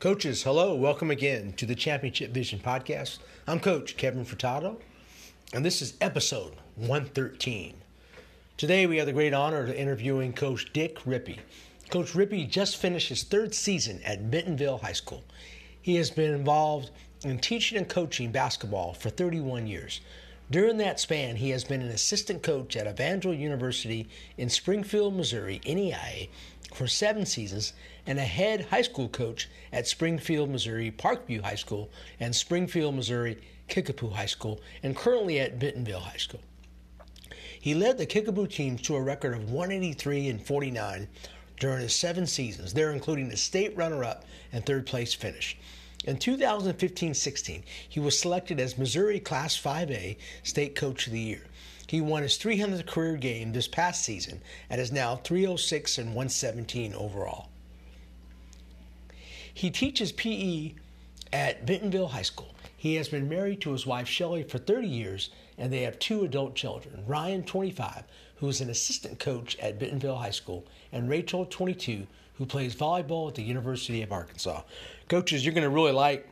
Coaches, 0.00 0.44
hello. 0.44 0.76
Welcome 0.76 1.10
again 1.10 1.54
to 1.54 1.66
the 1.66 1.74
Championship 1.74 2.30
Vision 2.30 2.60
Podcast. 2.60 3.18
I'm 3.48 3.58
Coach 3.58 3.96
Kevin 3.96 4.24
Furtado, 4.24 4.76
and 5.52 5.64
this 5.64 5.82
is 5.82 5.94
episode 6.00 6.54
113. 6.76 7.74
Today 8.56 8.86
we 8.86 8.98
have 8.98 9.06
the 9.06 9.12
great 9.12 9.34
honor 9.34 9.64
of 9.64 9.70
interviewing 9.70 10.32
Coach 10.32 10.72
Dick 10.72 11.00
Rippee. 11.00 11.40
Coach 11.90 12.12
Rippee 12.12 12.48
just 12.48 12.76
finished 12.76 13.08
his 13.08 13.24
third 13.24 13.52
season 13.52 14.00
at 14.04 14.30
Bentonville 14.30 14.78
High 14.78 14.92
School. 14.92 15.24
He 15.82 15.96
has 15.96 16.12
been 16.12 16.32
involved 16.32 16.92
in 17.24 17.40
teaching 17.40 17.76
and 17.76 17.88
coaching 17.88 18.30
basketball 18.30 18.94
for 18.94 19.10
31 19.10 19.66
years. 19.66 20.00
During 20.48 20.76
that 20.76 21.00
span, 21.00 21.34
he 21.36 21.50
has 21.50 21.64
been 21.64 21.82
an 21.82 21.88
assistant 21.88 22.44
coach 22.44 22.76
at 22.76 22.86
Evangel 22.86 23.34
University 23.34 24.08
in 24.36 24.48
Springfield, 24.48 25.14
Missouri, 25.14 25.60
NAIA, 25.66 26.28
for 26.74 26.86
seven 26.86 27.26
seasons 27.26 27.72
and 28.06 28.18
a 28.18 28.22
head 28.22 28.66
high 28.70 28.82
school 28.82 29.08
coach 29.08 29.48
at 29.72 29.86
Springfield, 29.86 30.50
Missouri, 30.50 30.90
Parkview 30.90 31.42
High 31.42 31.54
School, 31.54 31.90
and 32.20 32.34
Springfield, 32.34 32.94
Missouri, 32.94 33.38
Kickapoo 33.68 34.10
High 34.10 34.26
School, 34.26 34.60
and 34.82 34.96
currently 34.96 35.40
at 35.40 35.58
Bentonville 35.58 36.00
High 36.00 36.16
School. 36.16 36.40
He 37.60 37.74
led 37.74 37.98
the 37.98 38.06
Kickapoo 38.06 38.46
teams 38.46 38.82
to 38.82 38.96
a 38.96 39.02
record 39.02 39.34
of 39.34 39.50
183 39.50 40.28
and 40.28 40.40
49 40.40 41.08
during 41.58 41.80
his 41.80 41.94
seven 41.94 42.26
seasons, 42.26 42.72
there 42.72 42.92
including 42.92 43.30
a 43.32 43.36
state 43.36 43.76
runner 43.76 44.04
up 44.04 44.24
and 44.52 44.64
third 44.64 44.86
place 44.86 45.12
finish. 45.12 45.56
In 46.04 46.16
2015 46.16 47.14
16, 47.14 47.64
he 47.88 48.00
was 48.00 48.18
selected 48.18 48.60
as 48.60 48.78
Missouri 48.78 49.18
Class 49.18 49.60
5A 49.60 50.16
State 50.44 50.76
Coach 50.76 51.06
of 51.06 51.12
the 51.12 51.20
Year. 51.20 51.42
He 51.88 52.02
won 52.02 52.22
his 52.22 52.38
300th 52.38 52.86
career 52.86 53.16
game 53.16 53.52
this 53.52 53.66
past 53.66 54.04
season 54.04 54.42
and 54.68 54.78
is 54.78 54.92
now 54.92 55.16
306 55.16 55.96
and 55.96 56.08
117 56.08 56.92
overall. 56.94 57.48
He 59.54 59.70
teaches 59.70 60.12
PE 60.12 60.74
at 61.32 61.64
Bentonville 61.64 62.08
High 62.08 62.22
School. 62.22 62.54
He 62.76 62.94
has 62.96 63.08
been 63.08 63.28
married 63.28 63.62
to 63.62 63.72
his 63.72 63.86
wife 63.86 64.06
Shelly 64.06 64.42
for 64.42 64.58
30 64.58 64.86
years 64.86 65.30
and 65.56 65.72
they 65.72 65.82
have 65.82 65.98
two 65.98 66.24
adult 66.24 66.54
children 66.54 67.02
Ryan, 67.06 67.42
25, 67.42 68.04
who 68.36 68.48
is 68.48 68.60
an 68.60 68.68
assistant 68.68 69.18
coach 69.18 69.56
at 69.58 69.78
Bentonville 69.78 70.16
High 70.16 70.30
School, 70.30 70.66
and 70.92 71.08
Rachel, 71.08 71.46
22, 71.46 72.06
who 72.34 72.46
plays 72.46 72.76
volleyball 72.76 73.28
at 73.28 73.34
the 73.34 73.42
University 73.42 74.02
of 74.02 74.12
Arkansas. 74.12 74.60
Coaches, 75.08 75.44
you're 75.44 75.54
going 75.54 75.64
to 75.64 75.70
really 75.70 75.92
like 75.92 76.28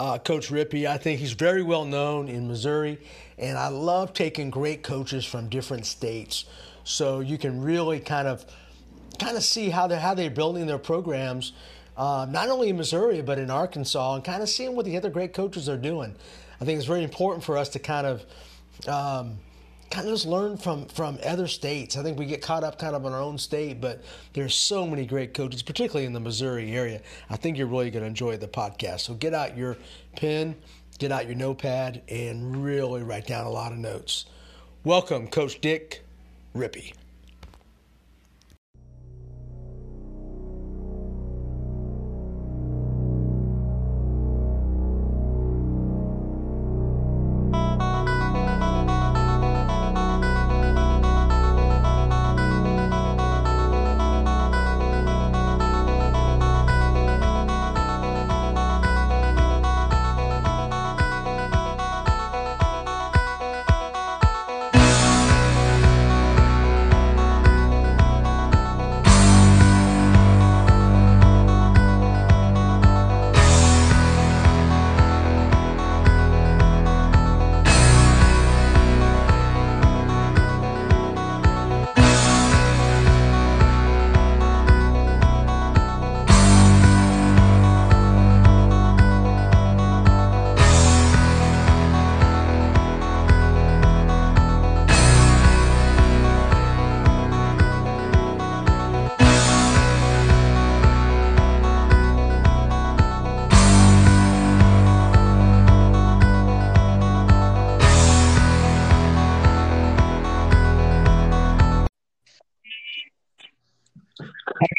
uh, 0.00 0.18
Coach 0.18 0.50
Rippee. 0.50 0.86
I 0.86 0.98
think 0.98 1.20
he's 1.20 1.32
very 1.32 1.62
well 1.62 1.84
known 1.84 2.28
in 2.28 2.48
Missouri, 2.48 2.98
and 3.36 3.58
I 3.58 3.68
love 3.68 4.12
taking 4.12 4.50
great 4.50 4.82
coaches 4.82 5.24
from 5.24 5.48
different 5.48 5.86
states, 5.86 6.44
so 6.84 7.20
you 7.20 7.38
can 7.38 7.62
really 7.62 8.00
kind 8.00 8.28
of 8.28 8.44
kind 9.18 9.36
of 9.36 9.42
see 9.42 9.70
how 9.70 9.86
they 9.86 9.98
how 9.98 10.14
they're 10.14 10.30
building 10.30 10.66
their 10.66 10.78
programs, 10.78 11.52
uh, 11.96 12.26
not 12.30 12.48
only 12.48 12.68
in 12.68 12.76
Missouri 12.76 13.22
but 13.22 13.38
in 13.38 13.50
Arkansas, 13.50 14.14
and 14.14 14.24
kind 14.24 14.42
of 14.42 14.48
seeing 14.48 14.76
what 14.76 14.84
the 14.84 14.96
other 14.96 15.10
great 15.10 15.32
coaches 15.32 15.68
are 15.68 15.76
doing. 15.76 16.14
I 16.60 16.64
think 16.64 16.78
it's 16.78 16.86
very 16.86 17.04
important 17.04 17.44
for 17.44 17.56
us 17.56 17.68
to 17.70 17.78
kind 17.78 18.06
of. 18.06 18.24
Um, 18.86 19.38
kind 19.90 20.06
of 20.06 20.14
just 20.14 20.26
learn 20.26 20.56
from 20.56 20.86
from 20.86 21.18
other 21.24 21.46
states. 21.46 21.96
I 21.96 22.02
think 22.02 22.18
we 22.18 22.26
get 22.26 22.42
caught 22.42 22.64
up 22.64 22.78
kind 22.78 22.94
of 22.94 23.04
in 23.04 23.12
our 23.12 23.20
own 23.20 23.38
state, 23.38 23.80
but 23.80 24.02
there's 24.32 24.54
so 24.54 24.86
many 24.86 25.06
great 25.06 25.34
coaches, 25.34 25.62
particularly 25.62 26.06
in 26.06 26.12
the 26.12 26.20
Missouri 26.20 26.72
area. 26.72 27.00
I 27.30 27.36
think 27.36 27.56
you're 27.56 27.66
really 27.66 27.90
going 27.90 28.02
to 28.02 28.08
enjoy 28.08 28.36
the 28.36 28.48
podcast. 28.48 29.00
So 29.00 29.14
get 29.14 29.34
out 29.34 29.56
your 29.56 29.76
pen, 30.16 30.56
get 30.98 31.12
out 31.12 31.26
your 31.26 31.36
notepad, 31.36 32.02
and 32.08 32.64
really 32.64 33.02
write 33.02 33.26
down 33.26 33.46
a 33.46 33.50
lot 33.50 33.72
of 33.72 33.78
notes. 33.78 34.26
Welcome, 34.84 35.28
Coach 35.28 35.60
Dick 35.60 36.04
Rippee. 36.54 36.92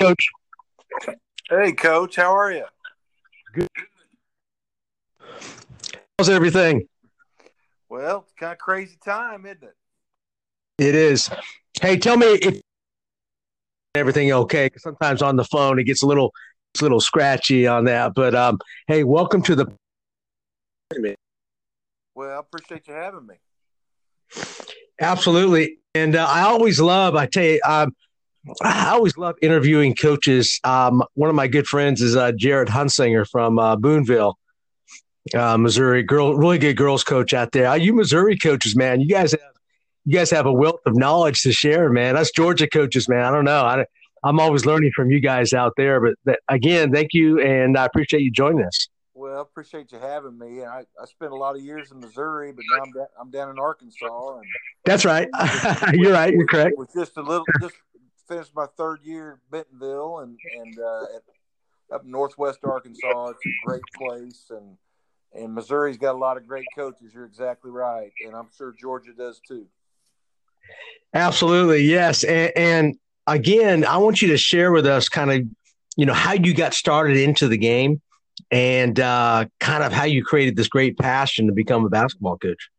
Coach. 0.09 0.30
Hey, 1.50 1.72
Coach. 1.72 2.16
How 2.16 2.36
are 2.36 2.52
you? 2.52 2.66
Good. 3.53 3.68
How's 6.18 6.30
everything? 6.30 6.88
Well, 7.90 8.24
it's 8.24 8.34
kind 8.34 8.53
of 8.53 8.58
crazy 8.58 8.98
time, 9.06 9.46
isn't 9.46 9.64
it? 9.64 9.75
It 10.80 10.96
is. 10.96 11.30
Hey, 11.80 11.98
tell 11.98 12.18
me 12.18 12.25
if 12.25 12.62
everything 13.94 14.31
okay. 14.31 14.66
Because 14.66 14.81
sometimes 14.81 15.22
on 15.22 15.36
the 15.36 15.44
phone 15.44 15.78
it 15.78 15.84
gets 15.84 16.02
a 16.02 16.08
little, 16.08 16.34
it's 16.74 16.81
a 16.81 16.86
little 16.86 17.02
scratchy 17.02 17.68
on 17.68 17.86
that. 17.86 18.16
But 18.16 18.34
um, 18.34 18.58
hey, 18.88 19.03
welcome 19.03 19.44
to 19.44 19.56
the. 19.56 19.72
Well, 22.16 22.36
I 22.36 22.40
appreciate 22.40 22.88
you 22.88 22.96
having 22.96 23.28
me. 23.28 23.36
Absolutely, 25.00 25.78
and 25.94 26.16
uh, 26.16 26.25
I 26.28 26.42
always 26.42 26.81
love. 26.81 27.16
I 27.16 27.28
tell 27.28 27.44
you, 27.44 27.62
um, 27.64 27.94
I 28.62 28.90
always 28.90 29.18
love 29.18 29.36
interviewing 29.42 29.96
coaches. 29.96 30.60
Um, 30.64 31.04
one 31.14 31.30
of 31.30 31.36
my 31.36 31.48
good 31.48 31.68
friends 31.68 32.02
is 32.02 32.16
uh, 32.16 32.32
Jared 32.32 32.68
Hunsinger 32.70 33.28
from 33.28 33.60
uh, 33.60 33.76
Boonville, 33.76 34.38
uh, 35.36 35.58
Missouri. 35.58 36.04
Girl, 36.04 36.36
really 36.36 36.58
good 36.58 36.78
girls 36.78 37.04
coach 37.04 37.34
out 37.34 37.52
there. 37.52 37.68
Uh, 37.68 37.76
you 37.76 37.94
Missouri 37.94 38.38
coaches, 38.38 38.76
man, 38.76 39.02
you 39.02 39.08
guys 39.08 39.32
have 39.32 39.42
you 40.06 40.14
guys 40.18 40.32
have 40.32 40.46
a 40.46 40.54
wealth 40.54 40.80
of 40.86 40.96
knowledge 40.96 41.42
to 41.42 41.52
share, 41.52 41.90
man. 41.90 42.18
Us 42.18 42.32
Georgia 42.32 42.68
coaches, 42.68 43.08
man. 43.08 43.26
I 43.26 43.32
don't 43.32 43.46
know. 43.46 43.62
I, 43.62 43.86
I'm 44.24 44.40
always 44.40 44.66
learning 44.66 44.92
from 44.96 45.12
you 45.12 45.20
guys 45.20 45.54
out 45.54 45.74
there. 45.78 46.02
But 46.02 46.16
that, 46.26 46.40
again, 46.48 46.92
thank 46.92 47.14
you, 47.14 47.40
and 47.40 47.78
I 47.78 47.86
appreciate 47.86 48.22
you 48.22 48.31
joining 48.31 48.66
us. 48.66 48.88
Well, 49.14 49.38
I 49.38 49.42
appreciate 49.42 49.92
you 49.92 50.00
having 50.00 50.38
me. 50.38 50.64
I, 50.64 50.80
I 50.80 51.06
spent 51.06 51.34
a 51.34 51.36
lot 51.36 51.56
of 51.58 51.62
years 51.62 51.92
in 51.92 52.00
Missouri, 52.00 52.54
but 52.54 52.64
now 52.72 52.84
I'm, 52.84 52.92
da- 52.94 53.20
I'm 53.20 53.30
down 53.30 53.50
in 53.50 53.60
Arkansas. 53.60 54.38
And 54.38 54.46
That's 54.86 55.04
right. 55.04 55.28
You're 55.94 56.14
right. 56.14 56.34
You're 56.34 56.48
correct. 56.48 56.72
It 56.72 56.80
was 56.80 56.94
just 56.96 57.18
a 57.18 57.22
little, 57.22 57.46
just 57.60 57.76
finished 58.29 58.51
my 58.56 58.67
third 58.78 59.00
year 59.03 59.34
at 59.34 59.51
Bentonville 59.51 60.19
and 60.19 60.38
and 60.57 60.79
uh, 60.79 61.03
at, 61.16 61.95
up 61.95 62.06
northwest 62.06 62.59
Arkansas. 62.63 63.30
It's 63.30 63.45
a 63.45 63.68
great 63.68 63.81
place, 63.98 64.51
and 64.51 64.77
and 65.33 65.54
Missouri's 65.54 65.98
got 65.98 66.15
a 66.15 66.18
lot 66.18 66.38
of 66.38 66.48
great 66.48 66.68
coaches. 66.75 67.12
You're 67.13 67.25
exactly 67.25 67.71
right, 67.71 68.12
and 68.25 68.36
I'm 68.36 68.48
sure 68.56 68.74
Georgia 68.80 69.12
does 69.18 69.42
too. 69.45 69.65
Absolutely, 71.13 71.81
yes, 71.83 72.24
and, 72.24 72.51
and 72.56 72.95
again, 73.25 73.83
I 73.83 73.98
want 73.98 74.21
you 74.21 74.30
to 74.30 74.38
share 74.38 74.71
with 74.71 74.86
us 74.86 75.09
kind 75.09 75.31
of 75.31 75.42
you 75.98 76.06
know 76.06 76.13
how 76.13 76.33
you 76.33 76.54
got 76.54 76.74
started 76.74 77.18
into 77.18 77.48
the 77.48 77.57
game 77.57 78.01
and 78.51 79.00
uh, 79.00 79.45
kind 79.59 79.83
of 79.83 79.92
how 79.92 80.06
you 80.06 80.24
created 80.24 80.56
this 80.56 80.68
great 80.68 80.98
passion 80.98 81.48
to 81.48 81.54
become 81.54 81.86
a 81.86 81.89
basketball 81.89 82.38
coach. 82.38 82.69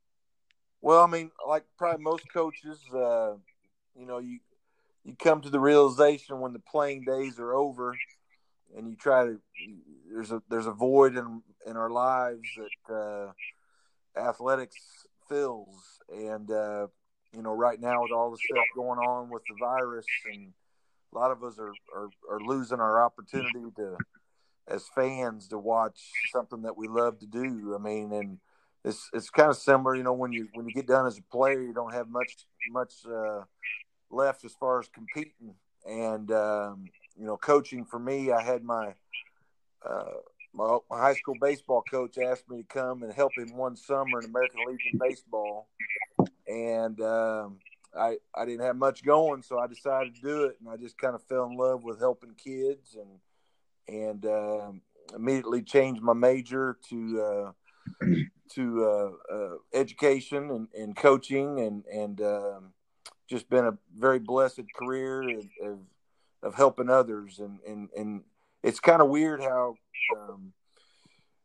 Well, 0.81 1.03
I 1.03 1.07
mean, 1.07 1.31
like 1.47 1.65
probably 1.77 2.03
most 2.03 2.25
coaches, 2.33 2.81
uh, 2.95 3.35
you 3.95 4.07
know, 4.07 4.19
you 4.19 4.39
you 5.05 5.15
come 5.17 5.41
to 5.41 5.51
the 5.51 5.61
realization 5.61 6.41
when 6.41 6.53
the 6.53 6.59
playing 6.61 7.05
days 7.05 7.39
are 7.39 7.55
over 7.55 7.97
and 8.77 8.89
you 8.89 8.97
try 8.97 9.25
to 9.25 9.41
there's 10.13 10.33
a 10.33 10.43
there's 10.49 10.67
a 10.67 10.73
void 10.73 11.17
in 11.17 11.43
in 11.67 11.77
our 11.77 11.91
lives 11.91 12.49
that 12.57 12.95
uh, 12.95 14.21
athletics 14.21 14.77
fills 15.29 16.01
and 16.13 16.51
uh, 16.51 16.87
you 17.35 17.43
know 17.43 17.53
right 17.53 17.81
now 17.81 18.03
with 18.03 18.13
all 18.13 18.31
the 18.31 18.39
stuff 18.39 18.65
going 18.75 18.99
on 18.99 19.31
with 19.31 19.43
the 19.49 19.57
virus 19.59 20.07
and 20.33 20.53
a 21.13 21.19
lot 21.19 21.31
of 21.31 21.43
us 21.43 21.59
are, 21.59 21.73
are, 21.95 22.09
are 22.31 22.41
losing 22.41 22.79
our 22.79 23.03
opportunity 23.03 23.71
to 23.77 23.97
as 24.69 24.89
fans 24.95 25.49
to 25.49 25.59
watch 25.59 26.01
something 26.31 26.63
that 26.63 26.77
we 26.77 26.87
love 26.89 27.19
to 27.19 27.27
do. 27.27 27.75
I 27.75 27.83
mean, 27.83 28.13
and 28.13 28.39
it's 28.85 29.11
it's 29.13 29.31
kind 29.31 29.51
of 29.51 29.57
similar, 29.57 29.97
you 29.97 30.03
know, 30.03 30.13
when 30.13 30.33
you 30.33 30.49
when 30.55 30.67
you 30.67 30.73
get 30.73 30.87
done 30.87 31.07
as 31.07 31.19
a 31.19 31.23
player, 31.23 31.61
you 31.61 31.75
don't 31.75 31.93
have 31.93 32.09
much 32.09 32.47
much 32.71 32.95
uh, 33.07 33.43
left 34.11 34.45
as 34.45 34.53
far 34.53 34.81
as 34.81 34.89
competing. 34.89 35.55
And 35.87 36.31
um, 36.33 36.87
you 37.17 37.27
know, 37.27 37.37
coaching 37.37 37.85
for 37.85 37.99
me, 37.99 38.31
I 38.31 38.43
had 38.43 38.63
my 38.63 38.95
uh, 39.89 40.05
my, 40.53 40.79
my, 40.91 40.99
high 40.99 41.15
school 41.15 41.37
baseball 41.41 41.83
coach 41.83 42.19
asked 42.19 42.49
me 42.51 42.59
to 42.59 42.65
come 42.65 43.03
and 43.03 43.13
help 43.13 43.33
him 43.37 43.57
one 43.57 43.77
summer 43.77 44.19
in 44.21 44.27
American 44.27 44.61
Legion 44.67 44.99
baseball, 44.99 45.69
and 46.47 47.01
um, 47.01 47.59
I 47.97 48.19
I 48.35 48.45
didn't 48.45 48.65
have 48.65 48.77
much 48.77 49.05
going, 49.05 49.43
so 49.43 49.59
I 49.59 49.67
decided 49.67 50.15
to 50.17 50.21
do 50.21 50.45
it, 50.45 50.57
and 50.61 50.69
I 50.69 50.77
just 50.77 50.99
kind 50.99 51.15
of 51.15 51.23
fell 51.25 51.47
in 51.47 51.57
love 51.57 51.83
with 51.83 51.99
helping 51.99 52.35
kids, 52.35 52.97
and 52.97 53.21
and 53.89 54.27
um, 54.27 54.83
immediately 55.15 55.63
changed 55.63 56.03
my 56.03 56.13
major 56.13 56.77
to 56.89 57.23
uh, 57.23 58.05
to 58.55 58.85
uh, 58.85 59.35
uh, 59.35 59.55
education 59.73 60.51
and, 60.51 60.69
and 60.75 60.97
coaching, 60.97 61.61
and 61.61 61.85
and 61.87 62.21
um, 62.21 62.73
just 63.31 63.49
been 63.49 63.65
a 63.65 63.79
very 63.97 64.19
blessed 64.19 64.65
career 64.75 65.23
of, 65.63 65.79
of, 66.43 66.55
helping 66.55 66.91
others, 66.91 67.39
and 67.39 67.61
and 67.67 67.89
and 67.97 68.23
it's 68.63 68.81
kind 68.81 69.01
of 69.01 69.09
weird 69.09 69.41
how 69.41 69.77
um, 70.19 70.53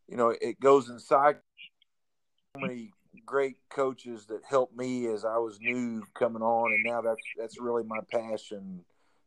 you 0.07 0.17
know 0.17 0.29
it 0.41 0.59
goes 0.59 0.89
inside 0.89 1.37
so 2.55 2.61
many 2.61 2.91
great 3.25 3.57
coaches 3.69 4.25
that 4.25 4.41
helped 4.49 4.75
me 4.75 5.05
as 5.07 5.23
I 5.23 5.37
was 5.37 5.59
new 5.61 6.03
coming 6.15 6.41
on, 6.41 6.73
and 6.73 6.83
now 6.83 7.01
that's 7.01 7.21
that's 7.37 7.59
really 7.59 7.83
my 7.83 7.99
passion 8.11 8.83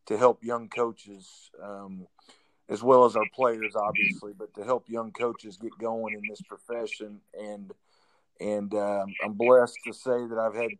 to 0.06 0.18
help 0.18 0.42
young 0.42 0.68
coaches, 0.68 1.50
um, 1.62 2.08
as 2.68 2.82
well 2.82 3.04
as 3.04 3.14
our 3.14 3.28
players, 3.34 3.76
obviously, 3.76 4.32
but 4.36 4.52
to 4.54 4.64
help 4.64 4.88
young 4.88 5.12
coaches 5.12 5.56
get 5.58 5.76
going 5.78 6.14
in 6.14 6.22
this 6.28 6.42
profession. 6.42 7.20
And 7.38 7.72
and 8.40 8.74
um, 8.74 9.14
I'm 9.24 9.34
blessed 9.34 9.78
to 9.86 9.92
say 9.92 10.26
that 10.26 10.38
I've 10.38 10.54
had 10.54 10.70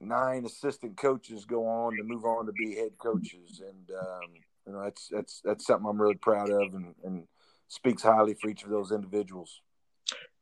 nine 0.00 0.44
assistant 0.44 0.96
coaches 0.96 1.44
go 1.44 1.66
on 1.66 1.96
to 1.96 2.02
move 2.02 2.24
on 2.24 2.46
to 2.46 2.52
be 2.52 2.74
head 2.74 2.92
coaches, 2.98 3.62
and 3.64 3.96
um, 3.98 4.30
you 4.66 4.72
know 4.72 4.82
that's 4.82 5.08
that's 5.08 5.40
that's 5.44 5.66
something 5.66 5.88
I'm 5.88 6.00
really 6.00 6.16
proud 6.16 6.50
of, 6.50 6.74
and, 6.74 6.94
and 7.04 7.24
speaks 7.68 8.02
highly 8.02 8.34
for 8.34 8.48
each 8.48 8.64
of 8.64 8.70
those 8.70 8.92
individuals. 8.92 9.60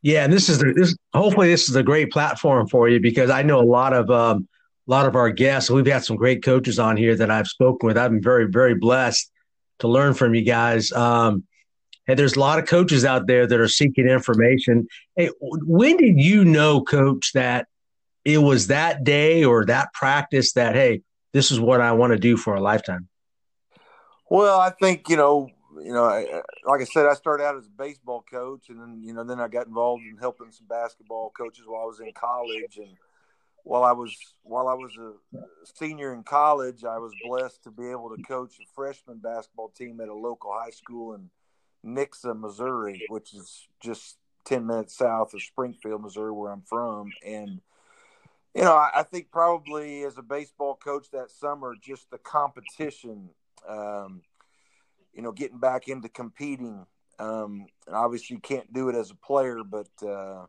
Yeah, 0.03 0.25
and 0.25 0.33
this 0.33 0.49
is 0.49 0.59
the, 0.59 0.73
this. 0.75 0.97
Hopefully, 1.15 1.49
this 1.49 1.69
is 1.69 1.77
a 1.77 1.83
great 1.83 2.11
platform 2.11 2.69
for 2.69 2.89
you 2.89 3.01
because 3.01 3.31
I 3.31 3.43
know 3.43 3.61
a 3.61 3.65
lot 3.65 3.93
of 3.93 4.11
um, 4.11 4.49
a 4.87 4.91
lot 4.91 5.07
of 5.07 5.17
our 5.17 5.31
guests. 5.31 5.71
We've 5.71 5.87
had 5.87 6.05
some 6.05 6.17
great 6.17 6.43
coaches 6.43 6.79
on 6.79 6.97
here 6.97 7.17
that 7.17 7.31
I've 7.31 7.49
spoken 7.49 7.87
with. 7.87 7.97
I've 7.97 8.11
been 8.11 8.23
very 8.23 8.47
very 8.47 8.75
blessed 8.75 9.31
to 9.81 9.89
learn 9.89 10.15
from 10.15 10.35
you 10.35 10.43
guys. 10.43 10.93
Um, 10.93 11.45
and 12.07 12.19
there's 12.19 12.37
a 12.37 12.41
lot 12.41 12.59
of 12.59 12.67
coaches 12.67 13.05
out 13.05 13.27
there 13.27 13.47
that 13.47 13.59
are 13.59 13.69
seeking 13.69 14.07
information. 14.07 14.87
Hey, 15.17 15.31
when 15.41 15.97
did 15.97 16.21
you 16.21 16.45
know, 16.45 16.83
Coach, 16.83 17.33
that 17.33 17.67
it 18.25 18.39
was 18.39 18.69
that 18.69 19.05
day 19.05 19.45
or 19.45 19.65
that 19.67 19.93
practice 19.93 20.53
that 20.55 20.75
hey, 20.75 21.03
this 21.33 21.51
is 21.51 21.61
what 21.61 21.81
I 21.81 21.93
want 21.93 22.13
to 22.13 22.19
do 22.19 22.37
for 22.37 22.55
a 22.55 22.61
lifetime? 22.61 23.09
Well, 24.31 24.59
I 24.59 24.71
think 24.71 25.09
you 25.09 25.17
know, 25.17 25.49
you 25.83 25.93
know, 25.93 26.05
I, 26.05 26.43
like 26.65 26.81
I 26.81 26.85
said, 26.85 27.07
I 27.07 27.15
started 27.15 27.45
out 27.45 27.57
as 27.57 27.67
a 27.67 27.71
baseball 27.71 28.25
coach, 28.31 28.69
and 28.69 28.81
then 28.81 29.03
you 29.03 29.13
know, 29.13 29.25
then 29.25 29.41
I 29.41 29.49
got 29.49 29.67
involved 29.67 30.05
in 30.05 30.17
helping 30.19 30.53
some 30.53 30.67
basketball 30.67 31.31
coaches 31.31 31.65
while 31.67 31.83
I 31.83 31.87
was 31.87 32.01
in 32.01 32.13
college, 32.13 32.79
and 32.79 32.97
while 33.65 33.83
I 33.83 33.93
was 33.93 34.17
while 34.43 34.69
I 34.69 34.75
was 34.75 34.97
a 34.97 35.13
senior 35.75 36.15
in 36.15 36.23
college, 36.23 36.85
I 36.85 36.99
was 36.99 37.13
blessed 37.27 37.65
to 37.65 37.71
be 37.71 37.91
able 37.91 38.15
to 38.17 38.23
coach 38.23 38.55
a 38.61 38.67
freshman 38.75 39.19
basketball 39.19 39.71
team 39.71 40.01
at 40.01 40.09
a 40.09 40.15
local 40.15 40.53
high 40.53 40.71
school 40.71 41.15
in 41.15 41.31
Nixa, 41.85 42.39
Missouri, 42.39 43.05
which 43.09 43.35
is 43.35 43.69
just 43.83 44.17
ten 44.45 44.67
minutes 44.67 44.97
south 44.97 45.35
of 45.35 45.43
Springfield, 45.43 46.03
Missouri, 46.03 46.33
where 46.33 46.53
I'm 46.53 46.63
from, 46.63 47.11
and 47.27 47.61
you 48.55 48.63
know, 48.63 48.75
I, 48.75 48.91
I 48.97 49.03
think 49.03 49.31
probably 49.31 50.05
as 50.05 50.19
a 50.19 50.23
baseball 50.23 50.77
coach 50.77 51.11
that 51.13 51.31
summer, 51.31 51.75
just 51.81 52.11
the 52.11 52.19
competition 52.19 53.31
um, 53.69 54.23
you 55.13 55.23
know, 55.23 55.33
getting 55.33 55.59
back 55.59 55.89
into 55.89 56.09
competing. 56.09 56.87
Um, 57.19 57.67
and 57.87 57.95
obviously, 57.95 58.35
you 58.35 58.41
can't 58.41 58.73
do 58.73 58.89
it 58.89 58.97
as 58.97 59.11
a 59.11 59.15
player, 59.15 59.61
but 59.65 59.89
uh, 60.03 60.47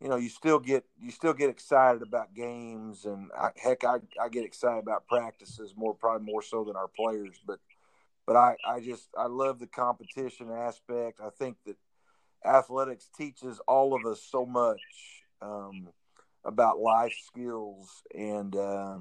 you 0.00 0.08
know, 0.08 0.16
you 0.16 0.28
still 0.28 0.60
get 0.60 0.84
you 1.00 1.10
still 1.10 1.34
get 1.34 1.50
excited 1.50 2.02
about 2.02 2.34
games, 2.34 3.04
and 3.04 3.30
I, 3.36 3.50
heck, 3.56 3.84
I, 3.84 3.96
I 4.20 4.28
get 4.28 4.44
excited 4.44 4.78
about 4.78 5.08
practices 5.08 5.74
more, 5.76 5.94
probably 5.94 6.24
more 6.24 6.42
so 6.42 6.64
than 6.64 6.76
our 6.76 6.88
players. 6.88 7.40
But 7.44 7.58
but 8.26 8.36
I, 8.36 8.56
I 8.64 8.80
just 8.80 9.08
I 9.18 9.26
love 9.26 9.58
the 9.58 9.66
competition 9.66 10.50
aspect. 10.52 11.20
I 11.20 11.30
think 11.30 11.56
that 11.66 11.76
athletics 12.44 13.08
teaches 13.16 13.60
all 13.66 13.94
of 13.94 14.06
us 14.06 14.22
so 14.22 14.46
much 14.46 14.80
um, 15.42 15.88
about 16.44 16.78
life 16.78 17.14
skills, 17.26 18.02
and 18.14 18.54
uh, 18.56 18.98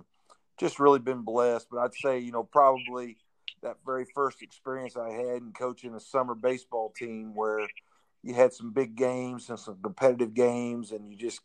just 0.60 0.80
really 0.80 1.00
been 1.00 1.22
blessed. 1.22 1.68
But 1.72 1.80
I'd 1.80 1.94
say 1.96 2.20
you 2.20 2.32
know 2.32 2.44
probably 2.44 3.18
that 3.62 3.78
very 3.86 4.06
first 4.14 4.42
experience 4.42 4.96
I 4.96 5.10
had 5.10 5.42
in 5.42 5.52
coaching 5.54 5.94
a 5.94 6.00
summer 6.00 6.36
baseball 6.36 6.94
team 6.96 7.36
where 7.36 7.68
you 8.24 8.34
had 8.34 8.54
some 8.54 8.72
big 8.72 8.96
games 8.96 9.50
and 9.50 9.60
some 9.60 9.78
competitive 9.82 10.34
games 10.34 10.92
and 10.92 11.10
you 11.10 11.18
just 11.18 11.42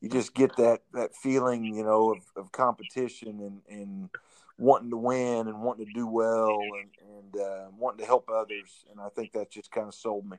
you 0.00 0.08
just 0.08 0.34
get 0.34 0.56
that 0.56 0.82
that 0.92 1.14
feeling 1.14 1.74
you 1.74 1.84
know 1.84 2.12
of, 2.12 2.22
of 2.36 2.52
competition 2.52 3.40
and 3.40 3.62
and 3.68 4.10
wanting 4.58 4.90
to 4.90 4.96
win 4.96 5.48
and 5.48 5.62
wanting 5.62 5.86
to 5.86 5.92
do 5.92 6.06
well 6.06 6.58
and 6.80 6.90
and 7.16 7.40
uh, 7.40 7.66
wanting 7.76 7.98
to 7.98 8.06
help 8.06 8.28
others 8.28 8.84
and 8.90 9.00
I 9.00 9.08
think 9.08 9.32
that 9.32 9.50
just 9.50 9.70
kind 9.70 9.88
of 9.88 9.94
sold 9.94 10.28
me. 10.28 10.36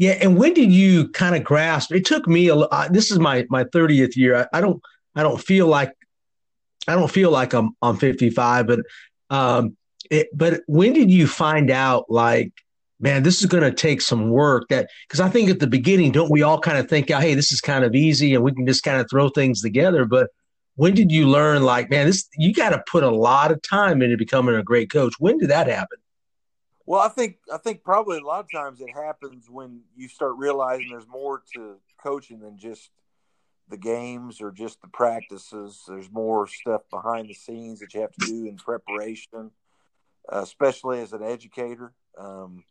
Yeah, 0.00 0.12
and 0.12 0.38
when 0.38 0.54
did 0.54 0.72
you 0.72 1.10
kind 1.10 1.36
of 1.36 1.44
grasp? 1.44 1.92
It 1.92 2.06
took 2.06 2.26
me 2.26 2.48
a. 2.48 2.54
Uh, 2.54 2.88
this 2.88 3.10
is 3.10 3.18
my 3.18 3.46
my 3.50 3.64
thirtieth 3.64 4.16
year. 4.16 4.34
I, 4.34 4.56
I, 4.56 4.60
don't 4.62 4.82
I 5.14 5.22
don't 5.22 5.38
feel 5.38 5.66
like 5.66 5.92
I 6.88 6.94
don't 6.94 7.10
feel 7.10 7.30
like 7.30 7.52
I'm 7.52 7.76
I'm 7.82 7.98
55, 7.98 8.66
but 8.66 8.80
um, 9.28 9.76
it, 10.10 10.28
but 10.32 10.62
when 10.66 10.94
did 10.94 11.10
you 11.10 11.26
find 11.26 11.70
out, 11.70 12.06
like, 12.08 12.50
man, 12.98 13.24
this 13.24 13.40
is 13.40 13.46
going 13.46 13.62
to 13.62 13.70
take 13.70 14.00
some 14.00 14.30
work? 14.30 14.68
That 14.70 14.88
because 15.06 15.20
I 15.20 15.28
think 15.28 15.50
at 15.50 15.60
the 15.60 15.66
beginning, 15.66 16.12
don't 16.12 16.30
we 16.30 16.40
all 16.40 16.58
kind 16.58 16.78
of 16.78 16.88
think, 16.88 17.10
hey, 17.10 17.34
this 17.34 17.52
is 17.52 17.60
kind 17.60 17.84
of 17.84 17.94
easy 17.94 18.34
and 18.34 18.42
we 18.42 18.54
can 18.54 18.66
just 18.66 18.82
kind 18.82 19.02
of 19.02 19.10
throw 19.10 19.28
things 19.28 19.60
together? 19.60 20.06
But 20.06 20.30
when 20.76 20.94
did 20.94 21.12
you 21.12 21.28
learn, 21.28 21.62
like, 21.62 21.90
man, 21.90 22.06
this 22.06 22.26
you 22.38 22.54
got 22.54 22.70
to 22.70 22.82
put 22.90 23.02
a 23.02 23.10
lot 23.10 23.52
of 23.52 23.60
time 23.60 24.00
into 24.00 24.16
becoming 24.16 24.54
a 24.54 24.62
great 24.62 24.90
coach? 24.90 25.12
When 25.18 25.36
did 25.36 25.50
that 25.50 25.66
happen? 25.66 25.98
Well, 26.90 27.02
I 27.02 27.08
think 27.08 27.36
I 27.54 27.56
think 27.56 27.84
probably 27.84 28.18
a 28.18 28.24
lot 28.24 28.40
of 28.40 28.50
times 28.50 28.80
it 28.80 28.90
happens 28.92 29.48
when 29.48 29.82
you 29.96 30.08
start 30.08 30.34
realizing 30.36 30.88
there's 30.90 31.06
more 31.06 31.40
to 31.54 31.76
coaching 32.02 32.40
than 32.40 32.58
just 32.58 32.90
the 33.68 33.76
games 33.76 34.40
or 34.40 34.50
just 34.50 34.80
the 34.80 34.88
practices. 34.88 35.84
There's 35.86 36.10
more 36.10 36.48
stuff 36.48 36.80
behind 36.90 37.28
the 37.28 37.34
scenes 37.34 37.78
that 37.78 37.94
you 37.94 38.00
have 38.00 38.10
to 38.14 38.26
do 38.26 38.46
in 38.48 38.56
preparation, 38.56 39.52
uh, 40.32 40.40
especially 40.42 40.98
as 40.98 41.12
an 41.12 41.22
educator. 41.22 41.92
Um, 42.18 42.64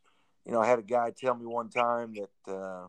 you 0.46 0.52
know, 0.52 0.60
I 0.60 0.68
had 0.68 0.80
a 0.80 0.82
guy 0.84 1.14
tell 1.18 1.36
me 1.36 1.46
one 1.46 1.70
time 1.70 2.14
that 2.16 2.54
uh, 2.54 2.88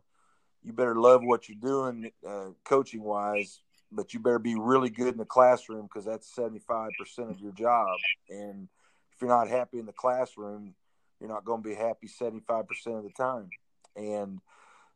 you 0.65 0.73
better 0.73 0.97
love 0.97 1.23
what 1.23 1.49
you're 1.49 1.59
doing 1.61 2.11
uh, 2.29 2.49
coaching 2.65 3.05
wise, 3.05 3.61
but 3.93 4.13
you 4.13 4.19
better 4.19 4.41
be 4.41 4.57
really 4.57 4.91
good 4.91 5.13
in 5.13 5.19
the 5.19 5.25
classroom 5.25 5.83
because 5.83 6.05
that's 6.05 6.35
75% 6.37 6.89
of 7.31 7.39
your 7.39 7.53
job. 7.53 7.87
And 8.29 8.67
if 9.13 9.21
you're 9.21 9.31
not 9.31 9.47
happy 9.47 9.79
in 9.79 9.87
the 9.87 9.93
classroom, 9.93 10.75
you're 11.21 11.29
not 11.29 11.45
going 11.45 11.63
to 11.63 11.69
be 11.69 11.75
happy 11.75 12.09
75% 12.09 12.49
of 12.97 13.05
the 13.05 13.11
time. 13.17 13.51
And 13.97 14.41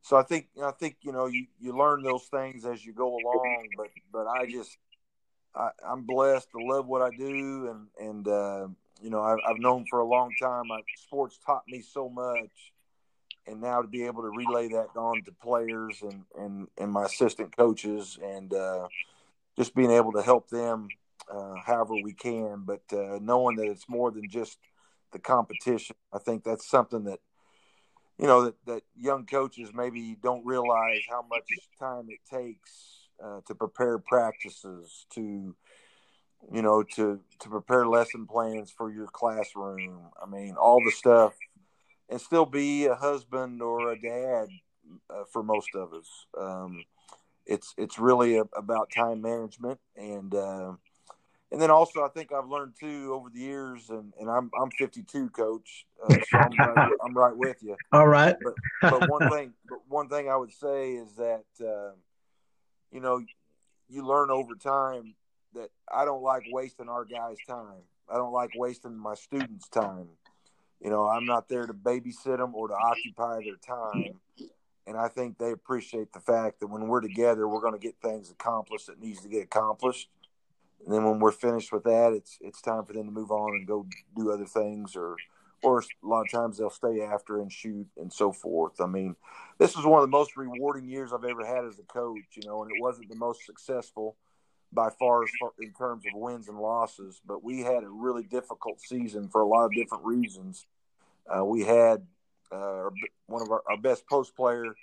so 0.04 0.16
I 0.16 0.22
think 0.22 0.48
I 0.62 0.70
think 0.70 0.96
you 1.00 1.12
know 1.12 1.26
you, 1.26 1.46
you 1.58 1.76
learn 1.76 2.02
those 2.02 2.24
things 2.24 2.64
as 2.66 2.84
you 2.84 2.92
go 2.92 3.08
along. 3.08 3.68
But 3.76 3.88
but 4.12 4.26
I 4.26 4.46
just 4.46 4.76
I, 5.54 5.70
am 5.82 6.02
blessed 6.02 6.50
to 6.50 6.62
love 6.62 6.86
what 6.86 7.00
I 7.00 7.10
do, 7.16 7.70
and 7.70 8.08
and 8.08 8.28
uh, 8.28 8.68
you 9.02 9.10
know 9.10 9.22
I, 9.22 9.36
have 9.48 9.58
known 9.58 9.86
for 9.88 10.00
a 10.00 10.06
long 10.06 10.30
time. 10.40 10.70
I, 10.70 10.80
sports 10.96 11.38
taught 11.44 11.62
me 11.66 11.80
so 11.80 12.10
much, 12.10 12.72
and 13.46 13.62
now 13.62 13.80
to 13.80 13.88
be 13.88 14.04
able 14.04 14.22
to 14.22 14.28
relay 14.28 14.68
that 14.68 14.88
on 14.94 15.22
to 15.24 15.32
players 15.32 16.02
and 16.02 16.24
and 16.38 16.68
and 16.76 16.92
my 16.92 17.04
assistant 17.04 17.56
coaches, 17.56 18.18
and 18.22 18.52
uh, 18.52 18.88
just 19.56 19.74
being 19.74 19.90
able 19.90 20.12
to 20.12 20.22
help 20.22 20.50
them 20.50 20.88
uh, 21.32 21.54
however 21.64 21.94
we 22.02 22.12
can. 22.12 22.64
But 22.66 22.82
uh, 22.92 23.18
knowing 23.22 23.56
that 23.56 23.68
it's 23.68 23.88
more 23.88 24.10
than 24.10 24.28
just 24.28 24.58
the 25.14 25.18
competition, 25.20 25.96
I 26.12 26.18
think 26.18 26.44
that's 26.44 26.68
something 26.68 27.04
that 27.04 27.20
you 28.18 28.26
know 28.26 28.44
that, 28.44 28.54
that 28.66 28.82
young 28.98 29.24
coaches 29.24 29.70
maybe 29.72 30.16
don't 30.22 30.44
realize 30.44 31.00
how 31.08 31.24
much 31.30 31.48
time 31.78 32.08
it 32.10 32.20
takes 32.30 33.08
uh, 33.24 33.40
to 33.46 33.54
prepare 33.54 33.98
practices 33.98 35.06
to 35.14 35.56
you 36.52 36.62
know 36.62 36.82
to 36.82 37.20
to 37.40 37.48
prepare 37.48 37.86
lesson 37.86 38.26
plans 38.26 38.70
for 38.70 38.92
your 38.92 39.06
classroom. 39.06 40.10
I 40.22 40.26
mean 40.26 40.56
all 40.56 40.82
the 40.84 40.90
stuff 40.90 41.32
and 42.10 42.20
still 42.20 42.46
be 42.46 42.86
a 42.86 42.94
husband 42.94 43.62
or 43.62 43.92
a 43.92 44.00
dad 44.00 44.48
uh, 45.08 45.24
for 45.32 45.42
most 45.42 45.70
of 45.74 45.94
us. 45.94 46.26
Um, 46.38 46.84
it's 47.46 47.72
it's 47.78 47.98
really 47.98 48.36
a, 48.36 48.44
about 48.56 48.90
time 48.90 49.22
management 49.22 49.78
and 49.96 50.34
uh, 50.34 50.72
and 51.54 51.62
then 51.62 51.70
also 51.70 52.02
I 52.02 52.08
think 52.08 52.32
I've 52.32 52.48
learned 52.48 52.72
too 52.78 53.12
over 53.14 53.30
the 53.30 53.38
years, 53.38 53.88
and, 53.88 54.12
and 54.18 54.28
I'm 54.28 54.50
I'm 54.60 54.72
52, 54.72 55.30
coach, 55.30 55.86
uh, 56.02 56.12
so 56.12 56.38
I'm 56.38 56.50
right, 56.58 56.90
I'm 57.04 57.14
right 57.16 57.36
with 57.36 57.62
you. 57.62 57.76
All 57.92 58.08
right. 58.08 58.34
But, 58.42 58.90
but 58.90 59.08
one 59.08 59.30
thing, 59.30 59.52
but 59.68 59.78
one 59.86 60.08
thing 60.08 60.28
I 60.28 60.36
would 60.36 60.52
say 60.52 60.94
is 60.94 61.14
that 61.14 61.44
uh, 61.60 61.92
you 62.90 62.98
know 62.98 63.22
you 63.88 64.04
learn 64.04 64.32
over 64.32 64.56
time 64.56 65.14
that 65.54 65.68
I 65.94 66.04
don't 66.04 66.24
like 66.24 66.42
wasting 66.50 66.88
our 66.88 67.04
guys' 67.04 67.36
time. 67.46 67.84
I 68.12 68.14
don't 68.14 68.32
like 68.32 68.50
wasting 68.56 68.98
my 68.98 69.14
students' 69.14 69.68
time. 69.68 70.08
You 70.82 70.90
know, 70.90 71.06
I'm 71.06 71.24
not 71.24 71.48
there 71.48 71.68
to 71.68 71.72
babysit 71.72 72.38
them 72.38 72.56
or 72.56 72.66
to 72.66 72.74
occupy 72.74 73.44
their 73.44 73.58
time. 73.64 74.18
And 74.88 74.96
I 74.96 75.06
think 75.06 75.38
they 75.38 75.52
appreciate 75.52 76.12
the 76.12 76.20
fact 76.20 76.58
that 76.60 76.66
when 76.66 76.88
we're 76.88 77.00
together, 77.00 77.46
we're 77.46 77.60
going 77.60 77.74
to 77.74 77.78
get 77.78 77.94
things 78.02 78.32
accomplished 78.32 78.88
that 78.88 79.00
needs 79.00 79.20
to 79.20 79.28
get 79.28 79.44
accomplished. 79.44 80.08
And 80.84 80.94
then 80.94 81.04
when 81.04 81.18
we're 81.18 81.32
finished 81.32 81.72
with 81.72 81.84
that, 81.84 82.12
it's 82.12 82.38
it's 82.40 82.60
time 82.60 82.84
for 82.84 82.92
them 82.92 83.06
to 83.06 83.12
move 83.12 83.30
on 83.30 83.54
and 83.54 83.66
go 83.66 83.86
do 84.16 84.30
other 84.30 84.46
things, 84.46 84.96
or 84.96 85.16
or 85.62 85.80
a 85.80 86.06
lot 86.06 86.22
of 86.22 86.30
times 86.30 86.58
they'll 86.58 86.70
stay 86.70 87.00
after 87.00 87.40
and 87.40 87.50
shoot 87.50 87.86
and 87.96 88.12
so 88.12 88.32
forth. 88.32 88.80
I 88.80 88.86
mean, 88.86 89.16
this 89.58 89.76
was 89.76 89.86
one 89.86 90.02
of 90.02 90.08
the 90.08 90.16
most 90.16 90.36
rewarding 90.36 90.86
years 90.86 91.12
I've 91.12 91.24
ever 91.24 91.44
had 91.44 91.64
as 91.64 91.78
a 91.78 91.84
coach. 91.84 92.36
You 92.36 92.46
know, 92.46 92.62
and 92.62 92.70
it 92.70 92.80
wasn't 92.80 93.08
the 93.08 93.16
most 93.16 93.46
successful 93.46 94.16
by 94.72 94.90
far 94.90 95.22
in 95.60 95.72
terms 95.72 96.04
of 96.04 96.20
wins 96.20 96.48
and 96.48 96.58
losses, 96.58 97.20
but 97.24 97.42
we 97.42 97.60
had 97.60 97.84
a 97.84 97.88
really 97.88 98.24
difficult 98.24 98.80
season 98.80 99.28
for 99.28 99.40
a 99.40 99.46
lot 99.46 99.66
of 99.66 99.72
different 99.72 100.04
reasons. 100.04 100.66
Uh, 101.26 101.44
we 101.44 101.62
had 101.62 102.04
uh, 102.52 102.90
one 103.26 103.40
of 103.40 103.50
our, 103.50 103.62
our 103.68 103.76
best 103.76 104.06
post 104.06 104.34
player 104.36 104.74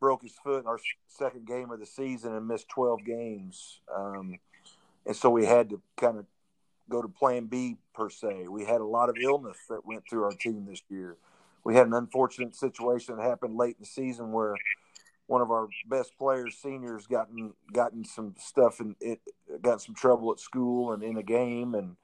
broke 0.00 0.22
his 0.22 0.34
foot 0.42 0.60
in 0.60 0.66
our 0.66 0.78
second 1.08 1.46
game 1.46 1.70
of 1.70 1.80
the 1.80 1.86
season 1.86 2.34
and 2.34 2.48
missed 2.48 2.68
12 2.68 3.04
games. 3.04 3.80
Um, 3.94 4.38
and 5.06 5.16
so 5.16 5.30
we 5.30 5.44
had 5.44 5.70
to 5.70 5.80
kind 5.96 6.18
of 6.18 6.26
go 6.88 7.02
to 7.02 7.08
plan 7.08 7.46
B 7.46 7.76
per 7.94 8.10
se. 8.10 8.48
We 8.48 8.64
had 8.64 8.80
a 8.80 8.86
lot 8.86 9.08
of 9.08 9.16
illness 9.20 9.56
that 9.68 9.86
went 9.86 10.04
through 10.08 10.24
our 10.24 10.32
team 10.32 10.66
this 10.68 10.82
year. 10.88 11.16
We 11.64 11.74
had 11.74 11.86
an 11.86 11.94
unfortunate 11.94 12.56
situation 12.56 13.16
that 13.16 13.22
happened 13.22 13.56
late 13.56 13.76
in 13.78 13.82
the 13.82 13.86
season 13.86 14.32
where 14.32 14.56
one 15.26 15.40
of 15.40 15.50
our 15.50 15.68
best 15.88 16.16
players, 16.18 16.58
seniors, 16.60 17.06
gotten 17.06 17.54
gotten 17.72 18.04
some 18.04 18.34
stuff 18.38 18.80
and 18.80 18.96
it 19.00 19.20
got 19.60 19.80
some 19.80 19.94
trouble 19.94 20.32
at 20.32 20.40
school 20.40 20.92
and 20.92 21.02
in 21.02 21.16
a 21.16 21.22
game 21.22 21.74
and 21.74 21.96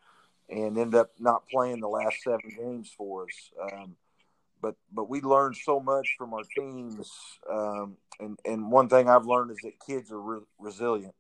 and 0.49 0.79
ended 0.79 0.95
up 0.95 1.11
not 1.19 1.47
playing 1.49 1.81
the 1.81 1.89
last 1.89 2.23
seven 2.23 2.51
games 2.57 2.91
for 2.97 3.25
us. 3.25 3.51
Um, 3.73 3.97
but 4.63 4.77
but 4.93 5.09
we 5.09 5.21
learned 5.21 5.57
so 5.57 5.81
much 5.81 6.15
from 6.17 6.33
our 6.33 6.43
teams. 6.57 7.11
Um, 7.51 7.97
and 8.21 8.39
and 8.45 8.71
one 8.71 8.89
thing 8.89 9.09
I've 9.09 9.27
learned 9.27 9.51
is 9.51 9.59
that 9.63 9.79
kids 9.87 10.11
are 10.11 10.21
re- 10.21 10.47
resilient. 10.59 11.15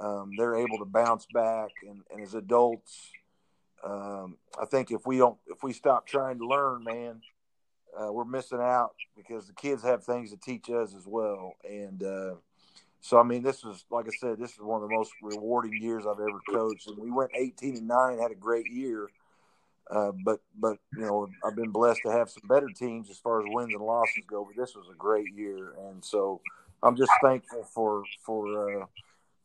Um, 0.00 0.32
they're 0.36 0.56
able 0.56 0.78
to 0.78 0.84
bounce 0.84 1.26
back, 1.32 1.70
and, 1.82 2.02
and 2.12 2.22
as 2.22 2.34
adults, 2.34 3.10
um, 3.84 4.36
I 4.60 4.64
think 4.64 4.90
if 4.90 5.06
we 5.06 5.18
don't 5.18 5.38
if 5.46 5.62
we 5.62 5.72
stop 5.72 6.06
trying 6.06 6.38
to 6.38 6.46
learn, 6.46 6.84
man, 6.84 7.20
uh, 7.98 8.12
we're 8.12 8.24
missing 8.24 8.60
out 8.60 8.94
because 9.16 9.46
the 9.46 9.52
kids 9.52 9.82
have 9.82 10.04
things 10.04 10.30
to 10.30 10.36
teach 10.36 10.68
us 10.70 10.94
as 10.94 11.06
well. 11.06 11.54
And 11.68 12.02
uh, 12.02 12.34
so, 13.00 13.18
I 13.18 13.22
mean, 13.22 13.42
this 13.42 13.64
is 13.64 13.84
like 13.90 14.06
I 14.06 14.16
said, 14.18 14.38
this 14.38 14.52
is 14.52 14.60
one 14.60 14.82
of 14.82 14.88
the 14.88 14.94
most 14.94 15.12
rewarding 15.22 15.80
years 15.80 16.04
I've 16.06 16.20
ever 16.20 16.40
coached. 16.50 16.88
And 16.88 16.98
we 16.98 17.10
went 17.10 17.30
18 17.34 17.76
and 17.76 17.88
nine, 17.88 18.18
had 18.18 18.30
a 18.30 18.36
great 18.36 18.66
year. 18.70 19.08
Uh, 19.90 20.12
but 20.22 20.40
but 20.58 20.76
you 20.94 21.00
know 21.00 21.28
I've 21.42 21.56
been 21.56 21.70
blessed 21.70 22.00
to 22.04 22.12
have 22.12 22.28
some 22.28 22.46
better 22.46 22.68
teams 22.68 23.08
as 23.08 23.16
far 23.16 23.40
as 23.40 23.46
wins 23.48 23.72
and 23.72 23.82
losses 23.82 24.24
go. 24.26 24.44
But 24.44 24.60
this 24.60 24.74
was 24.74 24.86
a 24.92 24.96
great 24.96 25.32
year, 25.34 25.72
and 25.88 26.04
so 26.04 26.42
I'm 26.82 26.94
just 26.94 27.10
thankful 27.22 27.64
for 27.64 28.02
for 28.22 28.82
uh, 28.82 28.86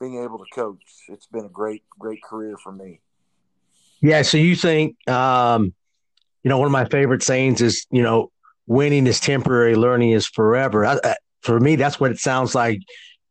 being 0.04 0.24
able 0.24 0.38
to 0.38 0.46
coach. 0.54 0.82
It's 1.08 1.28
been 1.28 1.46
a 1.46 1.50
great 1.50 1.84
great 1.98 2.22
career 2.22 2.58
for 2.58 2.72
me. 2.72 3.00
Yeah. 4.02 4.22
So 4.22 4.38
you 4.38 4.56
think, 4.56 4.98
um, 5.10 5.74
you 6.44 6.50
know, 6.50 6.58
one 6.58 6.66
of 6.66 6.72
my 6.72 6.86
favorite 6.86 7.24
sayings 7.24 7.62
is, 7.62 7.88
you 7.90 8.02
know, 8.02 8.32
winning 8.68 9.08
is 9.08 9.20
temporary, 9.20 9.76
learning 9.76 10.12
is 10.12 10.28
forever. 10.28 10.86
I, 10.86 11.00
I, 11.04 11.16
for 11.42 11.60
me, 11.60 11.76
that's 11.78 12.00
what 12.00 12.12
it 12.12 12.20
sounds 12.20 12.54
like. 12.54 12.82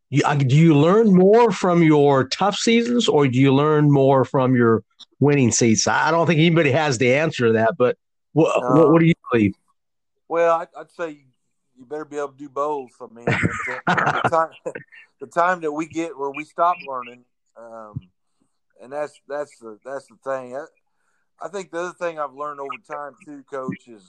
You, 0.08 0.22
do 0.34 0.56
you 0.56 0.76
learn 0.76 1.14
more 1.14 1.50
from 1.50 1.82
your 1.82 2.28
tough 2.28 2.56
seasons, 2.56 3.08
or 3.08 3.26
do 3.26 3.38
you 3.38 3.54
learn 3.54 3.90
more 3.90 4.24
from 4.24 4.54
your 4.54 4.82
winning 5.20 5.50
seats? 5.50 5.88
I 5.88 6.10
don't 6.10 6.26
think 6.26 6.38
anybody 6.38 6.70
has 6.70 6.98
the 6.98 7.14
answer 7.14 7.46
to 7.46 7.52
that, 7.54 7.76
but 7.78 7.96
what, 8.32 8.56
uh, 8.56 8.74
what, 8.74 8.92
what, 8.92 9.00
do 9.00 9.06
you 9.06 9.14
believe? 9.30 9.54
Well, 10.28 10.54
I, 10.54 10.78
would 10.78 10.90
say 10.90 11.24
you 11.82 11.86
better 11.86 12.04
be 12.04 12.16
able 12.16 12.28
to 12.28 12.38
do 12.38 12.48
both. 12.48 12.90
I 13.00 13.12
mean, 13.12 13.24
the, 13.26 14.22
time, 14.30 14.72
the 15.20 15.26
time 15.26 15.60
that 15.62 15.72
we 15.72 15.86
get 15.86 16.16
where 16.16 16.30
we 16.30 16.44
stop 16.44 16.76
learning, 16.86 17.24
um, 17.56 18.00
and 18.80 18.92
that's 18.92 19.20
that's 19.28 19.58
the 19.58 19.78
that's 19.84 20.06
the 20.06 20.16
thing. 20.24 20.56
I, 20.56 20.64
I 21.44 21.48
think 21.48 21.72
the 21.72 21.80
other 21.80 21.92
thing 21.92 22.20
I've 22.20 22.34
learned 22.34 22.60
over 22.60 22.70
time 22.88 23.14
too, 23.24 23.42
Coach, 23.50 23.88
is 23.88 24.04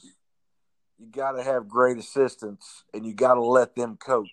you 0.99 1.07
got 1.07 1.31
to 1.31 1.43
have 1.43 1.67
great 1.67 1.97
assistants 1.97 2.83
and 2.93 3.05
you 3.05 3.13
got 3.13 3.33
to 3.33 3.43
let 3.43 3.75
them 3.75 3.97
coach. 3.97 4.29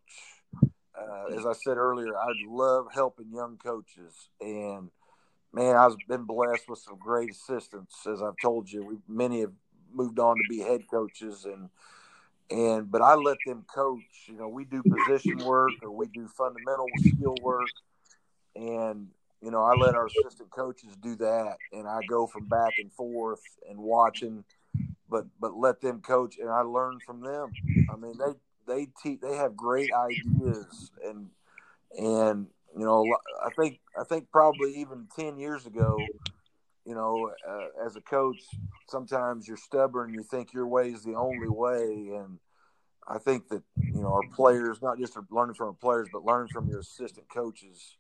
Uh, 0.62 1.35
as 1.35 1.47
I 1.47 1.54
said 1.54 1.78
earlier, 1.78 2.14
I 2.14 2.32
love 2.47 2.88
helping 2.92 3.32
young 3.32 3.56
coaches, 3.56 4.28
and 4.38 4.90
man, 5.50 5.76
I've 5.76 5.97
been 6.06 6.25
blessed 6.25 6.68
with 6.68 6.80
some 6.80 6.99
great 6.99 7.30
assistants. 7.30 8.06
As 8.06 8.20
I've 8.20 8.37
told 8.42 8.70
you, 8.70 8.85
we 8.85 8.97
many 9.09 9.40
have 9.40 9.52
moved 9.94 10.18
on 10.18 10.37
to 10.37 10.42
be 10.50 10.59
head 10.59 10.82
coaches, 10.90 11.47
and 11.47 11.70
and 12.50 12.90
but 12.90 13.02
I 13.02 13.14
let 13.14 13.38
them 13.47 13.64
coach. 13.73 14.26
You 14.26 14.37
know, 14.37 14.49
we 14.49 14.64
do 14.64 14.83
position 14.83 15.38
work 15.38 15.73
or 15.83 15.90
we 15.90 16.07
do 16.09 16.28
fundamental 16.28 16.87
skill 16.99 17.37
work, 17.42 17.69
and 18.57 19.09
you 19.42 19.50
know, 19.50 19.62
I 19.62 19.75
let 19.75 19.95
our 19.95 20.07
assistant 20.07 20.50
coaches 20.50 20.97
do 21.02 21.16
that, 21.16 21.57
and 21.73 21.88
I 21.88 22.00
go 22.09 22.26
from 22.26 22.47
back 22.47 22.75
and 22.78 22.92
forth 22.92 23.40
and 23.69 23.78
watching, 23.78 24.45
but 25.09 25.26
but 25.40 25.57
let 25.57 25.80
them 25.80 26.00
coach, 26.00 26.38
and 26.38 26.50
I 26.50 26.61
learn 26.61 26.99
from 27.00 27.21
them. 27.23 27.52
I 27.88 27.97
mean, 27.97 28.19
they 28.19 28.35
they 28.66 28.88
teach, 29.02 29.21
they 29.21 29.37
have 29.37 29.57
great 29.57 29.90
ideas, 29.92 30.90
and 31.04 31.30
and 31.99 32.47
you 32.76 32.85
know, 32.85 33.07
I 33.45 33.50
think 33.50 33.80
I 33.99 34.04
think 34.04 34.30
probably 34.30 34.75
even 34.80 35.09
ten 35.16 35.38
years 35.38 35.66
ago, 35.66 35.97
you 36.84 36.94
know, 36.94 37.30
uh, 37.49 37.87
as 37.87 37.96
a 37.96 38.00
coach, 38.00 38.42
sometimes 38.88 39.46
you're 39.46 39.56
stubborn. 39.56 40.14
You 40.14 40.22
think 40.22 40.52
your 40.52 40.66
way 40.66 40.90
is 40.90 41.02
the 41.02 41.14
only 41.14 41.49
way, 41.49 42.12
and 42.14 42.38
I 43.06 43.18
think 43.18 43.49
that 43.49 43.62
you 43.92 44.00
know 44.02 44.12
our 44.12 44.25
players, 44.34 44.82
not 44.82 44.99
just 44.99 45.16
learning 45.30 45.54
from 45.54 45.68
our 45.68 45.72
players, 45.75 46.08
but 46.12 46.25
learning 46.25 46.49
from 46.49 46.68
your 46.68 46.80
assistant 46.80 47.28
coaches. 47.28 47.96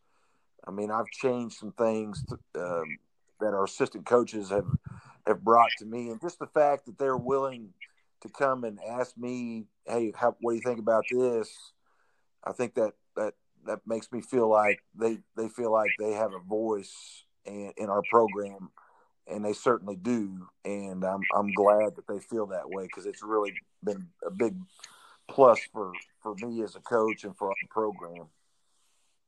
I 0.66 0.70
mean, 0.70 0.90
I've 0.90 1.10
changed 1.10 1.56
some 1.56 1.72
things 1.72 2.24
to, 2.24 2.34
um, 2.60 2.98
that 3.40 3.54
our 3.54 3.64
assistant 3.64 4.06
coaches 4.06 4.50
have 4.50 4.66
have 5.26 5.44
brought 5.44 5.70
to 5.78 5.86
me, 5.86 6.10
and 6.10 6.20
just 6.20 6.38
the 6.38 6.46
fact 6.46 6.86
that 6.86 6.98
they're 6.98 7.16
willing 7.16 7.70
to 8.22 8.28
come 8.28 8.64
and 8.64 8.78
ask 8.86 9.16
me, 9.16 9.66
"Hey, 9.86 10.12
how, 10.14 10.36
what 10.40 10.52
do 10.52 10.56
you 10.56 10.62
think 10.62 10.78
about 10.78 11.04
this?" 11.10 11.72
I 12.44 12.52
think 12.52 12.74
that 12.74 12.94
that 13.16 13.34
that 13.66 13.80
makes 13.86 14.10
me 14.10 14.20
feel 14.20 14.48
like 14.48 14.82
they 14.94 15.18
they 15.36 15.48
feel 15.48 15.70
like 15.70 15.90
they 15.98 16.12
have 16.12 16.32
a 16.32 16.38
voice 16.38 17.24
in, 17.44 17.72
in 17.76 17.88
our 17.88 18.02
program, 18.10 18.70
and 19.26 19.44
they 19.44 19.52
certainly 19.52 19.96
do. 19.96 20.46
And 20.64 21.04
I'm 21.04 21.22
I'm 21.34 21.52
glad 21.52 21.96
that 21.96 22.06
they 22.08 22.18
feel 22.18 22.46
that 22.46 22.68
way 22.68 22.84
because 22.84 23.06
it's 23.06 23.22
really 23.22 23.54
been 23.82 24.08
a 24.26 24.30
big 24.30 24.54
plus 25.28 25.60
for 25.72 25.92
for 26.22 26.34
me 26.36 26.62
as 26.62 26.76
a 26.76 26.80
coach 26.80 27.24
and 27.24 27.36
for 27.36 27.48
our 27.48 27.54
program. 27.70 28.26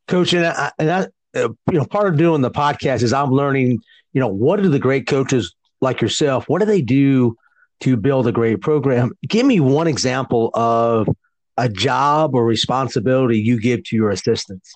Coach, 0.09 0.33
and 0.33 0.47
I, 0.47 0.73
and 0.79 0.91
I 0.91 1.07
uh, 1.35 1.49
you 1.71 1.79
know, 1.79 1.87
part 1.87 2.09
of 2.09 2.19
doing 2.19 2.43
the 2.43 2.51
podcast 2.51 3.03
is 3.03 3.13
I'm 3.13 3.31
learning. 3.31 3.81
You 4.13 4.21
know, 4.21 4.29
what 4.29 4.63
do 4.63 4.69
the 4.69 4.79
great 4.79 5.07
coaches 5.07 5.55
like 5.81 6.01
yourself? 6.01 6.49
What 6.49 6.61
do 6.61 6.67
they 6.67 6.83
do 6.83 7.37
to 7.81 7.97
build 7.97 8.27
a 8.27 8.33
great 8.33 8.61
program? 8.61 9.13
Give 9.27 9.47
me 9.47 9.59
one 9.59 9.87
example 9.87 10.51
of 10.55 11.09
a 11.57 11.69
job 11.69 12.35
or 12.35 12.45
responsibility 12.45 13.39
you 13.39 13.61
give 13.61 13.85
to 13.85 13.97
your 13.97 14.11
assistants? 14.11 14.75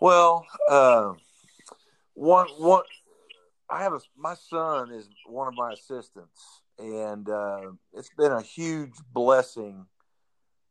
Well, 0.00 0.46
uh, 0.66 1.12
one 2.14 2.46
one 2.56 2.84
I 3.68 3.82
have 3.82 3.92
a 3.92 4.00
my 4.16 4.34
son 4.34 4.90
is 4.92 5.06
one 5.26 5.46
of 5.46 5.54
my 5.54 5.72
assistants, 5.72 6.62
and 6.78 7.28
uh, 7.28 7.72
it's 7.92 8.08
been 8.16 8.32
a 8.32 8.40
huge 8.40 8.94
blessing 9.12 9.84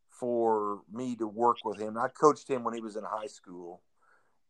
for 0.09 0.81
me 0.91 1.15
to 1.17 1.27
work 1.27 1.57
with 1.63 1.79
him. 1.79 1.95
I 1.95 2.07
coached 2.07 2.49
him 2.49 2.63
when 2.63 2.73
he 2.73 2.81
was 2.81 2.95
in 2.95 3.03
high 3.03 3.27
school, 3.27 3.83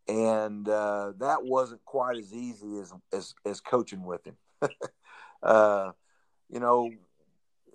and 0.07 0.67
uh, 0.69 1.12
that 1.19 1.43
wasn't 1.43 1.83
quite 1.83 2.15
as 2.17 2.33
easy 2.33 2.79
as 2.79 2.93
as, 3.12 3.36
as 3.45 3.59
coaching 3.59 4.05
with 4.05 4.25
him. 4.25 4.38
uh, 5.43 5.91
you 6.50 6.62
know, 6.62 6.89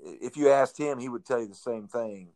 if 0.02 0.38
you 0.38 0.48
asked 0.48 0.78
him, 0.78 0.98
he 0.98 1.10
would 1.10 1.26
tell 1.26 1.40
you 1.40 1.48
the 1.48 1.54
same 1.54 1.86
thing. 1.86 2.30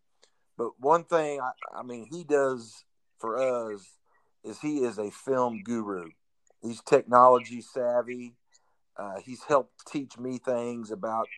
But 0.58 0.78
one 0.78 1.04
thing, 1.04 1.40
I, 1.40 1.52
I 1.74 1.82
mean, 1.82 2.06
he 2.10 2.22
does 2.22 2.84
for 3.18 3.38
us 3.38 3.97
is 4.44 4.60
he 4.60 4.78
is 4.78 4.98
a 4.98 5.10
film 5.10 5.62
guru. 5.62 6.10
He's 6.62 6.80
technology 6.82 7.60
savvy. 7.60 8.34
Uh, 8.96 9.20
he's 9.24 9.44
helped 9.44 9.86
teach 9.86 10.18
me 10.18 10.38
things 10.38 10.90
about 10.90 11.28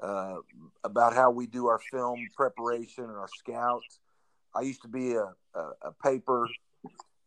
uh, 0.00 0.36
about 0.84 1.14
how 1.14 1.30
we 1.30 1.46
do 1.46 1.66
our 1.66 1.80
film 1.90 2.28
preparation 2.36 3.04
and 3.04 3.16
our 3.16 3.28
scouts. 3.38 3.98
I 4.54 4.62
used 4.62 4.82
to 4.82 4.88
be 4.88 5.14
a, 5.14 5.32
a, 5.54 5.70
a 5.82 5.92
paper 6.02 6.48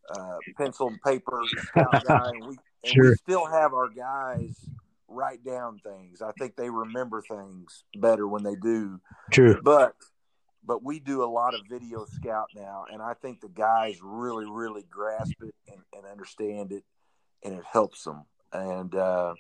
uh, 0.10 0.38
pencil 0.58 0.88
and 0.88 1.02
paper 1.02 1.42
scout 1.58 2.04
guy, 2.08 2.30
and 2.30 2.48
we 2.48 2.58
and 2.84 2.94
Sure. 2.94 3.12
we 3.12 3.16
still 3.16 3.46
have 3.46 3.74
our 3.74 3.90
guys 3.90 4.70
write 5.08 5.44
down 5.46 5.80
things. 5.80 6.22
I 6.22 6.32
think 6.34 6.56
they 6.56 6.70
remember 6.70 7.22
things 7.22 7.84
better 7.96 8.28
when 8.28 8.44
they 8.44 8.56
do. 8.56 9.00
True. 9.32 9.62
But 9.64 9.96
but 10.66 10.84
we 10.84 11.00
do 11.00 11.24
a 11.24 11.26
lot 11.26 11.54
of 11.54 11.62
video 11.70 12.06
scout 12.06 12.50
now, 12.56 12.86
and 12.92 13.02
I 13.02 13.14
think 13.14 13.42
the 13.42 13.50
guys 13.50 14.00
really 14.02 14.46
really 14.46 14.84
grasp 14.90 15.36
it 15.42 15.56
and, 15.68 15.82
and 15.94 16.06
understand 16.06 16.72
it, 16.72 16.84
and 17.44 17.54
it 17.54 17.64
helps 17.70 18.04
them. 18.04 18.24
And 18.52 18.94
uh, 18.96 19.36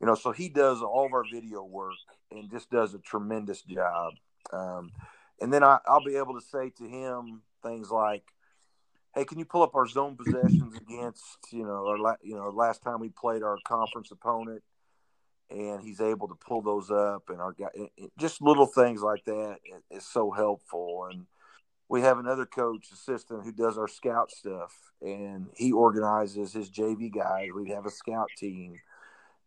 you 0.00 0.06
know, 0.06 0.14
so 0.14 0.32
he 0.32 0.48
does 0.48 0.82
all 0.82 1.06
of 1.06 1.12
our 1.12 1.24
video 1.24 1.62
work 1.62 1.94
and 2.30 2.50
just 2.50 2.70
does 2.70 2.94
a 2.94 2.98
tremendous 2.98 3.62
job. 3.62 4.14
Um, 4.52 4.92
and 5.40 5.52
then 5.52 5.62
I, 5.62 5.78
I'll 5.86 6.04
be 6.04 6.16
able 6.16 6.34
to 6.34 6.46
say 6.46 6.70
to 6.78 6.84
him 6.84 7.42
things 7.62 7.90
like, 7.90 8.24
"Hey, 9.14 9.24
can 9.24 9.38
you 9.38 9.44
pull 9.44 9.62
up 9.62 9.74
our 9.74 9.86
zone 9.86 10.16
possessions 10.16 10.76
against 10.76 11.22
you 11.52 11.64
know 11.64 11.86
or 11.86 11.98
la- 11.98 12.22
you 12.22 12.34
know 12.34 12.50
last 12.50 12.82
time 12.82 13.00
we 13.00 13.10
played 13.10 13.42
our 13.42 13.58
conference 13.66 14.10
opponent?" 14.10 14.62
And 15.50 15.80
he's 15.80 16.00
able 16.00 16.26
to 16.28 16.34
pull 16.34 16.60
those 16.60 16.90
up, 16.90 17.28
and 17.28 17.40
our 17.40 17.52
guy 17.52 17.68
just 18.18 18.42
little 18.42 18.66
things 18.66 19.00
like 19.00 19.24
that 19.26 19.58
is 19.92 20.04
so 20.04 20.32
helpful. 20.32 21.06
And 21.10 21.26
we 21.88 22.00
have 22.00 22.18
another 22.18 22.46
coach 22.46 22.88
assistant 22.92 23.44
who 23.44 23.52
does 23.52 23.78
our 23.78 23.86
scout 23.86 24.30
stuff, 24.30 24.74
and 25.00 25.46
he 25.54 25.72
organizes 25.72 26.52
his 26.52 26.68
JV 26.68 27.12
guys. 27.12 27.50
We 27.54 27.70
have 27.70 27.86
a 27.86 27.90
scout 27.90 28.28
team, 28.36 28.80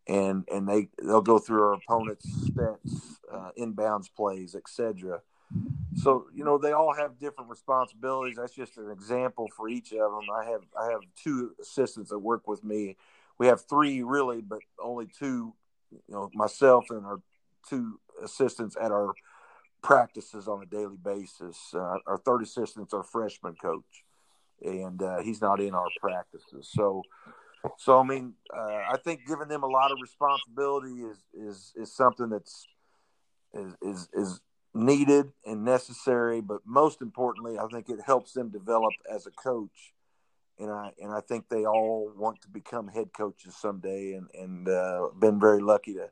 and 0.08 0.44
and 0.50 0.66
they 0.66 0.88
they'll 1.02 1.20
go 1.20 1.38
through 1.38 1.62
our 1.62 1.74
opponent's 1.74 2.26
sets, 2.54 3.20
uh, 3.30 3.50
inbounds 3.58 4.06
plays, 4.14 4.54
etc. 4.54 5.20
So 5.96 6.26
you 6.34 6.44
know 6.44 6.58
they 6.58 6.72
all 6.72 6.94
have 6.94 7.18
different 7.18 7.50
responsibilities. 7.50 8.36
That's 8.36 8.54
just 8.54 8.78
an 8.78 8.90
example 8.90 9.48
for 9.56 9.68
each 9.68 9.92
of 9.92 9.98
them. 9.98 10.30
I 10.34 10.44
have 10.44 10.62
I 10.78 10.90
have 10.90 11.00
two 11.22 11.52
assistants 11.60 12.10
that 12.10 12.18
work 12.18 12.46
with 12.46 12.64
me. 12.64 12.96
We 13.38 13.48
have 13.48 13.62
three 13.68 14.02
really, 14.02 14.40
but 14.40 14.60
only 14.82 15.08
two. 15.18 15.54
You 15.92 16.00
know 16.08 16.30
myself 16.34 16.86
and 16.90 17.04
our 17.04 17.20
two 17.68 18.00
assistants 18.22 18.76
at 18.80 18.90
our 18.90 19.12
practices 19.82 20.48
on 20.48 20.62
a 20.62 20.66
daily 20.66 20.96
basis. 21.02 21.58
Uh, 21.74 21.98
our 22.06 22.18
third 22.24 22.42
assistant's 22.42 22.94
our 22.94 23.02
freshman 23.02 23.54
coach, 23.54 24.04
and 24.62 25.02
uh, 25.02 25.20
he's 25.20 25.40
not 25.40 25.60
in 25.60 25.74
our 25.74 25.88
practices. 26.00 26.70
So, 26.72 27.02
so 27.78 27.98
I 27.98 28.02
mean, 28.04 28.34
uh, 28.54 28.82
I 28.90 28.96
think 29.02 29.26
giving 29.26 29.48
them 29.48 29.62
a 29.62 29.68
lot 29.68 29.92
of 29.92 29.98
responsibility 30.00 31.02
is 31.02 31.18
is 31.34 31.72
is 31.76 31.92
something 31.94 32.28
that's 32.28 32.66
is 33.54 33.74
is 33.82 34.08
is 34.12 34.40
needed 34.74 35.32
and 35.44 35.64
necessary. 35.64 36.40
But 36.40 36.60
most 36.64 37.02
importantly, 37.02 37.58
I 37.58 37.66
think 37.66 37.88
it 37.88 38.00
helps 38.04 38.32
them 38.32 38.50
develop 38.50 38.92
as 39.12 39.26
a 39.26 39.30
coach. 39.30 39.92
And 40.60 40.70
I 40.70 40.90
and 41.00 41.10
I 41.10 41.20
think 41.20 41.48
they 41.48 41.64
all 41.64 42.12
want 42.16 42.42
to 42.42 42.48
become 42.48 42.86
head 42.86 43.12
coaches 43.16 43.56
someday, 43.56 44.12
and 44.12 44.28
and 44.34 44.68
uh, 44.68 45.08
been 45.18 45.40
very 45.40 45.60
lucky 45.62 45.94
to 45.94 46.10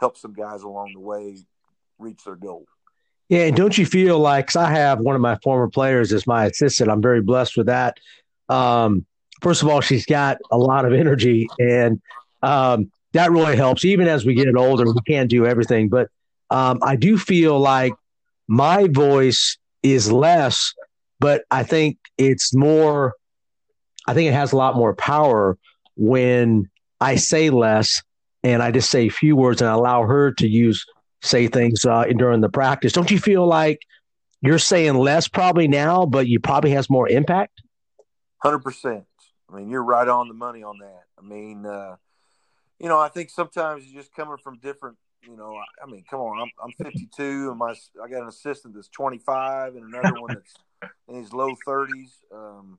help 0.00 0.16
some 0.16 0.32
guys 0.32 0.62
along 0.62 0.92
the 0.94 1.00
way 1.00 1.36
reach 1.98 2.24
their 2.24 2.36
goal. 2.36 2.66
Yeah, 3.28 3.44
and 3.44 3.56
don't 3.56 3.76
you 3.76 3.86
feel 3.86 4.18
like 4.18 4.54
I 4.56 4.70
have 4.70 5.00
one 5.00 5.14
of 5.14 5.20
my 5.20 5.38
former 5.42 5.68
players 5.68 6.12
as 6.12 6.26
my 6.26 6.46
assistant. 6.46 6.90
I'm 6.90 7.02
very 7.02 7.20
blessed 7.20 7.56
with 7.56 7.66
that. 7.66 7.98
Um, 8.48 9.06
first 9.40 9.62
of 9.62 9.68
all, 9.68 9.80
she's 9.80 10.06
got 10.06 10.38
a 10.50 10.58
lot 10.58 10.84
of 10.84 10.92
energy, 10.92 11.46
and 11.58 12.00
um, 12.42 12.90
that 13.12 13.30
really 13.30 13.56
helps. 13.56 13.84
Even 13.84 14.08
as 14.08 14.24
we 14.24 14.34
get 14.34 14.54
older, 14.56 14.84
we 14.84 15.00
can't 15.06 15.30
do 15.30 15.46
everything, 15.46 15.88
but 15.88 16.08
um, 16.50 16.78
I 16.82 16.96
do 16.96 17.18
feel 17.18 17.58
like 17.58 17.92
my 18.48 18.88
voice 18.88 19.58
is 19.82 20.10
less, 20.10 20.74
but 21.20 21.44
I 21.50 21.62
think 21.62 21.98
it's 22.16 22.54
more. 22.54 23.14
I 24.06 24.14
think 24.14 24.28
it 24.28 24.34
has 24.34 24.52
a 24.52 24.56
lot 24.56 24.76
more 24.76 24.94
power 24.94 25.56
when 25.96 26.70
I 27.00 27.16
say 27.16 27.50
less 27.50 28.02
and 28.42 28.62
I 28.62 28.70
just 28.70 28.90
say 28.90 29.06
a 29.06 29.10
few 29.10 29.36
words 29.36 29.60
and 29.60 29.70
allow 29.70 30.04
her 30.04 30.32
to 30.32 30.48
use 30.48 30.84
say 31.22 31.46
things 31.46 31.84
uh, 31.84 32.04
during 32.16 32.40
the 32.40 32.48
practice. 32.48 32.92
Don't 32.92 33.10
you 33.10 33.18
feel 33.18 33.46
like 33.46 33.80
you're 34.40 34.58
saying 34.58 34.94
less 34.94 35.28
probably 35.28 35.68
now, 35.68 36.04
but 36.04 36.26
you 36.26 36.40
probably 36.40 36.72
has 36.72 36.90
more 36.90 37.08
impact? 37.08 37.62
Hundred 38.38 38.60
percent. 38.60 39.04
I 39.48 39.56
mean, 39.56 39.68
you're 39.68 39.84
right 39.84 40.08
on 40.08 40.28
the 40.28 40.34
money 40.34 40.62
on 40.62 40.78
that. 40.78 41.02
I 41.18 41.22
mean, 41.22 41.64
uh, 41.64 41.96
you 42.80 42.88
know, 42.88 42.98
I 42.98 43.08
think 43.08 43.30
sometimes 43.30 43.84
you're 43.86 44.02
just 44.02 44.14
coming 44.14 44.36
from 44.42 44.58
different. 44.58 44.96
You 45.22 45.36
know, 45.36 45.54
I, 45.54 45.84
I 45.84 45.90
mean, 45.90 46.02
come 46.10 46.20
on, 46.20 46.40
I'm 46.40 46.50
I'm 46.64 46.72
52, 46.84 47.50
and 47.50 47.58
my 47.58 47.74
I 48.02 48.08
got 48.08 48.22
an 48.22 48.28
assistant 48.28 48.74
that's 48.74 48.88
25, 48.88 49.76
and 49.76 49.94
another 49.94 50.20
one 50.20 50.34
that's 50.34 50.54
in 51.08 51.14
his 51.14 51.32
low 51.32 51.54
30s. 51.66 52.10
Um, 52.34 52.78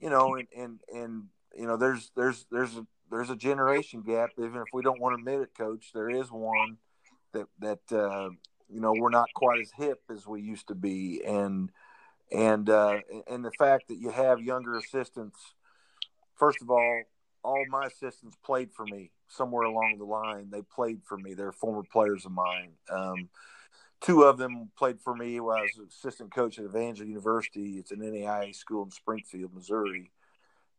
you 0.00 0.10
know, 0.10 0.34
and 0.34 0.48
and 0.56 0.80
and 0.92 1.24
you 1.54 1.66
know, 1.66 1.76
there's 1.76 2.10
there's 2.16 2.46
there's 2.50 2.76
a 2.76 2.86
there's 3.10 3.30
a 3.30 3.36
generation 3.36 4.02
gap. 4.02 4.30
Even 4.38 4.56
if 4.56 4.68
we 4.72 4.82
don't 4.82 5.00
want 5.00 5.14
to 5.14 5.20
admit 5.20 5.42
it, 5.42 5.56
Coach, 5.56 5.90
there 5.94 6.10
is 6.10 6.30
one 6.30 6.78
that 7.32 7.46
that 7.60 7.92
uh, 7.92 8.30
you 8.68 8.80
know 8.80 8.92
we're 8.96 9.10
not 9.10 9.28
quite 9.34 9.60
as 9.60 9.70
hip 9.76 10.00
as 10.10 10.26
we 10.26 10.40
used 10.40 10.68
to 10.68 10.74
be, 10.74 11.22
and 11.26 11.70
and 12.32 12.70
uh, 12.70 13.00
and 13.28 13.44
the 13.44 13.52
fact 13.58 13.88
that 13.88 13.98
you 13.98 14.10
have 14.10 14.40
younger 14.40 14.76
assistants. 14.76 15.38
First 16.36 16.62
of 16.62 16.70
all, 16.70 17.02
all 17.42 17.64
my 17.68 17.86
assistants 17.86 18.36
played 18.42 18.72
for 18.72 18.86
me 18.86 19.10
somewhere 19.28 19.64
along 19.64 19.96
the 19.98 20.04
line. 20.04 20.48
They 20.50 20.62
played 20.62 21.00
for 21.04 21.18
me. 21.18 21.34
They're 21.34 21.52
former 21.52 21.82
players 21.82 22.24
of 22.24 22.32
mine. 22.32 22.72
Um, 22.90 23.28
two 24.00 24.22
of 24.22 24.38
them 24.38 24.70
played 24.76 25.00
for 25.00 25.14
me 25.14 25.40
while 25.40 25.58
I 25.58 25.62
was 25.62 25.78
assistant 25.88 26.34
coach 26.34 26.58
at 26.58 26.64
Evangel 26.64 27.06
University. 27.06 27.78
It's 27.78 27.92
an 27.92 28.00
NAIA 28.00 28.54
school 28.54 28.84
in 28.84 28.90
Springfield, 28.90 29.54
Missouri. 29.54 30.10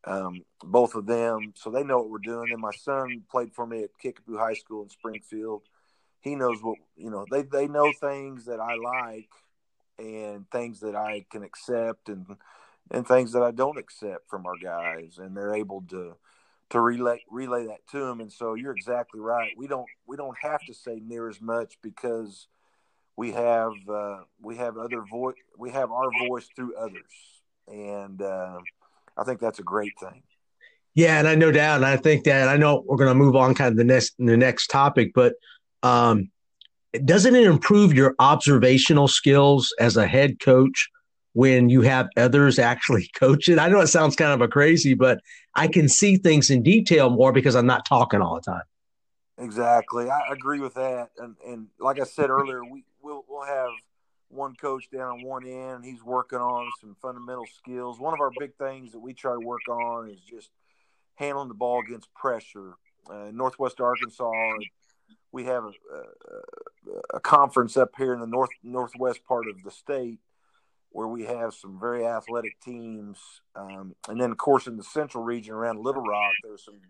Um, 0.04 0.44
both 0.64 0.96
of 0.96 1.06
them, 1.06 1.54
so 1.56 1.70
they 1.70 1.84
know 1.84 2.00
what 2.00 2.10
we're 2.10 2.18
doing. 2.18 2.52
And 2.52 2.62
my 2.62 2.72
son 2.72 3.22
played 3.30 3.54
for 3.54 3.68
me 3.68 3.84
at 3.84 3.98
Kickapoo 4.02 4.38
High 4.38 4.56
School 4.56 4.82
in 4.82 4.90
Springfield. 4.90 5.62
He 6.22 6.36
knows 6.36 6.62
what 6.64 6.78
you 6.96 7.12
know. 7.12 7.26
They 7.30 7.44
they 7.44 7.68
know 7.68 7.92
things 8.00 8.46
that 8.46 8.60
I 8.60 8.76
like 8.76 9.30
and 10.00 10.50
things 10.50 10.80
that 10.80 10.96
I 10.96 11.26
can 11.30 11.44
accept 11.44 12.10
and 12.10 12.26
and 12.90 13.08
things 13.08 13.32
that 13.34 13.44
I 13.44 13.52
don't 13.52 13.78
accept 13.78 14.28
from 14.30 14.48
our 14.48 14.58
guys, 14.62 15.20
and 15.20 15.38
they're 15.38 15.56
able 15.56 15.84
to 15.90 16.16
to 16.72 16.80
relay 16.80 17.22
relay 17.30 17.68
that 17.68 17.88
to 17.92 18.00
them. 18.00 18.22
And 18.22 18.32
so 18.32 18.56
you're 18.56 18.76
exactly 18.76 19.20
right. 19.20 19.52
We 19.56 19.68
don't 19.68 19.88
we 20.08 20.18
don't 20.18 20.38
have 20.42 20.62
to 20.66 20.74
say 20.74 21.00
near 21.06 21.30
as 21.30 21.40
much 21.40 21.78
because 21.84 22.48
we 23.22 23.32
have 23.34 23.74
uh, 23.88 24.18
we 24.42 24.58
have 24.58 24.80
other 24.80 25.04
voice 25.04 25.36
we 25.56 25.70
have 25.70 25.92
our 25.92 26.10
voice 26.28 26.50
through 26.56 26.76
others, 26.76 27.14
and 27.68 28.20
uh, 28.20 28.58
I 29.16 29.24
think 29.24 29.40
that's 29.40 29.60
a 29.60 29.64
great 29.64 29.94
thing. 30.00 30.24
Yeah, 30.96 31.20
and 31.20 31.28
I 31.28 31.36
no 31.36 31.52
doubt, 31.52 31.76
and 31.76 31.86
I 31.86 31.98
think 31.98 32.24
that 32.24 32.48
I 32.48 32.58
know 32.58 32.84
we're 32.84 32.98
going 32.98 33.12
to 33.12 33.14
move 33.14 33.36
on 33.36 33.54
kind 33.54 33.70
of 33.70 33.78
the 33.78 33.84
next 33.84 34.16
the 34.18 34.36
next 34.36 34.70
topic, 34.70 35.12
but 35.14 35.36
um, 35.84 36.32
doesn't 37.06 37.36
it 37.36 37.44
improve 37.44 37.94
your 37.94 38.16
observational 38.18 39.08
skills 39.08 39.72
as 39.80 39.98
a 39.98 40.08
head 40.08 40.40
coach 40.40 40.90
when 41.34 41.70
you 41.70 41.82
have 41.82 42.08
others 42.18 42.58
actually 42.58 43.08
coach 43.16 43.50
it? 43.50 43.60
I 43.60 43.70
know 43.70 43.82
it 43.82 43.88
sounds 43.88 44.16
kind 44.16 44.34
of 44.34 44.42
a 44.42 44.48
crazy, 44.48 44.96
but 44.96 45.20
I 45.54 45.68
can 45.68 45.88
see 45.88 46.18
things 46.18 46.50
in 46.50 46.64
detail 46.64 47.12
more 47.12 47.32
because 47.32 47.56
I'm 47.56 47.68
not 47.68 47.86
talking 47.86 48.20
all 48.20 48.34
the 48.34 48.42
time. 48.42 48.64
Exactly, 49.38 50.10
I 50.10 50.22
agree 50.32 50.60
with 50.60 50.74
that, 50.74 51.10
and 51.20 51.36
and 51.46 51.68
like 51.80 52.00
I 52.00 52.06
said 52.06 52.32
earlier, 52.32 52.66
we 52.66 52.84
we'll, 53.04 53.24
we'll 53.28 53.46
have 53.46 53.72
one 54.30 54.56
coach 54.56 54.90
down 54.92 55.20
on 55.20 55.24
one 55.24 55.46
end. 55.46 55.84
He's 55.84 56.04
working 56.04 56.40
on 56.40 56.72
some 56.80 56.96
fundamental 57.02 57.46
skills. 57.58 58.00
One 58.00 58.14
of 58.14 58.22
our 58.22 58.32
big 58.40 58.56
things 58.56 58.94
that 58.94 59.00
we 59.00 59.14
try 59.14 59.34
to 59.34 59.40
work 59.40 59.68
on 59.70 60.10
is 60.10 60.20
just 60.22 60.50
handling 61.16 61.50
the 61.50 61.54
ball 61.54 61.82
against 61.86 62.14
pressure. 62.14 62.74
Uh, 63.10 63.30
Northwest 63.32 63.82
Arkansas, 63.82 64.32
we 65.32 65.46
have 65.46 65.66
a, 65.66 65.68
a, 65.68 67.16
a, 67.16 67.20
conference 67.20 67.78
up 67.78 67.92
here 67.98 68.14
in 68.14 68.20
the 68.20 68.28
north 68.28 68.52
northwest 68.64 69.26
part 69.26 69.48
of 69.48 69.64
the 69.64 69.72
state 69.72 70.20
where 70.90 71.08
we 71.08 71.24
have 71.24 71.54
some 71.54 71.80
very 71.80 72.06
athletic 72.06 72.60
teams, 72.62 73.18
um, 73.56 73.96
and 74.10 74.20
then 74.20 74.32
of 74.32 74.38
course 74.38 74.68
in 74.68 74.78
the 74.78 74.84
central 74.84 75.24
region 75.24 75.54
around 75.54 75.80
Little 75.80 76.04
Rock, 76.04 76.34
there's 76.44 76.66
some 76.66 76.82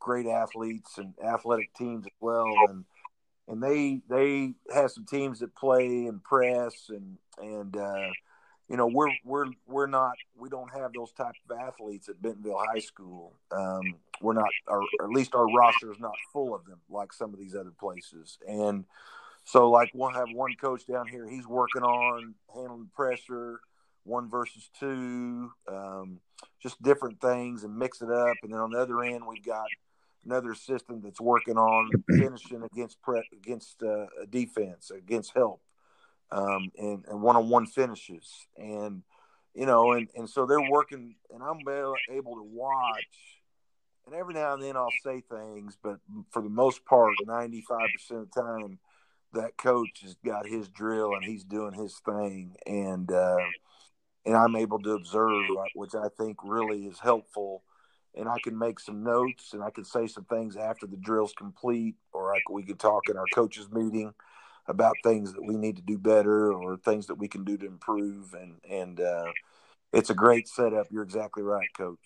great 0.00 0.26
athletes 0.26 0.98
and 0.98 1.14
athletic 1.24 1.72
teams 1.74 2.06
as 2.06 2.12
well, 2.20 2.52
and 2.68 2.84
and 3.48 3.62
they 3.62 4.00
they 4.08 4.54
have 4.74 4.90
some 4.90 5.04
teams 5.04 5.40
that 5.40 5.54
play 5.54 6.06
and 6.06 6.22
press 6.22 6.88
and 6.88 7.18
and 7.38 7.76
uh, 7.76 8.08
you 8.68 8.76
know 8.76 8.86
we're 8.86 9.12
we're 9.24 9.46
we're 9.66 9.86
not 9.86 10.14
we 10.36 10.48
don't 10.48 10.72
have 10.72 10.92
those 10.92 11.12
type 11.12 11.34
of 11.48 11.58
athletes 11.58 12.08
at 12.08 12.20
Bentonville 12.20 12.60
High 12.72 12.80
School. 12.80 13.32
Um, 13.52 13.94
we're 14.20 14.32
not, 14.32 14.48
or 14.66 14.82
at 15.02 15.10
least 15.10 15.34
our 15.34 15.46
roster 15.46 15.92
is 15.92 16.00
not 16.00 16.14
full 16.32 16.54
of 16.54 16.64
them 16.64 16.80
like 16.88 17.12
some 17.12 17.32
of 17.32 17.38
these 17.38 17.54
other 17.54 17.72
places. 17.78 18.38
And 18.48 18.84
so, 19.44 19.70
like 19.70 19.90
we'll 19.94 20.10
have 20.10 20.28
one 20.32 20.54
coach 20.60 20.86
down 20.86 21.06
here. 21.06 21.28
He's 21.28 21.46
working 21.46 21.82
on 21.82 22.34
handling 22.52 22.90
pressure, 22.94 23.60
one 24.04 24.28
versus 24.28 24.70
two, 24.78 25.52
um, 25.68 26.20
just 26.62 26.82
different 26.82 27.20
things, 27.20 27.62
and 27.62 27.76
mix 27.76 28.02
it 28.02 28.10
up. 28.10 28.36
And 28.42 28.52
then 28.52 28.60
on 28.60 28.70
the 28.70 28.78
other 28.78 29.02
end, 29.02 29.26
we've 29.26 29.44
got 29.44 29.66
another 30.26 30.54
system 30.54 31.00
that's 31.02 31.20
working 31.20 31.56
on 31.56 31.90
finishing 32.10 32.62
against 32.62 33.00
pre- 33.00 33.28
against 33.32 33.82
uh, 33.82 34.06
defense, 34.28 34.90
against 34.90 35.32
help, 35.34 35.62
um, 36.30 36.70
and, 36.76 37.04
and 37.08 37.22
one-on-one 37.22 37.66
finishes. 37.66 38.28
And 38.56 39.02
you 39.54 39.66
know, 39.66 39.92
and 39.92 40.08
and 40.14 40.28
so 40.28 40.44
they're 40.46 40.70
working, 40.70 41.14
and 41.32 41.42
I'm 41.42 41.60
able 42.10 42.36
to 42.36 42.42
watch. 42.42 43.42
And 44.06 44.14
every 44.14 44.34
now 44.34 44.54
and 44.54 44.62
then 44.62 44.76
I'll 44.76 44.88
say 45.02 45.20
things, 45.20 45.76
but 45.82 45.96
for 46.30 46.40
the 46.40 46.48
most 46.48 46.84
part, 46.84 47.14
95% 47.26 47.50
of 48.12 48.30
the 48.30 48.40
time, 48.40 48.78
that 49.32 49.56
coach 49.56 50.02
has 50.02 50.14
got 50.24 50.46
his 50.46 50.68
drill 50.68 51.14
and 51.14 51.24
he's 51.24 51.42
doing 51.42 51.72
his 51.72 52.00
thing, 52.04 52.54
and 52.66 53.10
uh, 53.10 53.38
and 54.24 54.36
I'm 54.36 54.56
able 54.56 54.80
to 54.80 54.92
observe, 54.92 55.46
which 55.74 55.94
I 55.94 56.08
think 56.16 56.38
really 56.44 56.86
is 56.86 56.98
helpful. 56.98 57.62
And 58.16 58.28
I 58.28 58.38
can 58.42 58.58
make 58.58 58.80
some 58.80 59.02
notes, 59.02 59.52
and 59.52 59.62
I 59.62 59.70
can 59.70 59.84
say 59.84 60.06
some 60.06 60.24
things 60.24 60.56
after 60.56 60.86
the 60.86 60.96
drill's 60.96 61.34
complete, 61.34 61.96
or 62.12 62.34
I, 62.34 62.40
we 62.50 62.62
could 62.62 62.78
talk 62.78 63.10
in 63.10 63.16
our 63.16 63.26
coaches 63.34 63.68
meeting 63.70 64.14
about 64.68 64.94
things 65.04 65.32
that 65.34 65.44
we 65.44 65.56
need 65.56 65.76
to 65.76 65.82
do 65.82 65.98
better 65.98 66.52
or 66.52 66.76
things 66.78 67.06
that 67.06 67.16
we 67.16 67.28
can 67.28 67.44
do 67.44 67.56
to 67.58 67.66
improve. 67.66 68.34
And 68.34 68.54
and 68.68 69.00
uh, 69.00 69.32
it's 69.92 70.10
a 70.10 70.14
great 70.14 70.48
setup. 70.48 70.86
You're 70.90 71.02
exactly 71.02 71.42
right, 71.42 71.68
Coach. 71.76 71.98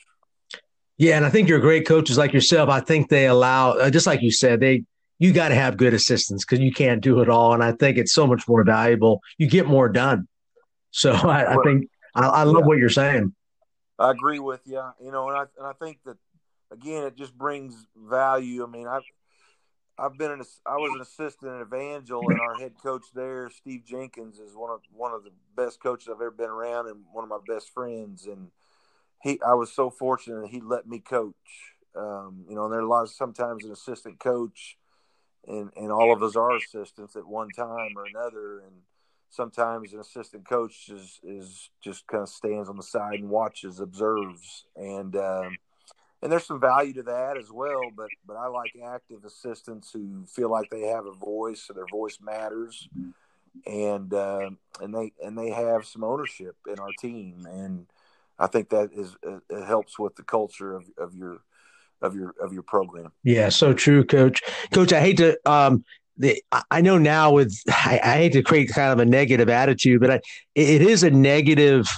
Yeah, 0.98 1.16
and 1.16 1.24
I 1.24 1.30
think 1.30 1.48
you're 1.48 1.60
great 1.60 1.86
coaches 1.86 2.18
like 2.18 2.34
yourself. 2.34 2.68
I 2.68 2.80
think 2.80 3.08
they 3.08 3.26
allow, 3.26 3.72
uh, 3.72 3.88
just 3.88 4.06
like 4.06 4.20
you 4.20 4.30
said, 4.30 4.60
they 4.60 4.84
you 5.18 5.32
got 5.32 5.48
to 5.48 5.54
have 5.54 5.76
good 5.76 5.94
assistants 5.94 6.44
because 6.44 6.60
you 6.62 6.72
can't 6.72 7.02
do 7.02 7.20
it 7.20 7.28
all. 7.28 7.54
And 7.54 7.62
I 7.62 7.72
think 7.72 7.98
it's 7.98 8.12
so 8.12 8.26
much 8.26 8.48
more 8.48 8.64
valuable. 8.64 9.20
You 9.38 9.48
get 9.48 9.66
more 9.66 9.88
done. 9.88 10.26
So 10.90 11.12
I, 11.12 11.54
I 11.54 11.56
think 11.64 11.88
I, 12.14 12.26
I 12.26 12.42
love 12.42 12.62
yeah. 12.62 12.66
what 12.66 12.78
you're 12.78 12.88
saying. 12.88 13.34
I 14.00 14.10
agree 14.10 14.38
with 14.38 14.62
you. 14.64 14.82
You 15.02 15.12
know, 15.12 15.28
and 15.28 15.38
I 15.38 15.42
and 15.58 15.66
I 15.66 15.72
think 15.72 15.98
that 16.06 16.16
again, 16.72 17.04
it 17.04 17.16
just 17.16 17.36
brings 17.36 17.86
value. 17.96 18.64
I 18.64 18.70
mean, 18.70 18.86
I've 18.86 19.02
I've 19.98 20.16
been 20.16 20.30
an 20.30 20.42
I 20.66 20.76
was 20.76 20.94
an 20.94 21.02
assistant 21.02 21.52
at 21.52 21.66
Evangel, 21.66 22.30
and 22.30 22.40
our 22.40 22.54
head 22.54 22.72
coach 22.82 23.04
there, 23.14 23.50
Steve 23.50 23.84
Jenkins, 23.84 24.38
is 24.38 24.56
one 24.56 24.70
of 24.70 24.80
one 24.92 25.12
of 25.12 25.24
the 25.24 25.32
best 25.54 25.82
coaches 25.82 26.08
I've 26.08 26.20
ever 26.20 26.30
been 26.30 26.50
around, 26.50 26.88
and 26.88 27.04
one 27.12 27.24
of 27.24 27.30
my 27.30 27.38
best 27.46 27.70
friends. 27.74 28.26
And 28.26 28.50
he, 29.22 29.38
I 29.46 29.54
was 29.54 29.72
so 29.72 29.90
fortunate 29.90 30.40
that 30.40 30.50
he 30.50 30.60
let 30.60 30.88
me 30.88 30.98
coach. 31.00 31.34
Um, 31.94 32.44
you 32.48 32.54
know, 32.54 32.64
and 32.64 32.72
there 32.72 32.80
are 32.80 32.84
a 32.84 32.88
lot 32.88 33.02
of 33.02 33.10
sometimes 33.10 33.64
an 33.64 33.72
assistant 33.72 34.18
coach 34.18 34.78
and 35.46 35.70
and 35.76 35.90
all 35.90 36.12
of 36.12 36.22
us 36.22 36.36
are 36.36 36.56
assistants 36.56 37.16
at 37.16 37.26
one 37.26 37.48
time 37.50 37.96
or 37.96 38.04
another 38.06 38.60
and 38.60 38.82
sometimes 39.30 39.92
an 39.92 40.00
assistant 40.00 40.46
coach 40.46 40.88
is 40.88 41.20
is 41.22 41.70
just 41.82 42.06
kind 42.08 42.22
of 42.22 42.28
stands 42.28 42.68
on 42.68 42.76
the 42.76 42.82
side 42.82 43.20
and 43.20 43.30
watches 43.30 43.80
observes 43.80 44.64
and 44.76 45.16
um, 45.16 45.56
and 46.20 46.30
there's 46.30 46.46
some 46.46 46.60
value 46.60 46.92
to 46.92 47.02
that 47.04 47.36
as 47.36 47.50
well 47.50 47.90
but 47.96 48.08
but 48.26 48.36
i 48.36 48.46
like 48.46 48.72
active 48.84 49.24
assistants 49.24 49.92
who 49.92 50.24
feel 50.26 50.50
like 50.50 50.68
they 50.70 50.82
have 50.82 51.06
a 51.06 51.12
voice 51.12 51.62
so 51.62 51.72
their 51.72 51.86
voice 51.86 52.18
matters 52.20 52.88
and 53.66 54.12
uh, 54.12 54.50
and 54.80 54.94
they 54.94 55.12
and 55.24 55.38
they 55.38 55.50
have 55.50 55.86
some 55.86 56.04
ownership 56.04 56.56
in 56.66 56.78
our 56.80 56.90
team 56.98 57.46
and 57.48 57.86
i 58.38 58.46
think 58.46 58.68
that 58.68 58.90
is 58.92 59.16
it 59.22 59.64
helps 59.64 59.98
with 59.98 60.16
the 60.16 60.24
culture 60.24 60.74
of, 60.74 60.84
of 60.98 61.14
your 61.14 61.40
of 62.02 62.14
your 62.14 62.34
of 62.40 62.52
your 62.52 62.62
program. 62.62 63.12
Yeah, 63.24 63.48
so 63.48 63.72
true, 63.72 64.04
Coach. 64.04 64.42
Coach, 64.72 64.92
I 64.92 65.00
hate 65.00 65.18
to. 65.18 65.38
Um, 65.50 65.84
the, 66.20 66.42
I 66.70 66.80
know 66.80 66.98
now 66.98 67.32
with 67.32 67.58
I, 67.68 68.00
I, 68.02 68.16
hate 68.16 68.32
to 68.34 68.42
create 68.42 68.70
kind 68.70 68.92
of 68.92 69.00
a 69.00 69.04
negative 69.04 69.48
attitude, 69.48 70.00
but 70.00 70.10
I, 70.10 70.20
it 70.54 70.82
is 70.82 71.02
a 71.02 71.10
negative 71.10 71.88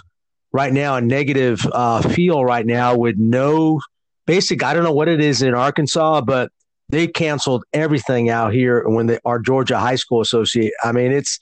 right 0.52 0.72
now, 0.72 0.96
a 0.96 1.00
negative 1.00 1.66
uh, 1.72 2.02
feel 2.02 2.44
right 2.44 2.64
now 2.64 2.96
with 2.96 3.16
no 3.18 3.80
basic. 4.26 4.62
I 4.62 4.74
don't 4.74 4.84
know 4.84 4.92
what 4.92 5.08
it 5.08 5.20
is 5.20 5.42
in 5.42 5.54
Arkansas, 5.54 6.20
but 6.22 6.50
they 6.88 7.06
canceled 7.06 7.64
everything 7.72 8.30
out 8.30 8.52
here 8.52 8.86
when 8.88 9.18
our 9.24 9.38
Georgia 9.38 9.78
High 9.78 9.96
School 9.96 10.20
Associate. 10.20 10.72
I 10.84 10.92
mean, 10.92 11.12
it's 11.12 11.38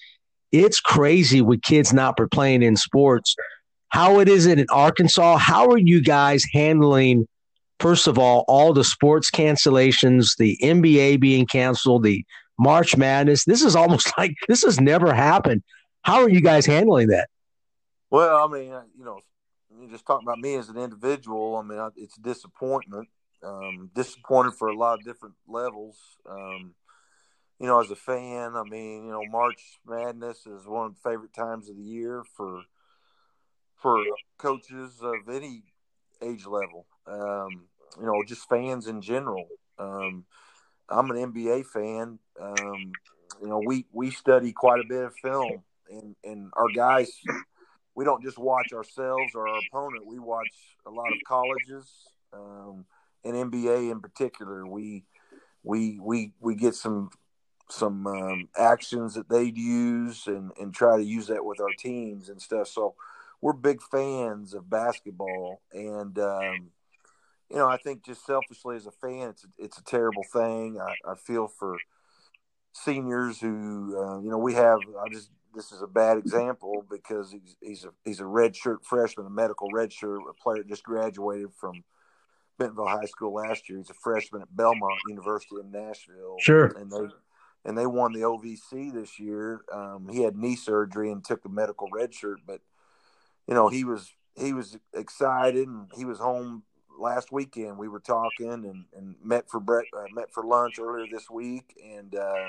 it's 0.53 0.81
crazy 0.81 1.41
with 1.41 1.63
kids 1.63 1.93
not 1.93 2.19
playing 2.33 2.63
in 2.63 2.77
sports. 2.77 3.37
How 3.89 4.21
it 4.21 4.29
is 4.29 4.47
in 4.47 4.65
Arkansas? 4.71 5.37
How 5.37 5.69
are 5.69 5.79
you 5.79 6.01
guys 6.01 6.45
handling? 6.53 7.27
first 7.81 8.07
of 8.07 8.19
all, 8.19 8.45
all 8.47 8.73
the 8.73 8.85
sports 8.85 9.31
cancellations, 9.31 10.37
the 10.37 10.57
NBA 10.63 11.19
being 11.19 11.47
canceled, 11.47 12.05
the 12.05 12.25
March 12.61 12.97
Madness. 12.97 13.45
This 13.45 13.63
is 13.63 13.75
almost 13.75 14.13
like 14.19 14.35
this 14.49 14.63
has 14.63 14.79
never 14.79 15.13
happened. 15.13 15.63
How 16.03 16.23
are 16.23 16.29
you 16.29 16.41
guys 16.41 16.67
handling 16.67 17.09
that? 17.09 17.29
Well, 18.11 18.37
I 18.37 18.53
mean, 18.53 18.73
uh, 18.73 18.83
you 18.97 19.05
know, 19.05 19.21
just 19.91 20.07
talking 20.07 20.27
about 20.27 20.39
me 20.39 20.55
as 20.57 20.69
an 20.69 20.77
individual. 20.77 21.57
I 21.57 21.63
mean, 21.63 21.91
it's 21.97 22.17
disappointment. 22.17 23.09
Um, 23.43 23.91
disappointed 23.95 24.55
for 24.55 24.69
a 24.69 24.77
lot 24.77 24.99
of 24.99 25.05
different 25.05 25.35
levels. 25.49 25.97
Um, 26.29 26.75
you 27.59 27.67
know, 27.67 27.81
as 27.81 27.91
a 27.91 27.97
fan, 27.97 28.55
I 28.55 28.65
mean, 28.65 29.07
you 29.07 29.13
know, 29.13 29.25
March 29.31 29.81
Madness 29.87 30.47
is 30.47 30.67
one 30.67 30.87
of 30.87 30.95
the 30.95 31.11
favorite 31.11 31.33
times 31.33 31.71
of 31.71 31.77
the 31.77 31.83
year 31.83 32.23
for 32.37 32.63
for 33.77 34.05
coaches 34.37 35.01
of 35.03 35.35
any 35.35 35.63
age 36.23 36.45
level. 36.45 36.87
Um, 37.07 37.69
you 37.99 38.07
know, 38.07 38.23
just 38.27 38.49
fans 38.49 38.87
in 38.87 39.01
general. 39.01 39.47
Um, 39.79 40.27
I'm 40.91 41.11
an 41.11 41.33
NBA 41.33 41.67
fan. 41.67 42.19
Um, 42.41 42.93
you 43.41 43.49
know, 43.49 43.63
we 43.65 43.87
we 43.93 44.11
study 44.11 44.53
quite 44.53 44.81
a 44.81 44.89
bit 44.89 45.05
of 45.05 45.15
film, 45.17 45.63
and 45.91 46.17
and 46.25 46.51
our 46.55 46.69
guys, 46.75 47.11
we 47.95 48.05
don't 48.05 48.23
just 48.23 48.39
watch 48.39 48.73
ourselves 48.73 49.35
or 49.35 49.49
our 49.49 49.61
opponent. 49.69 50.07
We 50.07 50.19
watch 50.19 50.49
a 50.87 50.91
lot 50.91 51.13
of 51.13 51.19
colleges, 51.27 51.89
um, 52.33 52.85
and 53.25 53.35
NBA 53.35 53.91
in 53.91 54.01
particular. 54.01 54.67
We 54.67 55.05
we 55.63 55.99
we 56.01 56.33
we 56.41 56.55
get 56.55 56.75
some 56.75 57.11
some 57.69 58.07
um, 58.07 58.49
actions 58.57 59.15
that 59.15 59.29
they'd 59.29 59.57
use 59.57 60.27
and 60.27 60.51
and 60.61 60.75
try 60.75 60.97
to 60.97 61.05
use 61.05 61.29
that 61.29 61.45
with 61.45 61.61
our 61.61 61.73
teams 61.79 62.29
and 62.29 62.41
stuff. 62.41 62.69
So 62.69 62.95
we're 63.41 63.53
big 63.53 63.81
fans 63.83 64.55
of 64.55 64.69
basketball, 64.69 65.63
and 65.73 66.19
um, 66.19 66.71
you 67.51 67.57
know, 67.57 67.69
I 67.69 67.77
think 67.77 68.05
just 68.05 68.25
selfishly 68.25 68.77
as 68.77 68.87
a 68.87 68.93
fan, 68.93 69.31
it's 69.31 69.45
a, 69.45 69.49
it's 69.59 69.79
a 69.79 69.85
terrible 69.85 70.23
thing. 70.33 70.81
I, 70.81 70.95
I 71.11 71.15
feel 71.17 71.49
for 71.49 71.77
seniors 72.73 73.41
who, 73.41 73.97
uh, 73.99 74.21
you 74.21 74.31
know, 74.31 74.39
we 74.39 74.55
have. 74.55 74.79
I 75.03 75.09
just 75.09 75.31
this 75.55 75.73
is 75.73 75.83
a 75.83 75.87
bad 75.87 76.17
example 76.17 76.85
because 76.89 77.33
he's 77.33 77.57
he's 77.61 77.85
a 77.85 77.91
he's 78.05 78.21
a 78.21 78.25
redshirt 78.25 78.85
freshman, 78.85 79.27
a 79.27 79.31
medical 79.31 79.69
redshirt, 79.71 80.21
a 80.29 80.35
player 80.43 80.63
just 80.63 80.85
graduated 80.85 81.53
from 81.53 81.83
Bentonville 82.59 82.87
High 82.87 83.07
School 83.07 83.35
last 83.35 83.69
year. 83.69 83.79
He's 83.79 83.91
a 83.91 83.95
freshman 83.95 84.43
at 84.43 84.57
Belmont 84.57 85.01
University 85.09 85.57
in 85.61 85.73
Nashville. 85.73 86.37
Sure, 86.39 86.67
and 86.67 86.91
they 86.91 87.09
and 87.65 87.77
they 87.77 87.87
won 87.87 88.13
the 88.13 88.21
OVC 88.21 88.93
this 88.93 89.19
year. 89.19 89.63
Um, 89.73 90.09
he 90.11 90.23
had 90.23 90.37
knee 90.37 90.57
surgery 90.57 91.11
and 91.11 91.25
took 91.25 91.45
a 91.45 91.49
medical 91.49 91.89
redshirt, 91.91 92.37
but 92.47 92.61
you 93.49 93.55
know 93.55 93.69
he 93.69 93.83
was 93.83 94.13
he 94.37 94.53
was 94.53 94.79
excited 94.95 95.67
and 95.67 95.91
he 95.97 96.05
was 96.05 96.19
home 96.19 96.63
last 97.01 97.33
weekend 97.33 97.79
we 97.79 97.89
were 97.89 98.01
talking 98.01 98.53
and, 98.53 98.85
and 98.97 99.15
met 99.23 99.49
for 99.49 99.61
bre- 99.61 99.81
uh, 99.97 100.05
met 100.13 100.33
for 100.33 100.45
lunch 100.45 100.79
earlier 100.79 101.07
this 101.11 101.31
week 101.31 101.75
and 101.85 102.15
uh, 102.15 102.49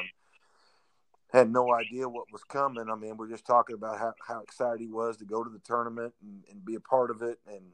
had 1.31 1.49
no 1.49 1.73
idea 1.73 2.09
what 2.09 2.31
was 2.31 2.43
coming. 2.43 2.89
I 2.89 2.95
mean, 2.95 3.17
we're 3.17 3.29
just 3.29 3.45
talking 3.45 3.75
about 3.75 3.99
how, 3.99 4.13
how 4.27 4.41
excited 4.41 4.81
he 4.81 4.89
was 4.89 5.17
to 5.17 5.25
go 5.25 5.43
to 5.43 5.49
the 5.49 5.59
tournament 5.59 6.13
and, 6.21 6.43
and 6.49 6.65
be 6.65 6.75
a 6.75 6.79
part 6.79 7.09
of 7.09 7.21
it, 7.21 7.39
and 7.47 7.71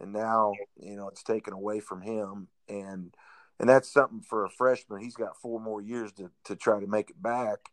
and 0.00 0.12
now 0.12 0.54
you 0.80 0.96
know 0.96 1.08
it's 1.08 1.22
taken 1.22 1.52
away 1.52 1.80
from 1.80 2.02
him, 2.02 2.48
and 2.68 3.14
and 3.60 3.68
that's 3.68 3.92
something 3.92 4.20
for 4.20 4.44
a 4.44 4.50
freshman. 4.50 5.00
He's 5.00 5.16
got 5.16 5.40
four 5.40 5.60
more 5.60 5.80
years 5.80 6.12
to 6.14 6.30
to 6.44 6.56
try 6.56 6.80
to 6.80 6.86
make 6.86 7.10
it 7.10 7.22
back. 7.22 7.70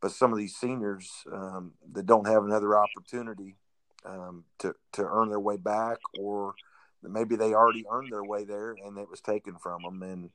But 0.00 0.12
some 0.12 0.32
of 0.32 0.38
these 0.38 0.56
seniors 0.56 1.24
um, 1.32 1.72
that 1.92 2.04
don't 2.04 2.26
have 2.26 2.44
another 2.44 2.76
opportunity 2.76 3.56
um, 4.04 4.44
to 4.58 4.74
to 4.92 5.02
earn 5.02 5.28
their 5.28 5.40
way 5.40 5.56
back 5.56 5.98
or 6.18 6.54
maybe 7.12 7.36
they 7.36 7.54
already 7.54 7.84
earned 7.90 8.12
their 8.12 8.24
way 8.24 8.44
there 8.44 8.72
and 8.72 8.98
it 8.98 9.10
was 9.10 9.20
taken 9.20 9.56
from 9.56 9.82
them. 9.82 10.02
And 10.02 10.30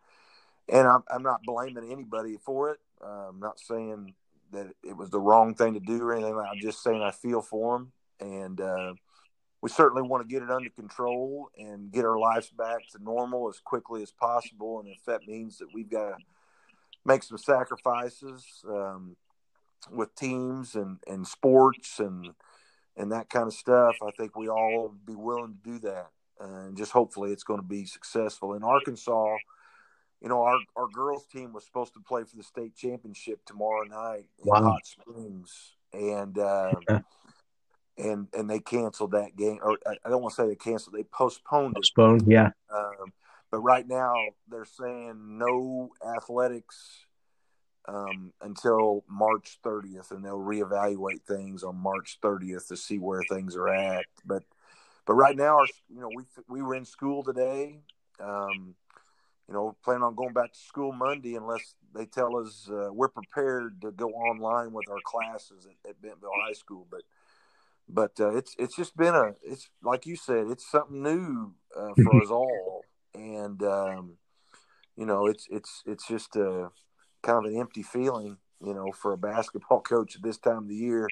and 0.67 0.87
I'm, 0.87 1.03
I'm 1.09 1.23
not 1.23 1.41
blaming 1.43 1.91
anybody 1.91 2.37
for 2.37 2.71
it. 2.71 2.79
Uh, 3.03 3.29
i'm 3.29 3.39
not 3.39 3.59
saying 3.59 4.13
that 4.51 4.67
it 4.83 4.95
was 4.95 5.09
the 5.09 5.19
wrong 5.19 5.55
thing 5.55 5.73
to 5.75 5.79
do 5.79 6.01
or 6.01 6.13
anything. 6.13 6.37
I'm 6.37 6.59
just 6.61 6.83
saying 6.83 7.01
i 7.01 7.11
feel 7.11 7.41
for 7.41 7.77
them 7.77 7.91
and 8.19 8.59
uh, 8.59 8.93
we 9.61 9.69
certainly 9.69 10.01
want 10.01 10.27
to 10.27 10.33
get 10.33 10.43
it 10.43 10.51
under 10.51 10.69
control 10.69 11.49
and 11.57 11.91
get 11.91 12.05
our 12.05 12.17
lives 12.17 12.49
back 12.49 12.87
to 12.91 13.03
normal 13.03 13.49
as 13.49 13.59
quickly 13.59 14.01
as 14.01 14.11
possible. 14.11 14.79
And 14.79 14.89
if 14.89 15.03
that 15.05 15.27
means 15.27 15.57
that 15.57 15.67
we've 15.73 15.89
got 15.89 16.09
to 16.09 16.15
make 17.05 17.23
some 17.23 17.37
sacrifices 17.37 18.45
um, 18.67 19.15
with 19.91 20.13
teams 20.15 20.75
and, 20.75 20.99
and 21.07 21.27
sports 21.27 21.99
and 21.99 22.29
and 22.97 23.11
that 23.11 23.29
kind 23.29 23.47
of 23.47 23.53
stuff 23.53 23.95
i 24.05 24.11
think 24.11 24.35
we 24.35 24.49
all 24.49 24.93
be 25.05 25.15
willing 25.15 25.55
to 25.63 25.71
do 25.71 25.79
that 25.79 26.09
and 26.39 26.77
just 26.77 26.91
hopefully 26.91 27.31
it's 27.31 27.43
going 27.43 27.59
to 27.59 27.65
be 27.65 27.85
successful. 27.85 28.53
In 28.53 28.63
Arkansas, 28.63 29.37
you 30.21 30.29
know, 30.29 30.41
our, 30.43 30.59
our 30.75 30.87
girls 30.87 31.25
team 31.27 31.53
was 31.53 31.65
supposed 31.65 31.93
to 31.93 31.99
play 32.01 32.23
for 32.23 32.35
the 32.35 32.43
state 32.43 32.75
championship 32.75 33.39
tomorrow 33.45 33.83
night 33.83 34.25
in. 34.43 34.63
Hot 34.63 34.85
Springs, 34.85 35.73
and 35.93 36.37
uh, 36.37 36.73
and 37.97 38.27
and 38.33 38.49
they 38.49 38.59
canceled 38.59 39.11
that 39.11 39.35
game. 39.35 39.59
Or 39.61 39.77
I 39.85 40.09
don't 40.09 40.21
want 40.21 40.35
to 40.35 40.41
say 40.41 40.47
they 40.47 40.55
canceled; 40.55 40.95
they 40.95 41.03
postponed 41.03 41.77
it. 41.77 41.81
Postponed, 41.81 42.23
yeah. 42.27 42.51
Um, 42.73 43.13
but 43.51 43.59
right 43.59 43.87
now 43.87 44.13
they're 44.49 44.65
saying 44.65 45.37
no 45.37 45.91
athletics 46.17 47.05
um, 47.87 48.33
until 48.41 49.03
March 49.07 49.57
30th, 49.63 50.11
and 50.11 50.23
they'll 50.23 50.37
reevaluate 50.37 51.23
things 51.27 51.63
on 51.63 51.75
March 51.75 52.19
30th 52.21 52.67
to 52.67 52.77
see 52.77 52.99
where 52.99 53.23
things 53.29 53.55
are 53.55 53.69
at. 53.69 54.05
But 54.25 54.43
but 55.09 55.15
right 55.15 55.35
now, 55.35 55.57
our, 55.57 55.65
you 55.91 56.01
know, 56.01 56.09
we 56.15 56.23
we 56.47 56.61
were 56.61 56.75
in 56.75 56.85
school 56.85 57.23
today. 57.23 57.79
Um, 58.19 58.75
you 59.47 59.55
know, 59.55 59.75
plan 59.83 60.03
on 60.03 60.13
going 60.13 60.33
back 60.33 60.53
to 60.53 60.59
school 60.59 60.91
Monday 60.91 61.33
unless 61.33 61.73
they 61.95 62.05
tell 62.05 62.37
us 62.37 62.69
uh, 62.71 62.93
we're 62.93 63.07
prepared 63.09 63.81
to 63.81 63.91
go 63.91 64.09
online 64.09 64.71
with 64.71 64.87
our 64.87 64.99
classes 65.03 65.65
at, 65.65 65.89
at 65.89 65.99
Bentonville 65.99 66.29
High 66.45 66.53
School. 66.53 66.85
But 66.91 67.01
but 67.89 68.19
uh, 68.19 68.35
it's 68.35 68.55
it's 68.59 68.75
just 68.75 68.95
been 68.95 69.15
a 69.15 69.33
it's 69.41 69.71
like 69.81 70.05
you 70.05 70.15
said, 70.15 70.45
it's 70.47 70.69
something 70.69 71.01
new 71.01 71.55
uh, 71.75 71.95
for 72.03 72.21
us 72.21 72.29
all, 72.29 72.85
and 73.15 73.63
um, 73.63 74.17
you 74.95 75.07
know, 75.07 75.25
it's 75.25 75.47
it's 75.49 75.81
it's 75.87 76.07
just 76.07 76.35
a 76.35 76.69
kind 77.23 77.43
of 77.43 77.51
an 77.51 77.59
empty 77.59 77.81
feeling, 77.81 78.37
you 78.63 78.75
know, 78.75 78.91
for 78.91 79.13
a 79.13 79.17
basketball 79.17 79.81
coach 79.89 80.17
at 80.17 80.21
this 80.21 80.37
time 80.37 80.57
of 80.57 80.67
the 80.67 80.75
year. 80.75 81.09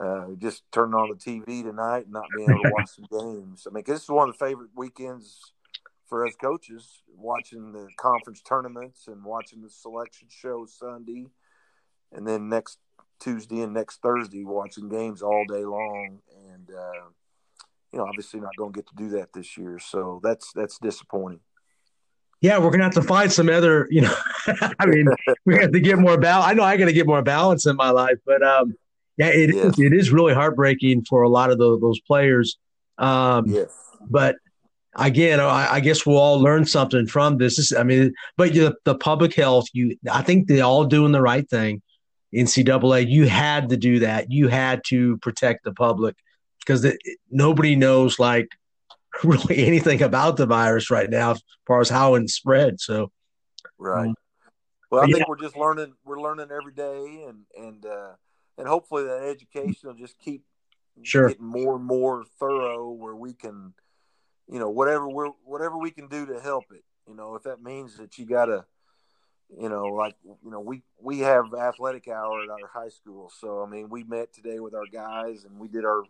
Uh, 0.00 0.26
just 0.38 0.62
turning 0.70 0.94
on 0.94 1.08
the 1.08 1.16
TV 1.16 1.62
tonight 1.64 2.04
and 2.04 2.12
not 2.12 2.26
being 2.36 2.48
able 2.48 2.62
to 2.62 2.70
watch 2.72 2.90
some 2.90 3.06
games. 3.10 3.66
I 3.66 3.74
mean, 3.74 3.82
this 3.86 4.04
is 4.04 4.08
one 4.08 4.28
of 4.28 4.38
the 4.38 4.44
favorite 4.44 4.70
weekends 4.76 5.52
for 6.06 6.26
us 6.26 6.34
coaches, 6.40 7.02
watching 7.16 7.72
the 7.72 7.88
conference 7.96 8.40
tournaments 8.40 9.08
and 9.08 9.24
watching 9.24 9.60
the 9.60 9.68
selection 9.68 10.28
show 10.30 10.66
Sunday, 10.66 11.26
and 12.12 12.26
then 12.26 12.48
next 12.48 12.78
Tuesday 13.20 13.60
and 13.60 13.74
next 13.74 14.00
Thursday 14.00 14.44
watching 14.44 14.88
games 14.88 15.20
all 15.20 15.44
day 15.48 15.64
long. 15.64 16.20
And 16.48 16.70
uh, 16.70 17.08
you 17.92 17.98
know, 17.98 18.06
obviously 18.06 18.40
not 18.40 18.56
going 18.56 18.72
to 18.72 18.78
get 18.78 18.86
to 18.88 18.94
do 18.94 19.08
that 19.10 19.32
this 19.32 19.58
year, 19.58 19.78
so 19.78 20.20
that's 20.22 20.52
that's 20.54 20.78
disappointing 20.78 21.40
yeah, 22.40 22.58
we're 22.58 22.70
gonna 22.70 22.84
have 22.84 22.94
to 22.94 23.02
find 23.02 23.32
some 23.32 23.48
other, 23.48 23.88
you 23.90 24.02
know, 24.02 24.14
I 24.78 24.86
mean, 24.86 25.08
we 25.44 25.56
have 25.56 25.72
to 25.72 25.80
get 25.80 25.98
more 25.98 26.16
balance. 26.18 26.46
I 26.46 26.54
know 26.54 26.62
I 26.62 26.76
got 26.76 26.84
to 26.84 26.92
get 26.92 27.06
more 27.06 27.22
balance 27.22 27.66
in 27.66 27.76
my 27.76 27.90
life, 27.90 28.18
but 28.24 28.42
um, 28.42 28.76
yeah, 29.18 29.28
it 29.28 29.54
yes. 29.54 29.66
is, 29.66 29.78
it 29.78 29.92
is 29.92 30.10
really 30.12 30.32
heartbreaking 30.32 31.04
for 31.04 31.22
a 31.22 31.28
lot 31.28 31.50
of 31.50 31.58
the, 31.58 31.78
those 31.80 32.00
players. 32.00 32.56
Um, 32.98 33.46
yes. 33.48 33.74
But 34.08 34.36
again, 34.94 35.40
I, 35.40 35.74
I, 35.74 35.80
guess 35.80 36.06
we'll 36.06 36.18
all 36.18 36.40
learn 36.40 36.64
something 36.64 37.06
from 37.06 37.38
this. 37.38 37.56
this 37.56 37.72
I 37.72 37.82
mean, 37.82 38.14
but 38.36 38.54
the, 38.54 38.76
the 38.84 38.94
public 38.94 39.34
health, 39.34 39.66
you, 39.72 39.96
I 40.10 40.22
think 40.22 40.46
they're 40.46 40.64
all 40.64 40.84
doing 40.84 41.12
the 41.12 41.20
right 41.20 41.48
thing. 41.48 41.82
NCAA, 42.34 43.08
you 43.08 43.26
had 43.26 43.70
to 43.70 43.76
do 43.76 44.00
that. 44.00 44.30
You 44.30 44.48
had 44.48 44.82
to 44.88 45.16
protect 45.18 45.64
the 45.64 45.72
public 45.72 46.16
because 46.60 46.86
nobody 47.30 47.74
knows 47.74 48.18
like 48.18 48.48
really 49.24 49.66
anything 49.66 50.02
about 50.02 50.36
the 50.36 50.46
virus 50.46 50.90
right 50.90 51.10
now 51.10 51.32
as 51.32 51.42
far 51.66 51.80
as 51.80 51.88
how 51.88 52.14
it 52.14 52.28
spread. 52.30 52.80
So, 52.80 53.10
right. 53.78 54.08
Um, 54.08 54.14
well, 54.90 55.02
I 55.02 55.06
think 55.06 55.18
yeah. 55.18 55.24
we're 55.28 55.40
just 55.40 55.56
learning. 55.56 55.94
We're 56.04 56.20
learning 56.20 56.48
every 56.50 56.72
day, 56.72 57.26
and 57.28 57.44
and 57.56 57.84
uh, 57.84 58.12
and 58.58 58.66
hopefully 58.66 59.04
that 59.04 59.22
education 59.22 59.88
will 59.88 59.94
just 59.94 60.18
keep 60.18 60.44
sure. 61.02 61.28
getting 61.28 61.46
more 61.46 61.76
and 61.76 61.84
more 61.84 62.24
thorough, 62.38 62.90
where 62.90 63.14
we 63.14 63.32
can, 63.32 63.72
you 64.50 64.58
know, 64.58 64.68
whatever 64.68 65.08
we're 65.08 65.30
whatever 65.44 65.78
we 65.78 65.90
can 65.90 66.08
do 66.08 66.26
to 66.26 66.40
help 66.40 66.64
it. 66.72 66.84
You 67.08 67.14
know, 67.14 67.36
if 67.36 67.44
that 67.44 67.62
means 67.62 67.96
that 67.96 68.18
you 68.18 68.26
got 68.26 68.46
to, 68.46 68.64
you 69.58 69.68
know, 69.68 69.84
like 69.84 70.16
you 70.24 70.50
know, 70.50 70.60
we 70.60 70.82
we 71.00 71.20
have 71.20 71.54
athletic 71.54 72.08
hour 72.08 72.42
at 72.42 72.50
our 72.50 72.68
high 72.70 72.90
school, 72.90 73.32
so 73.40 73.62
I 73.62 73.70
mean, 73.70 73.88
we 73.88 74.04
met 74.04 74.34
today 74.34 74.58
with 74.58 74.74
our 74.74 74.86
guys, 74.92 75.44
and 75.44 75.58
we 75.58 75.68
did 75.68 75.84
our 75.84 76.02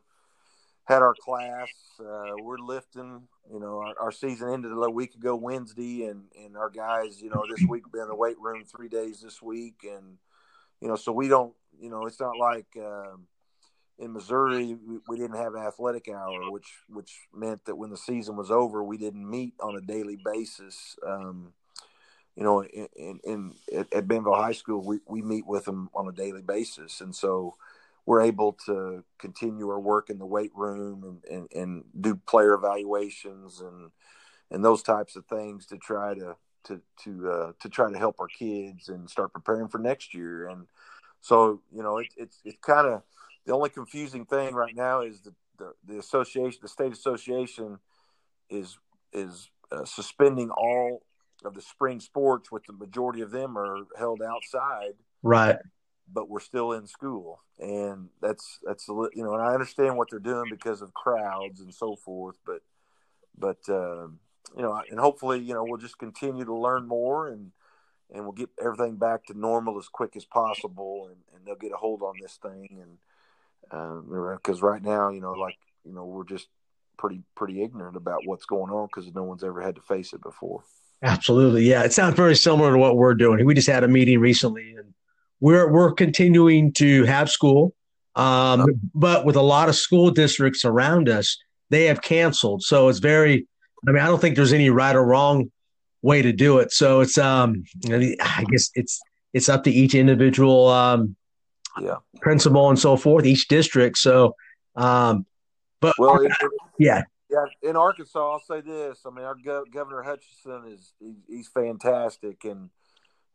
had 0.88 1.02
our 1.02 1.14
class. 1.14 1.68
Uh, 2.00 2.32
we're 2.42 2.58
lifting. 2.58 3.28
You 3.52 3.60
know, 3.60 3.78
our, 3.78 3.94
our, 4.00 4.12
season 4.12 4.50
ended 4.50 4.72
a 4.72 4.90
week 4.90 5.14
ago 5.14 5.36
Wednesday, 5.36 6.06
and 6.06 6.24
and 6.42 6.56
our 6.56 6.70
guys, 6.70 7.20
you 7.20 7.28
know, 7.28 7.44
this 7.48 7.66
week 7.68 7.84
been 7.92 8.02
in 8.02 8.08
the 8.08 8.14
weight 8.14 8.40
room 8.40 8.64
three 8.64 8.88
days 8.88 9.20
this 9.20 9.42
week, 9.42 9.84
and 9.84 10.16
you 10.80 10.88
know, 10.88 10.96
so 10.96 11.12
we 11.12 11.28
don't, 11.28 11.52
you 11.80 11.90
know, 11.90 12.06
it's 12.06 12.20
not 12.20 12.36
like 12.38 12.66
um, 12.76 13.26
in 13.98 14.12
Missouri 14.12 14.76
we, 15.08 15.16
didn't 15.16 15.36
have 15.36 15.56
athletic 15.56 16.08
hour, 16.08 16.50
which 16.50 16.72
which 16.88 17.28
meant 17.34 17.64
that 17.64 17.76
when 17.76 17.90
the 17.90 17.96
season 17.96 18.36
was 18.36 18.50
over, 18.50 18.82
we 18.82 18.98
didn't 18.98 19.28
meet 19.28 19.54
on 19.60 19.76
a 19.76 19.80
daily 19.80 20.18
basis. 20.24 20.96
Um, 21.06 21.52
you 22.36 22.44
know, 22.44 22.62
in, 22.62 22.88
in, 22.94 23.20
in 23.24 23.54
at, 23.92 24.06
Bentonville 24.06 24.36
High 24.36 24.52
School, 24.52 24.80
we, 24.84 25.00
we 25.08 25.22
meet 25.22 25.44
with 25.44 25.64
them 25.64 25.90
on 25.92 26.06
a 26.06 26.12
daily 26.12 26.42
basis, 26.42 27.00
and 27.00 27.14
so 27.14 27.56
we're 28.06 28.22
able 28.22 28.52
to 28.66 29.02
continue 29.18 29.68
our 29.68 29.80
work 29.80 30.08
in 30.08 30.18
the 30.18 30.24
weight 30.24 30.52
room 30.54 31.04
and, 31.04 31.24
and, 31.24 31.52
and 31.52 31.84
do 32.00 32.14
player 32.14 32.54
evaluations 32.54 33.60
and 33.60 33.90
and 34.50 34.64
those 34.64 34.82
types 34.82 35.14
of 35.14 35.26
things 35.26 35.66
to 35.66 35.76
try 35.76 36.14
to 36.14 36.36
to 36.64 36.80
to 37.04 37.30
uh, 37.30 37.52
to 37.60 37.68
try 37.68 37.90
to 37.90 37.98
help 37.98 38.16
our 38.20 38.28
kids 38.28 38.88
and 38.88 39.10
start 39.10 39.32
preparing 39.32 39.68
for 39.68 39.78
next 39.78 40.14
year. 40.14 40.48
And 40.48 40.66
so 41.20 41.60
you 41.72 41.82
know, 41.82 41.98
it, 41.98 42.08
it's 42.16 42.40
it's 42.44 42.58
kind 42.60 42.86
of 42.86 43.02
the 43.46 43.52
only 43.52 43.70
confusing 43.70 44.24
thing 44.26 44.54
right 44.54 44.74
now 44.74 45.00
is 45.00 45.20
the, 45.22 45.34
the, 45.58 45.72
the 45.86 45.98
association, 45.98 46.58
the 46.62 46.68
state 46.68 46.92
association, 46.92 47.78
is 48.50 48.78
is 49.12 49.50
uh, 49.72 49.84
suspending 49.84 50.50
all 50.50 51.02
of 51.44 51.54
the 51.54 51.62
spring 51.62 52.00
sports, 52.00 52.50
which 52.50 52.64
the 52.66 52.72
majority 52.72 53.20
of 53.20 53.30
them 53.30 53.56
are 53.56 53.78
held 53.96 54.22
outside. 54.22 54.94
Right 55.22 55.56
but 56.12 56.28
we're 56.28 56.40
still 56.40 56.72
in 56.72 56.86
school 56.86 57.42
and 57.58 58.08
that's 58.20 58.58
that's 58.64 58.88
you 58.88 59.22
know 59.22 59.34
and 59.34 59.42
i 59.42 59.52
understand 59.52 59.96
what 59.96 60.08
they're 60.10 60.18
doing 60.18 60.46
because 60.50 60.82
of 60.82 60.94
crowds 60.94 61.60
and 61.60 61.74
so 61.74 61.96
forth 61.96 62.36
but 62.46 62.60
but 63.36 63.58
uh, 63.68 64.06
you 64.56 64.62
know 64.62 64.80
and 64.90 64.98
hopefully 64.98 65.38
you 65.38 65.54
know 65.54 65.64
we'll 65.64 65.78
just 65.78 65.98
continue 65.98 66.44
to 66.44 66.54
learn 66.54 66.86
more 66.86 67.28
and 67.28 67.52
and 68.12 68.22
we'll 68.22 68.32
get 68.32 68.48
everything 68.62 68.96
back 68.96 69.24
to 69.26 69.38
normal 69.38 69.78
as 69.78 69.88
quick 69.88 70.16
as 70.16 70.24
possible 70.24 71.08
and, 71.08 71.16
and 71.34 71.46
they'll 71.46 71.56
get 71.56 71.72
a 71.72 71.76
hold 71.76 72.02
on 72.02 72.14
this 72.20 72.38
thing 72.40 72.78
and 72.80 72.98
because 74.38 74.62
um, 74.62 74.68
right 74.68 74.82
now 74.82 75.10
you 75.10 75.20
know 75.20 75.32
like 75.32 75.58
you 75.84 75.92
know 75.92 76.04
we're 76.04 76.24
just 76.24 76.48
pretty 76.96 77.22
pretty 77.36 77.62
ignorant 77.62 77.96
about 77.96 78.20
what's 78.24 78.46
going 78.46 78.72
on 78.72 78.86
because 78.86 79.12
no 79.14 79.22
one's 79.22 79.44
ever 79.44 79.60
had 79.60 79.74
to 79.74 79.82
face 79.82 80.12
it 80.12 80.22
before 80.22 80.62
absolutely 81.02 81.68
yeah 81.68 81.82
it 81.82 81.92
sounds 81.92 82.14
very 82.14 82.34
similar 82.34 82.72
to 82.72 82.78
what 82.78 82.96
we're 82.96 83.14
doing 83.14 83.44
we 83.44 83.54
just 83.54 83.68
had 83.68 83.84
a 83.84 83.88
meeting 83.88 84.18
recently 84.18 84.74
and 84.74 84.94
we're 85.40 85.70
we're 85.70 85.92
continuing 85.92 86.72
to 86.74 87.04
have 87.04 87.30
school, 87.30 87.74
um, 88.16 88.66
but 88.94 89.24
with 89.24 89.36
a 89.36 89.42
lot 89.42 89.68
of 89.68 89.76
school 89.76 90.10
districts 90.10 90.64
around 90.64 91.08
us, 91.08 91.36
they 91.70 91.84
have 91.84 92.02
canceled. 92.02 92.62
So 92.62 92.88
it's 92.88 92.98
very. 92.98 93.46
I 93.86 93.92
mean, 93.92 94.02
I 94.02 94.06
don't 94.06 94.20
think 94.20 94.34
there's 94.34 94.52
any 94.52 94.70
right 94.70 94.96
or 94.96 95.04
wrong 95.04 95.52
way 96.02 96.22
to 96.22 96.32
do 96.32 96.58
it. 96.58 96.72
So 96.72 97.00
it's 97.00 97.18
um, 97.18 97.64
I 97.90 98.44
guess 98.50 98.70
it's 98.74 99.00
it's 99.32 99.48
up 99.48 99.64
to 99.64 99.70
each 99.70 99.94
individual 99.94 100.68
um, 100.68 101.16
yeah 101.80 101.96
principal 102.20 102.68
and 102.68 102.78
so 102.78 102.96
forth, 102.96 103.26
each 103.26 103.48
district. 103.48 103.98
So, 103.98 104.34
um, 104.76 105.26
but 105.80 105.94
well, 105.98 106.26
yeah. 106.78 107.02
Yeah, 107.30 107.44
in 107.62 107.76
Arkansas, 107.76 108.18
I'll 108.18 108.40
say 108.40 108.62
this. 108.62 109.00
I 109.04 109.10
mean, 109.10 109.26
our 109.26 109.34
go- 109.34 109.66
Governor 109.70 110.02
Hutchinson 110.02 110.72
is 110.72 110.94
he's 111.28 111.48
fantastic, 111.48 112.42
and 112.44 112.70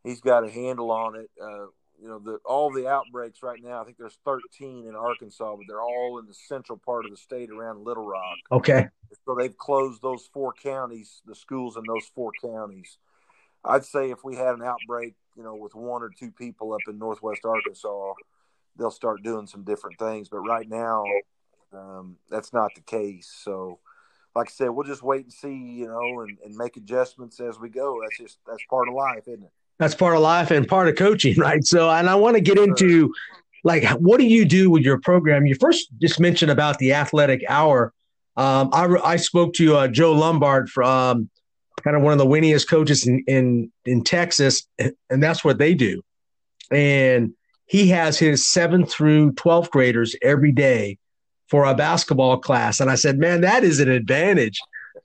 he's 0.03 0.19
got 0.19 0.43
a 0.43 0.49
handle 0.49 0.89
on 0.89 1.15
it. 1.15 1.29
Uh, 1.39 1.67
you 2.03 2.09
know 2.09 2.19
the 2.19 2.37
all 2.43 2.69
the 2.69 2.87
outbreaks 2.87 3.41
right 3.41 3.59
now. 3.63 3.81
I 3.81 3.85
think 3.85 3.97
there's 3.97 4.17
13 4.25 4.87
in 4.87 4.93
Arkansas, 4.93 5.55
but 5.55 5.65
they're 5.69 5.81
all 5.81 6.19
in 6.19 6.25
the 6.27 6.33
central 6.33 6.77
part 6.77 7.05
of 7.05 7.11
the 7.11 7.17
state 7.17 7.49
around 7.49 7.85
Little 7.85 8.05
Rock. 8.05 8.37
Okay. 8.51 8.89
So 9.25 9.35
they've 9.35 9.57
closed 9.57 10.01
those 10.01 10.27
four 10.33 10.51
counties, 10.51 11.21
the 11.25 11.33
schools 11.33 11.77
in 11.77 11.83
those 11.87 12.05
four 12.13 12.31
counties. 12.43 12.97
I'd 13.63 13.85
say 13.85 14.11
if 14.11 14.25
we 14.25 14.35
had 14.35 14.53
an 14.53 14.63
outbreak, 14.63 15.15
you 15.37 15.43
know, 15.43 15.55
with 15.55 15.75
one 15.75 16.03
or 16.03 16.09
two 16.09 16.31
people 16.31 16.73
up 16.73 16.81
in 16.89 16.99
Northwest 16.99 17.45
Arkansas, 17.45 18.13
they'll 18.77 18.91
start 18.91 19.23
doing 19.23 19.47
some 19.47 19.63
different 19.63 19.97
things. 19.97 20.27
But 20.27 20.39
right 20.39 20.67
now, 20.67 21.05
um, 21.71 22.17
that's 22.29 22.51
not 22.51 22.71
the 22.75 22.81
case. 22.81 23.33
So, 23.43 23.79
like 24.35 24.49
I 24.49 24.51
said, 24.51 24.69
we'll 24.71 24.85
just 24.85 25.03
wait 25.03 25.23
and 25.23 25.31
see, 25.31 25.55
you 25.55 25.87
know, 25.87 26.21
and, 26.21 26.37
and 26.43 26.53
make 26.57 26.75
adjustments 26.75 27.39
as 27.39 27.57
we 27.57 27.69
go. 27.69 28.01
That's 28.01 28.17
just 28.17 28.39
that's 28.45 28.65
part 28.69 28.89
of 28.89 28.93
life, 28.93 29.23
isn't 29.27 29.43
it? 29.43 29.51
That's 29.79 29.95
part 29.95 30.15
of 30.15 30.21
life 30.21 30.51
and 30.51 30.67
part 30.67 30.87
of 30.87 30.95
coaching, 30.95 31.35
right? 31.37 31.63
So, 31.65 31.89
and 31.89 32.09
I 32.09 32.15
want 32.15 32.35
to 32.35 32.41
get 32.41 32.57
into 32.57 33.13
like, 33.63 33.87
what 33.91 34.19
do 34.19 34.25
you 34.25 34.45
do 34.45 34.69
with 34.69 34.83
your 34.83 34.99
program? 34.99 35.45
You 35.45 35.55
first 35.55 35.87
just 36.01 36.19
mentioned 36.19 36.51
about 36.51 36.79
the 36.79 36.93
athletic 36.93 37.43
hour. 37.47 37.93
Um, 38.35 38.69
I, 38.73 38.85
I 39.03 39.15
spoke 39.15 39.53
to 39.55 39.77
uh, 39.77 39.87
Joe 39.87 40.13
Lombard 40.13 40.69
from 40.69 41.29
kind 41.83 41.95
of 41.95 42.01
one 42.01 42.13
of 42.13 42.19
the 42.19 42.25
winningest 42.25 42.69
coaches 42.69 43.07
in, 43.07 43.23
in, 43.27 43.71
in 43.85 44.03
Texas, 44.03 44.67
and 44.79 45.23
that's 45.23 45.43
what 45.43 45.57
they 45.57 45.73
do. 45.73 46.01
And 46.71 47.33
he 47.65 47.89
has 47.89 48.17
his 48.17 48.49
seventh 48.49 48.91
through 48.91 49.33
12th 49.33 49.69
graders 49.69 50.15
every 50.21 50.51
day 50.51 50.97
for 51.47 51.65
a 51.65 51.75
basketball 51.75 52.37
class. 52.37 52.79
And 52.79 52.89
I 52.89 52.95
said, 52.95 53.17
man, 53.17 53.41
that 53.41 53.63
is 53.63 53.79
an 53.79 53.89
advantage. 53.89 54.59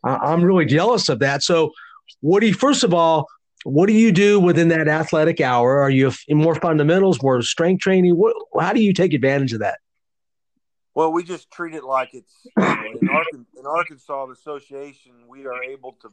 I'm 0.05 0.43
really 0.43 0.65
jealous 0.65 1.09
of 1.09 1.19
that. 1.21 1.43
So, 1.43 1.73
what 2.21 2.41
do 2.41 2.47
you, 2.47 2.55
first 2.55 2.85
of 2.85 2.95
all, 2.95 3.27
what 3.65 3.87
do 3.87 3.93
you 3.93 4.13
do 4.13 4.39
within 4.41 4.69
that 4.69 4.89
athletic 4.89 5.41
hour? 5.41 5.81
Are 5.81 5.91
you 5.91 6.13
more 6.31 6.55
fundamentals, 6.55 7.23
more 7.23 7.43
strength 7.43 7.81
training? 7.83 8.13
What, 8.15 8.35
how 8.61 8.73
do 8.73 8.81
you 8.81 8.93
take 8.93 9.13
advantage 9.13 9.53
of 9.53 9.61
that? 9.61 9.79
Well, 10.95 11.13
we 11.13 11.23
just 11.23 11.51
treat 11.51 11.75
it 11.75 11.85
like 11.85 12.11
it's 12.13 12.33
you 12.45 12.53
know, 12.57 12.91
in, 12.91 13.09
Arkansas, 13.09 13.61
in 13.61 13.67
Arkansas, 13.67 14.27
the 14.27 14.33
association. 14.33 15.13
We 15.29 15.47
are 15.47 15.63
able 15.63 15.93
to. 16.03 16.09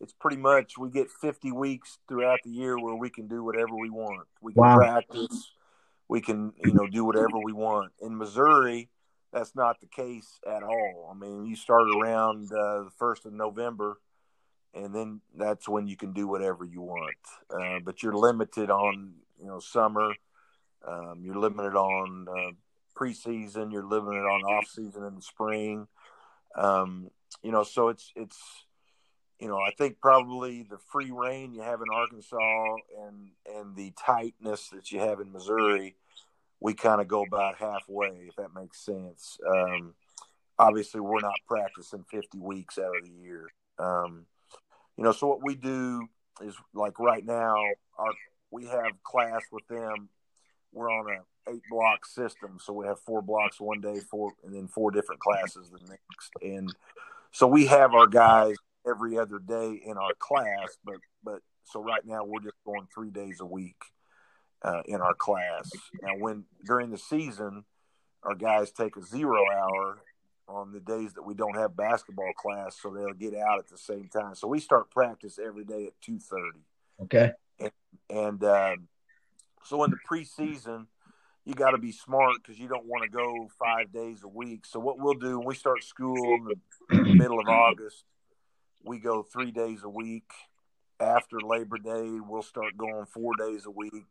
it's 0.00 0.12
pretty 0.12 0.38
much 0.38 0.76
we 0.76 0.90
get 0.90 1.08
50 1.10 1.52
weeks 1.52 1.98
throughout 2.08 2.40
the 2.44 2.50
year 2.50 2.76
where 2.78 2.96
we 2.96 3.10
can 3.10 3.28
do 3.28 3.44
whatever 3.44 3.76
we 3.76 3.90
want. 3.90 4.26
We 4.40 4.52
can 4.52 4.62
Wow. 4.62 4.76
practice, 4.76 5.52
we 6.08 6.20
can 6.20 6.52
you 6.64 6.74
know 6.74 6.86
do 6.88 7.04
whatever 7.04 7.38
we 7.38 7.52
want. 7.52 7.92
In 8.00 8.16
Missouri, 8.18 8.88
that's 9.32 9.54
not 9.54 9.80
the 9.80 9.86
case 9.86 10.40
at 10.46 10.62
all. 10.62 11.10
I 11.14 11.18
mean, 11.18 11.44
you 11.44 11.54
start 11.54 11.88
around 11.88 12.52
uh, 12.52 12.84
the 12.84 12.92
first 12.98 13.26
of 13.26 13.32
November, 13.32 14.00
and 14.74 14.94
then 14.94 15.20
that's 15.36 15.68
when 15.68 15.86
you 15.86 15.96
can 15.96 16.12
do 16.12 16.26
whatever 16.26 16.64
you 16.64 16.80
want. 16.80 17.16
Uh, 17.50 17.78
but 17.84 18.02
you're 18.02 18.16
limited 18.16 18.70
on 18.70 19.14
you 19.40 19.46
know 19.46 19.60
summer. 19.60 20.12
Um, 20.86 21.22
you're 21.22 21.38
limited 21.38 21.74
on 21.74 22.26
uh, 22.28 22.52
preseason. 22.98 23.72
You're 23.72 23.86
limited 23.86 24.24
on 24.24 24.42
off 24.42 24.66
season 24.66 25.04
in 25.04 25.14
the 25.14 25.22
spring. 25.22 25.86
Um, 26.56 27.10
you 27.42 27.52
know, 27.52 27.62
so 27.62 27.88
it's 27.88 28.12
it's 28.16 28.38
you 29.38 29.48
know 29.48 29.58
I 29.58 29.70
think 29.76 30.00
probably 30.00 30.62
the 30.62 30.78
free 30.92 31.10
reign 31.10 31.54
you 31.54 31.62
have 31.62 31.80
in 31.80 31.94
Arkansas 31.94 32.76
and 33.06 33.30
and 33.56 33.76
the 33.76 33.92
tightness 34.04 34.68
that 34.70 34.90
you 34.90 35.00
have 35.00 35.20
in 35.20 35.32
Missouri, 35.32 35.96
we 36.60 36.74
kind 36.74 37.00
of 37.00 37.08
go 37.08 37.22
about 37.22 37.56
halfway 37.58 38.26
if 38.28 38.36
that 38.36 38.54
makes 38.54 38.84
sense. 38.84 39.38
Um, 39.48 39.94
obviously, 40.58 41.00
we're 41.00 41.20
not 41.20 41.38
practicing 41.48 42.04
50 42.10 42.38
weeks 42.38 42.78
out 42.78 42.96
of 42.96 43.04
the 43.04 43.10
year. 43.10 43.48
Um, 43.78 44.26
you 44.96 45.04
know, 45.04 45.12
so 45.12 45.26
what 45.26 45.44
we 45.44 45.54
do 45.54 46.06
is 46.42 46.54
like 46.72 46.98
right 46.98 47.24
now, 47.24 47.56
our 47.98 48.12
we 48.50 48.66
have 48.66 49.02
class 49.02 49.42
with 49.50 49.66
them. 49.68 50.08
We're 50.72 50.90
on 50.90 51.06
a 51.10 51.50
eight 51.52 51.62
block 51.70 52.06
system, 52.06 52.58
so 52.60 52.72
we 52.72 52.86
have 52.86 53.00
four 53.00 53.22
blocks 53.22 53.60
one 53.60 53.80
day, 53.80 54.00
four, 54.10 54.32
and 54.44 54.54
then 54.54 54.68
four 54.68 54.90
different 54.90 55.20
classes 55.20 55.70
the 55.70 55.78
next. 55.88 56.30
And 56.42 56.74
so 57.32 57.46
we 57.46 57.66
have 57.66 57.94
our 57.94 58.06
guys 58.06 58.56
every 58.86 59.18
other 59.18 59.38
day 59.38 59.80
in 59.84 59.96
our 59.96 60.14
class, 60.18 60.76
but 60.84 60.96
but 61.24 61.40
so 61.64 61.82
right 61.82 62.04
now 62.04 62.24
we're 62.24 62.40
just 62.40 62.56
going 62.64 62.86
three 62.94 63.10
days 63.10 63.40
a 63.40 63.46
week 63.46 63.82
uh, 64.62 64.82
in 64.86 65.00
our 65.00 65.14
class. 65.14 65.70
Now, 66.02 66.16
when 66.18 66.44
during 66.64 66.90
the 66.90 66.98
season, 66.98 67.64
our 68.22 68.34
guys 68.34 68.70
take 68.70 68.96
a 68.96 69.02
zero 69.02 69.42
hour 69.52 69.98
on 70.48 70.72
the 70.72 70.80
days 70.80 71.14
that 71.14 71.22
we 71.22 71.34
don't 71.34 71.56
have 71.56 71.76
basketball 71.76 72.32
class, 72.36 72.76
so 72.80 72.90
they'll 72.90 73.12
get 73.14 73.34
out 73.34 73.58
at 73.58 73.68
the 73.68 73.78
same 73.78 74.08
time. 74.08 74.34
So 74.34 74.48
we 74.48 74.60
start 74.60 74.90
practice 74.90 75.38
every 75.44 75.64
day 75.64 75.86
at 75.86 76.00
two 76.00 76.18
thirty. 76.18 76.60
Okay. 77.02 77.32
And 78.10 78.44
um, 78.44 78.88
so 79.64 79.82
in 79.84 79.90
the 79.90 79.96
preseason, 80.08 80.86
you 81.44 81.54
got 81.54 81.70
to 81.70 81.78
be 81.78 81.92
smart 81.92 82.36
because 82.42 82.58
you 82.58 82.68
don't 82.68 82.86
want 82.86 83.04
to 83.04 83.10
go 83.10 83.48
five 83.58 83.92
days 83.92 84.22
a 84.22 84.28
week. 84.28 84.66
So 84.66 84.80
what 84.80 84.98
we'll 84.98 85.14
do 85.14 85.38
when 85.38 85.48
we 85.48 85.54
start 85.54 85.82
school 85.84 86.16
in 86.90 87.04
the 87.04 87.14
middle 87.14 87.40
of 87.40 87.48
August, 87.48 88.04
we 88.82 88.98
go 88.98 89.22
three 89.22 89.50
days 89.50 89.82
a 89.82 89.88
week. 89.88 90.30
After 91.00 91.40
Labor 91.40 91.78
Day, 91.78 92.20
we'll 92.20 92.42
start 92.42 92.76
going 92.76 93.06
four 93.06 93.32
days 93.36 93.66
a 93.66 93.70
week. 93.70 94.06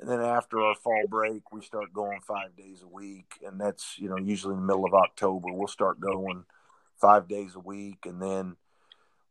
And 0.00 0.08
then 0.08 0.22
after 0.22 0.60
our 0.62 0.74
fall 0.74 1.04
break, 1.08 1.52
we 1.52 1.60
start 1.60 1.92
going 1.92 2.20
five 2.22 2.56
days 2.56 2.82
a 2.82 2.88
week. 2.88 3.34
And 3.46 3.60
that's, 3.60 3.98
you 3.98 4.08
know, 4.08 4.16
usually 4.16 4.54
in 4.54 4.60
the 4.60 4.66
middle 4.66 4.86
of 4.86 4.94
October, 4.94 5.48
we'll 5.52 5.68
start 5.68 6.00
going 6.00 6.44
five 6.98 7.28
days 7.28 7.54
a 7.54 7.60
week. 7.60 8.06
And 8.06 8.20
then 8.20 8.56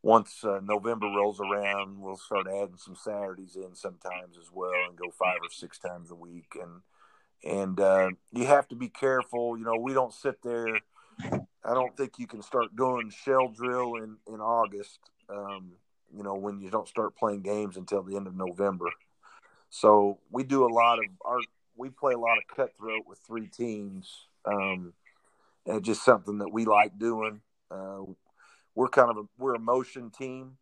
once 0.03 0.43
uh, 0.43 0.59
November 0.63 1.07
rolls 1.07 1.41
around, 1.41 1.99
we'll 1.99 2.17
start 2.17 2.45
adding 2.47 2.77
some 2.77 2.95
Saturdays 2.95 3.55
in 3.55 3.73
sometimes 3.73 4.37
as 4.39 4.51
well, 4.53 4.71
and 4.87 4.95
go 4.95 5.09
five 5.09 5.39
or 5.41 5.49
six 5.49 5.79
times 5.79 6.11
a 6.11 6.15
week. 6.15 6.55
And 6.61 6.81
and 7.43 7.79
uh, 7.79 8.09
you 8.31 8.45
have 8.45 8.67
to 8.67 8.75
be 8.75 8.89
careful. 8.89 9.57
You 9.57 9.65
know, 9.65 9.75
we 9.75 9.93
don't 9.93 10.13
sit 10.13 10.41
there. 10.43 10.79
I 11.23 11.73
don't 11.73 11.97
think 11.97 12.13
you 12.19 12.27
can 12.27 12.41
start 12.43 12.75
doing 12.75 13.09
shell 13.09 13.49
drill 13.49 13.95
in 13.95 14.17
in 14.27 14.39
August. 14.39 14.99
Um, 15.29 15.71
you 16.15 16.23
know, 16.23 16.35
when 16.35 16.59
you 16.59 16.69
don't 16.69 16.87
start 16.87 17.15
playing 17.15 17.41
games 17.41 17.75
until 17.75 18.03
the 18.03 18.15
end 18.15 18.27
of 18.27 18.35
November. 18.35 18.85
So 19.69 20.19
we 20.31 20.43
do 20.43 20.65
a 20.65 20.71
lot 20.73 20.99
of 20.99 21.05
our. 21.23 21.39
We 21.75 21.89
play 21.89 22.13
a 22.13 22.19
lot 22.19 22.37
of 22.37 22.43
cutthroat 22.53 23.07
with 23.07 23.19
three 23.19 23.47
teams. 23.47 24.27
Um, 24.43 24.93
and 25.65 25.77
it's 25.77 25.87
just 25.87 26.03
something 26.03 26.39
that 26.39 26.51
we 26.51 26.65
like 26.65 26.97
doing. 26.97 27.41
Uh, 27.69 28.01
we're 28.75 28.87
kind 28.87 29.09
of 29.11 29.17
a 29.17 29.23
we're 29.37 29.55
a 29.55 29.59
motion 29.59 30.09
team, 30.09 30.57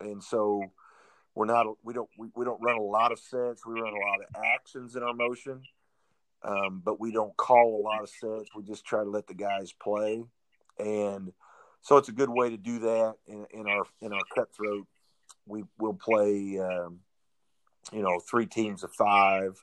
and 0.00 0.22
so 0.22 0.62
we're 1.34 1.46
not 1.46 1.66
we 1.82 1.92
don't 1.92 2.08
we, 2.16 2.28
we 2.36 2.44
don't 2.44 2.62
run 2.62 2.76
a 2.76 2.82
lot 2.82 3.12
of 3.12 3.18
sets. 3.18 3.66
We 3.66 3.74
run 3.74 3.92
a 3.92 4.06
lot 4.06 4.20
of 4.20 4.42
actions 4.44 4.94
in 4.94 5.02
our 5.02 5.14
motion, 5.14 5.62
um, 6.44 6.82
but 6.84 7.00
we 7.00 7.10
don't 7.12 7.36
call 7.36 7.80
a 7.80 7.82
lot 7.82 8.02
of 8.02 8.08
sets. 8.08 8.54
We 8.54 8.62
just 8.62 8.84
try 8.84 9.02
to 9.02 9.10
let 9.10 9.26
the 9.26 9.34
guys 9.34 9.72
play, 9.72 10.22
and 10.78 11.32
so 11.80 11.96
it's 11.96 12.08
a 12.08 12.12
good 12.12 12.30
way 12.30 12.50
to 12.50 12.56
do 12.56 12.78
that 12.80 13.14
in, 13.26 13.46
in 13.52 13.66
our 13.66 13.84
in 14.00 14.12
our 14.12 14.22
cutthroat. 14.34 14.86
We 15.46 15.64
will 15.78 15.94
play, 15.94 16.60
um, 16.60 17.00
you 17.92 18.02
know, 18.02 18.20
three 18.20 18.46
teams 18.46 18.84
of 18.84 18.92
five, 18.92 19.60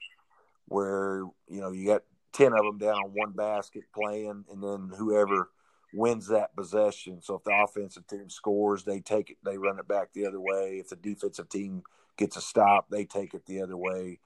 where 0.67 1.23
you 1.47 1.61
know 1.61 1.71
you 1.71 1.87
got 1.87 2.03
ten 2.33 2.53
of 2.53 2.63
them 2.63 2.77
down 2.77 2.95
on 2.95 3.11
one 3.13 3.31
basket 3.31 3.83
playing, 3.93 4.45
and 4.51 4.63
then 4.63 4.91
whoever 4.97 5.49
wins 5.93 6.27
that 6.27 6.55
possession. 6.55 7.21
So 7.21 7.35
if 7.35 7.43
the 7.43 7.63
offensive 7.63 8.07
team 8.07 8.29
scores, 8.29 8.83
they 8.83 8.99
take 8.99 9.31
it, 9.31 9.37
they 9.43 9.57
run 9.57 9.79
it 9.79 9.87
back 9.87 10.09
the 10.13 10.25
other 10.27 10.39
way. 10.39 10.77
If 10.79 10.89
the 10.89 10.95
defensive 10.95 11.49
team 11.49 11.83
gets 12.17 12.37
a 12.37 12.41
stop, 12.41 12.89
they 12.89 13.05
take 13.05 13.33
it 13.33 13.45
the 13.45 13.61
other 13.61 13.77
way 13.77 14.19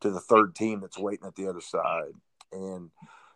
to 0.00 0.10
the 0.10 0.20
third 0.20 0.54
team 0.54 0.80
that's 0.80 0.98
waiting 0.98 1.26
at 1.26 1.36
the 1.36 1.48
other 1.48 1.60
side. 1.60 2.12
And 2.52 2.90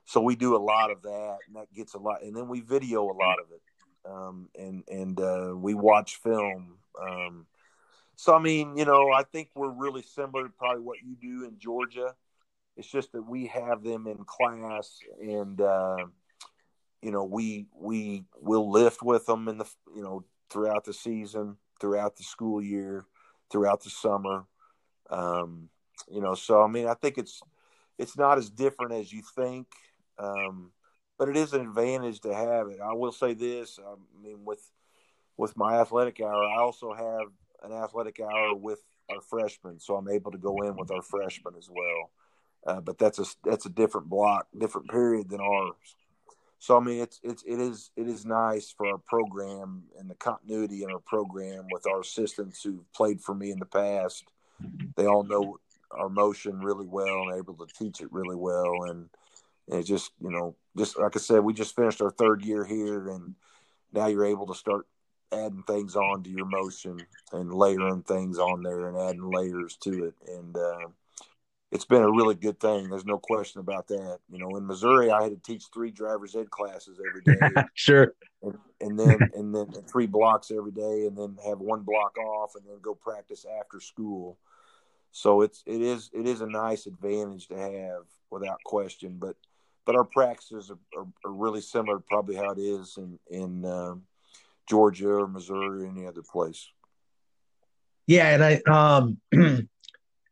so 0.06 0.20
we 0.20 0.36
do 0.36 0.56
a 0.56 0.58
lot 0.58 0.90
of 0.90 1.02
that, 1.02 1.38
and 1.46 1.56
that 1.56 1.72
gets 1.74 1.94
a 1.94 1.98
lot. 1.98 2.22
And 2.22 2.34
then 2.34 2.48
we 2.48 2.60
video 2.60 3.04
a 3.04 3.12
lot 3.12 3.38
of 3.38 3.46
it, 3.52 3.62
um, 4.10 4.48
and 4.58 4.84
and 4.88 5.20
uh, 5.20 5.54
we 5.56 5.74
watch 5.74 6.16
film. 6.16 6.78
Um, 7.00 7.46
so 8.16 8.34
I 8.34 8.40
mean, 8.40 8.76
you 8.76 8.84
know, 8.84 9.12
I 9.12 9.22
think 9.24 9.50
we're 9.54 9.70
really 9.70 10.02
similar 10.02 10.44
to 10.44 10.50
probably 10.50 10.82
what 10.82 10.98
you 11.02 11.16
do 11.20 11.44
in 11.44 11.58
Georgia. 11.58 12.14
It's 12.76 12.90
just 12.90 13.12
that 13.12 13.22
we 13.22 13.46
have 13.46 13.82
them 13.82 14.06
in 14.06 14.24
class, 14.24 14.98
and 15.20 15.60
uh, 15.60 16.06
you 17.02 17.10
know, 17.10 17.24
we 17.24 17.66
we 17.74 18.24
will 18.40 18.70
lift 18.70 19.02
with 19.02 19.26
them 19.26 19.48
in 19.48 19.58
the 19.58 19.66
you 19.94 20.02
know 20.02 20.24
throughout 20.50 20.84
the 20.84 20.92
season, 20.92 21.56
throughout 21.80 22.16
the 22.16 22.24
school 22.24 22.62
year, 22.62 23.04
throughout 23.50 23.82
the 23.82 23.90
summer. 23.90 24.44
Um, 25.10 25.68
you 26.10 26.20
know, 26.20 26.34
so 26.34 26.62
I 26.62 26.66
mean, 26.66 26.86
I 26.86 26.94
think 26.94 27.18
it's 27.18 27.40
it's 27.98 28.16
not 28.16 28.38
as 28.38 28.50
different 28.50 28.92
as 28.92 29.12
you 29.12 29.22
think, 29.36 29.66
um, 30.18 30.72
but 31.18 31.28
it 31.28 31.36
is 31.36 31.52
an 31.52 31.60
advantage 31.60 32.20
to 32.20 32.34
have 32.34 32.68
it. 32.68 32.80
I 32.82 32.92
will 32.94 33.12
say 33.12 33.34
this: 33.34 33.78
I 33.78 33.94
mean, 34.22 34.44
with 34.44 34.62
with 35.36 35.56
my 35.56 35.80
athletic 35.80 36.20
hour, 36.20 36.44
I 36.44 36.58
also 36.58 36.92
have 36.92 37.28
an 37.64 37.72
athletic 37.72 38.20
hour 38.20 38.54
with 38.54 38.80
our 39.10 39.20
freshmen, 39.20 39.80
so 39.80 39.96
I'm 39.96 40.08
able 40.08 40.30
to 40.32 40.38
go 40.38 40.62
in 40.62 40.76
with 40.76 40.90
our 40.90 41.02
freshmen 41.02 41.54
as 41.58 41.68
well. 41.70 42.10
Uh, 42.66 42.80
but 42.80 42.98
that's 42.98 43.18
a 43.18 43.26
that's 43.44 43.66
a 43.66 43.70
different 43.70 44.08
block, 44.08 44.46
different 44.58 44.90
period 44.90 45.28
than 45.28 45.40
ours. 45.40 45.96
So 46.58 46.78
I 46.78 46.80
mean, 46.80 47.02
it's 47.02 47.20
it's 47.22 47.42
it 47.42 47.60
is 47.60 47.90
it 47.94 48.08
is 48.08 48.24
nice 48.24 48.72
for 48.74 48.86
our 48.86 48.98
program 48.98 49.82
and 49.98 50.08
the 50.08 50.14
continuity 50.14 50.82
in 50.82 50.90
our 50.90 51.00
program 51.00 51.66
with 51.70 51.86
our 51.86 52.00
assistants 52.00 52.62
who've 52.62 52.90
played 52.94 53.20
for 53.20 53.34
me 53.34 53.50
in 53.50 53.58
the 53.58 53.66
past. 53.66 54.24
They 54.96 55.06
all 55.06 55.24
know 55.24 55.58
our 55.90 56.08
motion 56.08 56.60
really 56.60 56.86
well 56.86 57.28
and 57.28 57.36
able 57.36 57.54
to 57.54 57.66
teach 57.66 58.00
it 58.00 58.10
really 58.10 58.36
well. 58.36 58.84
And, 58.84 59.10
and 59.68 59.80
it 59.80 59.84
just 59.84 60.12
you 60.22 60.30
know, 60.30 60.56
just 60.76 60.98
like 60.98 61.14
I 61.16 61.20
said, 61.20 61.40
we 61.40 61.52
just 61.52 61.76
finished 61.76 62.00
our 62.00 62.10
third 62.10 62.42
year 62.42 62.64
here, 62.64 63.10
and 63.10 63.34
now 63.92 64.06
you're 64.06 64.24
able 64.24 64.46
to 64.46 64.54
start 64.54 64.86
adding 65.34 65.62
things 65.66 65.96
on 65.96 66.22
to 66.22 66.30
your 66.30 66.46
motion 66.46 66.98
and 67.32 67.52
layering 67.52 68.02
things 68.02 68.38
on 68.38 68.62
there 68.62 68.88
and 68.88 68.96
adding 68.96 69.30
layers 69.30 69.76
to 69.78 70.06
it. 70.06 70.14
And 70.28 70.56
uh, 70.56 70.88
it's 71.74 71.84
been 71.84 72.02
a 72.02 72.10
really 72.10 72.36
good 72.36 72.60
thing. 72.60 72.88
There's 72.88 73.04
no 73.04 73.18
question 73.18 73.60
about 73.60 73.88
that. 73.88 74.18
You 74.30 74.38
know, 74.38 74.56
in 74.56 74.66
Missouri, 74.66 75.10
I 75.10 75.22
had 75.22 75.32
to 75.32 75.52
teach 75.52 75.64
three 75.74 75.90
driver's 75.90 76.36
ed 76.36 76.50
classes 76.50 77.00
every 77.08 77.22
day. 77.22 77.62
sure. 77.74 78.14
And, 78.42 78.58
and 78.80 78.98
then 78.98 79.18
and 79.34 79.54
then 79.54 79.72
three 79.90 80.06
blocks 80.06 80.50
every 80.50 80.70
day, 80.70 81.06
and 81.06 81.16
then 81.16 81.36
have 81.44 81.58
one 81.58 81.82
block 81.82 82.16
off, 82.18 82.54
and 82.54 82.64
then 82.64 82.78
go 82.80 82.94
practice 82.94 83.44
after 83.60 83.80
school. 83.80 84.38
So 85.10 85.42
it's 85.42 85.62
it 85.66 85.80
is 85.80 86.10
it 86.12 86.26
is 86.26 86.42
a 86.42 86.46
nice 86.46 86.86
advantage 86.86 87.48
to 87.48 87.56
have 87.56 88.04
without 88.30 88.62
question. 88.64 89.16
But 89.18 89.36
but 89.84 89.96
our 89.96 90.04
practices 90.04 90.70
are, 90.70 90.78
are, 91.00 91.06
are 91.24 91.32
really 91.32 91.60
similar, 91.60 91.98
probably 91.98 92.36
how 92.36 92.50
it 92.50 92.58
is 92.58 92.98
in 92.98 93.18
in 93.30 93.64
um, 93.64 94.02
Georgia 94.68 95.10
or 95.10 95.28
Missouri 95.28 95.84
or 95.84 95.88
any 95.88 96.06
other 96.06 96.22
place. 96.22 96.68
Yeah, 98.06 98.28
and 98.30 98.44
I 98.44 98.60
um 98.66 99.18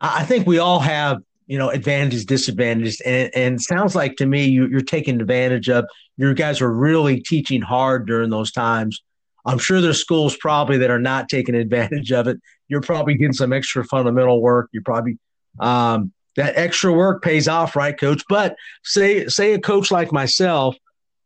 I 0.00 0.24
think 0.24 0.46
we 0.46 0.58
all 0.58 0.80
have 0.80 1.22
you 1.46 1.58
know 1.58 1.70
advantages, 1.70 2.24
disadvantages, 2.24 3.00
and 3.04 3.30
and 3.34 3.60
sounds 3.60 3.94
like 3.94 4.16
to 4.16 4.26
me 4.26 4.44
you, 4.46 4.66
you're 4.68 4.80
taking 4.80 5.20
advantage 5.20 5.68
of. 5.68 5.86
Your 6.18 6.34
guys 6.34 6.60
are 6.60 6.72
really 6.72 7.20
teaching 7.20 7.62
hard 7.62 8.06
during 8.06 8.30
those 8.30 8.52
times. 8.52 9.02
I'm 9.44 9.58
sure 9.58 9.80
there's 9.80 10.00
schools 10.00 10.36
probably 10.36 10.78
that 10.78 10.90
are 10.90 11.00
not 11.00 11.28
taking 11.28 11.54
advantage 11.54 12.12
of 12.12 12.28
it. 12.28 12.38
You're 12.68 12.82
probably 12.82 13.14
getting 13.14 13.32
some 13.32 13.52
extra 13.52 13.84
fundamental 13.84 14.40
work. 14.40 14.68
You're 14.72 14.82
probably 14.84 15.18
um, 15.58 16.12
that 16.36 16.56
extra 16.56 16.92
work 16.92 17.22
pays 17.22 17.48
off, 17.48 17.74
right, 17.76 17.98
coach? 17.98 18.22
But 18.28 18.56
say 18.84 19.26
say 19.26 19.54
a 19.54 19.60
coach 19.60 19.90
like 19.90 20.12
myself, 20.12 20.76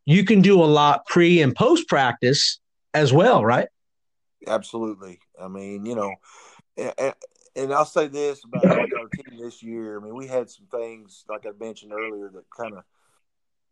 you 0.05 0.25
can 0.25 0.41
do 0.41 0.63
a 0.63 0.65
lot 0.65 1.05
pre 1.07 1.41
and 1.41 1.55
post 1.55 1.89
practice 1.89 2.59
as 2.97 3.13
well, 3.13 3.45
right? 3.45 3.69
Absolutely. 4.47 5.19
I 5.41 5.49
mean, 5.49 5.85
you 5.85 5.95
know, 5.95 6.15
and, 6.77 7.15
and 7.55 7.73
I'll 7.73 7.85
say 7.85 8.07
this 8.07 8.43
about 8.45 8.65
our 8.67 9.09
team 9.09 9.39
this 9.39 9.63
year. 9.63 9.99
I 9.99 10.05
mean, 10.05 10.15
we 10.15 10.27
had 10.27 10.49
some 10.49 10.67
things 10.67 11.25
like 11.29 11.47
I 11.47 11.51
mentioned 11.59 11.93
earlier 11.93 12.31
that 12.31 12.45
kind 12.57 12.75
of 12.75 12.85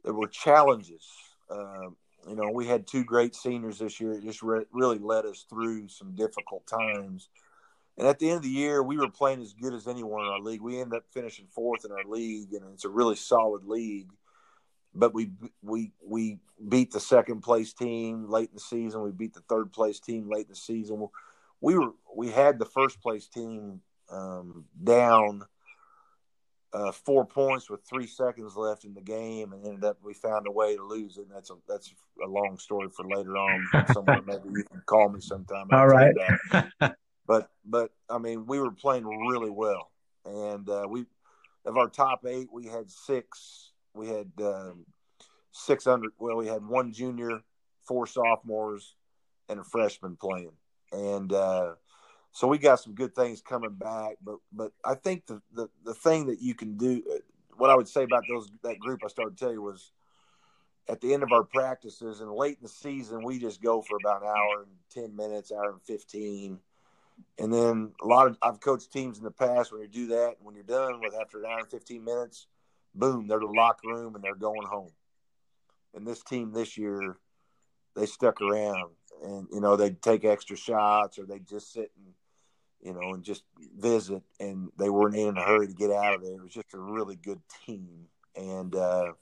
there 0.04 0.14
were 0.14 0.28
challenges. 0.28 1.06
Um, 1.50 1.96
you 2.28 2.36
know, 2.36 2.50
we 2.50 2.66
had 2.66 2.86
two 2.86 3.04
great 3.04 3.34
seniors 3.34 3.78
this 3.78 4.00
year. 4.00 4.12
It 4.12 4.24
just 4.24 4.42
re- 4.42 4.66
really 4.72 4.98
led 4.98 5.24
us 5.24 5.46
through 5.48 5.88
some 5.88 6.14
difficult 6.14 6.66
times. 6.66 7.28
And 7.96 8.06
at 8.08 8.18
the 8.18 8.28
end 8.28 8.38
of 8.38 8.42
the 8.42 8.48
year, 8.48 8.82
we 8.82 8.96
were 8.96 9.10
playing 9.10 9.40
as 9.40 9.52
good 9.52 9.72
as 9.72 9.86
anyone 9.86 10.24
in 10.24 10.30
our 10.32 10.40
league. 10.40 10.60
We 10.60 10.80
ended 10.80 10.98
up 10.98 11.04
finishing 11.12 11.46
fourth 11.54 11.84
in 11.84 11.92
our 11.92 12.04
league, 12.04 12.52
and 12.52 12.64
it's 12.74 12.84
a 12.84 12.90
really 12.90 13.16
solid 13.16 13.64
league. 13.64 14.08
But 14.95 15.14
we 15.14 15.30
we 15.62 15.92
we 16.07 16.38
beat 16.68 16.92
the 16.92 17.01
second 17.01 17.40
place 17.40 17.72
team 17.72 18.28
late 18.28 18.51
in 18.51 18.55
the 18.55 18.61
season. 18.61 19.03
We 19.03 19.11
beat 19.11 19.34
the 19.34 19.42
third 19.49 19.72
place 19.72 20.01
team 20.01 20.30
late 20.30 20.47
in 20.47 20.51
the 20.53 20.57
season. 20.57 21.09
We 21.61 21.76
were 21.76 21.92
we 22.14 22.30
had 22.30 22.59
the 22.59 22.64
first 22.64 23.01
place 23.01 23.26
team 23.26 23.80
um, 24.11 24.66
down 24.82 25.45
uh, 26.74 26.90
four 26.90 27.24
points 27.24 27.70
with 27.70 27.84
three 27.84 28.07
seconds 28.07 28.57
left 28.57 28.84
in 28.84 28.95
the 28.95 29.01
game, 29.01 29.53
and 29.53 29.64
ended 29.64 29.84
up 29.84 29.97
we 30.03 30.12
found 30.12 30.47
a 30.49 30.51
way 30.51 30.76
to 30.76 30.82
lose 30.82 31.16
it. 31.16 31.22
And 31.22 31.30
that's 31.30 31.51
a 31.51 31.55
that's 31.68 31.95
a 32.22 32.26
long 32.26 32.59
story 32.59 32.88
for 32.95 33.07
later 33.09 33.36
on. 33.36 33.86
Somewhere 33.92 34.22
maybe 34.26 34.49
you 34.51 34.64
can 34.64 34.82
call 34.84 35.09
me 35.09 35.20
sometime. 35.20 35.68
All 35.72 35.86
right. 35.86 36.14
but 37.26 37.51
but 37.64 37.90
I 38.11 38.18
mean, 38.18 38.47
we 38.47 38.59
were 38.59 38.72
playing 38.72 39.07
really 39.07 39.51
well, 39.51 39.92
and 40.24 40.68
uh, 40.68 40.86
we 40.88 41.07
of 41.64 41.76
our 41.76 41.88
top 41.88 42.26
eight, 42.26 42.49
we 42.53 42.66
had 42.66 42.90
six. 42.90 43.70
We 43.95 44.09
had 44.09 44.30
um, 44.40 44.86
six 45.53 45.86
under. 45.86 46.09
Well, 46.18 46.36
we 46.36 46.47
had 46.47 46.66
one 46.66 46.92
junior, 46.92 47.42
four 47.86 48.07
sophomores, 48.07 48.97
and 49.49 49.61
a 49.61 49.64
freshman 49.64 50.16
playing, 50.16 50.53
and. 50.92 51.32
Uh, 51.32 51.74
so 52.34 52.49
we 52.49 52.59
got 52.59 52.80
some 52.80 52.95
good 52.95 53.14
things 53.14 53.40
coming 53.40 53.74
back. 53.74 54.16
But 54.22 54.38
but 54.53 54.72
I 54.84 54.95
think 54.97 55.26
the 55.26 55.40
the, 55.53 55.68
the 55.84 55.95
thing 55.95 56.26
that 56.26 56.40
you 56.40 56.55
can 56.55 56.76
do, 56.76 57.01
uh, 57.11 57.18
what 57.57 57.70
I 57.70 57.76
would 57.76 57.88
say 57.88 58.03
about 58.03 58.24
those 58.28 58.51
that 58.64 58.80
group 58.80 59.01
I 59.05 59.09
started 59.09 59.38
to 59.38 59.45
tell 59.45 59.53
you 59.53 59.62
was 59.62 59.92
at 60.88 61.01
the 61.01 61.14
end 61.14 61.22
of 61.22 61.32
our 61.32 61.45
practices 61.45 62.20
and 62.20 62.30
late 62.30 62.59
in 62.59 62.64
the 62.64 62.68
season, 62.68 63.22
we 63.24 63.38
just 63.38 63.62
go 63.62 63.80
for 63.80 63.97
about 63.97 64.22
an 64.22 64.28
hour 64.28 64.62
and 64.62 64.72
ten 64.90 65.16
minutes, 65.16 65.53
hour 65.53 65.70
and 65.70 65.82
fifteen. 65.82 66.59
And 67.38 67.55
then 67.55 67.92
a 68.03 68.07
lot 68.07 68.26
of 68.26 68.36
I've 68.42 68.61
coached 68.61 68.92
teams 68.92 69.18
in 69.18 69.24
the 69.24 69.30
past 69.30 69.70
when 69.70 69.80
you 69.80 69.88
do 69.88 70.09
that, 70.09 70.34
when 70.40 70.57
you're 70.57 70.64
done 70.64 71.01
with 71.01 71.14
after 71.14 71.38
an 71.38 71.47
hour 71.47 71.61
and 71.61 71.70
fifteen 71.70 72.05
minutes, 72.05 72.49
boom, 72.95 73.26
they're 73.26 73.40
the 73.40 73.47
locker 73.47 73.88
room 73.88 74.14
and 74.14 74.24
they're 74.24 74.34
going 74.34 74.66
home. 74.66 74.92
And 75.95 76.07
this 76.07 76.22
team 76.22 76.53
this 76.53 76.76
year, 76.76 77.16
they 77.95 78.07
stuck 78.07 78.40
around 78.40 78.90
and 79.22 79.47
you 79.53 79.61
know 79.61 79.76
they'd 79.76 80.03
take 80.03 80.24
extra 80.24 80.57
shots 80.57 81.18
or 81.18 81.24
they'd 81.24 81.47
just 81.47 81.72
sit 81.72 81.90
and 81.97 82.14
you 82.84 82.92
know, 82.92 83.14
and 83.14 83.24
just 83.24 83.42
visit. 83.76 84.22
And 84.38 84.70
they 84.78 84.90
weren't 84.90 85.16
in 85.16 85.36
a 85.36 85.42
hurry 85.42 85.66
to 85.66 85.72
get 85.72 85.90
out 85.90 86.14
of 86.14 86.22
there. 86.22 86.34
It 86.34 86.42
was 86.42 86.53
just 86.53 86.74
a 86.74 86.78
really 86.78 87.16
good 87.16 87.40
team, 87.66 88.07
and 88.36 88.74
uh, 88.76 89.12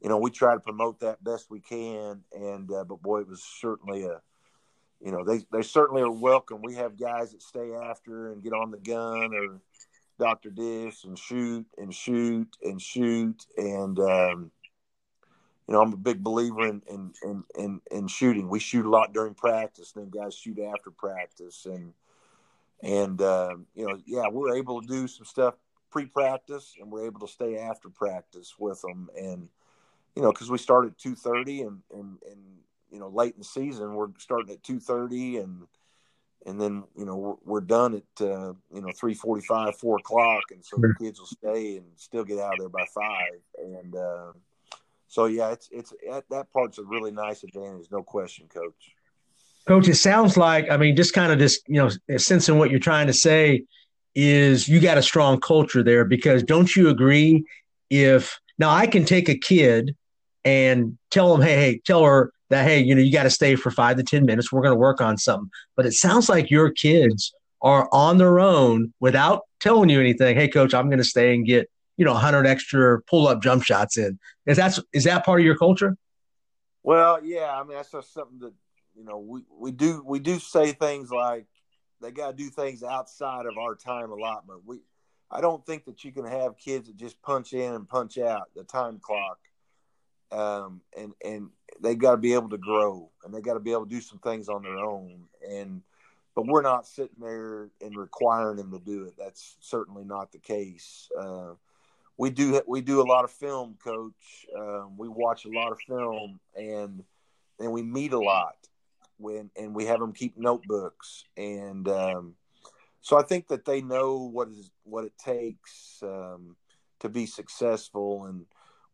you 0.00 0.08
know, 0.08 0.18
we 0.18 0.30
try 0.30 0.54
to 0.54 0.60
promote 0.60 1.00
that 1.00 1.24
best 1.24 1.50
we 1.50 1.60
can. 1.60 2.22
And 2.32 2.70
uh, 2.70 2.84
but 2.84 3.02
boy, 3.02 3.20
it 3.20 3.28
was 3.28 3.42
certainly 3.42 4.04
a 4.04 4.20
you 5.00 5.10
know 5.10 5.24
they 5.24 5.40
they 5.50 5.62
certainly 5.62 6.02
are 6.02 6.10
welcome. 6.10 6.60
We 6.62 6.74
have 6.74 7.00
guys 7.00 7.32
that 7.32 7.42
stay 7.42 7.72
after 7.72 8.30
and 8.30 8.42
get 8.42 8.52
on 8.52 8.70
the 8.70 8.78
gun 8.78 9.34
or 9.34 9.60
Doctor 10.18 10.50
Dish 10.50 11.04
and 11.04 11.18
shoot 11.18 11.66
and 11.76 11.94
shoot 11.94 12.48
and 12.62 12.80
shoot 12.80 13.46
and. 13.56 13.98
Um, 13.98 14.50
you 15.66 15.74
know, 15.74 15.82
I'm 15.82 15.92
a 15.92 15.98
big 15.98 16.24
believer 16.24 16.66
in, 16.66 16.80
in 16.88 17.12
in, 17.22 17.44
in 17.54 17.80
in 17.90 18.08
shooting. 18.08 18.48
We 18.48 18.58
shoot 18.58 18.86
a 18.86 18.88
lot 18.88 19.12
during 19.12 19.34
practice, 19.34 19.92
then 19.92 20.08
guys 20.08 20.34
shoot 20.34 20.58
after 20.58 20.90
practice, 20.90 21.66
and 21.66 21.92
and 22.82 23.20
uh, 23.20 23.56
you 23.74 23.86
know, 23.86 23.98
yeah, 24.06 24.28
we're 24.28 24.56
able 24.56 24.80
to 24.80 24.86
do 24.86 25.06
some 25.06 25.26
stuff 25.26 25.54
pre-practice, 25.90 26.74
and 26.80 26.90
we're 26.90 27.06
able 27.06 27.20
to 27.20 27.28
stay 27.32 27.58
after 27.58 27.90
practice 27.90 28.54
with 28.58 28.80
them, 28.80 29.10
and 29.14 29.48
you 30.16 30.22
know, 30.22 30.32
because 30.32 30.50
we 30.50 30.56
start 30.56 30.86
at 30.86 30.98
two 30.98 31.14
thirty, 31.14 31.60
and 31.60 31.80
and 31.92 32.16
and 32.30 32.40
you 32.90 32.98
know, 32.98 33.08
late 33.08 33.34
in 33.34 33.40
the 33.40 33.44
season, 33.44 33.94
we're 33.94 34.08
starting 34.18 34.54
at 34.54 34.62
two 34.62 34.80
thirty, 34.80 35.36
and 35.36 35.66
and 36.48 36.60
then 36.60 36.84
you 36.96 37.04
know 37.04 37.16
we're, 37.16 37.34
we're 37.44 37.60
done 37.60 37.94
at 37.94 38.26
uh, 38.26 38.52
you 38.72 38.80
know 38.80 38.90
three 38.98 39.14
forty 39.14 39.44
five, 39.46 39.76
four 39.76 39.98
o'clock, 39.98 40.44
and 40.50 40.64
so 40.64 40.76
the 40.78 40.94
kids 40.98 41.20
will 41.20 41.26
stay 41.26 41.76
and 41.76 41.86
still 41.96 42.24
get 42.24 42.38
out 42.38 42.54
of 42.54 42.58
there 42.58 42.68
by 42.68 42.86
five, 42.94 43.40
and 43.58 43.94
uh, 43.94 44.32
so 45.08 45.26
yeah, 45.26 45.52
it's 45.52 45.68
it's 45.70 45.92
that 46.30 46.52
part's 46.52 46.78
a 46.78 46.84
really 46.84 47.10
nice 47.10 47.42
advantage, 47.44 47.86
no 47.90 48.02
question, 48.02 48.46
coach. 48.48 48.94
Coach, 49.66 49.88
it 49.88 49.96
sounds 49.96 50.38
like, 50.38 50.70
I 50.70 50.78
mean, 50.78 50.96
just 50.96 51.12
kind 51.12 51.30
of 51.30 51.38
this, 51.38 51.60
you 51.66 51.74
know, 51.74 51.90
sensing 52.16 52.56
what 52.56 52.70
you're 52.70 52.80
trying 52.80 53.06
to 53.06 53.12
say 53.12 53.64
is 54.14 54.66
you 54.66 54.80
got 54.80 54.96
a 54.96 55.02
strong 55.02 55.40
culture 55.40 55.82
there 55.82 56.06
because 56.06 56.42
don't 56.42 56.74
you 56.74 56.88
agree 56.88 57.44
if 57.90 58.40
now 58.58 58.70
I 58.70 58.86
can 58.86 59.04
take 59.04 59.28
a 59.28 59.36
kid 59.36 59.94
and 60.42 60.96
tell 61.10 61.36
them, 61.36 61.46
hey, 61.46 61.56
hey, 61.56 61.80
tell 61.84 62.02
her 62.04 62.32
that, 62.50 62.64
hey, 62.64 62.80
you 62.80 62.94
know, 62.94 63.02
you 63.02 63.12
got 63.12 63.24
to 63.24 63.30
stay 63.30 63.54
for 63.54 63.70
five 63.70 63.96
to 63.96 64.02
10 64.02 64.24
minutes. 64.24 64.52
We're 64.52 64.62
going 64.62 64.74
to 64.74 64.78
work 64.78 65.00
on 65.00 65.18
something. 65.18 65.50
But 65.76 65.86
it 65.86 65.92
sounds 65.92 66.28
like 66.28 66.50
your 66.50 66.70
kids 66.70 67.32
are 67.60 67.88
on 67.92 68.18
their 68.18 68.40
own 68.40 68.92
without 69.00 69.42
telling 69.60 69.88
you 69.88 70.00
anything. 70.00 70.36
Hey, 70.36 70.48
coach, 70.48 70.74
I'm 70.74 70.88
going 70.88 70.98
to 70.98 71.04
stay 71.04 71.34
and 71.34 71.46
get, 71.46 71.68
you 71.96 72.04
know, 72.04 72.12
100 72.12 72.46
extra 72.46 73.02
pull 73.02 73.28
up 73.28 73.42
jump 73.42 73.64
shots 73.64 73.98
in. 73.98 74.18
Is 74.46 74.56
that, 74.56 74.78
is 74.92 75.04
that 75.04 75.24
part 75.24 75.40
of 75.40 75.46
your 75.46 75.56
culture? 75.56 75.96
Well, 76.82 77.24
yeah. 77.24 77.50
I 77.52 77.64
mean, 77.64 77.76
that's 77.76 77.90
just 77.90 78.14
something 78.14 78.38
that 78.40 78.54
you 78.98 79.04
know, 79.04 79.18
we, 79.18 79.42
we 79.56 79.70
do 79.70 80.02
we 80.04 80.18
do 80.18 80.40
say 80.40 80.72
things 80.72 81.10
like 81.10 81.46
they 82.02 82.10
got 82.10 82.32
to 82.32 82.36
do 82.36 82.50
things 82.50 82.82
outside 82.82 83.46
of 83.46 83.56
our 83.56 83.76
time 83.76 84.10
allotment. 84.10 84.62
We 84.66 84.80
I 85.30 85.40
don't 85.40 85.64
think 85.64 85.84
that 85.84 86.02
you 86.02 86.10
can 86.10 86.24
have 86.24 86.58
kids 86.58 86.88
that 86.88 86.96
just 86.96 87.22
punch 87.22 87.52
in 87.52 87.74
and 87.74 87.88
punch 87.88 88.18
out 88.18 88.48
the 88.56 88.64
time 88.64 88.98
clock. 89.00 89.38
Um, 90.30 90.82
and 90.96 91.12
and 91.24 91.50
they 91.80 91.94
got 91.94 92.12
to 92.12 92.16
be 92.16 92.34
able 92.34 92.50
to 92.50 92.58
grow 92.58 93.10
and 93.24 93.32
they 93.32 93.40
got 93.40 93.54
to 93.54 93.60
be 93.60 93.72
able 93.72 93.84
to 93.84 93.90
do 93.90 94.00
some 94.00 94.18
things 94.18 94.48
on 94.48 94.62
their 94.62 94.78
own. 94.78 95.24
And 95.48 95.82
but 96.34 96.46
we're 96.46 96.62
not 96.62 96.86
sitting 96.86 97.16
there 97.20 97.70
and 97.80 97.96
requiring 97.96 98.56
them 98.56 98.70
to 98.72 98.78
do 98.78 99.04
it. 99.04 99.14
That's 99.18 99.56
certainly 99.60 100.04
not 100.04 100.32
the 100.32 100.38
case. 100.38 101.08
Uh, 101.18 101.54
we 102.16 102.30
do 102.30 102.60
we 102.66 102.80
do 102.80 103.00
a 103.00 103.08
lot 103.08 103.24
of 103.24 103.30
film, 103.30 103.76
coach. 103.82 104.46
Um, 104.56 104.96
we 104.98 105.08
watch 105.08 105.44
a 105.44 105.50
lot 105.50 105.72
of 105.72 105.78
film 105.80 106.40
and 106.56 107.02
and 107.58 107.72
we 107.72 107.82
meet 107.82 108.12
a 108.12 108.20
lot 108.20 108.56
when 109.16 109.50
and 109.56 109.74
we 109.74 109.86
have 109.86 110.00
them 110.00 110.12
keep 110.12 110.36
notebooks 110.36 111.24
and 111.36 111.88
um, 111.88 112.34
so 113.00 113.18
I 113.18 113.22
think 113.22 113.48
that 113.48 113.64
they 113.64 113.80
know 113.80 114.18
what 114.18 114.48
is 114.48 114.70
what 114.84 115.04
it 115.04 115.12
takes 115.18 115.98
um, 116.02 116.56
to 117.00 117.08
be 117.08 117.26
successful 117.26 118.26
and 118.26 118.46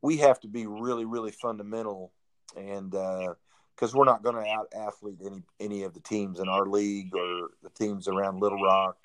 we 0.05 0.19
have 0.19 0.39
to 0.39 0.49
be 0.49 0.67
really 0.67 1.07
really 1.07 1.31
fundamental 1.31 2.13
and 2.59 2.91
because 2.91 3.95
uh, 3.95 3.97
we're 3.97 4.05
not 4.05 4.23
going 4.23 4.37
to 4.37 4.51
out 4.51 4.71
athlete 4.77 5.19
any 5.25 5.43
any 5.59 5.83
of 5.85 5.95
the 5.95 6.01
teams 6.01 6.41
in 6.41 6.49
our 6.49 6.67
league 6.67 7.15
or 7.15 7.49
the 7.63 7.71
teams 7.71 8.07
around 8.07 8.39
Little 8.39 8.63
Rock. 8.63 8.99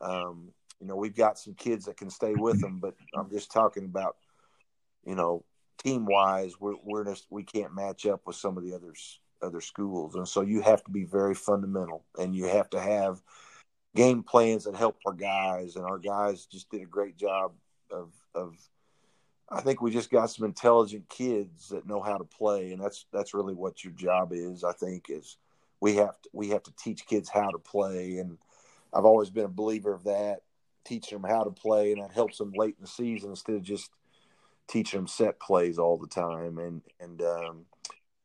Um, 0.00 0.50
you 0.80 0.86
know, 0.86 0.96
we've 0.96 1.16
got 1.16 1.38
some 1.38 1.54
kids 1.54 1.86
that 1.86 1.96
can 1.96 2.10
stay 2.10 2.34
with 2.34 2.60
them, 2.60 2.78
but 2.78 2.94
I'm 3.16 3.30
just 3.30 3.50
talking 3.50 3.86
about, 3.86 4.16
you 5.04 5.14
know, 5.14 5.44
team 5.82 6.04
wise, 6.04 6.60
we're 6.60 6.76
we're 6.84 7.04
just 7.04 7.26
we 7.30 7.42
can't 7.42 7.74
match 7.74 8.04
up 8.04 8.20
with 8.26 8.36
some 8.36 8.58
of 8.58 8.62
the 8.62 8.74
others 8.74 9.18
other 9.40 9.62
schools. 9.62 10.14
And 10.14 10.28
so 10.28 10.42
you 10.42 10.60
have 10.60 10.84
to 10.84 10.90
be 10.90 11.04
very 11.04 11.34
fundamental 11.34 12.04
and 12.18 12.36
you 12.36 12.44
have 12.44 12.68
to 12.70 12.80
have 12.80 13.22
game 13.96 14.22
plans 14.22 14.64
that 14.64 14.76
help 14.76 14.98
our 15.06 15.14
guys. 15.14 15.76
And 15.76 15.86
our 15.86 15.98
guys 15.98 16.44
just 16.44 16.70
did 16.70 16.82
a 16.82 16.86
great 16.86 17.16
job 17.16 17.52
of, 17.90 18.12
of 18.34 18.56
I 19.50 19.60
think 19.60 19.80
we 19.80 19.90
just 19.90 20.10
got 20.10 20.30
some 20.30 20.44
intelligent 20.44 21.08
kids 21.08 21.70
that 21.70 21.86
know 21.86 22.02
how 22.02 22.18
to 22.18 22.24
play. 22.24 22.72
And 22.72 22.82
that's, 22.82 23.06
that's 23.12 23.34
really 23.34 23.54
what 23.54 23.82
your 23.82 23.92
job 23.94 24.32
is. 24.32 24.62
I 24.64 24.72
think 24.72 25.06
is 25.08 25.38
we 25.80 25.96
have 25.96 26.20
to, 26.22 26.28
we 26.32 26.50
have 26.50 26.62
to 26.64 26.72
teach 26.76 27.06
kids 27.06 27.28
how 27.28 27.50
to 27.50 27.58
play. 27.58 28.18
And 28.18 28.38
I've 28.92 29.04
always 29.06 29.30
been 29.30 29.46
a 29.46 29.48
believer 29.48 29.92
of 29.92 30.04
that, 30.04 30.40
teaching 30.84 31.20
them 31.20 31.30
how 31.30 31.44
to 31.44 31.50
play. 31.50 31.92
And 31.92 32.02
that 32.02 32.12
helps 32.12 32.38
them 32.38 32.52
late 32.54 32.76
in 32.78 32.82
the 32.82 32.88
season 32.88 33.30
instead 33.30 33.56
of 33.56 33.62
just 33.62 33.90
teaching 34.66 34.98
them 34.98 35.06
set 35.06 35.40
plays 35.40 35.78
all 35.78 35.96
the 35.96 36.06
time. 36.06 36.58
And, 36.58 36.82
and, 37.00 37.22
um, 37.22 37.64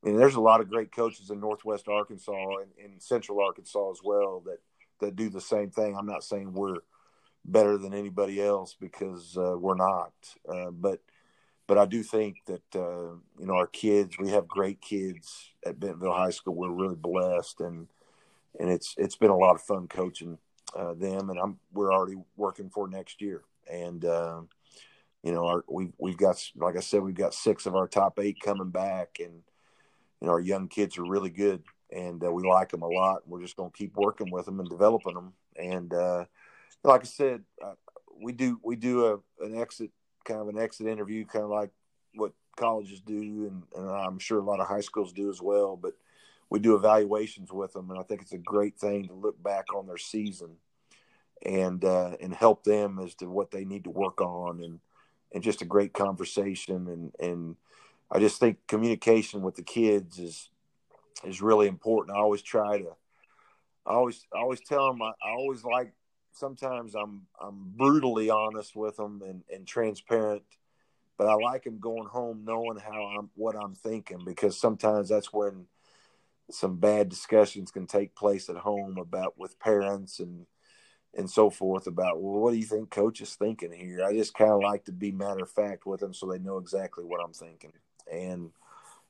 mean, 0.03 0.17
there's 0.17 0.35
a 0.35 0.41
lot 0.41 0.61
of 0.61 0.69
great 0.69 0.91
coaches 0.91 1.29
in 1.29 1.39
Northwest 1.39 1.87
Arkansas 1.87 2.57
and 2.57 2.71
in 2.77 2.99
Central 2.99 3.41
Arkansas 3.41 3.91
as 3.91 3.99
well 4.03 4.41
that 4.45 4.59
that 4.99 5.15
do 5.15 5.29
the 5.29 5.41
same 5.41 5.69
thing. 5.69 5.95
I'm 5.97 6.05
not 6.05 6.23
saying 6.23 6.53
we're 6.53 6.79
better 7.45 7.77
than 7.77 7.93
anybody 7.93 8.41
else 8.41 8.75
because 8.79 9.37
uh, 9.37 9.55
we're 9.57 9.75
not, 9.75 10.13
uh, 10.47 10.71
but 10.71 11.01
but 11.67 11.77
I 11.77 11.85
do 11.85 12.03
think 12.03 12.37
that 12.47 12.75
uh, 12.75 13.15
you 13.39 13.45
know 13.45 13.55
our 13.55 13.67
kids. 13.67 14.17
We 14.19 14.29
have 14.29 14.47
great 14.47 14.81
kids 14.81 15.51
at 15.65 15.79
Bentonville 15.79 16.13
High 16.13 16.31
School. 16.31 16.55
We're 16.55 16.71
really 16.71 16.95
blessed, 16.95 17.61
and 17.61 17.87
and 18.59 18.69
it's 18.69 18.95
it's 18.97 19.15
been 19.15 19.31
a 19.31 19.37
lot 19.37 19.55
of 19.55 19.61
fun 19.61 19.87
coaching 19.87 20.37
uh, 20.77 20.93
them. 20.93 21.29
And 21.29 21.39
I'm 21.39 21.59
we're 21.73 21.93
already 21.93 22.17
working 22.35 22.69
for 22.69 22.87
next 22.87 23.21
year, 23.21 23.43
and 23.71 24.03
uh, 24.03 24.41
you 25.23 25.31
know 25.31 25.45
our 25.45 25.63
we 25.67 25.89
we've 25.97 26.17
got 26.17 26.43
like 26.55 26.77
I 26.77 26.81
said 26.81 27.01
we've 27.01 27.15
got 27.15 27.33
six 27.33 27.65
of 27.65 27.75
our 27.75 27.87
top 27.87 28.19
eight 28.19 28.39
coming 28.41 28.69
back, 28.69 29.17
and 29.19 29.41
you 30.23 30.27
know, 30.27 30.33
our 30.33 30.41
young 30.41 30.69
kids 30.69 30.97
are 30.97 31.05
really 31.05 31.29
good, 31.29 31.63
and 31.91 32.23
uh, 32.23 32.31
we 32.31 32.47
like 32.47 32.69
them 32.69 32.81
a 32.81 32.87
lot. 32.87 33.27
We're 33.27 33.41
just 33.41 33.57
going 33.57 33.71
to 33.71 33.77
keep 33.77 33.95
working 33.97 34.31
with 34.31 34.45
them 34.45 34.61
and 34.61 34.69
developing 34.69 35.15
them. 35.15 35.33
And 35.57 35.93
uh, 35.93 36.25
like 36.83 37.01
I 37.01 37.05
said, 37.05 37.43
uh, 37.63 37.73
we 38.21 38.31
do 38.31 38.59
we 38.63 38.77
do 38.77 39.05
a 39.05 39.45
an 39.45 39.57
exit 39.59 39.91
kind 40.23 40.41
of 40.41 40.47
an 40.47 40.57
exit 40.57 40.87
interview, 40.87 41.25
kind 41.25 41.43
of 41.43 41.51
like 41.51 41.71
what 42.15 42.33
colleges 42.55 43.01
do, 43.01 43.47
and, 43.47 43.63
and 43.75 43.89
I'm 43.89 44.19
sure 44.19 44.39
a 44.39 44.43
lot 44.43 44.59
of 44.59 44.67
high 44.67 44.81
schools 44.81 45.13
do 45.13 45.29
as 45.29 45.41
well. 45.41 45.75
But 45.75 45.93
we 46.49 46.59
do 46.59 46.75
evaluations 46.75 47.51
with 47.51 47.73
them, 47.73 47.89
and 47.89 47.99
I 47.99 48.03
think 48.03 48.21
it's 48.21 48.33
a 48.33 48.37
great 48.37 48.77
thing 48.77 49.07
to 49.07 49.13
look 49.13 49.41
back 49.41 49.73
on 49.73 49.87
their 49.87 49.97
season 49.97 50.57
and 51.45 51.83
uh, 51.83 52.15
and 52.21 52.33
help 52.33 52.63
them 52.63 52.99
as 52.99 53.15
to 53.15 53.25
what 53.25 53.51
they 53.51 53.65
need 53.65 53.85
to 53.85 53.89
work 53.89 54.21
on, 54.21 54.63
and 54.63 54.79
and 55.33 55.43
just 55.43 55.61
a 55.61 55.65
great 55.65 55.93
conversation, 55.93 56.87
and 56.87 57.11
and 57.19 57.55
I 58.11 58.19
just 58.19 58.39
think 58.39 58.57
communication 58.67 59.41
with 59.41 59.55
the 59.55 59.63
kids 59.63 60.19
is 60.19 60.49
is 61.25 61.41
really 61.41 61.67
important. 61.67 62.15
I 62.15 62.19
always 62.19 62.41
try 62.41 62.77
to, 62.77 62.95
I 63.85 63.93
always 63.93 64.25
I 64.33 64.39
always 64.39 64.61
tell 64.61 64.87
them 64.87 65.01
I, 65.01 65.11
I 65.25 65.31
always 65.31 65.63
like 65.63 65.93
sometimes 66.33 66.95
I'm 66.95 67.23
I'm 67.39 67.71
brutally 67.75 68.29
honest 68.29 68.75
with 68.75 68.97
them 68.97 69.21
and, 69.25 69.43
and 69.53 69.67
transparent, 69.67 70.43
but 71.17 71.27
I 71.27 71.35
like 71.35 71.63
them 71.63 71.79
going 71.79 72.07
home 72.07 72.43
knowing 72.45 72.77
how 72.77 73.03
I'm 73.17 73.29
what 73.35 73.55
I'm 73.55 73.75
thinking 73.75 74.19
because 74.25 74.59
sometimes 74.59 75.09
that's 75.09 75.31
when 75.31 75.67
some 76.51 76.77
bad 76.77 77.09
discussions 77.09 77.71
can 77.71 77.87
take 77.87 78.15
place 78.15 78.49
at 78.49 78.57
home 78.57 78.97
about 78.97 79.37
with 79.37 79.59
parents 79.59 80.19
and 80.19 80.45
and 81.15 81.29
so 81.29 81.49
forth 81.49 81.85
about 81.87 82.21
well 82.21 82.41
what 82.41 82.51
do 82.51 82.57
you 82.57 82.65
think 82.65 82.89
coach 82.89 83.21
is 83.21 83.35
thinking 83.35 83.71
here? 83.71 84.03
I 84.03 84.13
just 84.13 84.33
kind 84.33 84.51
of 84.51 84.61
like 84.61 84.85
to 84.85 84.91
be 84.91 85.11
matter 85.11 85.43
of 85.43 85.51
fact 85.51 85.85
with 85.85 85.99
them 85.99 86.13
so 86.13 86.27
they 86.27 86.39
know 86.39 86.57
exactly 86.57 87.03
what 87.05 87.21
i'm 87.23 87.33
thinking. 87.33 87.73
And 88.11 88.51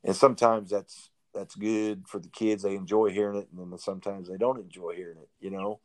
and 0.03 0.15
sometimes 0.15 0.69
that's 0.69 1.09
that's 1.33 1.55
good 1.55 2.07
for 2.07 2.19
the 2.19 2.29
kids. 2.29 2.61
They 2.61 2.75
enjoy 2.75 3.09
hearing 3.09 3.37
it 3.37 3.47
and 3.55 3.71
then 3.71 3.79
sometimes 3.79 4.27
they 4.29 4.37
don't 4.37 4.59
enjoy 4.59 4.93
hearing 4.95 5.17
it 5.17 5.29
you 5.39 5.49
know 5.49 5.79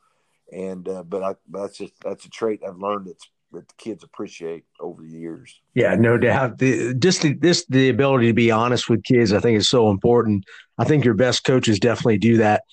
and 0.53 0.89
uh, 0.89 1.03
but 1.03 1.23
I 1.23 1.35
that's 1.51 1.79
just 1.79 1.93
that's 2.03 2.25
a 2.25 2.31
trait 2.31 2.61
I've 2.67 2.79
learned 2.79 3.07
that's 3.07 3.29
that 3.53 3.67
the 3.67 3.75
kids 3.79 4.05
appreciate 4.05 4.65
over 4.81 5.03
the 5.03 5.09
years. 5.09 5.61
Yeah, 5.75 5.95
no 5.95 6.19
doubt. 6.19 6.59
The, 6.59 6.95
just 6.95 7.23
the, 7.23 7.33
this 7.35 7.65
the 7.67 7.89
ability 7.89 8.27
to 8.27 8.35
be 8.35 8.51
honest 8.51 8.91
with 8.91 9.03
kids, 9.05 9.33
I 9.33 9.41
think, 9.41 9.59
is 9.59 9.69
so 9.69 9.91
important. 9.91 10.45
I 10.79 10.85
think 10.85 11.05
your 11.05 11.15
best 11.15 11.45
coaches 11.45 11.81
definitely 11.81 12.19
do 12.19 12.37
that. 12.39 12.65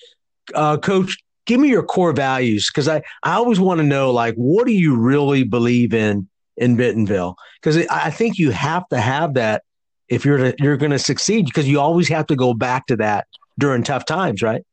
Uh, 0.53 0.77
Coach, 0.77 1.17
give 1.45 1.59
me 1.59 1.69
your 1.69 1.83
core 1.83 2.13
values 2.13 2.69
because 2.69 2.87
I 2.87 3.01
I 3.23 3.35
always 3.35 3.59
want 3.59 3.79
to 3.79 3.85
know 3.85 4.11
like 4.11 4.35
what 4.35 4.67
do 4.67 4.73
you 4.73 4.95
really 4.95 5.43
believe 5.43 5.93
in 5.93 6.27
in 6.57 6.75
Bentonville 6.75 7.35
because 7.61 7.85
I 7.87 8.09
think 8.09 8.37
you 8.37 8.51
have 8.51 8.87
to 8.89 8.99
have 8.99 9.33
that 9.35 9.63
if 10.07 10.23
you're 10.23 10.37
to, 10.37 10.55
you're 10.59 10.77
going 10.77 10.91
to 10.91 10.99
succeed 10.99 11.45
because 11.45 11.67
you 11.67 11.79
always 11.79 12.07
have 12.09 12.27
to 12.27 12.35
go 12.35 12.53
back 12.53 12.87
to 12.87 12.95
that 12.97 13.27
during 13.57 13.83
tough 13.83 14.05
times, 14.05 14.41
right? 14.41 14.63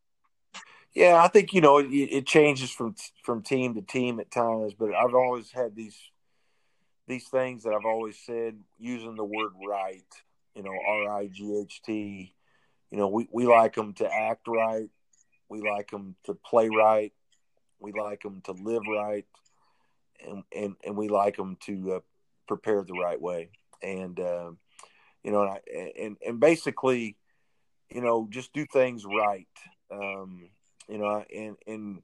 Yeah, 0.94 1.22
I 1.22 1.28
think 1.28 1.54
you 1.54 1.60
know 1.62 1.78
it, 1.78 1.86
it, 1.86 2.26
changes 2.26 2.70
from 2.70 2.94
from 3.22 3.42
team 3.42 3.74
to 3.74 3.82
team 3.82 4.20
at 4.20 4.30
times, 4.30 4.74
but 4.74 4.94
I've 4.94 5.14
always 5.14 5.50
had 5.50 5.74
these 5.74 5.96
these 7.08 7.28
things 7.28 7.62
that 7.62 7.72
I've 7.72 7.86
always 7.86 8.18
said 8.24 8.58
using 8.78 9.16
the 9.16 9.24
word 9.24 9.52
right. 9.66 10.04
You 10.54 10.62
know, 10.62 10.72
R 10.86 11.18
I 11.18 11.28
G 11.28 11.58
H 11.62 11.80
T. 11.82 12.34
You 12.90 12.98
know, 12.98 13.08
we 13.08 13.26
we 13.32 13.46
like 13.46 13.74
them 13.74 13.94
to 13.94 14.12
act 14.12 14.46
right, 14.46 14.90
we 15.48 15.62
like 15.62 15.90
them 15.90 16.14
to 16.24 16.34
play 16.34 16.68
right, 16.68 17.12
we 17.80 17.92
like 17.92 18.22
them 18.22 18.42
to 18.42 18.52
live 18.52 18.82
right, 18.86 19.24
and 20.26 20.44
and 20.54 20.76
and 20.84 20.94
we 20.94 21.08
like 21.08 21.36
them 21.36 21.56
to 21.66 21.94
uh, 21.94 22.00
prepare 22.46 22.82
the 22.82 22.92
right 22.92 23.20
way. 23.20 23.50
And 23.82 24.20
uh, 24.20 24.50
you 25.24 25.30
know, 25.32 25.58
and, 25.74 25.92
and 25.98 26.16
and 26.26 26.40
basically, 26.40 27.16
you 27.88 28.02
know, 28.02 28.28
just 28.30 28.52
do 28.52 28.66
things 28.66 29.06
right. 29.06 29.48
Um, 29.90 30.50
you 30.88 30.98
know, 30.98 31.24
and 31.34 31.56
and 31.66 32.02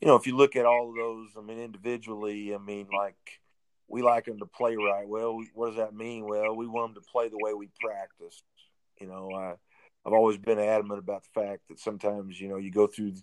you 0.00 0.08
know, 0.08 0.16
if 0.16 0.26
you 0.26 0.36
look 0.36 0.56
at 0.56 0.66
all 0.66 0.90
of 0.90 0.96
those, 0.96 1.28
I 1.38 1.40
mean, 1.40 1.58
individually, 1.58 2.54
I 2.54 2.58
mean, 2.58 2.88
like 2.94 3.40
we 3.88 4.02
like 4.02 4.24
them 4.26 4.38
to 4.38 4.46
play 4.46 4.76
right. 4.76 5.06
Well, 5.06 5.40
what 5.54 5.68
does 5.68 5.76
that 5.76 5.94
mean? 5.94 6.26
Well, 6.26 6.54
we 6.54 6.66
want 6.66 6.94
them 6.94 7.02
to 7.02 7.10
play 7.10 7.28
the 7.28 7.38
way 7.38 7.54
we 7.54 7.68
practice. 7.80 8.42
You 9.00 9.06
know, 9.06 9.30
I, 9.34 9.54
I've 10.06 10.12
always 10.12 10.38
been 10.38 10.58
adamant 10.58 10.98
about 10.98 11.22
the 11.24 11.40
fact 11.40 11.68
that 11.68 11.78
sometimes, 11.78 12.40
you 12.40 12.48
know, 12.48 12.56
you 12.56 12.70
go 12.70 12.86
through 12.86 13.14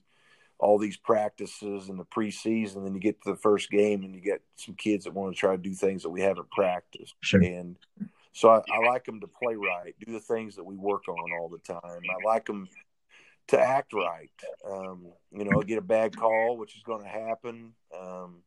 all 0.60 0.78
these 0.78 0.98
practices 0.98 1.90
in 1.90 1.98
the 1.98 2.06
preseason, 2.06 2.86
and 2.86 2.94
you 2.96 3.02
get 3.02 3.22
to 3.24 3.32
the 3.32 3.38
first 3.38 3.70
game, 3.72 4.04
and 4.04 4.14
you 4.14 4.22
get 4.22 4.42
some 4.56 4.76
kids 4.76 5.06
that 5.06 5.14
want 5.14 5.34
to 5.34 5.40
try 5.40 5.56
to 5.56 5.62
do 5.62 5.74
things 5.74 6.04
that 6.04 6.10
we 6.10 6.22
haven't 6.22 6.50
practiced. 6.52 7.16
Sure. 7.22 7.42
And 7.42 7.78
so 8.34 8.50
I, 8.50 8.62
I 8.72 8.88
like 8.88 9.06
them 9.06 9.20
to 9.22 9.28
play 9.28 9.56
right, 9.56 9.96
do 10.06 10.14
the 10.14 10.20
things 10.20 10.56
that 10.56 10.64
we 10.64 10.76
work 10.76 11.08
on 11.08 11.32
all 11.40 11.50
the 11.50 11.58
time. 11.58 11.80
I 11.84 12.28
like 12.28 12.46
them 12.46 12.70
to 13.48 13.60
act 13.60 13.94
right. 13.94 14.32
Um, 14.70 15.12
you 15.32 15.46
know, 15.46 15.62
get 15.62 15.78
a 15.78 15.82
bad 15.82 16.16
call, 16.16 16.58
which 16.58 16.76
is 16.76 16.84
going 16.84 17.04
to 17.04 17.10
happen. 17.10 17.74
Um, 17.98 18.44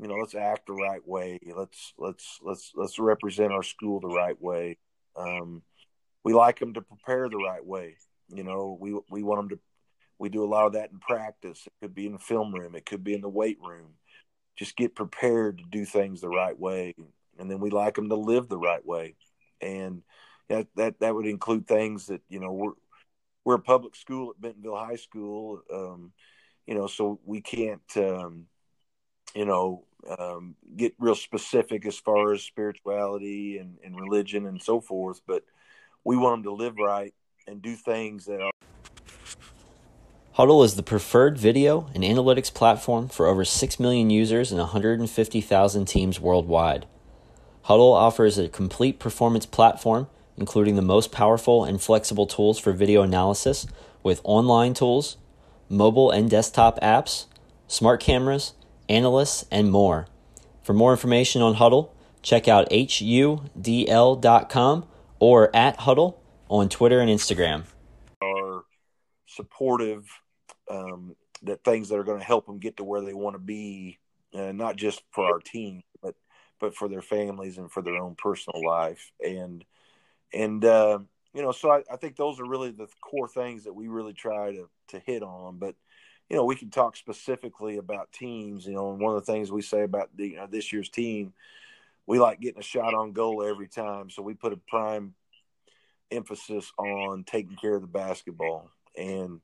you 0.00 0.06
know, 0.06 0.14
let's 0.14 0.34
act 0.34 0.66
the 0.66 0.74
right 0.74 1.06
way. 1.06 1.38
Let's 1.56 1.92
let's 1.98 2.38
let's 2.42 2.72
let's 2.74 2.98
represent 2.98 3.52
our 3.52 3.62
school 3.62 4.00
the 4.00 4.08
right 4.08 4.40
way. 4.40 4.78
Um, 5.16 5.62
we 6.24 6.32
like 6.32 6.58
them 6.58 6.74
to 6.74 6.80
prepare 6.80 7.28
the 7.28 7.36
right 7.36 7.64
way. 7.64 7.96
You 8.28 8.44
know, 8.44 8.76
we 8.80 8.98
we 9.10 9.22
want 9.22 9.40
them 9.40 9.48
to. 9.50 9.58
We 10.20 10.28
do 10.28 10.44
a 10.44 10.46
lot 10.50 10.66
of 10.66 10.72
that 10.72 10.90
in 10.90 10.98
practice. 10.98 11.66
It 11.66 11.72
could 11.80 11.94
be 11.94 12.06
in 12.06 12.12
the 12.12 12.18
film 12.18 12.52
room. 12.52 12.74
It 12.74 12.86
could 12.86 13.04
be 13.04 13.14
in 13.14 13.20
the 13.20 13.28
weight 13.28 13.58
room. 13.60 13.94
Just 14.56 14.76
get 14.76 14.96
prepared 14.96 15.58
to 15.58 15.64
do 15.70 15.84
things 15.84 16.20
the 16.20 16.28
right 16.28 16.58
way, 16.58 16.94
and 17.38 17.50
then 17.50 17.60
we 17.60 17.70
like 17.70 17.94
them 17.94 18.08
to 18.08 18.16
live 18.16 18.48
the 18.48 18.58
right 18.58 18.84
way. 18.84 19.14
And 19.60 20.02
that 20.48 20.66
that 20.76 21.00
that 21.00 21.14
would 21.14 21.26
include 21.26 21.66
things 21.66 22.06
that 22.06 22.22
you 22.28 22.40
know 22.40 22.52
we're 22.52 22.72
we're 23.48 23.54
a 23.54 23.58
public 23.58 23.96
school 23.96 24.28
at 24.28 24.38
Bentonville 24.42 24.76
High 24.76 24.96
School, 24.96 25.62
um, 25.72 26.12
you 26.66 26.74
know, 26.74 26.86
so 26.86 27.18
we 27.24 27.40
can't, 27.40 27.80
um, 27.96 28.44
you 29.34 29.46
know, 29.46 29.86
um, 30.18 30.54
get 30.76 30.92
real 30.98 31.14
specific 31.14 31.86
as 31.86 31.96
far 31.96 32.34
as 32.34 32.42
spirituality 32.42 33.56
and, 33.56 33.78
and 33.82 33.98
religion 33.98 34.44
and 34.44 34.60
so 34.60 34.82
forth, 34.82 35.22
but 35.26 35.44
we 36.04 36.14
want 36.14 36.42
them 36.42 36.42
to 36.42 36.62
live 36.62 36.76
right 36.76 37.14
and 37.46 37.62
do 37.62 37.74
things 37.74 38.26
that 38.26 38.42
are. 38.42 38.50
Hudl 40.36 40.62
is 40.62 40.74
the 40.74 40.82
preferred 40.82 41.38
video 41.38 41.88
and 41.94 42.04
analytics 42.04 42.52
platform 42.52 43.08
for 43.08 43.26
over 43.26 43.46
6 43.46 43.80
million 43.80 44.10
users 44.10 44.52
and 44.52 44.60
150,000 44.60 45.86
teams 45.86 46.20
worldwide. 46.20 46.84
Hudl 47.64 47.94
offers 47.94 48.36
a 48.36 48.50
complete 48.50 48.98
performance 48.98 49.46
platform 49.46 50.06
including 50.38 50.76
the 50.76 50.82
most 50.82 51.12
powerful 51.12 51.64
and 51.64 51.80
flexible 51.80 52.26
tools 52.26 52.58
for 52.58 52.72
video 52.72 53.02
analysis 53.02 53.66
with 54.02 54.20
online 54.24 54.74
tools, 54.74 55.16
mobile 55.68 56.10
and 56.10 56.30
desktop 56.30 56.80
apps, 56.80 57.26
smart 57.66 58.00
cameras, 58.00 58.54
analysts, 58.88 59.44
and 59.50 59.70
more. 59.70 60.06
For 60.62 60.72
more 60.72 60.92
information 60.92 61.42
on 61.42 61.56
Hudl, 61.56 61.90
check 62.22 62.48
out 62.48 62.70
hudl.com 62.70 64.86
or 65.18 65.56
at 65.56 65.78
Hudl 65.78 66.16
on 66.48 66.68
Twitter 66.68 67.00
and 67.00 67.10
Instagram. 67.10 67.64
Are 68.22 68.64
supportive 69.26 70.08
um, 70.70 71.16
that 71.42 71.64
things 71.64 71.88
that 71.88 71.98
are 71.98 72.04
going 72.04 72.18
to 72.18 72.24
help 72.24 72.46
them 72.46 72.58
get 72.58 72.76
to 72.78 72.84
where 72.84 73.00
they 73.00 73.14
want 73.14 73.34
to 73.34 73.40
be, 73.40 73.98
uh, 74.34 74.52
not 74.52 74.76
just 74.76 75.02
for 75.12 75.24
our 75.24 75.38
team, 75.38 75.82
but 76.02 76.14
but 76.60 76.74
for 76.74 76.88
their 76.88 77.02
families 77.02 77.58
and 77.58 77.70
for 77.70 77.82
their 77.82 77.96
own 77.96 78.16
personal 78.16 78.64
life. 78.64 79.12
And 79.24 79.64
and 80.32 80.64
uh, 80.64 80.98
you 81.34 81.42
know, 81.42 81.52
so 81.52 81.70
I, 81.70 81.82
I, 81.90 81.96
think 81.96 82.16
those 82.16 82.40
are 82.40 82.46
really 82.46 82.70
the 82.70 82.88
core 83.00 83.28
things 83.28 83.64
that 83.64 83.74
we 83.74 83.88
really 83.88 84.12
try 84.12 84.52
to 84.52 84.68
to 84.88 84.98
hit 85.00 85.22
on. 85.22 85.58
But 85.58 85.74
you 86.28 86.36
know, 86.36 86.44
we 86.44 86.56
can 86.56 86.70
talk 86.70 86.96
specifically 86.96 87.78
about 87.78 88.12
teams. 88.12 88.66
You 88.66 88.72
know, 88.72 88.92
and 88.92 89.00
one 89.00 89.16
of 89.16 89.24
the 89.24 89.32
things 89.32 89.50
we 89.50 89.62
say 89.62 89.82
about 89.82 90.10
the, 90.16 90.28
you 90.28 90.36
know, 90.36 90.46
this 90.46 90.72
year's 90.72 90.88
team, 90.88 91.32
we 92.06 92.18
like 92.18 92.40
getting 92.40 92.60
a 92.60 92.64
shot 92.64 92.94
on 92.94 93.12
goal 93.12 93.42
every 93.42 93.68
time. 93.68 94.10
So 94.10 94.22
we 94.22 94.34
put 94.34 94.52
a 94.52 94.56
prime 94.56 95.14
emphasis 96.10 96.72
on 96.78 97.24
taking 97.24 97.56
care 97.56 97.74
of 97.74 97.82
the 97.82 97.88
basketball, 97.88 98.70
and 98.96 99.40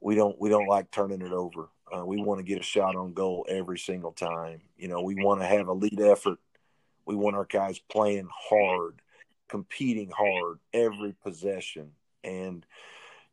we 0.00 0.14
don't 0.14 0.40
we 0.40 0.48
don't 0.48 0.68
like 0.68 0.90
turning 0.90 1.22
it 1.22 1.32
over. 1.32 1.68
Uh, 1.94 2.06
we 2.06 2.22
want 2.22 2.38
to 2.38 2.44
get 2.44 2.60
a 2.60 2.62
shot 2.64 2.96
on 2.96 3.12
goal 3.12 3.44
every 3.48 3.78
single 3.78 4.12
time. 4.12 4.62
You 4.78 4.88
know, 4.88 5.02
we 5.02 5.14
want 5.14 5.40
to 5.40 5.46
have 5.46 5.68
a 5.68 5.74
lead 5.74 6.00
effort. 6.00 6.38
We 7.04 7.16
want 7.16 7.36
our 7.36 7.44
guys 7.44 7.78
playing 7.78 8.28
hard 8.32 9.02
competing 9.52 10.10
hard 10.10 10.58
every 10.72 11.14
possession. 11.22 11.90
And 12.24 12.64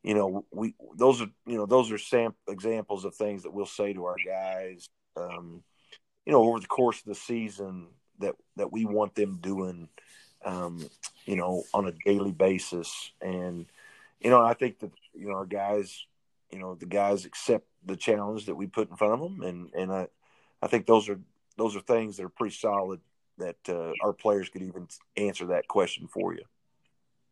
you 0.04 0.14
know 0.14 0.46
we 0.52 0.76
those 0.96 1.22
are 1.22 1.30
you 1.46 1.58
know 1.58 1.66
those 1.66 1.92
are 1.92 1.98
sam 1.98 2.34
examples 2.48 3.06
of 3.06 3.16
things 3.16 3.44
that 3.44 3.54
we'll 3.54 3.66
say 3.66 3.94
to 3.94 4.06
our 4.06 4.16
guys 4.26 4.88
um, 5.18 5.64
you 6.26 6.34
know 6.34 6.42
over 6.44 6.60
the 6.60 6.68
course 6.68 7.00
of 7.00 7.06
the 7.06 7.16
season 7.16 7.88
that 8.20 8.36
that 8.58 8.72
we 8.72 8.86
want 8.86 9.16
them 9.16 9.40
doing 9.42 9.88
um, 10.44 10.86
you 11.26 11.38
know 11.38 11.64
on 11.74 11.88
a 11.88 11.94
daily 12.06 12.34
basis. 12.34 13.12
And 13.22 13.66
you 14.20 14.30
know 14.30 14.42
i 14.42 14.54
think 14.54 14.80
that 14.80 14.92
you 15.14 15.30
know 15.30 15.36
our 15.36 15.46
guys 15.46 16.06
you 16.52 16.60
know 16.60 16.76
the 16.76 16.86
guys 16.86 17.24
accept 17.24 17.66
the 17.86 17.96
challenge 17.96 18.46
that 18.48 18.56
we 18.56 18.68
put 18.68 18.90
in 18.90 18.98
front 18.98 19.14
of 19.14 19.20
them. 19.22 19.42
And 19.42 19.70
and 19.74 19.92
i 19.92 20.08
i 20.62 20.68
think 20.68 20.86
those 20.86 21.08
are 21.08 21.20
those 21.58 21.78
are 21.78 21.82
things 21.82 22.18
that 22.18 22.26
are 22.26 22.30
pretty 22.30 22.56
solid 22.56 23.00
that 23.40 23.58
uh, 23.68 23.92
our 24.04 24.14
players 24.14 24.50
could 24.50 24.62
even 24.62 24.88
answer 25.18 25.48
that 25.48 25.68
question 25.68 26.08
for 26.08 26.34
you. 26.34 26.44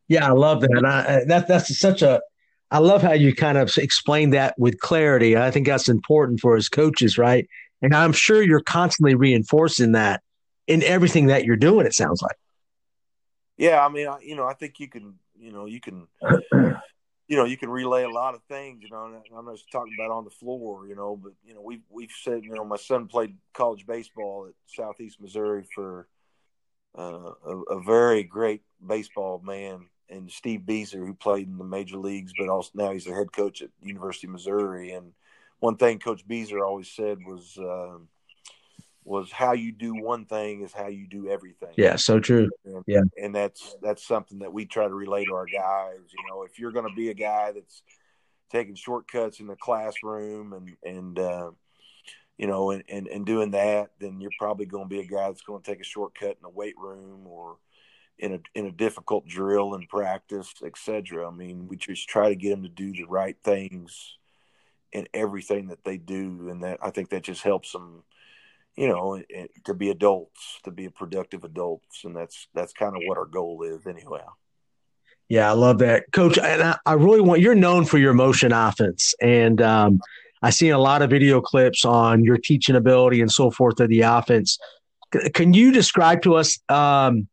Yeah, 0.08 0.28
I 0.28 0.32
love 0.32 0.62
that. 0.62 0.84
I, 0.86 1.26
that 1.26 1.47
that's 1.47 1.78
such 1.78 2.01
a 2.01 2.22
I 2.70 2.80
love 2.80 3.01
how 3.01 3.14
you 3.14 3.34
kind 3.34 3.58
of 3.58 3.72
explain 3.78 4.32
that 4.32 4.55
with 4.58 4.80
clarity. 4.80 5.38
I 5.38 5.51
think 5.51 5.68
that's 5.68 5.88
important 5.88 6.41
for 6.41 6.55
his 6.55 6.68
coaches, 6.68 7.18
right? 7.18 7.47
And 7.82 7.93
I'm 7.93 8.12
sure 8.12 8.41
you're 8.41 8.62
constantly 8.62 9.16
reinforcing 9.16 9.93
that 9.93 10.22
in 10.68 10.84
everything 10.84 11.28
that 11.28 11.45
you're 11.45 11.55
doing. 11.55 11.86
It 11.86 11.93
sounds 11.93 12.22
like. 12.22 12.36
Yeah, 13.58 13.84
I 13.86 13.89
mean, 13.89 14.08
I, 14.08 14.20
you 14.22 14.36
know, 14.36 14.45
I 14.45 14.53
think 14.53 14.80
you 14.80 14.88
can, 14.88 15.16
you 15.36 15.51
know, 15.51 15.66
you 15.66 15.80
can, 15.80 16.08
you 17.28 17.36
know, 17.36 17.45
you 17.45 17.57
can 17.57 17.69
relay 17.69 18.03
a 18.03 18.09
lot 18.09 18.36
of 18.36 18.41
things. 18.43 18.84
You 18.84 18.89
know, 18.89 19.21
I'm 19.38 19.45
not 19.45 19.55
just 19.55 19.71
talking 19.71 19.93
about 19.97 20.11
on 20.11 20.23
the 20.23 20.30
floor, 20.30 20.88
you 20.88 20.95
know, 20.95 21.19
but 21.21 21.34
you 21.45 21.53
know, 21.53 21.61
we've 21.61 21.84
we've 21.89 22.11
said, 22.23 22.43
you 22.43 22.53
know, 22.53 22.63
my 22.63 22.78
son 22.78 23.07
played 23.07 23.36
college 23.53 23.86
baseball 23.86 24.47
at 24.47 24.55
Southeast 24.65 25.19
Missouri 25.19 25.65
for 25.75 26.07
uh, 26.97 27.32
a, 27.45 27.57
a, 27.71 27.84
very 27.84 28.23
great 28.23 28.61
baseball 28.86 29.41
man, 29.43 29.88
and 30.09 30.32
Steve 30.32 30.61
Bieser, 30.61 31.05
who 31.05 31.13
played 31.13 31.47
in 31.47 31.57
the 31.57 31.63
major 31.63 31.97
leagues, 31.97 32.32
but 32.38 32.49
also 32.49 32.71
now 32.73 32.91
he's 32.91 33.05
the 33.05 33.13
head 33.13 33.32
coach 33.32 33.61
at 33.61 33.69
University 33.82 34.28
of 34.28 34.34
Missouri. 34.34 34.91
And 34.93 35.11
one 35.59 35.75
thing 35.75 35.99
Coach 35.99 36.28
Bieser 36.28 36.65
always 36.65 36.89
said 36.89 37.19
was. 37.25 37.57
Uh, 37.57 37.99
was 39.08 39.32
how 39.32 39.53
you 39.53 39.72
do 39.72 39.95
one 39.95 40.26
thing 40.26 40.62
is 40.62 40.74
how 40.74 40.88
you 40.88 41.08
do 41.08 41.30
everything. 41.30 41.74
Yeah, 41.78 41.95
so 41.95 42.20
true. 42.20 42.49
And, 42.66 42.84
yeah, 42.86 43.03
and 43.22 43.34
that's 43.34 43.76
that's 43.82 44.05
something 44.05 44.39
that 44.39 44.51
we 44.51 44.66
try 44.66 44.88
to 44.88 44.93
relay 44.93 45.24
to 45.26 45.34
our 45.34 45.45
guys. 45.45 45.99
You 46.12 46.30
know, 46.30 46.43
if 46.43 46.60
you're 46.60 46.74
going 46.74 46.89
to 46.89 46.95
be 46.95 47.10
a 47.10 47.14
guy 47.14 47.53
that's 47.53 47.82
taking 48.51 48.76
shortcuts 48.76 49.39
in 49.39 49.47
the 49.47 49.55
classroom 49.55 50.53
and 50.53 50.76
and 50.84 51.20
uh, 51.20 51.51
you 52.38 52.47
know 52.47 52.72
and, 52.72 52.84
and 52.89 53.08
and 53.08 53.26
doing 53.26 53.51
that, 53.51 53.91
then 53.99 54.20
you're 54.20 54.32
probably 54.38 54.66
going 54.66 54.89
to 54.89 54.89
be 54.89 54.99
a 54.99 55.08
guy 55.08 55.28
that's 55.28 55.41
going 55.41 55.62
to 55.62 55.72
take 55.72 55.80
a 55.80 55.86
shortcut 55.86 56.32
in 56.32 56.43
the 56.43 56.49
weight 56.49 56.78
room 56.78 57.26
or 57.28 57.58
in 58.20 58.34
a 58.34 58.39
in 58.55 58.66
a 58.66 58.72
difficult 58.72 59.26
drill 59.26 59.74
and 59.74 59.88
practice, 59.88 60.53
etc. 60.66 61.28
I 61.28 61.32
mean, 61.32 61.70
we 61.70 61.78
just 61.78 62.10
try 62.10 62.28
to 62.28 62.36
get 62.36 62.49
them 62.49 62.64
to 62.64 62.70
do 62.70 62.91
the 62.91 63.05
right 63.05 63.38
things 63.41 64.18
in 64.91 65.08
everything 65.14 65.68
that 65.68 65.86
they 65.86 65.97
do, 65.97 66.49
and 66.49 66.64
that 66.64 66.80
I 66.82 66.89
think 66.89 67.10
that 67.12 67.24
just 67.24 67.43
helps 67.43 67.72
them 67.72 68.03
you 68.78 68.88
know, 68.88 69.21
to 69.65 69.73
be 69.73 69.89
adults, 69.89 70.59
to 70.63 70.71
be 70.71 70.88
productive 70.88 71.43
adults, 71.43 72.03
and 72.03 72.15
that's 72.15 72.47
that's 72.53 72.73
kind 72.73 72.95
of 72.95 73.01
what 73.05 73.17
our 73.17 73.25
goal 73.25 73.63
is, 73.63 73.88
anyway. 73.88 74.21
Yeah, 75.30 75.49
I 75.49 75.53
love 75.53 75.80
that, 75.80 76.05
Coach. 76.13 76.38
And 76.38 76.61
I, 76.61 76.78
I 76.86 76.93
really 76.93 77.19
want 77.19 77.41
you're 77.41 77.55
known 77.55 77.86
for 77.86 77.97
your 77.97 78.13
motion 78.13 78.53
offense, 78.53 79.15
and 79.19 79.61
um, 79.61 79.99
I 80.43 80.51
seen 80.51 80.71
a 80.71 80.78
lot 80.78 81.01
of 81.01 81.09
video 81.09 81.41
clips 81.41 81.86
on 81.86 82.23
your 82.23 82.38
teaching 82.38 82.75
ability 82.75 83.19
and 83.19 83.32
so 83.32 83.49
forth 83.49 83.80
of 83.80 83.89
the 83.89 84.01
offense. 84.01 84.59
Can 85.34 85.53
you 85.53 85.71
describe 85.71 86.21
to 86.21 86.36
us 86.36 86.59
um, 86.69 87.28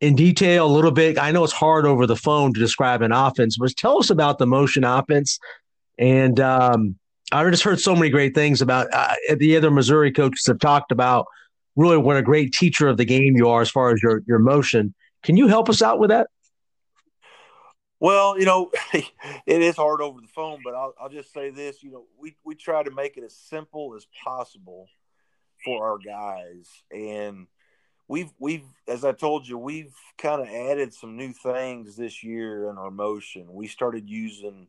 in 0.00 0.16
detail 0.16 0.66
a 0.66 0.72
little 0.72 0.90
bit? 0.90 1.18
I 1.18 1.32
know 1.32 1.44
it's 1.44 1.52
hard 1.52 1.84
over 1.84 2.06
the 2.06 2.16
phone 2.16 2.54
to 2.54 2.60
describe 2.60 3.02
an 3.02 3.12
offense, 3.12 3.58
but 3.58 3.76
tell 3.76 3.98
us 3.98 4.08
about 4.08 4.38
the 4.38 4.46
motion 4.46 4.84
offense 4.84 5.38
and 5.98 6.40
um, 6.40 6.96
I 7.30 7.48
just 7.50 7.62
heard 7.62 7.80
so 7.80 7.94
many 7.94 8.10
great 8.10 8.34
things 8.34 8.60
about 8.60 8.88
uh, 8.92 9.14
the 9.36 9.56
other 9.56 9.70
Missouri 9.70 10.12
coaches 10.12 10.46
have 10.46 10.58
talked 10.58 10.92
about 10.92 11.26
really 11.76 11.96
what 11.96 12.16
a 12.16 12.22
great 12.22 12.52
teacher 12.52 12.88
of 12.88 12.96
the 12.96 13.04
game 13.04 13.36
you 13.36 13.48
are 13.48 13.62
as 13.62 13.70
far 13.70 13.92
as 13.92 14.02
your 14.02 14.22
your 14.26 14.38
motion. 14.38 14.94
Can 15.22 15.36
you 15.36 15.48
help 15.48 15.68
us 15.68 15.82
out 15.82 15.98
with 15.98 16.10
that? 16.10 16.28
Well, 18.00 18.36
you 18.36 18.44
know, 18.44 18.72
it 18.92 19.06
is 19.46 19.76
hard 19.76 20.00
over 20.00 20.20
the 20.20 20.26
phone, 20.26 20.60
but 20.64 20.74
I'll, 20.74 20.94
I'll 21.00 21.08
just 21.08 21.32
say 21.32 21.50
this: 21.50 21.82
you 21.82 21.92
know, 21.92 22.04
we 22.18 22.36
we 22.44 22.54
try 22.54 22.82
to 22.82 22.90
make 22.90 23.16
it 23.16 23.24
as 23.24 23.36
simple 23.36 23.94
as 23.96 24.06
possible 24.24 24.88
for 25.64 25.88
our 25.88 25.98
guys, 25.98 26.68
and 26.90 27.46
we've 28.08 28.32
we've 28.38 28.66
as 28.88 29.04
I 29.04 29.12
told 29.12 29.46
you, 29.46 29.56
we've 29.56 29.94
kind 30.18 30.42
of 30.42 30.48
added 30.48 30.92
some 30.92 31.16
new 31.16 31.32
things 31.32 31.96
this 31.96 32.24
year 32.24 32.68
in 32.68 32.76
our 32.76 32.90
motion. 32.90 33.46
We 33.52 33.68
started 33.68 34.08
using 34.08 34.66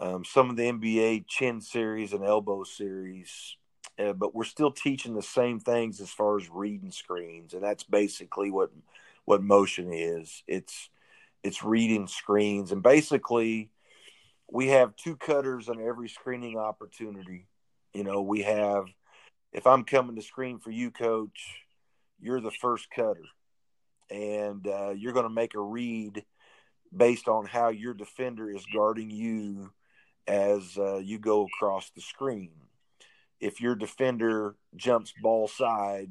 um, 0.00 0.24
some 0.24 0.50
of 0.50 0.56
the 0.56 0.64
NBA 0.64 1.26
chin 1.26 1.60
series 1.60 2.12
and 2.12 2.24
elbow 2.24 2.64
series, 2.64 3.56
uh, 3.98 4.12
but 4.12 4.34
we're 4.34 4.44
still 4.44 4.70
teaching 4.70 5.14
the 5.14 5.22
same 5.22 5.60
things 5.60 6.00
as 6.00 6.10
far 6.10 6.36
as 6.36 6.50
reading 6.50 6.90
screens, 6.90 7.54
and 7.54 7.62
that's 7.62 7.84
basically 7.84 8.50
what 8.50 8.70
what 9.24 9.42
motion 9.42 9.92
is. 9.92 10.42
It's 10.46 10.88
it's 11.42 11.62
reading 11.62 12.06
screens, 12.06 12.72
and 12.72 12.82
basically 12.82 13.70
we 14.50 14.68
have 14.68 14.96
two 14.96 15.16
cutters 15.16 15.68
on 15.68 15.80
every 15.80 16.08
screening 16.08 16.58
opportunity. 16.58 17.46
You 17.92 18.04
know, 18.04 18.22
we 18.22 18.42
have 18.42 18.86
if 19.52 19.66
I'm 19.66 19.84
coming 19.84 20.16
to 20.16 20.22
screen 20.22 20.58
for 20.58 20.70
you, 20.70 20.90
coach, 20.90 21.60
you're 22.20 22.40
the 22.40 22.50
first 22.50 22.90
cutter, 22.90 23.24
and 24.10 24.66
uh, 24.66 24.90
you're 24.90 25.12
going 25.12 25.28
to 25.28 25.30
make 25.30 25.54
a 25.54 25.60
read 25.60 26.24
based 26.94 27.28
on 27.28 27.46
how 27.46 27.68
your 27.68 27.94
defender 27.94 28.50
is 28.50 28.64
guarding 28.72 29.10
you 29.10 29.70
as 30.26 30.76
uh, 30.78 30.98
you 30.98 31.18
go 31.18 31.46
across 31.46 31.90
the 31.90 32.00
screen. 32.00 32.52
If 33.40 33.60
your 33.60 33.74
defender 33.74 34.54
jumps 34.76 35.12
ball 35.20 35.48
side, 35.48 36.10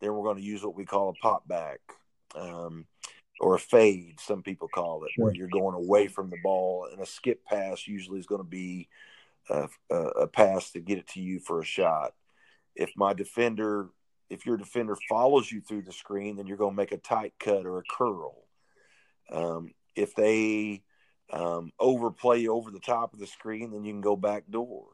then 0.00 0.14
we're 0.14 0.24
going 0.24 0.38
to 0.38 0.42
use 0.42 0.64
what 0.64 0.76
we 0.76 0.86
call 0.86 1.10
a 1.10 1.14
pop 1.14 1.46
back 1.46 1.80
um, 2.34 2.86
or 3.38 3.54
a 3.54 3.58
fade, 3.58 4.18
some 4.20 4.42
people 4.42 4.68
call 4.68 5.04
it, 5.04 5.10
where 5.16 5.34
you're 5.34 5.48
going 5.48 5.74
away 5.74 6.06
from 6.08 6.30
the 6.30 6.38
ball. 6.42 6.88
And 6.90 7.00
a 7.00 7.06
skip 7.06 7.44
pass 7.44 7.86
usually 7.86 8.18
is 8.18 8.26
going 8.26 8.42
to 8.42 8.48
be 8.48 8.88
a, 9.48 9.68
a, 9.90 9.96
a 9.96 10.26
pass 10.26 10.70
to 10.72 10.80
get 10.80 10.98
it 10.98 11.08
to 11.08 11.20
you 11.20 11.38
for 11.38 11.60
a 11.60 11.64
shot. 11.64 12.14
If 12.74 12.90
my 12.96 13.12
defender, 13.12 13.88
if 14.30 14.46
your 14.46 14.56
defender 14.56 14.96
follows 15.08 15.50
you 15.50 15.60
through 15.60 15.82
the 15.82 15.92
screen, 15.92 16.36
then 16.36 16.46
you're 16.46 16.56
going 16.56 16.72
to 16.72 16.76
make 16.76 16.92
a 16.92 16.98
tight 16.98 17.34
cut 17.38 17.66
or 17.66 17.78
a 17.78 17.82
curl. 17.90 18.36
Um, 19.30 19.72
if 19.94 20.14
they 20.14 20.82
um, 21.32 21.72
overplay 21.78 22.46
over 22.46 22.70
the 22.70 22.80
top 22.80 23.12
of 23.12 23.20
the 23.20 23.26
screen, 23.26 23.70
then 23.70 23.84
you 23.84 23.92
can 23.92 24.00
go 24.00 24.16
back 24.16 24.44
door. 24.50 24.86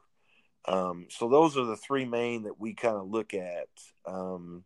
Um, 0.66 1.06
so 1.10 1.28
those 1.28 1.56
are 1.56 1.64
the 1.64 1.76
three 1.76 2.04
main 2.04 2.44
that 2.44 2.60
we 2.60 2.74
kind 2.74 2.96
of 2.96 3.08
look 3.08 3.34
at. 3.34 3.68
Um, 4.04 4.64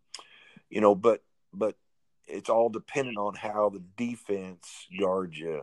you 0.69 0.81
know, 0.81 0.95
but 0.95 1.23
but 1.53 1.77
it's 2.27 2.49
all 2.49 2.69
dependent 2.69 3.19
on 3.19 3.35
how 3.35 3.71
the 3.71 3.83
defense 3.97 4.87
guards 4.99 5.39
you. 5.39 5.63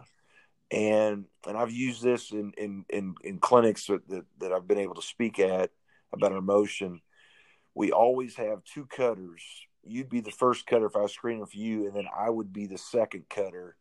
And 0.69 1.25
and 1.47 1.57
I've 1.57 1.71
used 1.71 2.03
this 2.03 2.31
in 2.31 2.53
in 2.57 2.85
in, 2.89 3.15
in 3.23 3.39
clinics 3.39 3.87
that, 3.87 4.07
that, 4.09 4.25
that 4.39 4.51
I've 4.51 4.67
been 4.67 4.79
able 4.79 4.95
to 4.95 5.01
speak 5.01 5.39
at 5.39 5.71
about 6.13 6.33
our 6.33 6.41
motion. 6.41 7.01
We 7.73 7.91
always 7.91 8.35
have 8.35 8.63
two 8.63 8.85
cutters. 8.85 9.43
You'd 9.83 10.09
be 10.09 10.19
the 10.19 10.31
first 10.31 10.67
cutter 10.67 10.87
if 10.87 10.95
I 10.95 11.01
was 11.01 11.13
screening 11.13 11.45
for 11.45 11.57
you, 11.57 11.87
and 11.87 11.95
then 11.95 12.07
I 12.15 12.29
would 12.29 12.51
be 12.51 12.65
the 12.65 12.77
second 12.77 13.29
cutter 13.29 13.77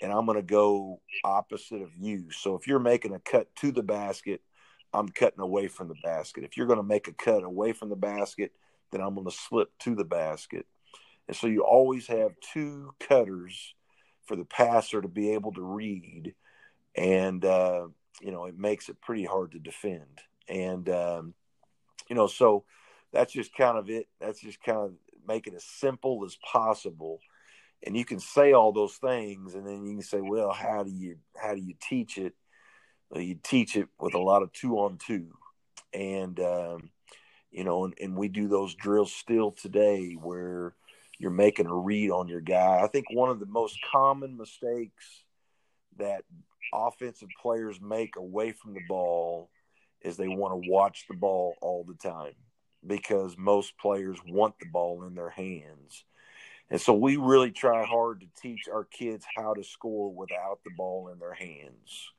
and 0.00 0.12
I'm 0.12 0.26
going 0.26 0.36
to 0.36 0.42
go 0.42 1.00
opposite 1.24 1.82
of 1.82 1.90
you. 1.96 2.30
So 2.30 2.56
if 2.56 2.66
you're 2.66 2.78
making 2.78 3.14
a 3.14 3.20
cut 3.20 3.54
to 3.56 3.72
the 3.72 3.82
basket, 3.82 4.40
I'm 4.92 5.08
cutting 5.08 5.40
away 5.40 5.68
from 5.68 5.88
the 5.88 5.96
basket. 6.02 6.44
If 6.44 6.56
you're 6.56 6.66
going 6.66 6.78
to 6.78 6.82
make 6.82 7.08
a 7.08 7.12
cut 7.12 7.42
away 7.42 7.72
from 7.72 7.88
the 7.88 7.96
basket, 7.96 8.52
then 8.90 9.00
I'm 9.00 9.14
going 9.14 9.26
to 9.26 9.36
slip 9.36 9.70
to 9.80 9.94
the 9.94 10.04
basket. 10.04 10.66
And 11.26 11.36
so 11.36 11.46
you 11.46 11.62
always 11.62 12.06
have 12.06 12.32
two 12.52 12.92
cutters 13.00 13.74
for 14.26 14.36
the 14.36 14.44
passer 14.44 15.00
to 15.02 15.08
be 15.08 15.32
able 15.32 15.52
to 15.54 15.62
read. 15.62 16.34
And, 16.94 17.44
uh, 17.44 17.88
you 18.20 18.30
know, 18.30 18.44
it 18.44 18.58
makes 18.58 18.88
it 18.88 19.00
pretty 19.00 19.24
hard 19.24 19.52
to 19.52 19.58
defend. 19.58 20.20
And, 20.48 20.88
um, 20.88 21.34
you 22.08 22.14
know, 22.14 22.26
so 22.26 22.64
that's 23.12 23.32
just 23.32 23.54
kind 23.54 23.78
of 23.78 23.90
it. 23.90 24.06
That's 24.20 24.40
just 24.40 24.62
kind 24.62 24.78
of 24.78 24.92
make 25.26 25.46
it 25.46 25.54
as 25.54 25.64
simple 25.64 26.24
as 26.24 26.36
possible 26.36 27.20
and 27.82 27.96
you 27.96 28.04
can 28.04 28.18
say 28.18 28.52
all 28.52 28.72
those 28.72 28.94
things 28.94 29.54
and 29.54 29.66
then 29.66 29.84
you 29.84 29.94
can 29.94 30.02
say 30.02 30.20
well 30.20 30.50
how 30.52 30.82
do 30.82 30.90
you 30.90 31.16
how 31.36 31.54
do 31.54 31.60
you 31.60 31.74
teach 31.80 32.18
it? 32.18 32.34
Well, 33.10 33.22
you 33.22 33.36
teach 33.42 33.76
it 33.76 33.88
with 33.98 34.14
a 34.14 34.18
lot 34.18 34.42
of 34.42 34.52
two 34.52 34.78
on 34.78 34.98
two 34.98 35.28
and 35.92 36.38
um, 36.40 36.90
you 37.50 37.64
know 37.64 37.84
and, 37.84 37.94
and 38.00 38.16
we 38.16 38.28
do 38.28 38.48
those 38.48 38.74
drills 38.74 39.12
still 39.12 39.50
today 39.50 40.12
where 40.12 40.74
you're 41.18 41.30
making 41.30 41.66
a 41.66 41.74
read 41.74 42.10
on 42.10 42.28
your 42.28 42.40
guy. 42.40 42.80
I 42.82 42.88
think 42.88 43.06
one 43.10 43.30
of 43.30 43.40
the 43.40 43.46
most 43.46 43.78
common 43.92 44.36
mistakes 44.36 45.24
that 45.96 46.24
offensive 46.72 47.28
players 47.40 47.80
make 47.80 48.16
away 48.16 48.52
from 48.52 48.74
the 48.74 48.82
ball 48.88 49.48
is 50.00 50.16
they 50.16 50.28
want 50.28 50.52
to 50.52 50.70
watch 50.70 51.04
the 51.08 51.16
ball 51.16 51.54
all 51.62 51.84
the 51.84 51.94
time 51.94 52.34
because 52.86 53.36
most 53.38 53.78
players 53.78 54.18
want 54.26 54.58
the 54.58 54.66
ball 54.66 55.04
in 55.04 55.14
their 55.14 55.30
hands 55.30 56.04
and 56.70 56.80
so 56.80 56.94
we 56.94 57.16
really 57.16 57.50
try 57.50 57.84
hard 57.84 58.20
to 58.20 58.26
teach 58.40 58.68
our 58.72 58.84
kids 58.84 59.24
how 59.36 59.54
to 59.54 59.62
score 59.62 60.12
without 60.12 60.60
the 60.64 60.70
ball 60.76 61.08
in 61.08 61.18
their 61.18 61.34
hands. 61.34 62.10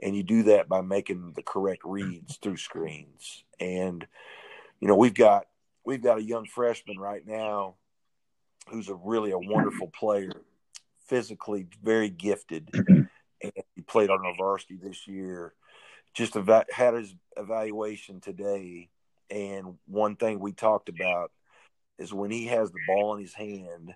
And 0.00 0.16
you 0.16 0.22
do 0.22 0.44
that 0.44 0.68
by 0.68 0.80
making 0.80 1.32
the 1.34 1.42
correct 1.42 1.82
reads 1.84 2.36
through 2.36 2.58
screens. 2.58 3.44
And 3.58 4.06
you 4.80 4.86
know, 4.86 4.94
we've 4.94 5.14
got 5.14 5.46
we've 5.84 6.02
got 6.02 6.18
a 6.18 6.22
young 6.22 6.46
freshman 6.46 6.98
right 6.98 7.26
now 7.26 7.74
who's 8.68 8.88
a 8.88 8.94
really 8.94 9.32
a 9.32 9.38
wonderful 9.38 9.88
player, 9.88 10.42
physically 11.06 11.66
very 11.82 12.10
gifted, 12.10 12.70
and 12.88 13.08
he 13.74 13.82
played 13.82 14.10
on 14.10 14.24
our 14.24 14.34
varsity 14.36 14.78
this 14.80 15.08
year. 15.08 15.54
Just 16.14 16.36
eva- 16.36 16.66
had 16.70 16.94
his 16.94 17.14
evaluation 17.36 18.20
today, 18.20 18.90
and 19.30 19.76
one 19.86 20.14
thing 20.14 20.38
we 20.38 20.52
talked 20.52 20.88
about 20.88 21.32
is 21.98 22.12
when 22.12 22.30
he 22.30 22.46
has 22.46 22.70
the 22.70 22.78
ball 22.86 23.14
in 23.14 23.22
his 23.22 23.34
hand 23.34 23.94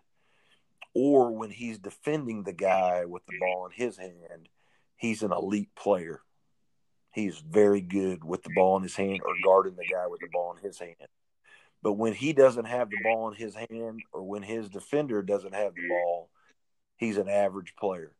or 0.94 1.30
when 1.32 1.50
he's 1.50 1.78
defending 1.78 2.42
the 2.42 2.52
guy 2.52 3.04
with 3.04 3.24
the 3.26 3.38
ball 3.40 3.66
in 3.66 3.72
his 3.72 3.96
hand, 3.96 4.48
he's 4.96 5.22
an 5.22 5.32
elite 5.32 5.74
player. 5.74 6.20
He's 7.12 7.38
very 7.38 7.80
good 7.80 8.24
with 8.24 8.42
the 8.42 8.52
ball 8.54 8.76
in 8.76 8.82
his 8.82 8.96
hand 8.96 9.20
or 9.24 9.34
guarding 9.44 9.76
the 9.76 9.86
guy 9.90 10.06
with 10.06 10.20
the 10.20 10.28
ball 10.32 10.56
in 10.56 10.62
his 10.62 10.78
hand. 10.78 10.96
But 11.82 11.94
when 11.94 12.14
he 12.14 12.32
doesn't 12.32 12.64
have 12.64 12.90
the 12.90 12.98
ball 13.02 13.28
in 13.30 13.34
his 13.34 13.54
hand 13.54 14.02
or 14.12 14.22
when 14.22 14.42
his 14.42 14.68
defender 14.68 15.20
doesn't 15.22 15.54
have 15.54 15.74
the 15.74 15.88
ball, 15.88 16.30
he's 16.96 17.16
an 17.16 17.28
average 17.28 17.74
player 17.78 18.12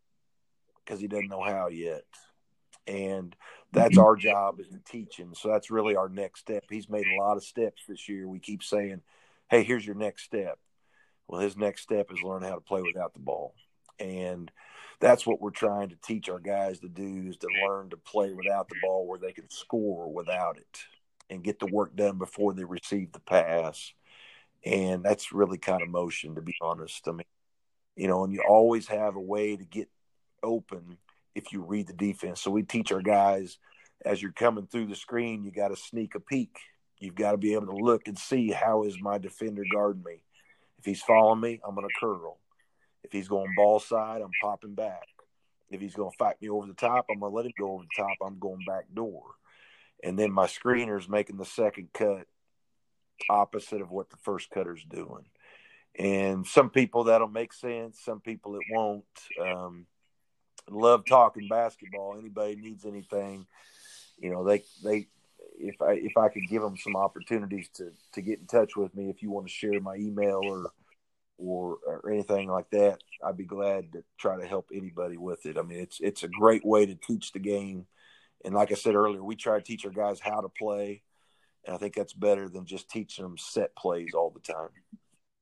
because 0.84 1.00
he 1.00 1.06
doesn't 1.06 1.28
know 1.28 1.42
how 1.42 1.68
yet. 1.68 2.04
And 2.86 3.34
that's 3.72 3.96
our 3.96 4.16
job 4.16 4.58
is 4.60 4.68
to 4.68 4.80
teach 4.84 5.16
him. 5.16 5.34
So 5.34 5.48
that's 5.48 5.70
really 5.70 5.94
our 5.94 6.08
next 6.08 6.40
step. 6.40 6.64
He's 6.68 6.88
made 6.88 7.06
a 7.06 7.22
lot 7.22 7.36
of 7.36 7.44
steps 7.44 7.84
this 7.88 8.08
year. 8.08 8.28
We 8.28 8.40
keep 8.40 8.62
saying, 8.62 9.00
hey, 9.52 9.62
here's 9.64 9.84
your 9.84 9.94
next 9.94 10.24
step. 10.24 10.58
Well, 11.28 11.42
his 11.42 11.58
next 11.58 11.82
step 11.82 12.10
is 12.10 12.22
learn 12.22 12.42
how 12.42 12.54
to 12.54 12.60
play 12.62 12.80
without 12.80 13.12
the 13.12 13.20
ball. 13.20 13.54
And 14.00 14.50
that's 14.98 15.26
what 15.26 15.42
we're 15.42 15.50
trying 15.50 15.90
to 15.90 15.96
teach 16.02 16.30
our 16.30 16.38
guys 16.38 16.80
to 16.80 16.88
do 16.88 17.26
is 17.28 17.36
to 17.36 17.48
learn 17.68 17.90
to 17.90 17.98
play 17.98 18.32
without 18.32 18.70
the 18.70 18.76
ball 18.82 19.06
where 19.06 19.18
they 19.18 19.32
can 19.32 19.50
score 19.50 20.10
without 20.10 20.56
it 20.56 20.78
and 21.28 21.44
get 21.44 21.58
the 21.58 21.66
work 21.66 21.94
done 21.94 22.16
before 22.16 22.54
they 22.54 22.64
receive 22.64 23.12
the 23.12 23.20
pass. 23.20 23.92
And 24.64 25.04
that's 25.04 25.32
really 25.32 25.58
kind 25.58 25.82
of 25.82 25.90
motion, 25.90 26.34
to 26.36 26.40
be 26.40 26.54
honest. 26.62 27.06
I 27.06 27.12
mean, 27.12 27.26
you 27.94 28.08
know, 28.08 28.24
and 28.24 28.32
you 28.32 28.42
always 28.48 28.88
have 28.88 29.16
a 29.16 29.20
way 29.20 29.54
to 29.54 29.64
get 29.64 29.90
open 30.42 30.96
if 31.34 31.52
you 31.52 31.60
read 31.60 31.88
the 31.88 31.92
defense. 31.92 32.40
So 32.40 32.50
we 32.50 32.62
teach 32.62 32.90
our 32.90 33.02
guys 33.02 33.58
as 34.02 34.22
you're 34.22 34.32
coming 34.32 34.66
through 34.66 34.86
the 34.86 34.96
screen, 34.96 35.44
you 35.44 35.50
got 35.50 35.68
to 35.68 35.76
sneak 35.76 36.14
a 36.14 36.20
peek. 36.20 36.56
You've 37.02 37.16
got 37.16 37.32
to 37.32 37.36
be 37.36 37.54
able 37.54 37.66
to 37.66 37.84
look 37.84 38.06
and 38.06 38.16
see 38.16 38.52
how 38.52 38.84
is 38.84 38.96
my 39.00 39.18
defender 39.18 39.64
guarding 39.72 40.04
me. 40.04 40.22
If 40.78 40.84
he's 40.84 41.02
following 41.02 41.40
me, 41.40 41.60
I'm 41.66 41.74
going 41.74 41.86
to 41.86 41.94
curl. 41.98 42.38
If 43.02 43.10
he's 43.10 43.26
going 43.26 43.52
ball 43.56 43.80
side, 43.80 44.20
I'm 44.22 44.30
popping 44.40 44.76
back. 44.76 45.08
If 45.68 45.80
he's 45.80 45.96
going 45.96 46.12
to 46.12 46.16
fight 46.16 46.40
me 46.40 46.48
over 46.48 46.64
the 46.64 46.74
top, 46.74 47.06
I'm 47.10 47.18
going 47.18 47.32
to 47.32 47.36
let 47.36 47.46
him 47.46 47.52
go 47.58 47.72
over 47.72 47.82
the 47.82 48.02
top. 48.02 48.16
I'm 48.24 48.38
going 48.38 48.64
back 48.68 48.84
door. 48.94 49.22
And 50.04 50.16
then 50.16 50.30
my 50.30 50.46
screener's 50.46 51.08
making 51.08 51.38
the 51.38 51.44
second 51.44 51.88
cut 51.92 52.28
opposite 53.28 53.80
of 53.80 53.90
what 53.90 54.08
the 54.10 54.16
first 54.18 54.50
cutter's 54.50 54.84
doing. 54.84 55.24
And 55.98 56.46
some 56.46 56.70
people 56.70 57.04
that'll 57.04 57.26
make 57.26 57.52
sense, 57.52 57.98
some 58.00 58.20
people 58.20 58.54
it 58.54 58.62
won't. 58.70 59.04
Um, 59.44 59.86
love 60.70 61.04
talking 61.04 61.48
basketball. 61.48 62.16
Anybody 62.16 62.54
needs 62.54 62.86
anything, 62.86 63.46
you 64.18 64.30
know, 64.30 64.44
they 64.44 64.62
they 64.84 65.08
if 65.58 65.80
I 65.80 65.92
if 65.92 66.16
I 66.16 66.28
could 66.28 66.48
give 66.48 66.62
them 66.62 66.76
some 66.76 66.96
opportunities 66.96 67.68
to 67.74 67.92
to 68.12 68.22
get 68.22 68.40
in 68.40 68.46
touch 68.46 68.76
with 68.76 68.94
me, 68.94 69.10
if 69.10 69.22
you 69.22 69.30
want 69.30 69.46
to 69.46 69.52
share 69.52 69.80
my 69.80 69.96
email 69.96 70.40
or 70.44 70.72
or, 71.38 71.78
or 71.86 72.10
anything 72.10 72.48
like 72.48 72.70
that, 72.70 72.98
I'd 73.24 73.36
be 73.36 73.44
glad 73.44 73.92
to 73.92 74.04
try 74.18 74.40
to 74.40 74.46
help 74.46 74.70
anybody 74.72 75.16
with 75.16 75.44
it. 75.46 75.58
I 75.58 75.62
mean, 75.62 75.80
it's 75.80 76.00
it's 76.00 76.22
a 76.22 76.28
great 76.28 76.64
way 76.64 76.86
to 76.86 76.94
teach 76.94 77.32
the 77.32 77.38
game, 77.40 77.86
and 78.44 78.54
like 78.54 78.70
I 78.70 78.74
said 78.74 78.94
earlier, 78.94 79.22
we 79.22 79.36
try 79.36 79.58
to 79.58 79.64
teach 79.64 79.84
our 79.84 79.90
guys 79.90 80.20
how 80.20 80.40
to 80.40 80.48
play, 80.48 81.02
and 81.64 81.74
I 81.74 81.78
think 81.78 81.94
that's 81.94 82.12
better 82.12 82.48
than 82.48 82.66
just 82.66 82.90
teaching 82.90 83.24
them 83.24 83.38
set 83.38 83.74
plays 83.76 84.14
all 84.14 84.30
the 84.30 84.52
time. 84.52 84.70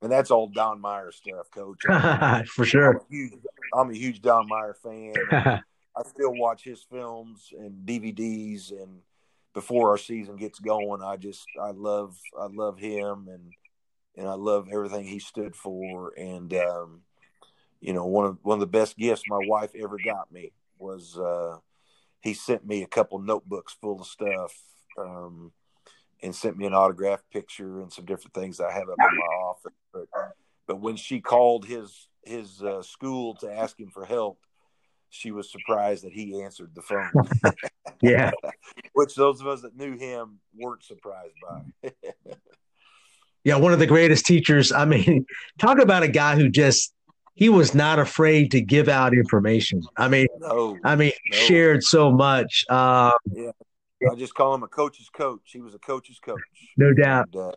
And 0.02 0.10
that's 0.10 0.30
all 0.30 0.48
Don 0.48 0.80
Meyer 0.80 1.12
stuff, 1.12 1.50
Coach. 1.54 1.82
For 2.48 2.64
sure. 2.64 2.92
I'm 2.92 2.96
a 2.96 3.04
huge, 3.10 3.32
I'm 3.74 3.90
a 3.90 3.94
huge 3.94 4.22
Don 4.22 4.48
Meyer 4.48 4.74
fan. 4.82 5.14
I 5.96 6.02
still 6.04 6.32
watch 6.34 6.64
his 6.64 6.82
films 6.82 7.52
and 7.58 7.86
DVDs, 7.86 8.70
and 8.70 9.00
before 9.54 9.90
our 9.90 9.98
season 9.98 10.36
gets 10.36 10.58
going, 10.58 11.02
I 11.02 11.16
just 11.16 11.46
I 11.60 11.70
love 11.70 12.16
I 12.38 12.46
love 12.46 12.78
him 12.78 13.28
and 13.28 13.52
and 14.16 14.28
I 14.28 14.34
love 14.34 14.68
everything 14.72 15.04
he 15.04 15.18
stood 15.18 15.56
for. 15.56 16.12
And 16.16 16.52
um, 16.54 17.02
you 17.80 17.92
know, 17.92 18.06
one 18.06 18.26
of 18.26 18.38
one 18.42 18.56
of 18.56 18.60
the 18.60 18.66
best 18.66 18.96
gifts 18.96 19.22
my 19.28 19.40
wife 19.46 19.70
ever 19.74 19.96
got 20.04 20.30
me 20.32 20.52
was 20.78 21.18
uh, 21.18 21.56
he 22.20 22.34
sent 22.34 22.66
me 22.66 22.82
a 22.82 22.88
couple 22.88 23.18
notebooks 23.18 23.76
full 23.80 24.00
of 24.00 24.06
stuff. 24.06 24.52
Um, 24.98 25.52
and 26.22 26.34
sent 26.34 26.56
me 26.56 26.66
an 26.66 26.74
autograph 26.74 27.22
picture 27.32 27.80
and 27.80 27.92
some 27.92 28.04
different 28.04 28.34
things 28.34 28.60
I 28.60 28.70
have 28.70 28.88
up 28.88 28.96
in 28.98 29.18
my 29.18 29.34
office. 29.36 29.72
But 29.92 30.06
but 30.66 30.80
when 30.80 30.96
she 30.96 31.20
called 31.20 31.64
his 31.64 32.08
his 32.22 32.62
uh, 32.62 32.82
school 32.82 33.34
to 33.36 33.52
ask 33.52 33.78
him 33.78 33.90
for 33.90 34.04
help, 34.04 34.38
she 35.10 35.32
was 35.32 35.50
surprised 35.50 36.04
that 36.04 36.12
he 36.12 36.40
answered 36.42 36.70
the 36.74 36.82
phone. 36.82 37.10
yeah, 38.00 38.30
which 38.94 39.14
those 39.14 39.40
of 39.40 39.46
us 39.46 39.62
that 39.62 39.76
knew 39.76 39.96
him 39.96 40.38
weren't 40.56 40.84
surprised 40.84 41.34
by. 41.48 41.92
yeah, 43.44 43.56
one 43.56 43.72
of 43.72 43.80
the 43.80 43.86
greatest 43.86 44.24
teachers. 44.24 44.72
I 44.72 44.84
mean, 44.84 45.26
talk 45.58 45.78
about 45.78 46.04
a 46.04 46.08
guy 46.08 46.36
who 46.36 46.48
just 46.48 46.94
he 47.34 47.48
was 47.48 47.74
not 47.74 47.98
afraid 47.98 48.52
to 48.52 48.60
give 48.60 48.88
out 48.88 49.12
information. 49.12 49.82
I 49.96 50.08
mean, 50.08 50.28
no, 50.38 50.78
I 50.84 50.96
mean, 50.96 51.12
no. 51.30 51.36
shared 51.36 51.82
so 51.82 52.10
much. 52.10 52.64
Um, 52.70 53.12
yeah. 53.32 53.50
I 54.10 54.14
just 54.14 54.34
call 54.34 54.54
him 54.54 54.62
a 54.62 54.68
coach's 54.68 55.10
coach. 55.10 55.42
He 55.44 55.60
was 55.60 55.74
a 55.74 55.78
coach's 55.78 56.18
coach, 56.18 56.40
no 56.78 56.94
doubt, 56.94 57.28
and, 57.34 57.42
uh, 57.42 57.52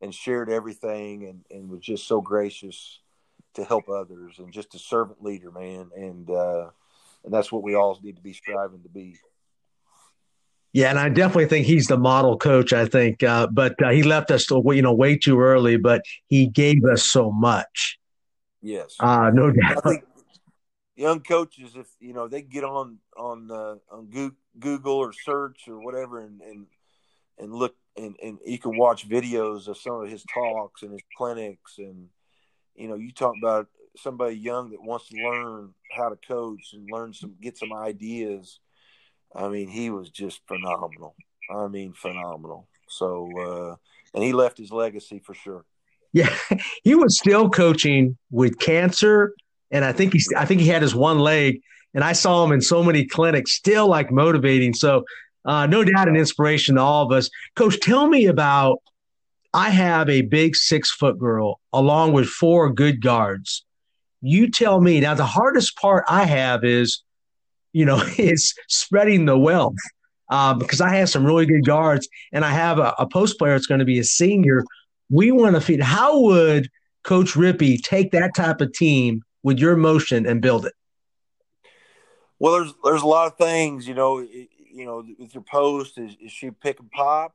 and 0.00 0.14
shared 0.14 0.48
everything, 0.48 1.26
and, 1.26 1.44
and 1.50 1.68
was 1.68 1.80
just 1.80 2.06
so 2.06 2.22
gracious 2.22 3.00
to 3.54 3.64
help 3.64 3.88
others, 3.88 4.38
and 4.38 4.52
just 4.52 4.74
a 4.74 4.78
servant 4.78 5.22
leader, 5.22 5.50
man. 5.50 5.90
And 5.94 6.30
uh, 6.30 6.70
and 7.24 7.32
that's 7.32 7.50
what 7.50 7.62
we 7.62 7.74
all 7.74 7.98
need 8.02 8.16
to 8.16 8.22
be 8.22 8.32
striving 8.32 8.82
to 8.82 8.88
be. 8.88 9.16
Yeah, 10.72 10.90
and 10.90 10.98
I 10.98 11.08
definitely 11.08 11.46
think 11.46 11.66
he's 11.66 11.86
the 11.86 11.96
model 11.96 12.36
coach. 12.36 12.72
I 12.72 12.86
think, 12.86 13.22
uh, 13.22 13.46
but 13.46 13.80
uh, 13.80 13.90
he 13.90 14.02
left 14.02 14.32
us, 14.32 14.50
you 14.50 14.82
know, 14.82 14.92
way 14.92 15.16
too 15.16 15.40
early. 15.40 15.76
But 15.76 16.02
he 16.26 16.48
gave 16.48 16.84
us 16.84 17.04
so 17.04 17.30
much. 17.30 17.98
Yes, 18.60 18.96
uh, 18.98 19.30
no 19.32 19.52
doubt. 19.52 19.78
I 19.78 19.88
think 19.88 20.04
young 20.96 21.20
coaches, 21.20 21.72
if 21.76 21.86
you 22.00 22.12
know, 22.12 22.26
they 22.26 22.42
get 22.42 22.64
on 22.64 22.98
on 23.16 23.50
uh, 23.50 23.76
on 23.90 24.32
Google 24.58 24.94
or 24.94 25.12
search 25.12 25.68
or 25.68 25.80
whatever, 25.80 26.20
and 26.20 26.40
and 26.40 26.66
and 27.38 27.54
look, 27.54 27.76
and 27.96 28.16
and 28.20 28.38
you 28.44 28.58
can 28.58 28.76
watch 28.76 29.08
videos 29.08 29.68
of 29.68 29.78
some 29.78 30.02
of 30.02 30.10
his 30.10 30.24
talks 30.24 30.82
and 30.82 30.90
his 30.90 31.02
clinics, 31.16 31.78
and 31.78 32.08
you 32.74 32.88
know, 32.88 32.96
you 32.96 33.12
talk 33.12 33.34
about 33.40 33.68
somebody 33.96 34.36
young 34.36 34.70
that 34.70 34.82
wants 34.82 35.08
to 35.08 35.16
learn 35.16 35.74
how 35.92 36.08
to 36.08 36.16
coach 36.16 36.72
and 36.72 36.88
learn 36.90 37.12
some, 37.12 37.34
get 37.40 37.56
some 37.58 37.72
ideas. 37.72 38.60
I 39.34 39.48
mean, 39.48 39.68
he 39.68 39.90
was 39.90 40.10
just 40.10 40.40
phenomenal. 40.46 41.14
I 41.54 41.68
mean, 41.68 41.92
phenomenal. 41.92 42.68
So, 42.88 43.28
uh, 43.40 43.76
and 44.14 44.22
he 44.22 44.32
left 44.32 44.58
his 44.58 44.70
legacy 44.70 45.20
for 45.24 45.34
sure. 45.34 45.64
Yeah, 46.12 46.34
he 46.84 46.94
was 46.94 47.18
still 47.18 47.50
coaching 47.50 48.16
with 48.30 48.58
cancer 48.58 49.34
and 49.74 49.84
I 49.84 49.92
think 49.92 50.12
he's 50.12 50.32
I 50.36 50.44
think 50.44 50.60
he 50.60 50.68
had 50.68 50.82
his 50.82 50.94
one 50.94 51.18
leg, 51.18 51.60
and 51.94 52.04
I 52.04 52.12
saw 52.12 52.44
him 52.44 52.52
in 52.52 52.60
so 52.60 52.82
many 52.82 53.04
clinics, 53.04 53.52
still 53.52 53.88
like 53.88 54.10
motivating. 54.12 54.72
So 54.72 55.04
uh, 55.44 55.66
no 55.66 55.82
doubt 55.84 56.08
an 56.08 56.16
inspiration 56.16 56.76
to 56.76 56.80
all 56.80 57.04
of 57.04 57.12
us. 57.12 57.28
Coach, 57.56 57.80
tell 57.80 58.06
me 58.06 58.26
about. 58.26 58.78
I 59.52 59.70
have 59.70 60.10
a 60.10 60.22
big 60.22 60.56
six 60.56 60.90
foot 60.90 61.16
girl 61.16 61.60
along 61.72 62.12
with 62.12 62.26
four 62.26 62.72
good 62.72 63.00
guards. 63.00 63.64
You 64.26 64.50
tell 64.50 64.80
me 64.80 65.00
now. 65.00 65.12
The 65.12 65.26
hardest 65.26 65.76
part 65.76 66.04
I 66.08 66.24
have 66.24 66.64
is, 66.64 67.02
you 67.74 67.84
know, 67.84 68.02
is 68.18 68.54
spreading 68.68 69.26
the 69.26 69.38
wealth. 69.38 69.76
Uh, 70.30 70.54
because 70.54 70.80
I 70.80 70.94
have 70.96 71.10
some 71.10 71.26
really 71.26 71.44
good 71.44 71.66
guards, 71.66 72.08
and 72.32 72.46
I 72.46 72.50
have 72.50 72.78
a, 72.78 72.94
a 72.98 73.06
post 73.06 73.38
player 73.38 73.52
that's 73.52 73.66
going 73.66 73.80
to 73.80 73.84
be 73.84 73.98
a 73.98 74.04
senior. 74.04 74.64
We 75.10 75.30
want 75.30 75.54
to 75.54 75.60
feed. 75.60 75.82
How 75.82 76.18
would 76.20 76.68
Coach 77.02 77.34
Rippee 77.34 77.82
take 77.82 78.10
that 78.12 78.34
type 78.34 78.62
of 78.62 78.72
team 78.72 79.22
with 79.42 79.58
your 79.58 79.76
motion 79.76 80.24
and 80.24 80.40
build 80.40 80.64
it? 80.64 80.72
Well, 82.38 82.54
there's 82.54 82.74
there's 82.82 83.02
a 83.02 83.06
lot 83.06 83.26
of 83.26 83.36
things, 83.36 83.86
you 83.86 83.92
know. 83.92 84.20
You 84.20 84.86
know, 84.86 85.04
with 85.18 85.34
your 85.34 85.44
post, 85.44 85.98
is, 85.98 86.16
is 86.20 86.32
she 86.32 86.50
pick 86.50 86.80
and 86.80 86.90
pop? 86.90 87.34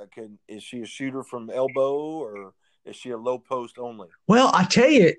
Uh, 0.00 0.06
can 0.12 0.38
is 0.48 0.62
she 0.62 0.80
a 0.80 0.86
shooter 0.86 1.22
from 1.22 1.50
elbow 1.50 1.94
or 1.94 2.54
is 2.86 2.96
she 2.96 3.10
a 3.10 3.18
low 3.18 3.38
post 3.38 3.78
only? 3.78 4.08
Well, 4.26 4.50
I 4.54 4.64
tell 4.64 4.88
you, 4.88 5.12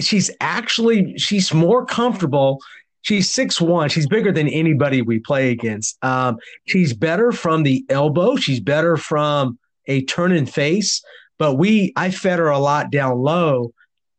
she's 0.00 0.30
actually 0.40 1.16
she's 1.18 1.52
more 1.52 1.84
comfortable. 1.84 2.58
She's 3.02 3.32
six 3.32 3.60
one. 3.60 3.88
She's 3.88 4.06
bigger 4.06 4.32
than 4.32 4.48
anybody 4.48 5.02
we 5.02 5.18
play 5.20 5.50
against. 5.50 5.96
Um, 6.04 6.38
she's 6.66 6.92
better 6.92 7.32
from 7.32 7.62
the 7.62 7.84
elbow. 7.88 8.36
She's 8.36 8.60
better 8.60 8.96
from 8.96 9.58
a 9.86 10.04
turn 10.04 10.32
and 10.32 10.48
face. 10.48 11.02
But 11.38 11.54
we, 11.54 11.94
I 11.96 12.10
fed 12.10 12.38
her 12.38 12.48
a 12.48 12.58
lot 12.58 12.90
down 12.90 13.18
low, 13.18 13.72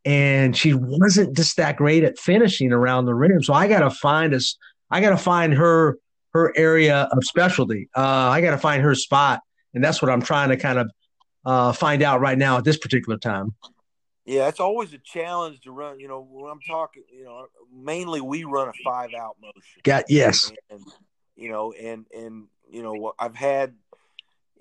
and 0.03 0.57
she 0.57 0.73
wasn't 0.73 1.38
just 1.38 1.57
that 1.57 1.77
great 1.77 2.03
at 2.03 2.17
finishing 2.17 2.73
around 2.73 3.05
the 3.05 3.13
rim. 3.13 3.43
So 3.43 3.53
I 3.53 3.67
got 3.67 3.82
to 3.82 3.91
find 3.91 4.34
us. 4.34 4.57
I 4.89 5.01
got 5.01 5.11
to 5.11 5.17
find 5.17 5.53
her 5.53 5.99
her 6.34 6.51
area 6.57 7.07
of 7.11 7.23
specialty. 7.23 7.89
Uh, 7.95 8.01
I 8.01 8.41
got 8.41 8.51
to 8.51 8.57
find 8.57 8.82
her 8.82 8.95
spot, 8.95 9.41
and 9.75 9.84
that's 9.84 10.01
what 10.01 10.09
I'm 10.09 10.21
trying 10.21 10.49
to 10.49 10.57
kind 10.57 10.79
of 10.79 10.91
uh, 11.45 11.73
find 11.73 12.01
out 12.01 12.21
right 12.21 12.38
now 12.38 12.57
at 12.57 12.63
this 12.63 12.77
particular 12.77 13.19
time. 13.19 13.53
Yeah, 14.26 14.47
it's 14.47 14.59
always 14.59 14.93
a 14.93 14.99
challenge 14.99 15.61
to 15.61 15.72
run. 15.72 15.99
You 15.99 16.07
know, 16.07 16.26
when 16.30 16.51
I'm 16.51 16.59
talking, 16.61 17.03
you 17.11 17.26
know, 17.26 17.47
mainly 17.74 18.22
we 18.22 18.43
run 18.43 18.67
a 18.67 18.74
five 18.84 19.09
out 19.19 19.38
motion. 19.41 19.82
Got 19.84 20.05
yes. 20.09 20.51
And, 20.69 20.82
you 21.36 21.49
know, 21.49 21.72
and 21.74 22.05
and 22.15 22.47
you 22.69 22.84
know, 22.84 23.13
I've 23.17 23.36
had, 23.36 23.74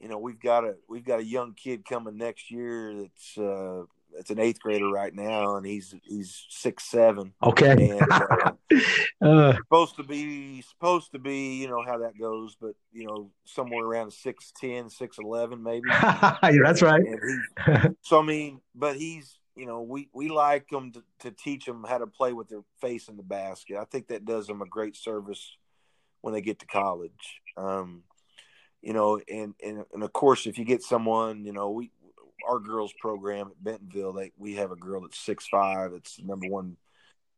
you 0.00 0.08
know, 0.08 0.18
we've 0.18 0.40
got 0.40 0.64
a 0.64 0.76
we've 0.88 1.04
got 1.04 1.20
a 1.20 1.24
young 1.24 1.54
kid 1.54 1.84
coming 1.84 2.16
next 2.16 2.50
year 2.50 2.94
that's 3.02 3.36
uh, 3.36 3.84
it's 4.18 4.30
an 4.30 4.38
eighth 4.38 4.60
grader 4.60 4.88
right 4.88 5.14
now, 5.14 5.56
and 5.56 5.66
he's 5.66 5.94
he's 6.04 6.46
six 6.48 6.84
seven. 6.84 7.32
Okay. 7.42 7.72
And, 7.90 8.02
uh, 8.10 8.52
uh, 9.22 9.56
supposed 9.56 9.96
to 9.96 10.02
be 10.02 10.62
supposed 10.62 11.12
to 11.12 11.18
be, 11.18 11.56
you 11.56 11.68
know 11.68 11.82
how 11.86 11.98
that 11.98 12.18
goes, 12.18 12.56
but 12.60 12.72
you 12.92 13.06
know 13.06 13.30
somewhere 13.44 13.84
around 13.84 14.12
six 14.12 14.52
ten, 14.58 14.88
six 14.90 15.18
eleven, 15.18 15.62
maybe. 15.62 15.88
That's 15.90 16.82
right. 16.82 17.02
so 18.02 18.20
I 18.20 18.22
mean, 18.22 18.60
but 18.74 18.96
he's 18.96 19.39
you 19.60 19.66
know 19.66 19.82
we 19.82 20.08
we 20.14 20.30
like 20.30 20.68
them 20.68 20.90
to, 20.92 21.02
to 21.18 21.30
teach 21.30 21.66
them 21.66 21.84
how 21.86 21.98
to 21.98 22.06
play 22.06 22.32
with 22.32 22.48
their 22.48 22.62
face 22.80 23.08
in 23.08 23.18
the 23.18 23.22
basket. 23.22 23.76
I 23.76 23.84
think 23.84 24.08
that 24.08 24.24
does 24.24 24.46
them 24.46 24.62
a 24.62 24.66
great 24.66 24.96
service 24.96 25.54
when 26.22 26.32
they 26.32 26.40
get 26.40 26.60
to 26.60 26.66
college. 26.66 27.42
Um, 27.58 28.04
you 28.80 28.94
know, 28.94 29.20
and, 29.30 29.54
and 29.62 29.84
and 29.92 30.02
of 30.02 30.14
course, 30.14 30.46
if 30.46 30.56
you 30.56 30.64
get 30.64 30.82
someone, 30.82 31.44
you 31.44 31.52
know, 31.52 31.72
we 31.72 31.90
our 32.48 32.58
girls 32.58 32.94
program 32.98 33.48
at 33.48 33.62
Bentonville, 33.62 34.14
they 34.14 34.32
we 34.38 34.54
have 34.54 34.72
a 34.72 34.76
girl 34.76 35.02
that's 35.02 35.18
six 35.18 35.46
five. 35.46 35.92
It's 35.92 36.16
the 36.16 36.24
number 36.24 36.48
one 36.48 36.78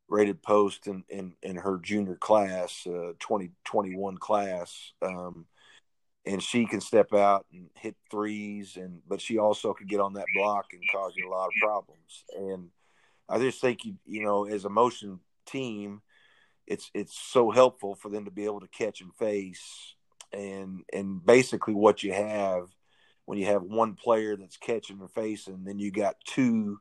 rated 0.09 0.45
post 0.45 0.87
in 0.87 1.03
in, 1.09 1.35
in 1.43 1.57
her 1.57 1.79
junior 1.79 2.15
class, 2.15 2.87
uh, 2.87 3.15
twenty 3.19 3.51
twenty 3.65 3.97
one 3.97 4.17
class. 4.17 4.93
Um, 5.03 5.47
and 6.25 6.43
she 6.43 6.67
can 6.67 6.81
step 6.81 7.13
out 7.13 7.47
and 7.53 7.69
hit 7.75 7.97
threes, 8.11 8.77
and 8.77 9.01
but 9.09 9.21
she 9.21 9.39
also 9.39 9.75
could 9.75 9.89
get 9.89 10.01
on 10.01 10.15
that 10.15 10.27
block 10.35 10.67
and 10.73 10.83
cause 10.91 11.13
you 11.17 11.29
a 11.29 11.31
lot 11.31 11.47
of 11.47 11.53
problems. 11.61 12.25
And 12.37 12.69
I 13.29 13.39
just 13.39 13.61
think 13.61 13.85
you 13.85 13.97
you 14.07 14.25
know 14.25 14.45
as 14.45 14.65
a 14.65 14.71
motion 14.71 15.21
team, 15.47 16.03
it's 16.67 16.91
it's 16.95 17.19
so 17.19 17.51
helpful 17.51 17.95
for 17.95 18.09
them 18.09 18.25
to 18.25 18.31
be 18.31 18.45
able 18.45 18.61
to 18.61 18.69
catch 18.69 19.01
and 19.01 19.15
face, 19.15 19.95
and 20.33 20.85
and 20.93 21.25
basically 21.25 21.75
what 21.75 22.03
you 22.03 22.13
have 22.13 22.69
when 23.25 23.39
you 23.39 23.47
have 23.47 23.63
one 23.63 23.95
player 23.95 24.37
that's 24.37 24.57
catching 24.57 25.01
and 25.01 25.11
facing, 25.11 25.65
then 25.65 25.79
you 25.79 25.91
got 25.91 26.17
two 26.25 26.79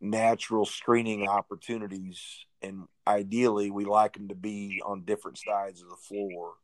natural 0.00 0.64
screening 0.64 1.28
opportunities, 1.28 2.20
and 2.60 2.84
ideally 3.06 3.70
we 3.70 3.84
like 3.84 4.14
them 4.14 4.28
to 4.28 4.34
be 4.34 4.82
on 4.84 5.04
different 5.04 5.38
sides 5.38 5.82
of 5.82 5.88
the 5.88 5.96
floor 5.96 6.54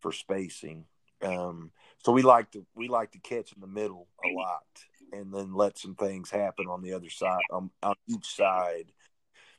for 0.00 0.12
spacing. 0.12 0.84
Um, 1.22 1.70
so 2.04 2.12
we 2.12 2.22
like 2.22 2.50
to 2.52 2.66
we 2.74 2.88
like 2.88 3.12
to 3.12 3.18
catch 3.18 3.52
in 3.52 3.60
the 3.60 3.66
middle 3.66 4.08
a 4.24 4.28
lot, 4.28 4.64
and 5.12 5.32
then 5.32 5.54
let 5.54 5.78
some 5.78 5.94
things 5.94 6.30
happen 6.30 6.66
on 6.68 6.82
the 6.82 6.92
other 6.92 7.10
side 7.10 7.42
on, 7.50 7.70
on 7.82 7.94
each 8.08 8.26
side. 8.26 8.92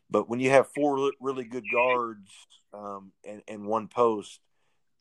But 0.10 0.30
when 0.30 0.40
you 0.40 0.50
have 0.52 0.68
four 0.76 1.12
really 1.20 1.46
good 1.46 1.66
guards 1.72 2.30
um, 2.74 3.12
and, 3.28 3.42
and 3.48 3.66
one 3.66 3.88
post, 3.88 4.40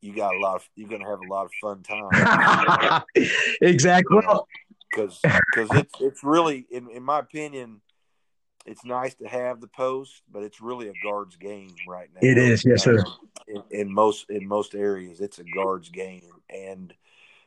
you 0.00 0.14
got 0.14 0.34
a 0.34 0.38
lot 0.38 0.56
of 0.56 0.68
you're 0.74 0.88
going 0.88 1.02
to 1.02 1.08
have 1.08 1.20
a 1.20 1.32
lot 1.32 1.46
of 1.46 1.52
fun 1.60 1.82
time. 1.82 3.02
exactly. 3.60 4.20
Because 4.90 5.20
because 5.22 5.70
it's 5.72 5.94
it's 6.00 6.24
really 6.24 6.66
in 6.70 6.90
in 6.90 7.02
my 7.02 7.18
opinion, 7.18 7.80
it's 8.64 8.84
nice 8.84 9.14
to 9.16 9.26
have 9.26 9.60
the 9.60 9.68
post, 9.68 10.22
but 10.30 10.42
it's 10.42 10.60
really 10.60 10.88
a 10.88 10.92
guards 11.02 11.36
game 11.36 11.74
right 11.88 12.08
now. 12.14 12.20
It 12.22 12.38
is, 12.38 12.64
yes, 12.64 12.84
sir. 12.84 13.04
In, 13.48 13.62
in 13.70 13.92
most 13.92 14.30
in 14.30 14.46
most 14.46 14.74
areas, 14.74 15.20
it's 15.20 15.38
a 15.38 15.44
guards 15.44 15.88
game, 15.88 16.30
and 16.48 16.94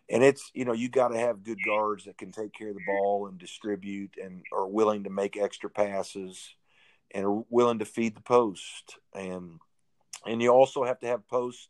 and 0.09 0.23
it's 0.23 0.51
you 0.53 0.65
know 0.65 0.73
you 0.73 0.89
got 0.89 1.09
to 1.09 1.17
have 1.17 1.43
good 1.43 1.59
guards 1.65 2.05
that 2.05 2.17
can 2.17 2.31
take 2.31 2.53
care 2.53 2.69
of 2.69 2.75
the 2.75 2.85
ball 2.85 3.27
and 3.27 3.37
distribute 3.37 4.15
and 4.21 4.43
are 4.53 4.67
willing 4.67 5.03
to 5.03 5.09
make 5.09 5.37
extra 5.37 5.69
passes 5.69 6.55
and 7.13 7.25
are 7.25 7.43
willing 7.49 7.79
to 7.79 7.85
feed 7.85 8.15
the 8.15 8.21
post 8.21 8.97
and 9.13 9.59
and 10.25 10.41
you 10.41 10.49
also 10.49 10.83
have 10.83 10.99
to 10.99 11.07
have 11.07 11.27
posts 11.27 11.69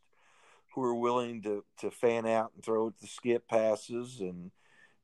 who 0.74 0.82
are 0.82 0.94
willing 0.94 1.42
to 1.42 1.64
to 1.78 1.90
fan 1.90 2.26
out 2.26 2.52
and 2.54 2.64
throw 2.64 2.90
the 3.00 3.06
skip 3.06 3.48
passes 3.48 4.20
and 4.20 4.50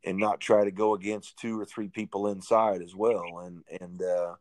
and 0.04 0.18
not 0.18 0.40
try 0.40 0.64
to 0.64 0.70
go 0.70 0.94
against 0.94 1.38
two 1.38 1.60
or 1.60 1.64
three 1.64 1.88
people 1.88 2.28
inside 2.28 2.82
as 2.82 2.94
well. 2.94 3.40
And 3.44 3.62
and 3.80 4.02
uh, 4.02 4.34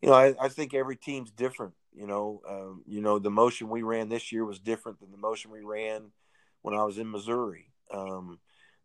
you 0.00 0.08
know, 0.08 0.14
I, 0.14 0.34
I 0.40 0.48
think 0.48 0.74
every 0.74 0.96
team's 0.96 1.30
different. 1.30 1.74
You 1.94 2.06
know, 2.06 2.42
uh, 2.48 2.80
you 2.86 3.00
know, 3.00 3.18
the 3.18 3.30
motion 3.30 3.68
we 3.68 3.82
ran 3.82 4.08
this 4.08 4.30
year 4.30 4.44
was 4.44 4.58
different 4.58 5.00
than 5.00 5.10
the 5.10 5.16
motion 5.16 5.50
we 5.50 5.62
ran 5.62 6.10
when 6.62 6.74
I 6.74 6.84
was 6.84 6.98
in 6.98 7.10
Missouri. 7.10 7.70
Um, 7.90 8.38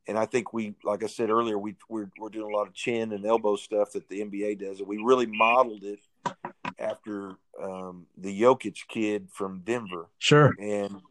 and 0.08 0.18
I 0.18 0.26
think 0.26 0.54
we, 0.54 0.76
like 0.84 1.04
I 1.04 1.08
said 1.08 1.30
earlier, 1.30 1.58
we 1.58 1.76
we're, 1.90 2.10
we're 2.18 2.30
doing 2.30 2.52
a 2.52 2.56
lot 2.56 2.68
of 2.68 2.74
chin 2.74 3.12
and 3.12 3.26
elbow 3.26 3.56
stuff 3.56 3.92
that 3.92 4.08
the 4.10 4.22
NBA 4.22 4.60
does, 4.60 4.80
and 4.80 4.88
we 4.88 4.98
really 4.98 5.26
modeled 5.28 5.84
it 5.84 6.00
after 6.80 7.36
um, 7.62 8.08
the 8.18 8.42
Jokic 8.42 8.88
kid 8.88 9.28
from 9.32 9.62
Denver. 9.64 10.08
Sure. 10.18 10.56
And 10.60 11.02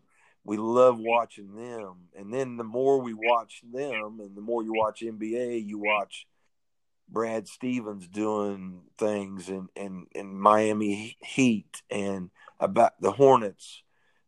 we 0.51 0.57
love 0.57 0.99
watching 0.99 1.55
them. 1.55 2.09
And 2.19 2.35
then 2.35 2.57
the 2.57 2.65
more 2.65 3.01
we 3.01 3.15
watch 3.15 3.63
them 3.73 4.19
and 4.19 4.37
the 4.37 4.41
more 4.41 4.65
you 4.65 4.73
watch 4.75 5.01
NBA, 5.01 5.65
you 5.65 5.79
watch 5.79 6.27
Brad 7.09 7.47
Stevens 7.47 8.09
doing 8.09 8.81
things 8.99 9.49
in, 9.49 9.69
in, 9.77 10.07
in 10.11 10.41
Miami 10.41 11.17
Heat 11.23 11.83
and 11.89 12.31
about 12.59 13.01
the 13.01 13.13
Hornets. 13.13 13.85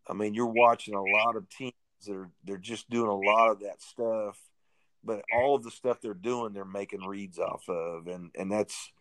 I 0.06 0.12
mean, 0.12 0.32
you're 0.32 0.46
watching 0.46 0.94
a 0.94 1.02
lot 1.02 1.34
of 1.34 1.48
teams 1.48 1.72
that 2.06 2.14
are 2.14 2.30
they're 2.44 2.56
just 2.56 2.88
doing 2.88 3.08
a 3.08 3.18
lot 3.18 3.50
of 3.50 3.60
that 3.62 3.82
stuff, 3.82 4.38
but 5.02 5.24
all 5.34 5.56
of 5.56 5.64
the 5.64 5.72
stuff 5.72 6.00
they're 6.00 6.14
doing, 6.14 6.52
they're 6.52 6.64
making 6.64 7.04
reads 7.04 7.40
off 7.40 7.68
of, 7.68 8.06
and 8.06 8.30
and 8.38 8.50
that's 8.50 8.92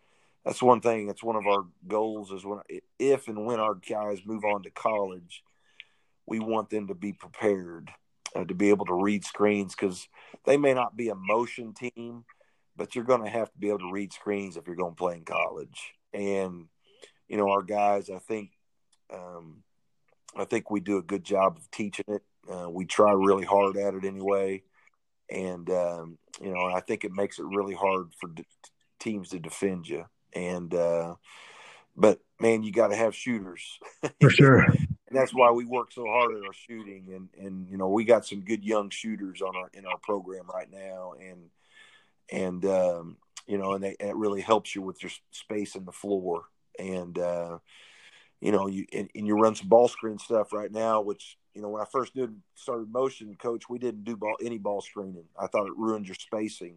that's 0.44 0.62
one 0.64 0.82
thing. 0.82 1.06
That's 1.06 1.24
one 1.24 1.36
of 1.36 1.46
our 1.46 1.66
goals 1.88 2.32
is 2.32 2.44
when 2.44 2.62
if 2.98 3.28
and 3.28 3.46
when 3.46 3.60
our 3.60 3.76
guys 3.76 4.26
move 4.26 4.44
on 4.44 4.64
to 4.64 4.72
college, 4.72 5.44
we 6.26 6.40
want 6.40 6.70
them 6.70 6.88
to 6.88 6.96
be 6.96 7.14
prepared 7.14 7.92
uh, 8.36 8.46
to 8.46 8.54
be 8.54 8.70
able 8.70 8.86
to 8.86 8.94
read 8.94 9.26
screens 9.26 9.76
because 9.76 10.08
they 10.46 10.58
may 10.58 10.74
not 10.74 10.96
be 10.96 11.10
a 11.10 11.16
motion 11.16 11.74
team, 11.74 12.24
but 12.76 12.96
you're 12.96 13.04
going 13.04 13.24
to 13.24 13.30
have 13.30 13.52
to 13.52 13.58
be 13.58 13.70
able 13.70 13.80
to 13.80 13.92
read 13.92 14.14
screens 14.14 14.58
if 14.58 14.68
you're 14.68 14.76
going 14.76 14.94
to 14.94 14.98
play 14.98 15.16
in 15.18 15.26
college. 15.26 15.94
And 16.14 16.68
you 17.28 17.38
know, 17.38 17.50
our 17.50 17.64
guys, 17.64 18.10
I 18.10 18.20
think, 18.20 18.52
um, 19.14 19.64
I 20.36 20.44
think 20.44 20.70
we 20.70 20.82
do 20.82 20.98
a 20.98 21.04
good 21.04 21.24
job 21.24 21.58
of 21.58 21.72
teaching 21.72 22.06
it. 22.10 22.24
Uh, 22.52 22.70
we 22.70 22.86
try 22.86 23.14
really 23.14 23.46
hard 23.46 23.78
at 23.78 23.94
it 23.94 24.04
anyway, 24.04 24.64
and 25.30 25.70
um, 25.70 26.18
you 26.42 26.54
know, 26.54 26.66
I 26.66 26.82
think 26.82 27.06
it 27.06 27.12
makes 27.14 27.40
it 27.40 27.46
really 27.46 27.76
hard 27.76 28.14
for 28.20 28.28
d- 28.30 28.46
teams 29.00 29.30
to 29.30 29.40
defend 29.40 29.88
you. 29.88 30.06
And 30.34 30.74
uh, 30.74 31.16
but 31.96 32.20
man, 32.40 32.64
you 32.64 32.72
got 32.72 32.88
to 32.88 32.96
have 32.96 33.16
shooters 33.16 33.80
for 34.20 34.30
sure. 34.30 34.66
and 35.12 35.20
that's 35.20 35.34
why 35.34 35.52
we 35.52 35.66
work 35.66 35.92
so 35.92 36.06
hard 36.06 36.34
at 36.34 36.46
our 36.46 36.54
shooting. 36.54 37.08
And 37.14 37.46
and 37.46 37.68
you 37.70 37.78
know 37.78 37.90
we 37.90 38.06
got 38.06 38.26
some 38.26 38.40
good 38.40 38.64
young 38.64 38.90
shooters 38.90 39.42
on 39.42 39.58
our 39.58 39.70
in 39.74 39.86
our 39.86 39.98
program 39.98 40.46
right 40.52 40.72
now. 40.72 41.16
And 41.20 41.50
and 42.32 42.66
um, 42.66 43.18
you 43.46 43.58
know 43.58 43.74
and 43.74 43.84
they, 43.84 43.98
it 44.00 44.16
really 44.16 44.40
helps 44.40 44.74
you 44.74 44.82
with 44.82 45.04
your 45.04 45.12
space 45.32 45.76
in 45.76 45.84
the 45.84 45.92
floor. 45.92 46.44
And 46.80 47.20
uh, 47.20 47.58
you 48.40 48.54
know 48.54 48.68
you 48.68 48.86
and, 48.94 49.10
and, 49.14 49.28
you 49.28 49.36
run 49.36 49.54
some 49.54 49.68
ball 49.68 49.90
screen 49.90 50.18
stuff 50.18 50.54
right 50.54 50.72
now 50.72 51.02
which 51.02 51.38
you 51.54 51.62
know 51.62 51.68
when 51.68 51.82
I 51.82 51.86
first 51.92 52.16
did 52.16 52.34
started 52.56 52.90
motion 52.90 53.36
coach 53.36 53.70
we 53.70 53.80
didn't 53.80 54.06
do 54.06 54.16
ball 54.16 54.38
any 54.42 54.60
ball 54.60 54.80
screening. 54.80 55.26
I 55.38 55.48
thought 55.48 55.68
it 55.68 55.76
ruined 55.76 56.08
your 56.08 56.16
spacing. 56.16 56.76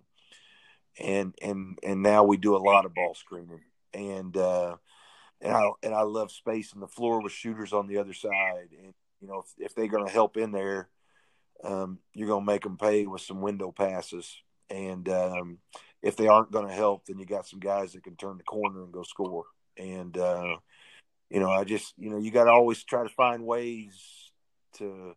And 1.00 1.34
and 1.40 1.78
and 1.84 2.02
now 2.02 2.24
we 2.24 2.36
do 2.36 2.56
a 2.56 2.58
lot 2.58 2.84
of 2.84 2.94
ball 2.94 3.14
screening. 3.14 3.60
And 3.92 4.36
uh, 4.36 4.78
and 5.40 5.52
I 5.52 5.70
and 5.82 5.94
I 5.94 6.02
love 6.02 6.30
space 6.30 6.72
in 6.72 6.80
the 6.80 6.88
floor 6.88 7.22
with 7.22 7.32
shooters 7.32 7.72
on 7.72 7.86
the 7.86 7.98
other 7.98 8.14
side. 8.14 8.68
And 8.78 8.94
you 9.20 9.28
know, 9.28 9.44
if, 9.44 9.66
if 9.66 9.74
they're 9.74 9.88
going 9.88 10.06
to 10.06 10.12
help 10.12 10.36
in 10.36 10.52
there, 10.52 10.88
um, 11.62 11.98
you're 12.12 12.28
going 12.28 12.44
to 12.44 12.52
make 12.52 12.62
them 12.62 12.76
pay 12.76 13.06
with 13.06 13.22
some 13.22 13.40
window 13.40 13.72
passes. 13.72 14.36
And 14.70 15.08
um, 15.08 15.58
if 16.02 16.16
they 16.16 16.28
aren't 16.28 16.50
going 16.50 16.68
to 16.68 16.74
help, 16.74 17.06
then 17.06 17.18
you 17.18 17.26
got 17.26 17.46
some 17.46 17.60
guys 17.60 17.92
that 17.92 18.04
can 18.04 18.16
turn 18.16 18.38
the 18.38 18.44
corner 18.44 18.82
and 18.82 18.92
go 18.92 19.02
score. 19.02 19.44
And 19.76 20.16
uh, 20.16 20.56
you 21.30 21.40
know, 21.40 21.50
I 21.50 21.64
just 21.64 21.94
you 21.98 22.10
know, 22.10 22.18
you 22.18 22.30
got 22.30 22.44
to 22.44 22.50
always 22.50 22.82
try 22.84 23.02
to 23.02 23.08
find 23.08 23.44
ways 23.44 24.30
to 24.78 25.14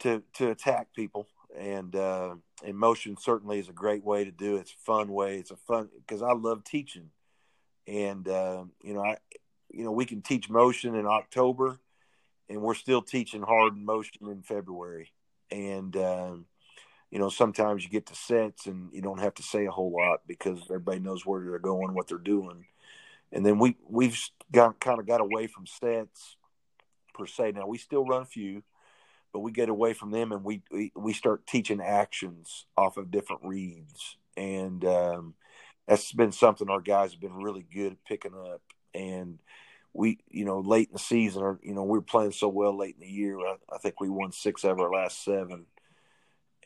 to 0.00 0.22
to 0.34 0.50
attack 0.50 0.88
people. 0.94 1.28
And 1.56 1.94
uh, 1.94 2.34
and 2.64 2.76
motion 2.76 3.16
certainly 3.16 3.60
is 3.60 3.68
a 3.68 3.72
great 3.72 4.04
way 4.04 4.24
to 4.24 4.32
do 4.32 4.56
it. 4.56 4.62
It's 4.62 4.72
a 4.72 4.84
fun 4.84 5.12
way. 5.12 5.36
It's 5.36 5.52
a 5.52 5.56
fun 5.56 5.88
because 6.06 6.20
I 6.20 6.32
love 6.32 6.64
teaching 6.64 7.10
and 7.86 8.26
uh, 8.28 8.64
you 8.82 8.94
know, 8.94 9.04
I, 9.04 9.16
you 9.70 9.84
know, 9.84 9.92
we 9.92 10.06
can 10.06 10.22
teach 10.22 10.48
motion 10.48 10.94
in 10.94 11.06
October, 11.06 11.78
and 12.48 12.62
we're 12.62 12.74
still 12.74 13.02
teaching 13.02 13.42
hard 13.42 13.76
motion 13.76 14.28
in 14.28 14.42
February. 14.42 15.12
And 15.50 15.96
um, 15.96 16.46
you 17.10 17.18
know, 17.18 17.28
sometimes 17.28 17.84
you 17.84 17.90
get 17.90 18.06
to 18.06 18.14
sets 18.14 18.66
and 18.66 18.92
you 18.92 19.00
don't 19.00 19.20
have 19.20 19.34
to 19.34 19.42
say 19.42 19.66
a 19.66 19.70
whole 19.70 19.92
lot 19.92 20.22
because 20.26 20.60
everybody 20.64 20.98
knows 20.98 21.24
where 21.24 21.40
they're 21.40 21.58
going, 21.58 21.94
what 21.94 22.08
they're 22.08 22.18
doing. 22.18 22.66
And 23.32 23.44
then 23.44 23.58
we 23.58 23.76
we've 23.88 24.18
got 24.50 24.80
kind 24.80 24.98
of 24.98 25.06
got 25.06 25.20
away 25.20 25.46
from 25.46 25.66
sets 25.66 26.36
per 27.14 27.26
se. 27.26 27.52
Now 27.52 27.66
we 27.66 27.78
still 27.78 28.04
run 28.04 28.22
a 28.22 28.26
few, 28.26 28.62
but 29.32 29.40
we 29.40 29.52
get 29.52 29.68
away 29.68 29.92
from 29.92 30.10
them 30.10 30.32
and 30.32 30.44
we 30.44 30.62
we, 30.70 30.92
we 30.96 31.12
start 31.12 31.46
teaching 31.46 31.80
actions 31.80 32.66
off 32.76 32.96
of 32.96 33.10
different 33.10 33.42
reads. 33.44 34.16
And 34.36 34.84
um, 34.84 35.34
that's 35.86 36.12
been 36.12 36.32
something 36.32 36.70
our 36.70 36.80
guys 36.80 37.12
have 37.12 37.20
been 37.20 37.42
really 37.42 37.62
good 37.62 37.92
at 37.92 38.04
picking 38.04 38.34
up. 38.34 38.62
And 38.94 39.38
we, 39.92 40.18
you 40.30 40.44
know, 40.44 40.60
late 40.60 40.88
in 40.88 40.94
the 40.94 40.98
season, 40.98 41.42
or 41.42 41.58
you 41.62 41.74
know, 41.74 41.84
we 41.84 41.98
were 41.98 42.02
playing 42.02 42.32
so 42.32 42.48
well 42.48 42.76
late 42.76 42.96
in 43.00 43.06
the 43.06 43.12
year. 43.12 43.38
I, 43.38 43.56
I 43.72 43.78
think 43.78 44.00
we 44.00 44.08
won 44.08 44.32
six 44.32 44.64
of 44.64 44.80
our 44.80 44.90
last 44.90 45.24
seven, 45.24 45.66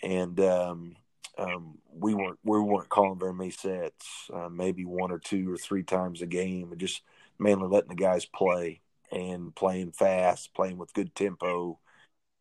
and 0.02 0.38
um, 0.40 0.96
um, 1.36 1.78
we 1.92 2.14
weren't 2.14 2.38
we 2.42 2.58
weren't 2.58 2.88
calling 2.88 3.18
very 3.18 3.34
many 3.34 3.50
sets, 3.50 4.30
uh, 4.32 4.48
maybe 4.48 4.84
one 4.84 5.10
or 5.10 5.18
two 5.18 5.52
or 5.52 5.56
three 5.56 5.82
times 5.82 6.22
a 6.22 6.26
game, 6.26 6.70
and 6.70 6.80
just 6.80 7.02
mainly 7.38 7.68
letting 7.68 7.90
the 7.90 7.94
guys 7.94 8.24
play 8.24 8.80
and 9.12 9.54
playing 9.54 9.92
fast, 9.92 10.54
playing 10.54 10.78
with 10.78 10.94
good 10.94 11.14
tempo, 11.14 11.78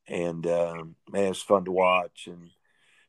and 0.07 0.47
um, 0.47 0.95
man, 1.09 1.32
it's 1.32 1.41
fun 1.41 1.65
to 1.65 1.71
watch. 1.71 2.28
And 2.28 2.49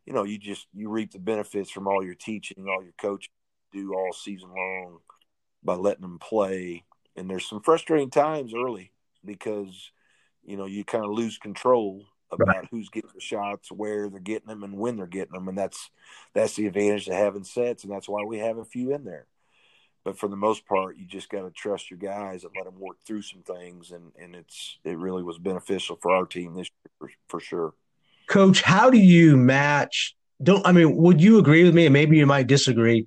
you 0.04 0.12
know, 0.12 0.24
you 0.24 0.38
just 0.38 0.66
you 0.74 0.88
reap 0.88 1.12
the 1.12 1.18
benefits 1.18 1.70
from 1.70 1.86
all 1.86 2.04
your 2.04 2.14
teaching, 2.14 2.66
all 2.68 2.82
your 2.82 2.94
coaching, 2.98 3.32
do 3.72 3.94
all 3.94 4.12
season 4.12 4.50
long 4.50 4.98
by 5.62 5.74
letting 5.74 6.02
them 6.02 6.18
play. 6.18 6.84
And 7.16 7.28
there's 7.28 7.48
some 7.48 7.62
frustrating 7.62 8.10
times 8.10 8.52
early 8.54 8.92
because 9.24 9.90
you 10.44 10.56
know 10.56 10.66
you 10.66 10.84
kind 10.84 11.04
of 11.04 11.10
lose 11.10 11.38
control 11.38 12.04
about 12.30 12.48
right. 12.48 12.68
who's 12.70 12.90
getting 12.90 13.10
the 13.14 13.20
shots, 13.20 13.72
where 13.72 14.08
they're 14.08 14.20
getting 14.20 14.48
them, 14.48 14.62
and 14.62 14.76
when 14.78 14.96
they're 14.96 15.06
getting 15.06 15.32
them, 15.32 15.48
and 15.48 15.58
that's 15.58 15.90
that's 16.34 16.54
the 16.54 16.66
advantage 16.66 17.08
of 17.08 17.14
having 17.14 17.44
sets, 17.44 17.84
and 17.84 17.92
that's 17.92 18.08
why 18.08 18.22
we 18.24 18.38
have 18.38 18.58
a 18.58 18.64
few 18.64 18.94
in 18.94 19.04
there. 19.04 19.26
But 20.04 20.18
for 20.18 20.28
the 20.28 20.36
most 20.36 20.66
part, 20.66 20.96
you 20.96 21.06
just 21.06 21.28
got 21.28 21.42
to 21.42 21.50
trust 21.50 21.90
your 21.90 21.98
guys 21.98 22.44
and 22.44 22.52
let 22.56 22.64
them 22.64 22.78
work 22.78 22.96
through 23.04 23.22
some 23.22 23.42
things, 23.42 23.90
and 23.90 24.12
and 24.20 24.34
it's 24.34 24.78
it 24.84 24.98
really 24.98 25.22
was 25.22 25.38
beneficial 25.38 25.98
for 26.00 26.12
our 26.12 26.26
team 26.26 26.54
this 26.54 26.70
year 26.70 26.92
for, 26.98 27.10
for 27.28 27.40
sure. 27.40 27.74
Coach, 28.28 28.62
how 28.62 28.90
do 28.90 28.98
you 28.98 29.36
match? 29.36 30.14
Don't 30.42 30.66
I 30.66 30.72
mean? 30.72 30.96
Would 30.96 31.20
you 31.20 31.38
agree 31.38 31.64
with 31.64 31.74
me? 31.74 31.86
And 31.86 31.92
maybe 31.92 32.16
you 32.16 32.26
might 32.26 32.46
disagree. 32.46 33.06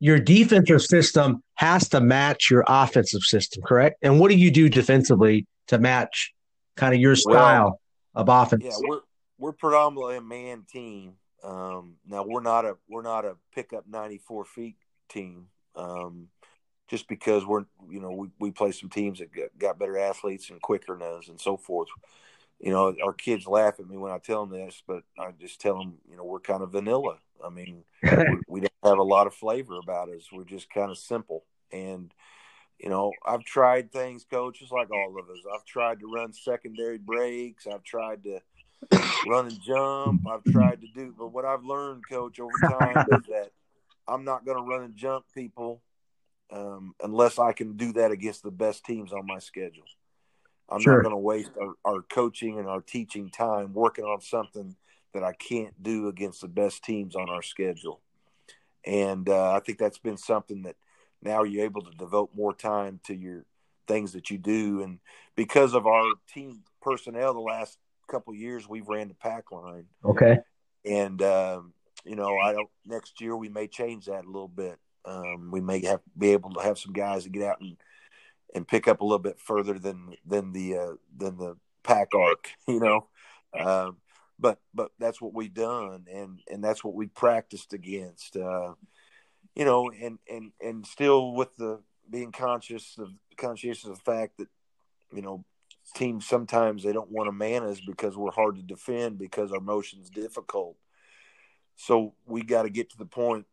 Your 0.00 0.18
defensive 0.18 0.82
system 0.82 1.42
has 1.54 1.88
to 1.90 2.00
match 2.00 2.50
your 2.50 2.64
offensive 2.66 3.22
system, 3.22 3.62
correct? 3.62 3.98
And 4.02 4.18
what 4.18 4.30
do 4.30 4.36
you 4.36 4.50
do 4.50 4.68
defensively 4.68 5.46
to 5.68 5.78
match 5.78 6.32
kind 6.76 6.94
of 6.94 7.00
your 7.00 7.14
style? 7.14 7.64
Well, 7.64 7.80
of 8.14 8.28
offense. 8.28 8.64
Yeah, 8.64 8.76
we're 8.78 9.00
we're 9.38 9.52
predominantly 9.52 10.16
a 10.16 10.20
man 10.20 10.64
team. 10.70 11.14
Um, 11.42 11.96
now 12.06 12.24
we're 12.24 12.42
not 12.42 12.64
a 12.64 12.76
we're 12.88 13.02
not 13.02 13.24
a 13.24 13.36
pick 13.54 13.72
up 13.72 13.84
ninety 13.88 14.18
four 14.18 14.44
feet 14.44 14.76
team. 15.08 15.46
Um, 15.76 16.28
just 16.88 17.08
because 17.08 17.46
we're 17.46 17.64
you 17.88 18.00
know 18.00 18.10
we, 18.10 18.28
we 18.38 18.50
play 18.50 18.72
some 18.72 18.90
teams 18.90 19.20
that 19.20 19.32
got, 19.32 19.48
got 19.58 19.78
better 19.78 19.98
athletes 19.98 20.50
and 20.50 20.60
quicker 20.60 21.00
us 21.02 21.28
and 21.28 21.40
so 21.40 21.56
forth. 21.56 21.88
You 22.58 22.72
know, 22.72 22.94
our 23.02 23.14
kids 23.14 23.46
laugh 23.46 23.80
at 23.80 23.88
me 23.88 23.96
when 23.96 24.12
I 24.12 24.18
tell 24.18 24.44
them 24.44 24.58
this, 24.58 24.82
but 24.86 25.02
I 25.18 25.30
just 25.40 25.62
tell 25.62 25.78
them, 25.78 25.94
you 26.10 26.16
know, 26.16 26.24
we're 26.24 26.40
kind 26.40 26.62
of 26.62 26.72
vanilla. 26.72 27.16
I 27.42 27.48
mean, 27.48 27.84
we 28.48 28.60
don't 28.60 28.69
have 28.82 28.98
a 28.98 29.02
lot 29.02 29.26
of 29.26 29.34
flavor 29.34 29.78
about 29.78 30.08
us. 30.08 30.28
We're 30.32 30.44
just 30.44 30.70
kind 30.72 30.90
of 30.90 30.98
simple. 30.98 31.44
And 31.72 32.12
you 32.78 32.88
know, 32.88 33.12
I've 33.26 33.44
tried 33.44 33.92
things, 33.92 34.24
coach, 34.24 34.60
just 34.60 34.72
like 34.72 34.90
all 34.90 35.14
of 35.18 35.28
us. 35.28 35.38
I've 35.54 35.66
tried 35.66 36.00
to 36.00 36.10
run 36.10 36.32
secondary 36.32 36.96
breaks. 36.96 37.66
I've 37.66 37.84
tried 37.84 38.24
to 38.24 38.40
run 39.26 39.46
and 39.48 39.60
jump. 39.60 40.26
I've 40.26 40.44
tried 40.44 40.80
to 40.80 40.86
do, 40.94 41.14
but 41.16 41.28
what 41.28 41.44
I've 41.44 41.64
learned, 41.64 42.08
coach, 42.08 42.40
over 42.40 42.58
time 42.68 43.06
is 43.12 43.26
that 43.28 43.50
I'm 44.08 44.24
not 44.24 44.46
going 44.46 44.56
to 44.56 44.64
run 44.64 44.82
and 44.82 44.96
jump 44.96 45.26
people 45.34 45.82
um, 46.50 46.94
unless 47.02 47.38
I 47.38 47.52
can 47.52 47.76
do 47.76 47.92
that 47.94 48.10
against 48.10 48.42
the 48.42 48.50
best 48.50 48.84
teams 48.84 49.12
on 49.12 49.26
my 49.26 49.38
schedule. 49.38 49.84
I'm 50.70 50.80
sure. 50.80 50.96
not 50.96 51.02
going 51.02 51.14
to 51.14 51.18
waste 51.18 51.50
our, 51.60 51.74
our 51.84 52.02
coaching 52.02 52.58
and 52.58 52.68
our 52.68 52.80
teaching 52.80 53.28
time 53.28 53.74
working 53.74 54.04
on 54.04 54.20
something 54.20 54.74
that 55.12 55.24
I 55.24 55.32
can't 55.32 55.80
do 55.82 56.08
against 56.08 56.40
the 56.40 56.48
best 56.48 56.82
teams 56.84 57.14
on 57.14 57.28
our 57.28 57.42
schedule. 57.42 58.00
And 58.84 59.28
uh, 59.28 59.52
I 59.52 59.60
think 59.60 59.78
that's 59.78 59.98
been 59.98 60.16
something 60.16 60.62
that– 60.62 60.76
now 61.22 61.42
you're 61.42 61.64
able 61.64 61.82
to 61.82 61.90
devote 61.92 62.30
more 62.34 62.54
time 62.54 63.00
to 63.04 63.14
your 63.14 63.44
things 63.86 64.12
that 64.12 64.30
you 64.30 64.38
do. 64.38 64.82
And 64.82 64.98
because 65.36 65.74
of 65.74 65.86
our 65.86 66.04
team 66.32 66.62
personnel, 66.80 67.34
the 67.34 67.40
last 67.40 67.78
couple 68.08 68.34
years 68.34 68.68
we've 68.68 68.88
ran 68.88 69.08
the 69.08 69.14
pack 69.14 69.52
line. 69.52 69.86
Okay. 70.04 70.38
And 70.84 71.22
um, 71.22 71.74
you 72.04 72.16
know, 72.16 72.38
I 72.38 72.52
don't. 72.52 72.70
Next 72.86 73.20
year 73.20 73.36
we 73.36 73.48
may 73.48 73.66
change 73.66 74.06
that 74.06 74.24
a 74.24 74.30
little 74.30 74.48
bit. 74.48 74.78
Um, 75.04 75.50
we 75.50 75.60
may 75.60 75.84
have 75.84 76.00
be 76.16 76.30
able 76.32 76.52
to 76.54 76.60
have 76.60 76.78
some 76.78 76.92
guys 76.92 77.24
that 77.24 77.32
get 77.32 77.42
out 77.42 77.60
and 77.60 77.76
and 78.54 78.66
pick 78.66 78.88
up 78.88 79.00
a 79.00 79.04
little 79.04 79.18
bit 79.18 79.38
further 79.38 79.78
than 79.78 80.14
than 80.26 80.52
the 80.52 80.76
uh, 80.76 80.92
than 81.16 81.36
the 81.36 81.56
pack 81.82 82.08
arc. 82.14 82.48
You 82.68 82.80
know. 82.80 83.06
Um, 83.58 83.96
but 84.40 84.58
but 84.74 84.90
that's 84.98 85.20
what 85.20 85.34
we've 85.34 85.54
done, 85.54 86.06
and 86.12 86.40
and 86.50 86.64
that's 86.64 86.82
what 86.82 86.94
we 86.94 87.06
practiced 87.06 87.72
against. 87.72 88.36
Uh, 88.36 88.74
you 89.54 89.64
know, 89.64 89.90
and 89.90 90.18
and 90.28 90.52
and 90.60 90.86
still 90.86 91.32
with 91.32 91.54
the 91.56 91.80
being 92.08 92.32
conscious 92.32 92.96
of 92.98 93.10
conscious 93.36 93.84
of 93.84 93.94
the 93.94 94.00
fact 94.00 94.38
that 94.38 94.48
you 95.12 95.22
know 95.22 95.44
teams 95.94 96.26
sometimes 96.26 96.82
they 96.82 96.92
don't 96.92 97.10
want 97.10 97.26
to 97.26 97.32
man 97.32 97.64
us 97.64 97.80
because 97.80 98.16
we're 98.16 98.30
hard 98.30 98.56
to 98.56 98.62
defend 98.62 99.18
because 99.18 99.52
our 99.52 99.60
motion's 99.60 100.08
difficult. 100.08 100.76
So 101.76 102.14
we 102.26 102.42
got 102.42 102.62
to 102.62 102.70
get 102.70 102.90
to 102.90 102.98
the 102.98 103.06
point 103.06 103.46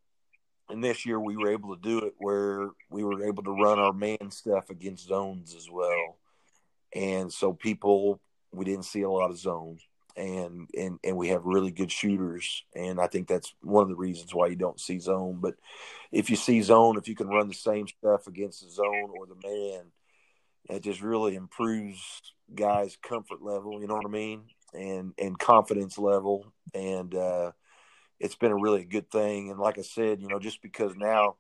and 0.70 0.84
this 0.84 1.06
year 1.06 1.20
we 1.20 1.38
were 1.38 1.50
able 1.50 1.76
to 1.76 1.82
do 1.82 2.00
it 2.00 2.14
where 2.18 2.70
we 2.90 3.04
were 3.04 3.24
able 3.24 3.44
to 3.44 3.52
run 3.52 3.80
our 3.80 3.94
man 3.94 4.30
stuff 4.32 4.70
against 4.70 5.08
zones 5.08 5.56
as 5.56 5.70
well. 5.72 6.18
And 6.94 7.32
so 7.32 7.54
people 7.54 8.20
we 8.52 8.66
didn't 8.66 8.86
see 8.86 9.02
a 9.02 9.10
lot 9.10 9.30
of 9.30 9.38
zones 9.38 9.82
and 10.18 10.68
and 10.76 11.00
and 11.04 11.16
we 11.16 11.30
have 11.30 11.46
really 11.46 11.72
good 11.72 11.92
shooters 11.92 12.64
and 12.76 13.00
I 13.00 13.08
think 13.08 13.28
that's 13.28 13.54
one 13.62 13.84
of 13.84 13.90
the 13.90 13.96
reasons 13.96 14.34
why 14.34 14.48
you 14.48 14.56
don't 14.56 14.80
see 14.80 15.00
zone. 15.00 15.38
But 15.40 15.56
if 16.12 16.30
you 16.30 16.36
see 16.36 16.62
zone 16.62 16.98
if 16.98 17.08
you 17.08 17.16
can 17.16 17.28
run 17.28 17.48
the 17.48 17.54
same 17.54 17.88
stuff 17.88 18.28
against 18.28 18.64
the 18.64 18.72
zone 18.72 19.12
or 19.16 19.28
the 19.28 19.36
man 19.36 19.86
it 20.70 20.84
just 20.84 21.02
really 21.02 21.36
improves 21.36 22.02
guys 22.54 22.98
comfort 23.02 23.44
level 23.44 23.80
you 23.80 23.88
know 23.88 23.96
what 23.96 24.06
I 24.06 24.10
mean? 24.10 24.46
And 24.74 25.14
and 25.18 25.38
confidence 25.38 25.98
level. 25.98 26.52
And 26.74 27.14
uh 27.14 27.52
it's 28.20 28.36
been 28.36 28.52
a 28.52 28.58
really 28.58 28.84
good 28.84 29.12
thing. 29.12 29.52
And 29.52 29.60
like 29.60 29.78
I 29.78 29.84
said 29.84 30.20
you 30.20 30.28
know 30.28 30.40
just 30.40 30.64
because 30.64 30.96
now 30.96 31.36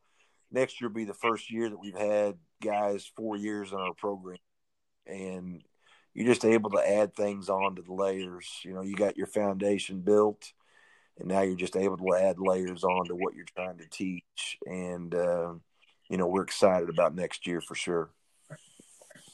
next 0.51 0.79
year 0.79 0.89
will 0.89 0.95
be 0.95 1.05
the 1.05 1.15
first 1.15 1.51
year 1.51 1.67
that 1.67 1.79
we've 1.79 1.97
had 1.97 2.35
guys 2.63 3.11
4 3.15 3.37
years 3.37 3.71
in 3.71 3.79
our 3.79 3.93
program. 3.95 4.37
And 5.07 5.63
you're 6.17 6.25
just 6.25 6.45
able 6.45 6.71
to 6.71 6.79
add 6.79 7.13
things 7.13 7.47
on 7.47 7.75
to 7.75 7.83
the 7.83 7.93
layers. 7.93 8.49
You 8.63 8.73
know, 8.73 8.81
you 8.81 8.95
got 8.95 9.17
your 9.17 9.27
foundation 9.27 9.99
built, 9.99 10.51
and 11.19 11.27
now 11.27 11.41
you're 11.41 11.55
just 11.55 11.77
able 11.77 11.95
to 11.97 12.17
add 12.19 12.37
layers 12.39 12.83
on 12.83 13.05
to 13.05 13.15
what 13.15 13.35
you're 13.35 13.45
trying 13.45 13.77
to 13.77 13.87
teach. 13.87 14.57
And 14.65 15.13
uh, 15.13 15.53
you 16.09 16.17
know, 16.17 16.25
we're 16.25 16.41
excited 16.41 16.89
about 16.89 17.13
next 17.13 17.45
year 17.45 17.61
for 17.61 17.75
sure. 17.75 18.09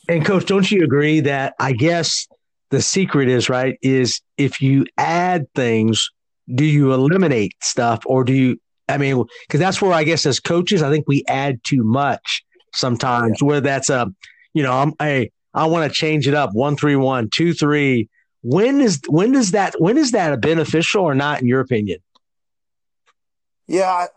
And 0.10 0.26
coach, 0.26 0.46
don't 0.46 0.70
you 0.70 0.84
agree 0.84 1.22
that 1.22 1.54
I 1.58 1.72
guess 1.72 2.28
the 2.70 2.82
secret 2.82 3.30
is 3.30 3.48
right 3.48 3.78
is 3.82 4.20
if 4.38 4.62
you 4.62 4.86
add 4.98 5.46
things, 5.56 6.10
do 6.54 6.66
you 6.66 6.92
eliminate 6.92 7.54
stuff 7.62 8.02
or 8.06 8.26
do 8.26 8.34
you? 8.34 8.60
I 8.90 8.98
mean, 8.98 9.24
because 9.48 9.62
that's 9.62 9.82
where 9.82 9.94
I 9.94 10.04
guess 10.04 10.26
as 10.26 10.42
coaches, 10.42 10.84
I 10.84 10.92
think 10.92 11.08
we 11.08 11.24
add 11.30 11.64
too 11.64 11.86
much 11.86 12.44
sometimes. 12.76 13.38
Yeah. 13.42 13.48
Where 13.48 13.62
that's 13.62 13.90
a, 13.90 14.12
you 14.54 14.64
know, 14.64 14.74
I'm 14.74 14.94
a 15.02 15.32
I 15.54 15.68
want 15.68 15.92
to 15.92 15.96
change 15.96 16.28
it 16.28 16.34
up. 16.34 16.52
One 16.54 16.76
three 16.76 16.96
one 16.96 17.30
two 17.30 17.54
three. 17.54 18.10
When 18.42 18.82
is 18.82 19.02
when 19.08 19.32
does 19.32 19.52
that 19.52 19.80
when 19.80 19.98
is 19.98 20.12
that 20.12 20.34
a 20.34 20.38
beneficial 20.38 21.04
or 21.04 21.16
not 21.16 21.42
in 21.42 21.48
your 21.48 21.62
opinion? 21.62 22.00
Yeah, 23.68 23.90
I, 23.90 24.08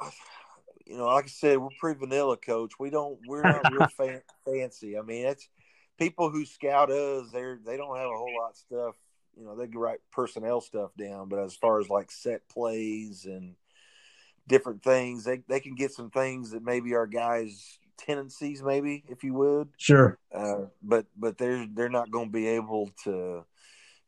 you 0.86 0.96
know, 0.96 1.06
like 1.06 1.26
I 1.26 1.28
said, 1.28 1.58
we're 1.58 1.68
pretty 1.78 2.00
vanilla, 2.00 2.36
coach. 2.36 2.72
We 2.78 2.90
don't 2.90 3.18
we're 3.26 3.42
not 3.42 3.72
real 3.72 3.88
fan, 3.96 4.22
fancy. 4.44 4.98
I 4.98 5.02
mean, 5.02 5.26
it's 5.26 5.48
people 5.98 6.30
who 6.30 6.44
scout 6.44 6.90
us. 6.90 7.30
They're 7.32 7.58
they 7.64 7.76
don't 7.76 7.96
have 7.96 8.06
a 8.06 8.16
whole 8.16 8.34
lot 8.40 8.50
of 8.50 8.56
stuff. 8.56 8.94
You 9.36 9.44
know, 9.44 9.54
they 9.54 9.68
can 9.68 9.78
write 9.78 9.98
personnel 10.12 10.60
stuff 10.60 10.90
down, 10.96 11.28
but 11.28 11.38
as 11.38 11.54
far 11.54 11.78
as 11.78 11.88
like 11.88 12.10
set 12.10 12.48
plays 12.48 13.26
and 13.26 13.54
different 14.48 14.82
things, 14.82 15.24
they 15.24 15.42
they 15.48 15.60
can 15.60 15.74
get 15.74 15.92
some 15.92 16.10
things 16.10 16.50
that 16.50 16.64
maybe 16.64 16.94
our 16.94 17.06
guys 17.06 17.78
tendencies, 17.96 18.62
maybe 18.62 19.04
if 19.08 19.24
you 19.24 19.34
would. 19.34 19.68
Sure. 19.76 20.18
Uh, 20.32 20.66
but 20.82 21.06
but 21.16 21.38
they're 21.38 21.66
they're 21.72 21.88
not 21.88 22.10
going 22.10 22.26
to 22.26 22.32
be 22.32 22.48
able 22.48 22.90
to. 23.04 23.44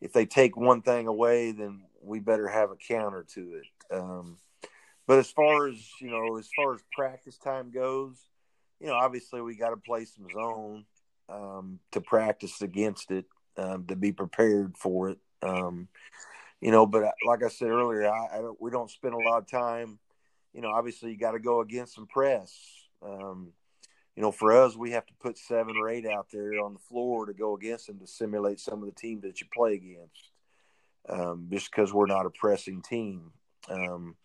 If 0.00 0.12
they 0.12 0.26
take 0.26 0.56
one 0.56 0.82
thing 0.82 1.08
away, 1.08 1.50
then 1.52 1.82
we 2.00 2.20
better 2.20 2.46
have 2.46 2.70
a 2.70 2.76
counter 2.76 3.26
to 3.34 3.54
it. 3.60 3.96
Um, 3.96 4.36
but 5.06 5.18
as 5.18 5.30
far 5.30 5.68
as 5.68 5.76
you 6.00 6.10
know, 6.10 6.36
as 6.36 6.48
far 6.54 6.74
as 6.74 6.80
practice 6.92 7.38
time 7.38 7.70
goes, 7.70 8.16
you 8.80 8.86
know, 8.86 8.94
obviously 8.94 9.40
we 9.40 9.56
got 9.56 9.70
to 9.70 9.76
play 9.76 10.04
some 10.04 10.26
zone 10.32 10.84
um, 11.28 11.80
to 11.92 12.00
practice 12.00 12.62
against 12.62 13.10
it, 13.10 13.26
um, 13.56 13.86
to 13.86 13.96
be 13.96 14.12
prepared 14.12 14.76
for 14.76 15.10
it. 15.10 15.18
Um, 15.42 15.88
you 16.60 16.70
know, 16.70 16.86
but 16.86 17.14
like 17.26 17.44
I 17.44 17.48
said 17.48 17.68
earlier, 17.68 18.08
I, 18.08 18.38
I 18.38 18.38
don't, 18.38 18.60
we 18.60 18.70
don't 18.70 18.90
spend 18.90 19.14
a 19.14 19.28
lot 19.28 19.38
of 19.38 19.50
time. 19.50 19.98
You 20.52 20.60
know, 20.60 20.70
obviously 20.70 21.10
you 21.10 21.18
got 21.18 21.32
to 21.32 21.38
go 21.38 21.60
against 21.60 21.94
some 21.94 22.06
press. 22.06 22.52
Um, 23.02 23.52
you 24.18 24.22
know, 24.22 24.32
for 24.32 24.50
us, 24.50 24.76
we 24.76 24.90
have 24.90 25.06
to 25.06 25.14
put 25.20 25.38
seven 25.38 25.76
or 25.76 25.88
eight 25.88 26.04
out 26.04 26.26
there 26.32 26.58
on 26.60 26.72
the 26.72 26.80
floor 26.80 27.26
to 27.26 27.32
go 27.32 27.54
against 27.54 27.86
them 27.86 28.00
to 28.00 28.06
simulate 28.08 28.58
some 28.58 28.82
of 28.82 28.86
the 28.86 29.00
teams 29.00 29.22
that 29.22 29.40
you 29.40 29.46
play 29.54 29.74
against, 29.74 30.30
um, 31.08 31.46
just 31.52 31.70
because 31.70 31.94
we're 31.94 32.06
not 32.06 32.26
a 32.26 32.30
pressing 32.30 32.82
team. 32.82 33.30
Um, 33.70 34.16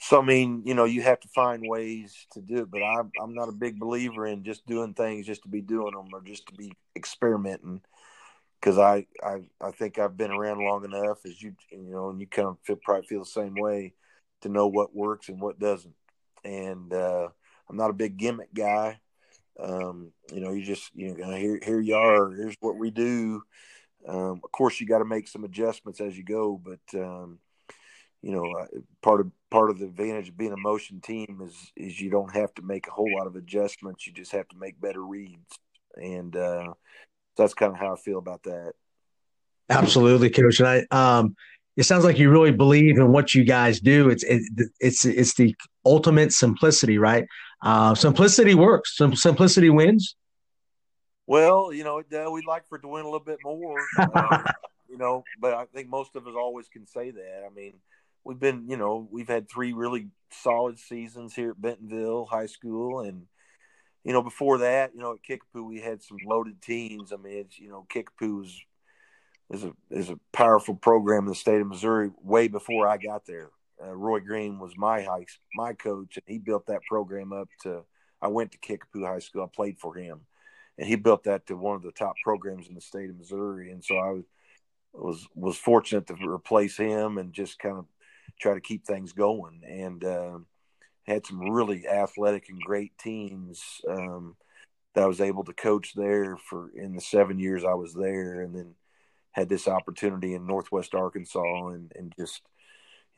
so, 0.00 0.22
I 0.22 0.24
mean, 0.24 0.62
you 0.64 0.72
know, 0.72 0.86
you 0.86 1.02
have 1.02 1.20
to 1.20 1.28
find 1.28 1.62
ways 1.68 2.26
to 2.32 2.40
do 2.40 2.62
it, 2.62 2.70
but 2.70 2.82
I'm, 2.82 3.12
I'm 3.22 3.34
not 3.34 3.50
a 3.50 3.52
big 3.52 3.78
believer 3.78 4.26
in 4.26 4.44
just 4.44 4.66
doing 4.66 4.94
things 4.94 5.26
just 5.26 5.42
to 5.42 5.50
be 5.50 5.60
doing 5.60 5.92
them 5.92 6.08
or 6.10 6.22
just 6.22 6.46
to 6.46 6.54
be 6.54 6.72
experimenting. 6.96 7.82
Because 8.58 8.78
I, 8.78 9.08
I, 9.22 9.42
I 9.60 9.72
think 9.72 9.98
I've 9.98 10.16
been 10.16 10.30
around 10.30 10.64
long 10.64 10.86
enough, 10.86 11.18
as 11.26 11.42
you, 11.42 11.54
you 11.70 11.92
know, 11.92 12.08
and 12.08 12.18
you 12.18 12.26
kind 12.26 12.48
of 12.48 12.56
feel, 12.64 12.78
probably 12.82 13.06
feel 13.06 13.20
the 13.20 13.26
same 13.26 13.56
way. 13.56 13.92
to 14.42 14.48
know 14.48 14.68
what 14.68 14.94
works 14.94 15.28
and 15.28 15.40
what 15.40 15.58
doesn't. 15.58 15.94
And 16.44 16.92
uh, 16.92 17.28
I'm 17.68 17.76
not 17.76 17.90
a 17.90 17.94
big 17.94 18.16
gimmick 18.16 18.54
guy. 18.54 19.00
Um, 19.58 20.12
you 20.32 20.40
know, 20.40 20.52
you 20.52 20.64
just 20.64 20.90
you 20.94 21.16
know 21.16 21.34
here 21.34 21.58
here 21.62 21.80
you 21.80 21.96
are. 21.96 22.30
Here's 22.30 22.56
what 22.60 22.76
we 22.76 22.90
do. 22.90 23.42
Um, 24.06 24.40
of 24.44 24.52
course, 24.52 24.80
you 24.80 24.86
got 24.86 24.98
to 24.98 25.04
make 25.04 25.28
some 25.28 25.44
adjustments 25.44 26.00
as 26.00 26.16
you 26.16 26.24
go, 26.24 26.60
but 26.62 27.00
um, 27.00 27.38
you 28.22 28.32
know, 28.32 28.66
part 29.02 29.20
of 29.20 29.30
part 29.50 29.70
of 29.70 29.78
the 29.78 29.86
advantage 29.86 30.28
of 30.28 30.36
being 30.36 30.52
a 30.52 30.56
motion 30.56 31.00
team 31.00 31.40
is 31.44 31.72
is 31.76 32.00
you 32.00 32.10
don't 32.10 32.34
have 32.34 32.54
to 32.54 32.62
make 32.62 32.86
a 32.86 32.90
whole 32.90 33.10
lot 33.16 33.26
of 33.26 33.36
adjustments. 33.36 34.06
You 34.06 34.12
just 34.12 34.32
have 34.32 34.48
to 34.48 34.56
make 34.56 34.80
better 34.80 35.04
reads, 35.04 35.58
and 35.96 36.34
uh, 36.36 36.72
that's 37.36 37.54
kind 37.54 37.72
of 37.72 37.78
how 37.78 37.94
I 37.94 37.96
feel 37.96 38.18
about 38.18 38.42
that. 38.44 38.72
Absolutely, 39.70 40.30
coach. 40.30 40.60
And 40.60 40.68
I, 40.68 41.18
um, 41.18 41.36
it 41.76 41.84
sounds 41.84 42.04
like 42.04 42.18
you 42.18 42.30
really 42.30 42.50
believe 42.50 42.98
in 42.98 43.12
what 43.12 43.34
you 43.34 43.44
guys 43.44 43.80
do. 43.80 44.08
It's 44.08 44.24
it, 44.24 44.42
it's 44.80 45.04
it's 45.04 45.34
the 45.34 45.54
ultimate 45.84 46.32
simplicity, 46.32 46.98
right? 46.98 47.24
Uh, 47.60 47.94
simplicity 47.94 48.54
works. 48.54 48.96
Sim- 48.96 49.16
simplicity 49.16 49.70
wins. 49.70 50.14
Well, 51.26 51.72
you 51.72 51.84
know, 51.84 52.00
uh, 52.00 52.30
we'd 52.30 52.46
like 52.46 52.66
for 52.68 52.78
it 52.78 52.82
to 52.82 52.88
win 52.88 53.02
a 53.02 53.04
little 53.04 53.20
bit 53.20 53.38
more, 53.44 53.76
uh, 53.98 54.42
you 54.88 54.96
know, 54.96 55.24
but 55.38 55.52
I 55.52 55.66
think 55.66 55.88
most 55.88 56.16
of 56.16 56.26
us 56.26 56.34
always 56.34 56.68
can 56.68 56.86
say 56.86 57.10
that. 57.10 57.42
I 57.44 57.54
mean, 57.54 57.74
we've 58.24 58.38
been, 58.38 58.66
you 58.68 58.78
know, 58.78 59.06
we've 59.10 59.28
had 59.28 59.48
three 59.50 59.74
really 59.74 60.08
solid 60.30 60.78
seasons 60.78 61.34
here 61.34 61.50
at 61.50 61.60
Bentonville 61.60 62.24
High 62.24 62.46
School, 62.46 63.00
and 63.00 63.26
you 64.04 64.14
know, 64.14 64.22
before 64.22 64.58
that, 64.58 64.94
you 64.94 65.00
know, 65.00 65.12
at 65.12 65.22
Kickapoo 65.22 65.64
we 65.64 65.80
had 65.80 66.02
some 66.02 66.16
loaded 66.24 66.62
teams. 66.62 67.12
I 67.12 67.16
mean, 67.16 67.38
it's 67.38 67.58
you 67.58 67.68
know, 67.68 67.86
Kickapoo 67.90 68.36
was 68.38 68.58
is 69.50 69.64
a 69.64 69.72
is 69.90 70.08
a 70.10 70.18
powerful 70.32 70.74
program 70.74 71.24
in 71.24 71.28
the 71.28 71.34
state 71.34 71.60
of 71.60 71.66
Missouri 71.66 72.10
way 72.22 72.48
before 72.48 72.88
I 72.88 72.96
got 72.96 73.26
there. 73.26 73.50
Uh, 73.84 73.94
Roy 73.94 74.20
Green 74.20 74.58
was 74.58 74.76
my 74.76 75.02
high, 75.02 75.26
my 75.54 75.72
coach, 75.72 76.16
and 76.16 76.24
he 76.26 76.38
built 76.38 76.66
that 76.66 76.82
program 76.88 77.32
up 77.32 77.48
to. 77.62 77.84
I 78.20 78.28
went 78.28 78.52
to 78.52 78.58
Kickapoo 78.58 79.04
High 79.04 79.20
School. 79.20 79.44
I 79.44 79.54
played 79.54 79.78
for 79.78 79.94
him, 79.94 80.20
and 80.76 80.86
he 80.86 80.96
built 80.96 81.24
that 81.24 81.46
to 81.46 81.56
one 81.56 81.76
of 81.76 81.82
the 81.82 81.92
top 81.92 82.16
programs 82.22 82.68
in 82.68 82.74
the 82.74 82.80
state 82.80 83.10
of 83.10 83.16
Missouri. 83.16 83.70
And 83.70 83.84
so 83.84 83.96
I 83.96 84.10
was 84.10 84.24
was 84.92 85.26
was 85.34 85.56
fortunate 85.56 86.06
to 86.08 86.16
replace 86.28 86.76
him 86.76 87.18
and 87.18 87.32
just 87.32 87.58
kind 87.58 87.78
of 87.78 87.86
try 88.40 88.54
to 88.54 88.60
keep 88.60 88.84
things 88.84 89.12
going. 89.12 89.62
And 89.64 90.04
uh, 90.04 90.38
had 91.06 91.26
some 91.26 91.40
really 91.40 91.86
athletic 91.88 92.48
and 92.48 92.60
great 92.60 92.96
teams 92.98 93.80
um, 93.88 94.36
that 94.94 95.04
I 95.04 95.06
was 95.06 95.20
able 95.20 95.44
to 95.44 95.52
coach 95.54 95.94
there 95.94 96.36
for 96.36 96.70
in 96.74 96.94
the 96.94 97.00
seven 97.00 97.38
years 97.38 97.64
I 97.64 97.74
was 97.74 97.94
there, 97.94 98.42
and 98.42 98.54
then 98.54 98.74
had 99.32 99.48
this 99.48 99.68
opportunity 99.68 100.34
in 100.34 100.46
Northwest 100.46 100.94
Arkansas, 100.94 101.68
and 101.68 101.92
and 101.96 102.12
just 102.18 102.42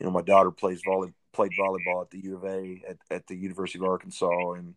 you 0.01 0.07
know 0.07 0.11
my 0.11 0.23
daughter 0.23 0.49
plays 0.49 0.81
volley 0.83 1.13
played 1.31 1.51
volleyball 1.51 2.01
at 2.01 2.09
the 2.09 2.23
U 2.23 2.37
of 2.37 2.43
A 2.43 2.81
at, 2.89 2.97
at 3.11 3.27
the 3.27 3.35
University 3.35 3.77
of 3.77 3.85
Arkansas, 3.85 4.53
and 4.53 4.73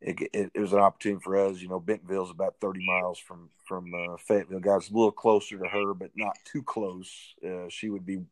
it, 0.00 0.16
it, 0.32 0.50
it, 0.54 0.58
was 0.58 0.72
an 0.72 0.78
opportunity 0.78 1.20
for 1.22 1.36
us. 1.36 1.60
You 1.60 1.68
know, 1.68 1.78
Bentonville's 1.78 2.30
about 2.30 2.56
30 2.62 2.84
miles 2.86 3.18
from 3.18 3.50
from 3.68 3.92
uh, 3.94 4.16
Fayetteville. 4.16 4.60
Guys, 4.60 4.88
a 4.88 4.94
little 4.94 5.12
closer 5.12 5.58
to 5.58 5.68
her, 5.68 5.92
but 5.92 6.12
not 6.16 6.38
too 6.50 6.62
close. 6.62 7.34
Uh, 7.46 7.68
she 7.68 7.90
would 7.90 8.06
be 8.06 8.22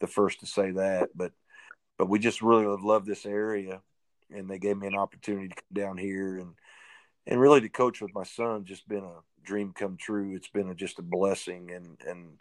the 0.00 0.08
first 0.08 0.40
to 0.40 0.46
say 0.46 0.72
that. 0.72 1.10
But 1.14 1.30
but 1.98 2.08
we 2.08 2.18
just 2.18 2.42
really 2.42 2.66
love 2.66 3.06
this 3.06 3.24
area, 3.24 3.80
and 4.28 4.50
they 4.50 4.58
gave 4.58 4.76
me 4.76 4.88
an 4.88 4.96
opportunity 4.96 5.48
to 5.48 5.54
come 5.54 5.64
down 5.72 5.98
here 5.98 6.36
and 6.38 6.54
and 7.28 7.40
really 7.40 7.60
to 7.60 7.68
coach 7.68 8.00
with 8.00 8.12
my 8.12 8.24
son. 8.24 8.64
Just 8.64 8.88
been 8.88 9.04
a 9.04 9.20
dream 9.44 9.72
come 9.72 9.96
true. 9.96 10.34
It's 10.34 10.48
been 10.48 10.68
a, 10.68 10.74
just 10.74 10.98
a 10.98 11.02
blessing, 11.02 11.70
and 11.70 11.96
and 12.04 12.40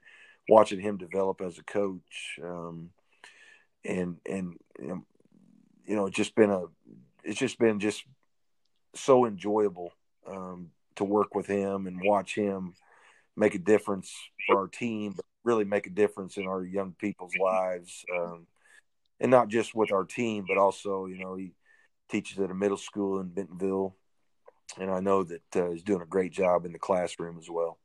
watching 0.50 0.80
him 0.80 0.98
develop 0.98 1.42
as 1.42 1.60
a 1.60 1.64
coach, 1.64 2.40
um, 2.44 2.90
and 3.86 4.18
and 4.26 4.58
you 5.86 5.96
know, 5.96 6.10
just 6.10 6.36
been 6.36 6.50
a 6.50 6.64
it's 7.24 7.40
just 7.40 7.60
been 7.60 7.80
just 7.80 8.04
so 8.96 9.26
enjoyable 9.26 9.92
um, 10.28 10.72
to 10.96 11.04
work 11.04 11.36
with 11.36 11.48
him 11.48 11.88
and 11.88 12.02
watch 12.04 12.36
him 12.36 12.74
make 13.36 13.56
a 13.56 13.60
difference 13.60 14.14
for 14.48 14.58
our 14.58 14.68
team, 14.68 15.14
but 15.16 15.26
really 15.44 15.66
make 15.66 15.88
a 15.88 15.92
difference 15.92 16.38
in 16.38 16.48
our 16.48 16.64
young 16.64 16.94
people's 16.98 17.36
lives, 17.42 18.06
um, 18.16 18.48
and 19.20 19.30
not 19.30 19.50
just 19.50 19.76
with 19.76 19.92
our 19.92 20.06
team, 20.06 20.46
but 20.48 20.58
also 20.58 21.06
you 21.06 21.18
know 21.18 21.36
he 21.36 21.54
teaches 22.10 22.40
at 22.40 22.52
a 22.52 22.56
middle 22.56 22.78
school 22.78 23.20
in 23.20 23.28
Bentonville, 23.28 23.96
and 24.80 24.90
I 24.90 25.00
know 25.00 25.24
that 25.24 25.56
uh, 25.56 25.72
he's 25.72 25.84
doing 25.84 26.02
a 26.02 26.08
great 26.08 26.32
job 26.32 26.66
in 26.66 26.72
the 26.72 26.80
classroom 26.80 27.38
as 27.38 27.50
well. 27.50 27.78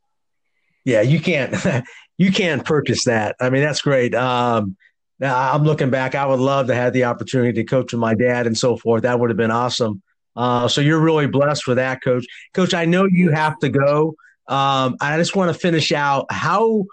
Yeah, 0.85 1.03
you 1.03 1.21
can't 1.21 1.55
you 2.19 2.33
can't 2.33 2.65
purchase 2.65 3.05
that. 3.05 3.37
I 3.41 3.51
mean, 3.51 3.63
that's 3.63 3.83
great. 3.83 4.15
Um, 4.15 4.77
I'm 5.23 5.65
looking 5.65 5.91
back. 5.91 6.15
I 6.15 6.27
would 6.27 6.41
love 6.41 6.69
to 6.69 6.75
have 6.75 6.93
the 6.93 7.05
opportunity 7.05 7.53
to 7.55 7.65
coach 7.65 7.93
with 7.93 8.01
my 8.01 8.15
dad 8.15 8.47
and 8.47 8.57
so 8.57 8.77
forth. 8.77 9.03
That 9.03 9.21
would 9.21 9.31
have 9.31 9.37
been 9.37 9.51
awesome. 9.51 10.03
Uh, 10.35 10.69
so 10.69 10.81
you're 10.81 11.01
really 11.01 11.27
blessed 11.27 11.67
with 11.67 11.77
that, 11.77 12.03
Coach. 12.03 12.25
Coach, 12.55 12.73
I 12.73 12.85
know 12.85 13.05
you 13.05 13.31
have 13.31 13.59
to 13.59 13.69
go. 13.69 14.15
Um, 14.47 14.97
I 15.01 15.17
just 15.19 15.37
want 15.37 15.53
to 15.53 15.59
finish 15.59 15.93
out 15.93 16.27
how 16.31 16.85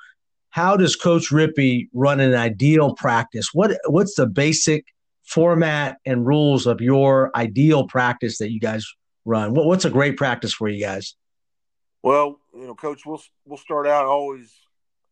how 0.50 0.76
does 0.76 0.96
Coach 0.96 1.30
Rippee 1.32 1.88
run 1.94 2.20
an 2.20 2.34
ideal 2.34 2.96
practice? 2.96 3.50
What 3.54 3.78
what's 3.88 4.16
the 4.16 4.28
basic 4.28 4.86
format 5.24 5.98
and 6.06 6.26
rules 6.26 6.66
of 6.66 6.82
your 6.82 7.32
ideal 7.36 7.88
practice 7.88 8.40
that 8.40 8.52
you 8.52 8.60
guys 8.60 8.86
run? 9.26 9.54
What, 9.54 9.66
what's 9.66 9.86
a 9.86 9.90
great 9.90 10.18
practice 10.18 10.54
for 10.54 10.68
you 10.68 10.82
guys? 10.84 11.16
Well, 12.04 12.40
you 12.54 12.66
know, 12.68 12.76
Coach, 12.76 13.06
we'll 13.06 13.22
we'll 13.46 13.58
start 13.58 13.88
out 13.88 14.06
always 14.06 14.52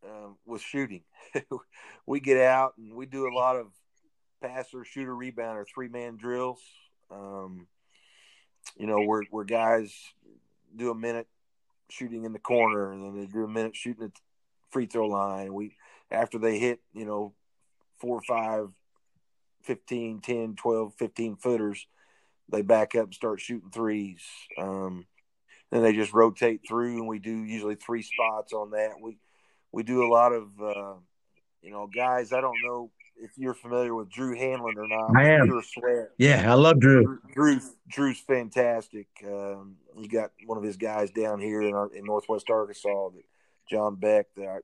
uh, 0.05 0.29
with 0.45 0.61
shooting. 0.61 1.03
we 2.05 2.19
get 2.19 2.37
out 2.37 2.73
and 2.77 2.93
we 2.93 3.05
do 3.05 3.27
a 3.27 3.33
lot 3.33 3.55
of 3.55 3.67
passer, 4.41 4.83
shooter, 4.83 5.13
rebounder, 5.13 5.65
three 5.73 5.87
man 5.87 6.17
drills. 6.17 6.61
Um, 7.11 7.67
you 8.77 8.87
know, 8.87 9.01
where 9.01 9.23
where 9.29 9.45
guys 9.45 9.93
do 10.75 10.91
a 10.91 10.95
minute 10.95 11.27
shooting 11.89 12.25
in 12.25 12.33
the 12.33 12.39
corner 12.39 12.91
and 12.91 13.03
then 13.03 13.19
they 13.19 13.27
do 13.27 13.43
a 13.43 13.47
minute 13.47 13.75
shooting 13.75 14.03
at 14.05 14.13
the 14.13 14.21
free 14.71 14.85
throw 14.85 15.07
line. 15.07 15.53
We 15.53 15.75
after 16.11 16.37
they 16.37 16.59
hit, 16.59 16.79
you 16.93 17.05
know, 17.05 17.33
four 17.99 18.21
five, 18.27 18.69
15, 19.63 20.21
10, 20.21 20.55
12, 20.55 20.93
15 20.97 21.35
footers, 21.37 21.87
they 22.49 22.61
back 22.61 22.95
up 22.95 23.05
and 23.05 23.13
start 23.13 23.39
shooting 23.39 23.71
threes. 23.71 24.21
Um, 24.57 25.05
then 25.71 25.81
they 25.81 25.93
just 25.93 26.13
rotate 26.13 26.61
through 26.67 26.97
and 26.99 27.07
we 27.07 27.19
do 27.19 27.43
usually 27.43 27.75
three 27.75 28.03
spots 28.03 28.53
on 28.53 28.71
that. 28.71 28.93
We 29.01 29.17
we 29.75 29.83
do 29.83 30.05
a 30.05 30.09
lot 30.09 30.31
of 30.31 30.47
uh, 30.61 30.95
you 31.61 31.71
know, 31.71 31.87
guys, 31.87 32.31
I 32.31 32.41
don't 32.41 32.57
know 32.63 32.91
if 33.17 33.31
you're 33.37 33.55
familiar 33.55 33.95
with 33.95 34.09
Drew 34.09 34.37
Hanlen 34.37 34.77
or 34.77 34.87
not. 34.87 35.17
I 35.17 35.31
am. 35.31 35.61
Yeah, 36.17 36.49
I 36.49 36.53
love 36.53 36.79
Drew. 36.79 37.19
Drew's 37.33 37.75
Drew's 37.89 38.19
fantastic. 38.19 39.07
Um, 39.25 39.77
you 39.97 40.07
got 40.07 40.31
one 40.45 40.57
of 40.57 40.63
his 40.63 40.77
guys 40.77 41.09
down 41.09 41.41
here 41.41 41.61
in 41.61 41.73
our, 41.73 41.93
in 41.93 42.05
Northwest 42.05 42.49
Arkansas, 42.51 43.09
John 43.69 43.95
Beck. 43.95 44.27
That 44.37 44.61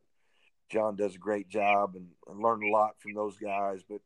John 0.72 0.96
does 0.96 1.16
a 1.16 1.20
great 1.20 1.50
job 1.50 1.96
and, 1.96 2.08
and 2.28 2.40
learned 2.40 2.64
a 2.64 2.72
lot 2.72 2.92
from 3.00 3.16
those 3.16 3.36
guys. 3.38 3.82
But 3.90 4.02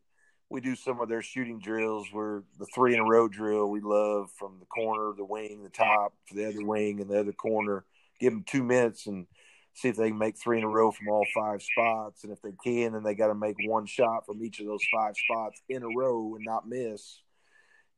we 0.48 0.60
do 0.60 0.74
some 0.74 1.00
of 1.00 1.08
their 1.08 1.22
shooting 1.22 1.60
drills 1.60 2.08
where 2.12 2.42
the 2.58 2.66
three 2.74 2.94
in 2.94 3.00
a 3.00 3.04
row 3.04 3.28
drill 3.28 3.68
we 3.68 3.80
love 3.80 4.30
from 4.38 4.56
the 4.58 4.66
corner, 4.66 5.12
the 5.14 5.24
wing, 5.24 5.62
the 5.62 5.68
top, 5.68 6.14
for 6.26 6.34
the 6.34 6.48
other 6.48 6.64
wing 6.64 7.00
and 7.00 7.10
the 7.10 7.20
other 7.20 7.32
corner. 7.32 7.84
Give 8.18 8.32
them 8.32 8.44
two 8.44 8.62
minutes 8.62 9.06
and 9.06 9.26
see 9.76 9.88
if 9.88 9.96
they 9.96 10.08
can 10.08 10.18
make 10.18 10.38
three 10.38 10.56
in 10.56 10.64
a 10.64 10.68
row 10.68 10.90
from 10.90 11.08
all 11.08 11.26
five 11.34 11.62
spots. 11.62 12.24
And 12.24 12.32
if 12.32 12.40
they 12.40 12.54
can, 12.64 12.94
then 12.94 13.02
they 13.02 13.14
got 13.14 13.26
to 13.26 13.34
make 13.34 13.56
one 13.66 13.84
shot 13.84 14.24
from 14.24 14.42
each 14.42 14.58
of 14.58 14.66
those 14.66 14.80
five 14.90 15.14
spots 15.16 15.60
in 15.68 15.82
a 15.82 15.88
row 15.94 16.34
and 16.34 16.44
not 16.46 16.66
miss. 16.66 17.20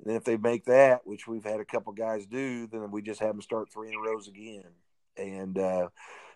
And 0.01 0.11
then 0.11 0.17
if 0.17 0.25
they 0.25 0.37
make 0.37 0.65
that, 0.65 1.07
which 1.07 1.29
we've 1.29 1.45
had 1.45 1.61
a 1.61 1.65
couple 1.65 1.93
guys 1.93 2.27
do, 2.27 2.67
then 2.67 2.91
we 2.91 3.01
just 3.01 3.21
have 3.21 3.31
them 3.31 3.43
start 3.43 3.73
three 3.73 3.89
in 3.89 3.95
a 3.95 4.01
rows 4.01 4.27
again. 4.27 4.65
And 5.17 5.57
uh, 5.57 5.89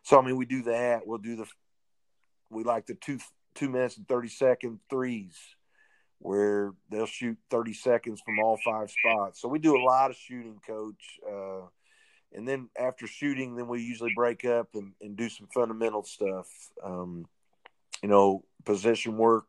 so, 0.05 0.16
I 0.16 0.24
mean, 0.24 0.36
we 0.36 0.47
do 0.47 0.62
that. 0.62 1.06
We'll 1.06 1.19
do 1.19 1.35
the, 1.35 1.47
we 2.48 2.62
like 2.62 2.86
the 2.86 2.94
two 2.94 3.19
two 3.55 3.69
minutes 3.69 3.97
and 3.97 4.06
thirty 4.06 4.28
second 4.28 4.78
threes, 4.89 5.36
where 6.20 6.73
they'll 6.89 7.06
shoot 7.06 7.36
thirty 7.51 7.74
seconds 7.74 8.23
from 8.24 8.39
all 8.39 8.59
five 8.64 8.90
spots. 8.90 9.40
So 9.40 9.48
we 9.48 9.59
do 9.59 9.77
a 9.77 9.82
lot 9.82 10.10
of 10.10 10.16
shooting, 10.16 10.60
coach. 10.64 11.19
Uh, 11.28 11.66
and 12.34 12.46
then 12.48 12.68
after 12.78 13.06
shooting, 13.06 13.56
then 13.56 13.68
we 13.68 13.82
usually 13.82 14.12
break 14.14 14.44
up 14.44 14.68
and, 14.74 14.92
and 15.00 15.16
do 15.16 15.28
some 15.28 15.48
fundamental 15.52 16.02
stuff. 16.02 16.48
Um, 16.82 17.26
you 18.02 18.09
know, 18.09 18.44
position 18.64 19.16
work 19.16 19.44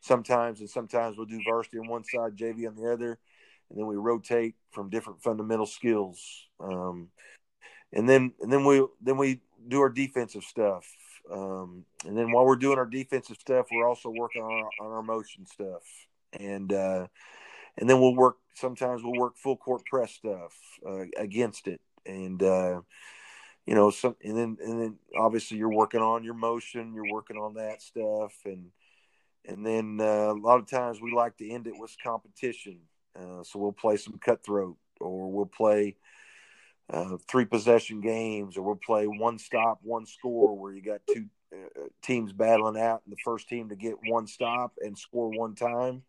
sometimes, 0.00 0.60
and 0.60 0.70
sometimes 0.70 1.16
we'll 1.16 1.26
do 1.26 1.40
varsity 1.44 1.78
on 1.78 1.88
one 1.88 2.04
side, 2.04 2.36
JV 2.36 2.66
on 2.66 2.76
the 2.76 2.90
other, 2.90 3.18
and 3.68 3.78
then 3.78 3.86
we 3.86 3.96
rotate 3.96 4.54
from 4.70 4.88
different 4.88 5.22
fundamental 5.22 5.66
skills. 5.66 6.46
Um, 6.60 7.08
and 7.92 8.08
then 8.08 8.32
and 8.40 8.52
then 8.52 8.64
we 8.64 8.84
then 9.00 9.16
we 9.16 9.40
do 9.66 9.80
our 9.80 9.90
defensive 9.90 10.44
stuff. 10.44 10.86
Um, 11.30 11.84
and 12.06 12.16
then 12.16 12.30
while 12.30 12.46
we're 12.46 12.56
doing 12.56 12.78
our 12.78 12.86
defensive 12.86 13.36
stuff, 13.38 13.66
we're 13.70 13.88
also 13.88 14.10
working 14.10 14.42
on 14.42 14.50
our, 14.50 14.86
on 14.86 14.92
our 14.92 15.02
motion 15.02 15.46
stuff. 15.46 15.82
And 16.38 16.72
uh, 16.72 17.08
and 17.76 17.88
then 17.88 18.00
we'll 18.00 18.14
work. 18.14 18.36
Sometimes 18.54 19.02
we'll 19.02 19.18
work 19.18 19.36
full 19.36 19.56
court 19.56 19.84
press 19.86 20.12
stuff 20.12 20.52
uh, 20.86 21.04
against 21.16 21.66
it 21.68 21.80
and 22.08 22.42
uh, 22.42 22.80
you 23.66 23.74
know, 23.74 23.90
some, 23.90 24.16
and 24.24 24.36
then 24.36 24.56
and 24.64 24.80
then 24.80 24.96
obviously 25.16 25.58
you're 25.58 25.72
working 25.72 26.00
on 26.00 26.24
your 26.24 26.34
motion, 26.34 26.94
you're 26.94 27.12
working 27.12 27.36
on 27.36 27.54
that 27.54 27.82
stuff, 27.82 28.32
and 28.44 28.70
and 29.44 29.64
then 29.64 29.98
uh, 30.00 30.32
a 30.32 30.40
lot 30.40 30.58
of 30.58 30.68
times 30.68 31.00
we 31.00 31.12
like 31.12 31.36
to 31.36 31.50
end 31.50 31.66
it 31.66 31.78
with 31.78 31.94
competition. 32.02 32.80
Uh, 33.14 33.42
so 33.42 33.58
we'll 33.58 33.72
play 33.72 33.96
some 33.96 34.18
cutthroat, 34.18 34.76
or 35.00 35.30
we'll 35.30 35.46
play 35.46 35.96
uh, 36.90 37.16
three 37.28 37.44
possession 37.44 38.00
games, 38.00 38.56
or 38.56 38.62
we'll 38.62 38.76
play 38.76 39.06
one 39.06 39.38
stop, 39.38 39.80
one 39.82 40.06
score, 40.06 40.56
where 40.56 40.72
you 40.72 40.82
got 40.82 41.00
two 41.06 41.26
uh, 41.52 41.88
teams 42.02 42.32
battling 42.32 42.80
out, 42.80 43.02
and 43.04 43.12
the 43.12 43.20
first 43.22 43.48
team 43.48 43.68
to 43.68 43.76
get 43.76 43.94
one 44.06 44.26
stop 44.26 44.72
and 44.80 44.96
score 44.96 45.30
one 45.30 45.54
time 45.54 46.02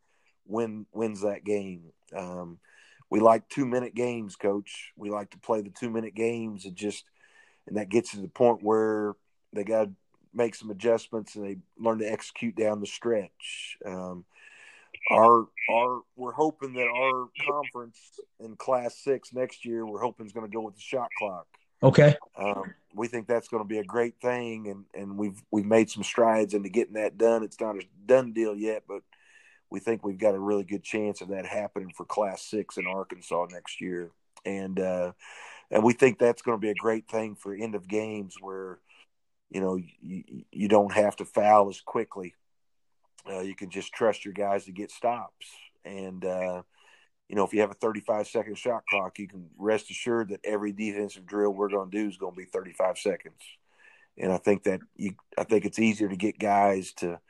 win 0.49 0.85
wins 0.91 1.21
that 1.21 1.45
game. 1.45 1.83
Um, 2.15 2.59
we 3.09 3.19
like 3.19 3.49
two 3.49 3.65
minute 3.65 3.95
games, 3.95 4.35
coach. 4.35 4.91
We 4.95 5.09
like 5.09 5.31
to 5.31 5.39
play 5.39 5.61
the 5.61 5.69
two 5.71 5.89
minute 5.89 6.15
games 6.15 6.65
and 6.65 6.75
just, 6.75 7.05
and 7.67 7.77
that 7.77 7.89
gets 7.89 8.11
to 8.11 8.21
the 8.21 8.27
point 8.27 8.63
where 8.63 9.15
they 9.53 9.63
got 9.63 9.85
to 9.85 9.91
make 10.33 10.55
some 10.55 10.69
adjustments 10.69 11.35
and 11.35 11.45
they 11.45 11.57
learn 11.77 11.99
to 11.99 12.11
execute 12.11 12.55
down 12.55 12.79
the 12.79 12.87
stretch. 12.87 13.77
Um, 13.85 14.25
our 15.11 15.47
our 15.71 16.01
we're 16.15 16.33
hoping 16.33 16.73
that 16.73 16.87
our 16.87 17.27
conference 17.47 17.97
in 18.39 18.55
Class 18.55 18.95
Six 18.95 19.33
next 19.33 19.65
year, 19.65 19.85
we're 19.85 20.01
hoping 20.01 20.25
is 20.25 20.33
going 20.33 20.49
to 20.49 20.53
go 20.53 20.61
with 20.61 20.75
the 20.75 20.81
shot 20.81 21.09
clock. 21.17 21.47
Okay. 21.81 22.15
Um, 22.37 22.73
we 22.93 23.07
think 23.07 23.27
that's 23.27 23.47
going 23.47 23.63
to 23.63 23.67
be 23.67 23.77
a 23.79 23.83
great 23.83 24.19
thing, 24.21 24.67
and 24.67 24.85
and 24.93 25.17
we've 25.17 25.41
we've 25.51 25.65
made 25.65 25.89
some 25.89 26.03
strides 26.03 26.53
into 26.53 26.69
getting 26.69 26.95
that 26.95 27.17
done. 27.17 27.43
It's 27.43 27.59
not 27.59 27.77
a 27.77 27.81
done 28.05 28.33
deal 28.33 28.55
yet, 28.55 28.83
but 28.87 29.01
we 29.71 29.79
think 29.79 30.03
we've 30.03 30.17
got 30.17 30.35
a 30.35 30.39
really 30.39 30.63
good 30.63 30.83
chance 30.83 31.21
of 31.21 31.29
that 31.29 31.45
happening 31.45 31.91
for 31.95 32.05
Class 32.05 32.41
Six 32.41 32.77
in 32.77 32.87
Arkansas 32.87 33.47
next 33.51 33.81
year, 33.81 34.11
and 34.45 34.79
uh, 34.79 35.11
and 35.71 35.83
we 35.83 35.93
think 35.93 36.17
that's 36.17 36.41
going 36.41 36.57
to 36.57 36.61
be 36.61 36.71
a 36.71 36.75
great 36.75 37.07
thing 37.07 37.35
for 37.35 37.53
end 37.53 37.75
of 37.75 37.87
games 37.87 38.35
where 38.41 38.79
you 39.49 39.61
know 39.61 39.79
you, 40.01 40.23
you 40.51 40.67
don't 40.67 40.93
have 40.93 41.15
to 41.17 41.25
foul 41.25 41.69
as 41.69 41.81
quickly. 41.81 42.33
Uh, 43.29 43.41
you 43.41 43.55
can 43.55 43.69
just 43.69 43.93
trust 43.93 44.25
your 44.25 44.33
guys 44.33 44.65
to 44.65 44.71
get 44.71 44.91
stops, 44.91 45.47
and 45.85 46.25
uh, 46.25 46.63
you 47.27 47.35
know 47.35 47.43
if 47.43 47.53
you 47.53 47.61
have 47.61 47.71
a 47.71 47.75
35 47.75 48.27
second 48.27 48.57
shot 48.57 48.83
clock, 48.89 49.19
you 49.19 49.27
can 49.27 49.49
rest 49.57 49.91
assured 49.91 50.29
that 50.29 50.41
every 50.43 50.71
defensive 50.71 51.27
drill 51.27 51.51
we're 51.51 51.69
going 51.69 51.91
to 51.91 51.97
do 51.97 52.07
is 52.07 52.17
going 52.17 52.33
to 52.33 52.39
be 52.39 52.45
35 52.45 52.97
seconds. 52.97 53.41
And 54.17 54.33
I 54.33 54.37
think 54.37 54.63
that 54.63 54.81
you, 54.97 55.13
I 55.37 55.45
think 55.45 55.63
it's 55.63 55.79
easier 55.79 56.09
to 56.09 56.17
get 56.17 56.39
guys 56.39 56.91
to 56.93 57.21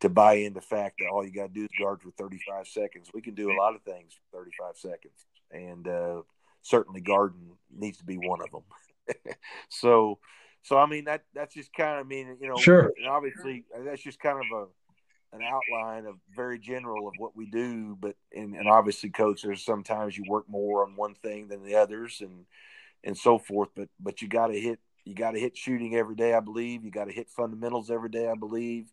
to 0.00 0.08
buy 0.08 0.34
in 0.34 0.52
the 0.52 0.60
fact 0.60 0.96
that 0.98 1.08
all 1.08 1.24
you 1.24 1.32
got 1.32 1.48
to 1.48 1.52
do 1.52 1.64
is 1.64 1.70
guard 1.78 2.02
for 2.02 2.10
35 2.10 2.66
seconds. 2.66 3.08
We 3.14 3.22
can 3.22 3.34
do 3.34 3.50
a 3.50 3.56
lot 3.56 3.74
of 3.74 3.82
things 3.82 4.12
for 4.30 4.38
35 4.38 4.76
seconds, 4.76 5.26
and 5.50 5.88
uh, 5.88 6.22
certainly 6.62 7.00
guarding 7.00 7.56
needs 7.74 7.98
to 7.98 8.04
be 8.04 8.16
one 8.16 8.40
of 8.40 8.50
them. 8.50 9.34
so, 9.68 10.18
so 10.62 10.78
I 10.78 10.86
mean 10.86 11.04
that 11.04 11.22
that's 11.34 11.54
just 11.54 11.72
kind 11.72 11.98
of 11.98 12.06
I 12.06 12.08
mean 12.08 12.36
you 12.40 12.48
know 12.48 12.56
sure. 12.56 12.92
obviously 13.08 13.64
that's 13.84 14.02
just 14.02 14.20
kind 14.20 14.38
of 14.38 14.58
a 14.58 14.66
an 15.32 15.42
outline 15.42 16.06
of 16.06 16.16
very 16.34 16.58
general 16.58 17.08
of 17.08 17.14
what 17.18 17.36
we 17.36 17.46
do, 17.46 17.96
but 18.00 18.16
and, 18.34 18.54
and 18.54 18.68
obviously, 18.68 19.10
coach, 19.10 19.42
there's 19.42 19.64
sometimes 19.64 20.16
you 20.16 20.24
work 20.28 20.48
more 20.48 20.84
on 20.84 20.96
one 20.96 21.14
thing 21.14 21.48
than 21.48 21.64
the 21.64 21.74
others, 21.74 22.20
and 22.20 22.44
and 23.04 23.16
so 23.16 23.38
forth. 23.38 23.70
But 23.74 23.88
but 23.98 24.22
you 24.22 24.28
got 24.28 24.48
to 24.48 24.58
hit 24.58 24.78
you 25.04 25.14
got 25.14 25.32
to 25.32 25.40
hit 25.40 25.56
shooting 25.56 25.94
every 25.94 26.16
day, 26.16 26.34
I 26.34 26.40
believe. 26.40 26.84
You 26.84 26.90
got 26.90 27.06
to 27.06 27.12
hit 27.12 27.28
fundamentals 27.30 27.90
every 27.90 28.08
day, 28.08 28.28
I 28.28 28.34
believe 28.34 28.90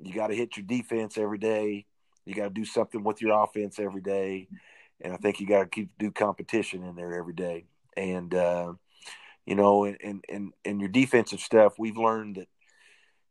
you 0.00 0.12
got 0.12 0.28
to 0.28 0.34
hit 0.34 0.56
your 0.56 0.66
defense 0.66 1.18
every 1.18 1.38
day. 1.38 1.86
You 2.24 2.34
got 2.34 2.44
to 2.44 2.50
do 2.50 2.64
something 2.64 3.02
with 3.02 3.20
your 3.20 3.42
offense 3.42 3.78
every 3.78 4.00
day, 4.00 4.48
and 5.00 5.12
I 5.12 5.16
think 5.16 5.40
you 5.40 5.46
got 5.46 5.60
to 5.60 5.66
keep 5.66 5.90
do 5.98 6.10
competition 6.10 6.84
in 6.84 6.94
there 6.94 7.14
every 7.14 7.34
day. 7.34 7.64
And 7.96 8.32
uh, 8.34 8.74
you 9.44 9.54
know, 9.54 9.84
and 9.84 10.24
and 10.28 10.52
and 10.64 10.80
your 10.80 10.88
defensive 10.88 11.40
stuff, 11.40 11.78
we've 11.78 11.96
learned 11.96 12.36
that 12.36 12.48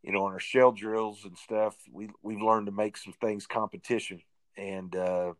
you 0.03 0.11
know, 0.11 0.25
on 0.25 0.33
our 0.33 0.39
shell 0.39 0.71
drills 0.71 1.25
and 1.25 1.37
stuff, 1.37 1.75
we 1.91 2.09
we've 2.23 2.41
learned 2.41 2.65
to 2.65 2.71
make 2.71 2.97
some 2.97 3.13
things 3.21 3.45
competition. 3.45 4.21
And 4.57 4.95
uh, 4.95 5.33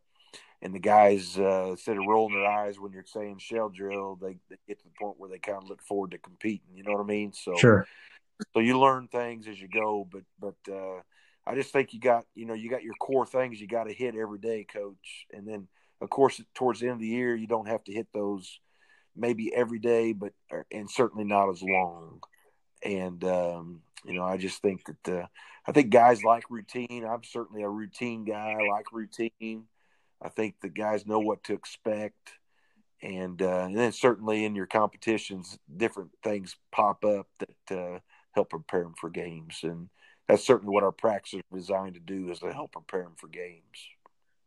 and 0.61 0.73
the 0.73 0.80
guys 0.80 1.38
uh, 1.38 1.68
instead 1.72 1.98
of 1.98 2.03
rolling 2.07 2.35
their 2.35 2.49
eyes 2.49 2.80
when 2.80 2.91
you're 2.91 3.03
saying 3.06 3.39
shell 3.39 3.69
drill, 3.69 4.18
they, 4.22 4.38
they 4.49 4.57
get 4.68 4.80
to 4.80 4.85
the 4.85 4.93
point 4.99 5.19
where 5.19 5.30
they 5.30 5.39
kind 5.39 5.57
of 5.57 5.69
look 5.69 5.81
forward 5.81 6.11
to 6.11 6.18
competing. 6.18 6.76
You 6.76 6.84
know 6.84 6.91
what 6.91 7.02
I 7.02 7.07
mean? 7.07 7.34
So 7.34 7.56
sure. 7.56 7.88
So 8.53 8.59
you 8.59 8.80
learn 8.80 9.07
things 9.07 9.47
as 9.47 9.59
you 9.59 9.68
go, 9.68 10.07
but 10.11 10.23
but 10.39 10.73
uh, 10.73 11.01
I 11.45 11.55
just 11.55 11.72
think 11.72 11.93
you 11.93 11.99
got 11.99 12.26
you 12.35 12.45
know 12.45 12.53
you 12.53 12.69
got 12.69 12.84
your 12.84 12.93
core 12.95 13.26
things 13.26 13.59
you 13.59 13.68
got 13.68 13.85
to 13.85 13.93
hit 13.93 14.15
every 14.15 14.39
day, 14.39 14.63
coach. 14.63 15.26
And 15.31 15.47
then 15.47 15.68
of 16.01 16.09
course 16.09 16.41
towards 16.55 16.80
the 16.80 16.88
end 16.88 16.95
of 16.95 17.01
the 17.01 17.07
year 17.07 17.35
you 17.35 17.47
don't 17.47 17.68
have 17.68 17.84
to 17.85 17.91
hit 17.91 18.07
those 18.13 18.59
maybe 19.15 19.53
every 19.53 19.80
day, 19.80 20.13
but 20.13 20.34
uh, 20.53 20.63
and 20.72 20.89
certainly 20.89 21.26
not 21.26 21.49
as 21.49 21.61
long. 21.61 22.22
And 22.84 23.23
um, 23.23 23.81
you 24.05 24.13
know 24.13 24.23
I 24.23 24.38
just 24.38 24.61
think 24.61 24.81
that 24.85 25.22
uh, 25.22 25.27
I 25.65 25.72
think 25.72 25.89
guys 25.91 26.23
like 26.23 26.49
routine. 26.49 27.05
I'm 27.05 27.23
certainly 27.23 27.63
a 27.63 27.69
routine 27.69 28.26
guy. 28.26 28.55
I 28.59 28.68
like 28.68 28.91
routine. 28.91 29.65
I 30.22 30.30
think 30.30 30.55
the 30.61 30.69
guys 30.69 31.05
know 31.05 31.19
what 31.19 31.43
to 31.45 31.53
expect. 31.53 32.34
And, 33.03 33.41
uh, 33.41 33.63
and 33.65 33.76
then 33.76 33.91
certainly 33.91 34.45
in 34.45 34.55
your 34.55 34.68
competitions, 34.68 35.57
different 35.76 36.11
things 36.23 36.55
pop 36.72 37.03
up 37.03 37.27
that 37.39 37.76
uh, 37.76 37.99
help 38.33 38.49
prepare 38.49 38.83
them 38.83 38.93
for 38.99 39.09
games. 39.09 39.59
And 39.63 39.89
that's 40.27 40.45
certainly 40.45 40.73
what 40.73 40.83
our 40.83 40.91
practice 40.91 41.33
is 41.33 41.41
designed 41.53 41.95
to 41.95 41.99
do 41.99 42.31
is 42.31 42.39
to 42.39 42.53
help 42.53 42.71
prepare 42.71 43.03
them 43.03 43.15
for 43.17 43.27
games. 43.27 43.63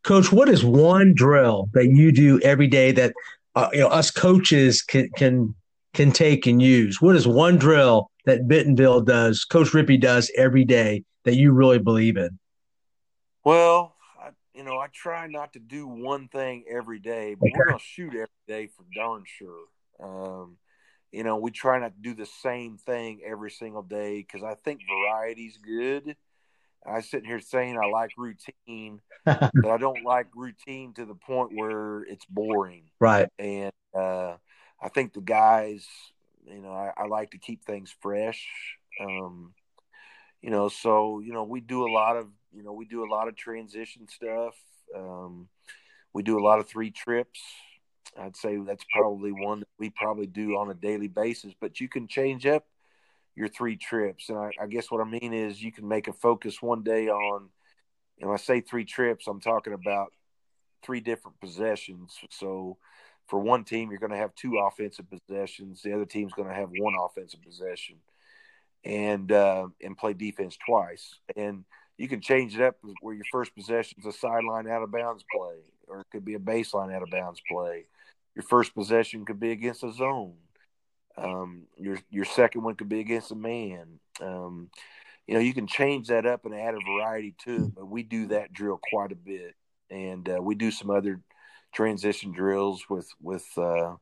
Coach, 0.03 0.31
what 0.33 0.49
is 0.49 0.65
one 0.65 1.15
drill 1.15 1.69
that 1.73 1.87
you 1.87 2.13
do 2.13 2.41
every 2.41 2.67
day 2.67 2.93
that 2.93 3.15
uh, 3.55 3.69
you 3.73 3.81
know 3.81 3.89
us 3.89 4.11
coaches 4.11 4.83
can 4.83 5.09
can 5.17 5.55
can 5.95 6.13
take 6.13 6.47
and 6.47 6.61
use? 6.61 7.01
What 7.01 7.17
is 7.17 7.27
one 7.27 7.57
drill 7.57 8.11
that 8.27 8.47
Bentonville 8.49 9.01
does, 9.03 9.45
Coach 9.45 9.69
Rippee 9.69 10.01
does 10.01 10.31
every 10.37 10.65
day 10.65 11.05
that 11.25 11.37
you 11.37 11.53
really 11.53 11.79
believe 11.79 12.17
in? 12.17 12.39
Well, 13.45 13.95
I, 14.21 14.31
you 14.55 14.65
know, 14.65 14.79
I 14.79 14.89
try 14.93 15.27
not 15.27 15.53
to 15.55 15.59
do 15.59 15.87
one 15.87 16.29
thing 16.29 16.65
every 16.71 16.99
day, 16.99 17.35
but 17.35 17.47
okay. 17.47 17.55
we're 17.57 17.65
going 17.67 17.79
to 17.79 17.85
shoot 17.85 18.13
every 18.15 18.29
day 18.49 18.67
for 18.67 18.85
darn 18.95 19.25
sure. 19.27 19.65
Um, 20.03 20.57
you 21.15 21.23
know, 21.23 21.37
we 21.37 21.53
try 21.53 21.79
not 21.79 21.95
to 21.95 22.01
do 22.03 22.15
the 22.15 22.27
same 22.27 22.77
thing 22.77 23.21
every 23.25 23.51
single 23.51 23.83
day 23.83 24.19
because 24.19 24.43
I 24.43 24.57
think 24.65 24.81
variety's 24.89 25.57
good. 25.59 26.17
I 26.85 27.01
sit 27.03 27.25
here 27.25 27.39
saying 27.39 27.79
I 27.79 27.87
like 27.87 28.11
routine, 28.19 29.01
but 29.25 29.67
I 29.67 29.79
don't 29.79 30.05
like 30.05 30.27
routine 30.35 30.93
to 30.95 31.07
the 31.07 31.15
point 31.15 31.53
where 31.55 32.03
it's 32.03 32.25
boring. 32.27 32.91
Right. 33.01 33.29
And 33.39 33.73
uh, 33.97 34.35
I 34.83 34.89
think 34.89 35.15
the 35.15 35.21
guys, 35.21 35.87
you 36.47 36.61
know, 36.61 36.73
I, 36.73 36.93
I 36.97 37.07
like 37.07 37.31
to 37.31 37.39
keep 37.39 37.65
things 37.65 37.95
fresh. 38.03 38.47
Um, 39.01 39.55
you 40.43 40.51
know, 40.51 40.69
so 40.69 41.21
you 41.21 41.33
know, 41.33 41.45
we 41.45 41.61
do 41.61 41.87
a 41.87 41.93
lot 41.93 42.17
of, 42.17 42.27
you 42.53 42.65
know, 42.65 42.73
we 42.73 42.87
do 42.87 43.05
a 43.05 43.11
lot 43.11 43.29
of 43.29 43.37
transition 43.37 44.09
stuff. 44.09 44.55
Um, 44.95 45.49
we 46.13 46.25
do 46.25 46.39
a 46.39 46.45
lot 46.45 46.59
of 46.59 46.69
three 46.69 46.91
trips. 46.91 47.41
I'd 48.19 48.37
say 48.37 48.57
that's 48.57 48.85
probably 48.93 49.33
one 49.33 49.61
that 49.61 49.69
we 49.79 49.91
probably 49.91 50.27
do 50.27 50.57
on 50.57 50.71
a 50.71 50.75
daily 50.75 51.09
basis. 51.09 51.53
But 51.61 51.81
you 51.81 51.89
can 51.89 52.07
change 52.07 52.47
up 52.47 52.65
your 53.37 53.49
three 53.49 53.77
trips, 53.77 54.29
and 54.29 54.39
I, 54.39 54.51
I 54.61 54.67
guess 54.67 54.91
what 54.91 55.01
I 55.01 55.05
mean 55.05 55.33
is 55.33 55.63
you 55.63 55.73
can 55.73 55.89
make 55.89 56.09
a 56.09 56.13
focus 56.13 56.63
one 56.63 56.83
day 56.83 57.09
on. 57.09 57.49
And 58.21 58.31
I 58.31 58.37
say 58.37 58.61
three 58.61 58.85
trips, 58.85 59.27
I'm 59.27 59.41
talking 59.41 59.73
about 59.73 60.13
three 60.85 61.01
different 61.01 61.41
possessions. 61.41 62.17
So 62.31 62.79
for 63.27 63.41
one 63.41 63.65
team, 63.65 63.91
you're 63.91 63.99
going 63.99 64.13
to 64.13 64.19
have 64.19 64.35
two 64.35 64.59
offensive 64.59 65.07
possessions. 65.11 65.83
The 65.83 65.95
other 65.95 66.05
team's 66.05 66.33
going 66.33 66.49
to 66.49 66.55
have 66.55 66.71
one 66.79 66.95
offensive 66.95 67.43
possession, 67.43 67.97
and 68.85 69.33
uh, 69.33 69.69
and 69.83 69.97
play 69.97 70.13
defense 70.13 70.57
twice. 70.65 71.19
And 71.37 71.65
you 71.97 72.09
can 72.09 72.21
change 72.21 72.55
it 72.55 72.63
up 72.63 72.77
where 73.01 73.15
your 73.15 73.25
first 73.33 73.55
possession 73.55 73.99
is 74.01 74.07
a 74.07 74.13
sideline 74.13 74.69
out 74.69 74.83
of 74.83 74.93
bounds 74.93 75.25
play, 75.35 75.57
or 75.89 76.01
it 76.01 76.07
could 76.11 76.25
be 76.25 76.35
a 76.35 76.41
baseline 76.41 76.95
out 76.95 77.03
of 77.03 77.11
bounds 77.11 77.41
play, 77.49 77.87
your 78.35 78.43
first 78.43 78.75
possession 78.75 79.25
could 79.25 79.41
be 79.41 79.53
against 79.53 79.85
a 79.85 79.93
zone. 79.93 80.35
Um, 81.17 81.63
your 81.79 81.99
your 82.11 82.25
second 82.25 82.63
one 82.63 82.75
could 82.75 82.89
be 82.89 83.01
against 83.01 83.31
a 83.31 83.37
man. 83.37 84.01
Um, 84.21 84.71
you 85.27 85.35
know, 85.35 85.41
you 85.41 85.55
can 85.55 85.67
change 85.67 86.09
that 86.09 86.27
up 86.27 86.45
and 86.45 86.55
add 86.55 86.75
a 86.75 86.93
variety 86.93 87.35
to 87.45 87.55
it, 87.67 87.75
but 87.75 87.87
we 87.87 88.03
do 88.03 88.27
that 88.29 88.53
drill 88.53 88.81
quite 88.91 89.13
a 89.13 89.17
bit, 89.17 89.55
and 89.91 90.29
uh, 90.29 90.43
we 90.43 90.55
do 90.55 90.71
some 90.71 90.91
other 90.91 91.21
transition 91.73 92.33
drills 92.33 92.85
with 92.89 93.09
with. 93.21 93.47
Uh, 93.57 93.95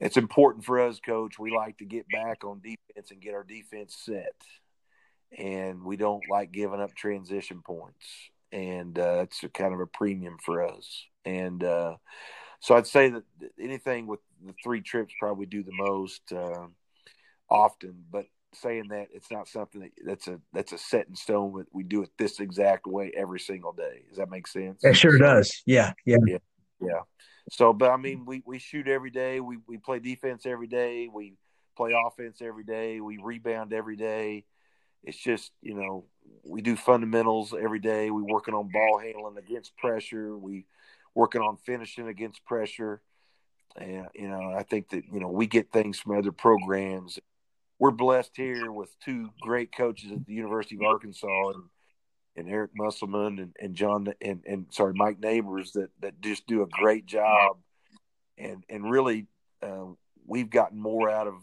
it's 0.00 0.16
important 0.16 0.64
for 0.64 0.80
us, 0.80 1.00
coach. 1.00 1.38
We 1.38 1.50
like 1.50 1.78
to 1.78 1.84
get 1.84 2.06
back 2.08 2.44
on 2.44 2.60
defense 2.60 3.10
and 3.10 3.20
get 3.20 3.34
our 3.34 3.44
defense 3.44 3.96
set, 4.04 4.34
and 5.36 5.82
we 5.84 5.96
don't 5.96 6.24
like 6.30 6.52
giving 6.52 6.80
up 6.80 6.94
transition 6.94 7.62
points, 7.64 8.06
and 8.52 8.98
uh, 8.98 9.20
it's 9.22 9.42
a 9.42 9.48
kind 9.48 9.74
of 9.74 9.80
a 9.80 9.86
premium 9.86 10.36
for 10.44 10.64
us. 10.64 11.06
And 11.24 11.62
uh, 11.62 11.96
so 12.64 12.74
I'd 12.74 12.86
say 12.86 13.10
that 13.10 13.24
anything 13.60 14.06
with 14.06 14.20
the 14.42 14.54
three 14.64 14.80
trips 14.80 15.12
probably 15.20 15.44
do 15.44 15.62
the 15.62 15.74
most 15.74 16.32
uh, 16.32 16.66
often. 17.50 18.04
But 18.10 18.24
saying 18.54 18.88
that 18.88 19.08
it's 19.12 19.30
not 19.30 19.48
something 19.48 19.82
that, 19.82 19.90
that's 20.02 20.28
a 20.28 20.40
that's 20.54 20.72
a 20.72 20.78
set 20.78 21.06
in 21.06 21.14
stone. 21.14 21.58
That 21.58 21.66
we 21.74 21.82
do 21.82 22.02
it 22.02 22.08
this 22.16 22.40
exact 22.40 22.86
way 22.86 23.12
every 23.14 23.38
single 23.38 23.74
day. 23.74 24.04
Does 24.08 24.16
that 24.16 24.30
make 24.30 24.46
sense? 24.46 24.82
It 24.82 24.94
sure 24.94 25.18
does. 25.18 25.62
Yeah, 25.66 25.92
yeah, 26.06 26.16
yeah, 26.26 26.38
yeah. 26.80 27.00
So, 27.50 27.74
but 27.74 27.90
I 27.90 27.98
mean, 27.98 28.24
we 28.24 28.42
we 28.46 28.58
shoot 28.58 28.88
every 28.88 29.10
day. 29.10 29.40
We 29.40 29.58
we 29.68 29.76
play 29.76 29.98
defense 29.98 30.46
every 30.46 30.66
day. 30.66 31.06
We 31.12 31.34
play 31.76 31.92
offense 32.06 32.38
every 32.40 32.64
day. 32.64 32.98
We 32.98 33.18
rebound 33.22 33.74
every 33.74 33.96
day. 33.96 34.46
it's 35.02 35.18
just 35.18 35.52
you 35.60 35.74
know 35.74 36.06
we 36.44 36.62
do 36.62 36.76
fundamentals 36.76 37.52
every 37.52 37.80
day. 37.80 38.10
We 38.10 38.22
working 38.22 38.54
on 38.54 38.70
ball 38.72 39.00
handling 39.02 39.36
against 39.36 39.76
pressure. 39.76 40.34
We 40.34 40.64
working 41.14 41.40
on 41.42 41.56
finishing 41.56 42.08
against 42.08 42.44
pressure. 42.44 43.02
And 43.76 44.06
you 44.14 44.28
know, 44.28 44.54
I 44.56 44.62
think 44.62 44.90
that 44.90 45.04
you 45.12 45.20
know 45.20 45.28
we 45.28 45.46
get 45.46 45.72
things 45.72 45.98
from 45.98 46.16
other 46.16 46.32
programs. 46.32 47.18
We're 47.78 47.90
blessed 47.90 48.32
here 48.36 48.70
with 48.70 48.94
two 49.04 49.30
great 49.40 49.74
coaches 49.74 50.12
at 50.12 50.24
the 50.26 50.32
University 50.32 50.76
of 50.76 50.82
Arkansas 50.82 51.48
and, 51.50 51.64
and 52.36 52.48
Eric 52.48 52.70
Musselman 52.74 53.40
and, 53.40 53.56
and 53.60 53.74
John 53.74 54.12
and, 54.20 54.42
and 54.46 54.66
sorry 54.70 54.92
Mike 54.94 55.18
Neighbors 55.18 55.72
that 55.72 55.90
that 56.00 56.20
just 56.20 56.46
do 56.46 56.62
a 56.62 56.68
great 56.68 57.06
job. 57.06 57.58
And 58.38 58.64
and 58.68 58.88
really, 58.88 59.26
uh, 59.62 59.86
we've 60.26 60.50
gotten 60.50 60.78
more 60.80 61.10
out 61.10 61.26
of 61.26 61.34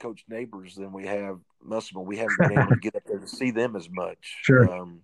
Coach 0.00 0.24
Neighbors 0.28 0.74
than 0.74 0.92
we 0.92 1.06
have 1.06 1.38
Musselman. 1.62 2.06
We 2.06 2.16
haven't 2.16 2.38
been 2.38 2.58
able 2.58 2.70
to 2.70 2.76
get 2.80 2.96
up 2.96 3.04
there 3.06 3.20
to 3.20 3.28
see 3.28 3.52
them 3.52 3.76
as 3.76 3.88
much. 3.88 4.18
Sure. 4.42 4.68
Um, 4.72 5.00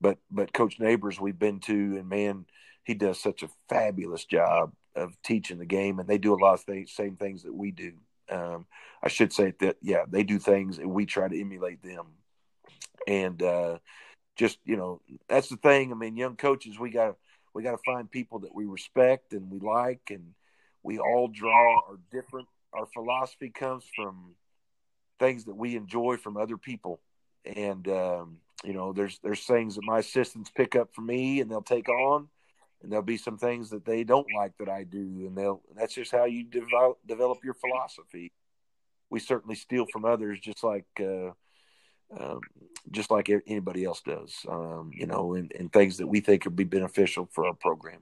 but 0.00 0.18
but 0.30 0.52
Coach 0.52 0.78
Neighbors 0.80 1.20
we've 1.20 1.38
been 1.38 1.60
to, 1.60 1.72
and 1.72 2.08
man, 2.08 2.46
he 2.84 2.94
does 2.94 3.20
such 3.20 3.42
a 3.42 3.50
fabulous 3.68 4.24
job 4.24 4.72
of 4.96 5.16
teaching 5.22 5.58
the 5.58 5.66
game, 5.66 5.98
and 5.98 6.08
they 6.08 6.18
do 6.18 6.34
a 6.34 6.42
lot 6.42 6.54
of 6.54 6.64
the 6.66 6.86
same 6.86 7.16
things 7.16 7.42
that 7.42 7.54
we 7.54 7.70
do. 7.70 7.92
Um, 8.30 8.66
I 9.02 9.08
should 9.08 9.32
say 9.32 9.52
that 9.60 9.76
yeah, 9.82 10.04
they 10.08 10.22
do 10.22 10.38
things, 10.38 10.78
and 10.78 10.90
we 10.90 11.06
try 11.06 11.28
to 11.28 11.40
emulate 11.40 11.82
them. 11.82 12.06
And 13.06 13.42
uh, 13.42 13.78
just 14.36 14.58
you 14.64 14.76
know, 14.76 15.00
that's 15.28 15.48
the 15.48 15.56
thing. 15.56 15.92
I 15.92 15.94
mean, 15.94 16.16
young 16.16 16.36
coaches, 16.36 16.78
we 16.78 16.90
got 16.90 17.16
we 17.54 17.62
got 17.62 17.72
to 17.72 17.82
find 17.84 18.10
people 18.10 18.40
that 18.40 18.54
we 18.54 18.66
respect 18.66 19.32
and 19.32 19.50
we 19.50 19.58
like, 19.60 20.10
and 20.10 20.34
we 20.82 20.98
all 20.98 21.28
draw 21.28 21.76
our 21.88 21.98
different 22.10 22.48
our 22.72 22.86
philosophy 22.86 23.50
comes 23.50 23.84
from 23.94 24.34
things 25.18 25.44
that 25.44 25.56
we 25.56 25.76
enjoy 25.76 26.16
from 26.16 26.36
other 26.36 26.56
people 26.56 27.00
and 27.44 27.86
um, 27.88 28.38
you 28.64 28.72
know 28.72 28.92
there's 28.92 29.18
there's 29.22 29.44
things 29.44 29.76
that 29.76 29.84
my 29.84 29.98
assistants 29.98 30.50
pick 30.54 30.76
up 30.76 30.94
for 30.94 31.02
me 31.02 31.40
and 31.40 31.50
they'll 31.50 31.62
take 31.62 31.88
on 31.88 32.28
and 32.82 32.90
there'll 32.90 33.04
be 33.04 33.16
some 33.16 33.38
things 33.38 33.70
that 33.70 33.84
they 33.84 34.04
don't 34.04 34.26
like 34.36 34.56
that 34.58 34.68
I 34.68 34.84
do 34.84 34.98
and 35.26 35.36
they'll 35.36 35.62
that's 35.76 35.94
just 35.94 36.12
how 36.12 36.24
you 36.24 36.44
develop 36.44 36.98
develop 37.06 37.44
your 37.44 37.54
philosophy. 37.54 38.32
We 39.10 39.18
certainly 39.20 39.56
steal 39.56 39.86
from 39.92 40.04
others 40.04 40.38
just 40.40 40.62
like 40.62 40.86
uh, 41.00 41.30
um, 42.18 42.40
just 42.90 43.10
like 43.10 43.30
anybody 43.46 43.84
else 43.84 44.02
does 44.02 44.34
um, 44.48 44.90
you 44.94 45.06
know 45.06 45.34
and, 45.34 45.52
and 45.58 45.72
things 45.72 45.98
that 45.98 46.06
we 46.06 46.20
think 46.20 46.44
would 46.44 46.56
be 46.56 46.64
beneficial 46.64 47.28
for 47.32 47.46
our 47.46 47.54
program. 47.54 48.00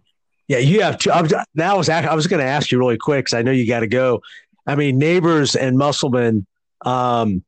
Yeah 0.49 0.59
you 0.59 0.83
have 0.83 0.99
two 0.99 1.11
I 1.11 1.23
was, 1.23 1.35
that 1.55 1.77
was 1.77 1.89
I 1.89 2.15
was 2.15 2.27
going 2.27 2.41
to 2.41 2.49
ask 2.49 2.71
you 2.71 2.79
really 2.79 2.99
quick 2.99 3.27
because 3.27 3.39
I 3.39 3.43
know 3.43 3.53
you 3.53 3.67
got 3.67 3.81
to 3.81 3.87
go. 3.87 4.23
I 4.69 4.75
mean, 4.75 4.99
Neighbors 4.99 5.57
and 5.57 5.79
Musselman, 5.79 6.47
um, 6.85 7.43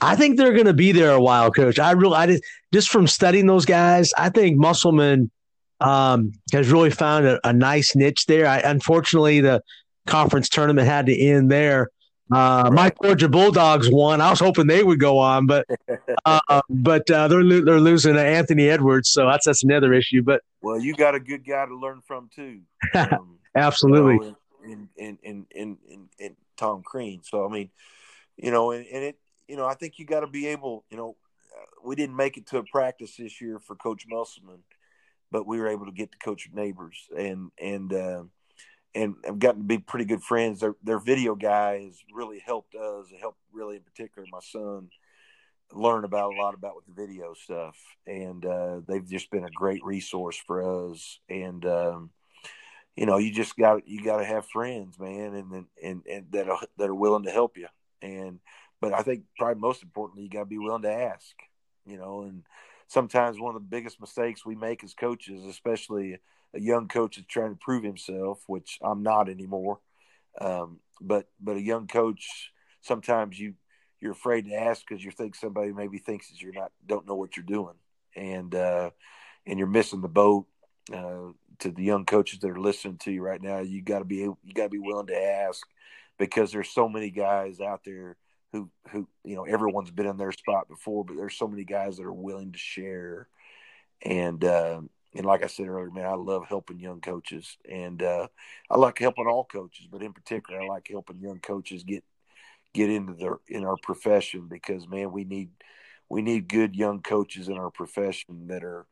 I 0.00 0.14
think 0.16 0.36
they're 0.36 0.52
going 0.52 0.66
to 0.66 0.74
be 0.74 0.92
there 0.92 1.12
a 1.12 1.20
while, 1.20 1.50
Coach. 1.50 1.78
I 1.78 1.92
really, 1.92 2.16
I 2.16 2.26
just, 2.26 2.44
just 2.72 2.88
from 2.90 3.06
studying 3.06 3.46
those 3.46 3.64
guys, 3.64 4.12
I 4.16 4.28
think 4.28 4.58
Musselman 4.58 5.30
um, 5.80 6.32
has 6.52 6.70
really 6.70 6.90
found 6.90 7.26
a, 7.26 7.48
a, 7.48 7.52
nice 7.52 7.94
niche 7.94 8.26
there. 8.26 8.46
I, 8.46 8.58
unfortunately, 8.58 9.40
the 9.40 9.62
conference 10.06 10.48
tournament 10.48 10.86
had 10.86 11.06
to 11.06 11.18
end 11.18 11.50
there. 11.50 11.90
Uh, 12.32 12.70
my 12.72 12.90
Georgia 13.02 13.28
Bulldogs 13.28 13.88
won. 13.90 14.20
I 14.20 14.30
was 14.30 14.40
hoping 14.40 14.66
they 14.66 14.82
would 14.82 14.98
go 14.98 15.18
on, 15.18 15.46
but 15.46 15.66
uh, 16.24 16.60
but 16.68 17.08
uh, 17.08 17.28
they're 17.28 17.42
lo- 17.42 17.64
they're 17.64 17.78
losing 17.78 18.14
to 18.14 18.20
Anthony 18.20 18.68
Edwards, 18.68 19.10
so 19.10 19.26
that's 19.26 19.46
that's 19.46 19.62
another 19.62 19.94
issue. 19.94 20.22
But 20.22 20.42
well, 20.60 20.80
you 20.80 20.94
got 20.94 21.14
a 21.14 21.20
good 21.20 21.46
guy 21.46 21.64
to 21.66 21.76
learn 21.76 22.02
from 22.06 22.28
too. 22.34 22.62
Um, 22.94 23.38
Absolutely. 23.54 24.14
You 24.14 24.20
know, 24.20 24.36
in, 24.64 24.88
in, 24.96 25.18
in, 25.50 25.78
in, 25.88 26.08
in, 26.18 26.36
Tom 26.56 26.82
Crean. 26.82 27.22
So 27.22 27.46
I 27.46 27.48
mean, 27.48 27.70
you 28.36 28.50
know, 28.50 28.72
and, 28.72 28.84
and 28.86 29.04
it, 29.04 29.18
you 29.48 29.56
know, 29.56 29.66
I 29.66 29.74
think 29.74 29.98
you 29.98 30.06
got 30.06 30.20
to 30.20 30.26
be 30.26 30.46
able, 30.48 30.84
you 30.90 30.96
know, 30.96 31.16
we 31.84 31.94
didn't 31.94 32.16
make 32.16 32.36
it 32.36 32.46
to 32.48 32.58
a 32.58 32.64
practice 32.64 33.16
this 33.16 33.40
year 33.40 33.58
for 33.58 33.76
Coach 33.76 34.04
Musselman, 34.08 34.62
but 35.30 35.46
we 35.46 35.58
were 35.58 35.68
able 35.68 35.86
to 35.86 35.92
get 35.92 36.12
to 36.12 36.18
Coach 36.18 36.48
Neighbors 36.52 37.08
and 37.16 37.50
and 37.60 37.92
uh, 37.92 38.24
and 38.94 39.14
I've 39.26 39.38
gotten 39.38 39.60
to 39.60 39.66
be 39.66 39.78
pretty 39.78 40.04
good 40.04 40.22
friends. 40.22 40.60
Their 40.60 40.74
their 40.82 40.98
video 40.98 41.34
guy 41.34 41.84
has 41.84 41.98
really 42.12 42.42
helped 42.44 42.74
us. 42.74 43.06
Helped 43.20 43.38
really 43.52 43.76
in 43.76 43.82
particular 43.82 44.26
my 44.30 44.40
son 44.40 44.88
learn 45.72 46.04
about 46.04 46.32
a 46.32 46.40
lot 46.40 46.54
about 46.54 46.76
with 46.76 46.86
the 46.86 46.92
video 46.92 47.34
stuff, 47.34 47.76
and 48.06 48.44
uh, 48.44 48.80
they've 48.86 49.08
just 49.08 49.30
been 49.30 49.44
a 49.44 49.50
great 49.50 49.84
resource 49.84 50.40
for 50.46 50.90
us. 50.90 51.18
And 51.28 51.64
um, 51.66 52.10
you 52.96 53.06
know, 53.06 53.18
you 53.18 53.32
just 53.32 53.56
got 53.56 53.86
you 53.86 54.02
got 54.02 54.18
to 54.18 54.24
have 54.24 54.46
friends, 54.46 54.98
man, 54.98 55.34
and 55.34 55.66
and 55.82 56.02
and 56.10 56.26
that 56.32 56.48
are, 56.48 56.60
that 56.78 56.88
are 56.88 56.94
willing 56.94 57.24
to 57.24 57.30
help 57.30 57.56
you. 57.56 57.68
And 58.02 58.40
but 58.80 58.92
I 58.92 59.02
think 59.02 59.24
probably 59.38 59.60
most 59.60 59.82
importantly, 59.82 60.24
you 60.24 60.30
got 60.30 60.40
to 60.40 60.46
be 60.46 60.58
willing 60.58 60.82
to 60.82 60.92
ask. 60.92 61.34
You 61.86 61.98
know, 61.98 62.22
and 62.22 62.42
sometimes 62.88 63.38
one 63.38 63.54
of 63.54 63.62
the 63.62 63.68
biggest 63.68 64.00
mistakes 64.00 64.44
we 64.44 64.54
make 64.54 64.82
as 64.84 64.94
coaches, 64.94 65.44
especially 65.44 66.18
a 66.54 66.60
young 66.60 66.88
coach 66.88 67.16
that's 67.16 67.28
trying 67.28 67.50
to 67.50 67.58
prove 67.60 67.84
himself, 67.84 68.42
which 68.46 68.78
I'm 68.82 69.02
not 69.02 69.28
anymore. 69.28 69.78
Um, 70.40 70.80
but 71.00 71.28
but 71.40 71.56
a 71.56 71.62
young 71.62 71.86
coach, 71.86 72.52
sometimes 72.80 73.38
you 73.38 73.54
you're 74.00 74.12
afraid 74.12 74.46
to 74.46 74.54
ask 74.54 74.82
because 74.86 75.04
you 75.04 75.10
think 75.10 75.34
somebody 75.34 75.72
maybe 75.72 75.98
thinks 75.98 76.28
that 76.30 76.40
you're 76.40 76.52
not 76.52 76.72
don't 76.86 77.06
know 77.06 77.14
what 77.14 77.36
you're 77.36 77.46
doing, 77.46 77.74
and 78.14 78.54
uh, 78.54 78.90
and 79.46 79.58
you're 79.58 79.68
missing 79.68 80.00
the 80.00 80.08
boat. 80.08 80.46
Uh, 80.92 81.32
to 81.58 81.70
the 81.70 81.82
young 81.82 82.04
coaches 82.04 82.38
that 82.40 82.50
are 82.50 82.60
listening 82.60 82.98
to 82.98 83.10
you 83.10 83.22
right 83.22 83.42
now, 83.42 83.58
you 83.58 83.82
got 83.82 84.00
to 84.00 84.04
be 84.04 84.16
you 84.16 84.54
got 84.54 84.64
to 84.64 84.68
be 84.68 84.78
willing 84.78 85.06
to 85.06 85.20
ask 85.20 85.66
because 86.18 86.52
there's 86.52 86.68
so 86.68 86.88
many 86.88 87.10
guys 87.10 87.60
out 87.60 87.80
there 87.84 88.16
who 88.52 88.70
who 88.90 89.08
you 89.24 89.36
know 89.36 89.44
everyone's 89.44 89.90
been 89.90 90.06
in 90.06 90.16
their 90.16 90.32
spot 90.32 90.68
before, 90.68 91.04
but 91.04 91.16
there's 91.16 91.36
so 91.36 91.48
many 91.48 91.64
guys 91.64 91.96
that 91.96 92.04
are 92.04 92.12
willing 92.12 92.52
to 92.52 92.58
share. 92.58 93.28
And 94.02 94.44
uh, 94.44 94.80
and 95.14 95.26
like 95.26 95.42
I 95.42 95.46
said 95.46 95.68
earlier, 95.68 95.90
man, 95.90 96.06
I 96.06 96.14
love 96.14 96.44
helping 96.48 96.78
young 96.78 97.00
coaches, 97.00 97.56
and 97.70 98.02
uh, 98.02 98.28
I 98.70 98.76
like 98.76 98.98
helping 98.98 99.26
all 99.26 99.44
coaches, 99.44 99.86
but 99.90 100.02
in 100.02 100.12
particular, 100.12 100.60
I 100.60 100.66
like 100.66 100.88
helping 100.90 101.20
young 101.20 101.40
coaches 101.40 101.84
get 101.84 102.04
get 102.74 102.90
into 102.90 103.14
their 103.14 103.38
in 103.48 103.64
our 103.64 103.76
profession 103.82 104.48
because 104.48 104.86
man, 104.88 105.12
we 105.12 105.24
need 105.24 105.50
we 106.08 106.22
need 106.22 106.48
good 106.48 106.76
young 106.76 107.00
coaches 107.00 107.48
in 107.48 107.56
our 107.56 107.70
profession 107.70 108.48
that 108.48 108.62
are 108.62 108.86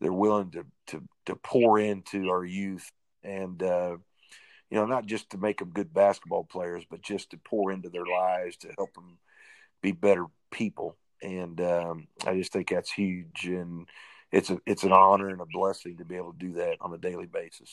they're 0.00 0.12
willing 0.12 0.50
to 0.50 0.66
to 0.88 1.02
to 1.26 1.36
pour 1.36 1.78
into 1.78 2.28
our 2.30 2.44
youth 2.44 2.90
and 3.22 3.62
uh, 3.62 3.96
you 4.70 4.78
know 4.78 4.86
not 4.86 5.06
just 5.06 5.30
to 5.30 5.38
make 5.38 5.58
them 5.58 5.70
good 5.70 5.92
basketball 5.92 6.44
players 6.44 6.84
but 6.90 7.02
just 7.02 7.30
to 7.30 7.36
pour 7.36 7.72
into 7.72 7.88
their 7.88 8.06
lives 8.06 8.56
to 8.56 8.68
help 8.76 8.92
them 8.94 9.18
be 9.82 9.92
better 9.92 10.26
people 10.50 10.96
and 11.22 11.60
um, 11.60 12.06
I 12.26 12.36
just 12.36 12.52
think 12.52 12.70
that's 12.70 12.90
huge 12.90 13.44
and 13.44 13.86
it's 14.32 14.50
a 14.50 14.58
it's 14.66 14.84
an 14.84 14.92
honor 14.92 15.28
and 15.28 15.40
a 15.40 15.46
blessing 15.46 15.96
to 15.98 16.04
be 16.04 16.16
able 16.16 16.32
to 16.32 16.38
do 16.38 16.52
that 16.54 16.76
on 16.80 16.92
a 16.92 16.98
daily 16.98 17.26
basis. 17.26 17.70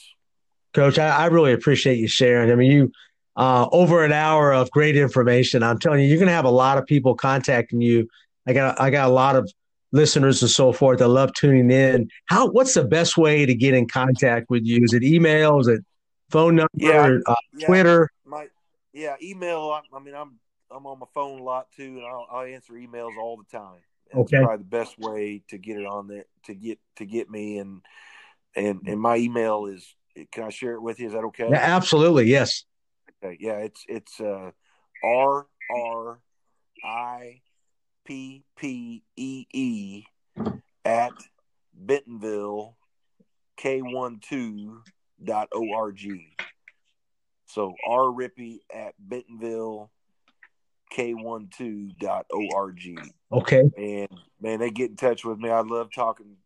Coach, 0.73 0.99
I, 0.99 1.09
I 1.09 1.25
really 1.27 1.53
appreciate 1.53 1.97
you 1.97 2.07
sharing. 2.07 2.51
I 2.51 2.55
mean, 2.55 2.71
you 2.71 2.91
uh, 3.35 3.67
over 3.71 4.03
an 4.03 4.11
hour 4.11 4.53
of 4.53 4.71
great 4.71 4.97
information. 4.97 5.63
I'm 5.63 5.79
telling 5.79 6.01
you, 6.01 6.07
you're 6.07 6.17
going 6.17 6.27
to 6.27 6.33
have 6.33 6.45
a 6.45 6.49
lot 6.49 6.77
of 6.77 6.85
people 6.85 7.15
contacting 7.15 7.81
you. 7.81 8.07
I 8.47 8.53
got 8.53 8.79
I 8.79 8.89
got 8.89 9.07
a 9.07 9.13
lot 9.13 9.35
of 9.35 9.51
listeners 9.91 10.41
and 10.41 10.51
so 10.51 10.73
forth 10.73 10.99
that 10.99 11.07
love 11.07 11.31
tuning 11.33 11.69
in. 11.71 12.09
How 12.25 12.49
what's 12.49 12.73
the 12.73 12.83
best 12.83 13.17
way 13.17 13.45
to 13.45 13.53
get 13.53 13.73
in 13.73 13.87
contact 13.87 14.49
with 14.49 14.65
you? 14.65 14.83
Is 14.83 14.93
it 14.93 15.03
email? 15.03 15.59
Is 15.59 15.67
it 15.67 15.85
phone 16.29 16.55
number? 16.55 16.69
Yeah, 16.75 17.17
uh, 17.25 17.35
yeah. 17.55 17.67
Twitter? 17.67 18.09
My 18.25 18.47
yeah, 18.93 19.15
email. 19.21 19.71
I, 19.71 19.95
I, 19.95 19.99
mean, 19.99 20.15
I'm 20.15 20.39
I'm 20.71 20.85
on 20.85 20.99
my 20.99 21.05
phone 21.13 21.39
a 21.39 21.43
lot 21.43 21.67
too, 21.75 21.97
and 21.97 22.05
I'll, 22.05 22.27
I'll 22.31 22.45
answer 22.45 22.73
emails 22.73 23.17
all 23.17 23.37
the 23.37 23.57
time. 23.57 23.79
That's 24.07 24.19
okay. 24.21 24.39
probably 24.39 24.57
the 24.57 24.63
best 24.69 24.97
way 24.97 25.43
to 25.49 25.57
get 25.57 25.77
it 25.77 25.85
on 25.85 26.07
there 26.07 26.25
to 26.45 26.55
get 26.55 26.79
to 26.97 27.05
get 27.05 27.29
me 27.29 27.57
and 27.57 27.81
and 28.55 28.81
and 28.85 28.99
my 28.99 29.17
email 29.17 29.65
is. 29.65 29.85
Can 30.31 30.45
I 30.45 30.49
share 30.49 30.73
it 30.73 30.81
with 30.81 30.99
you? 30.99 31.05
Is 31.05 31.13
that 31.13 31.23
okay? 31.25 31.47
Yeah, 31.47 31.59
absolutely. 31.59 32.25
Yes. 32.25 32.63
Okay. 33.23 33.37
Yeah, 33.39 33.57
it's 33.57 33.85
it's 33.87 34.19
uh, 34.19 34.49
R 35.03 35.45
R 35.71 36.19
I 36.83 37.41
P 38.03 38.43
P 38.55 39.03
E 39.15 39.45
E 39.53 40.03
at 40.83 41.13
Bentonville 41.71 42.77
K12 43.59 44.81
dot 45.23 45.49
org. 45.51 45.99
So 47.47 47.73
R 47.85 48.05
Rippee 48.05 48.59
at 48.73 48.93
Bentonville 48.99 49.89
K12 50.95 51.97
dot 51.99 52.25
org. 52.31 52.81
Okay. 53.31 53.63
And 53.77 54.09
man, 54.41 54.59
they 54.59 54.69
get 54.69 54.91
in 54.91 54.95
touch 54.95 55.25
with 55.25 55.39
me. 55.39 55.49
I 55.49 55.61
love 55.61 55.89
talking 55.93 56.37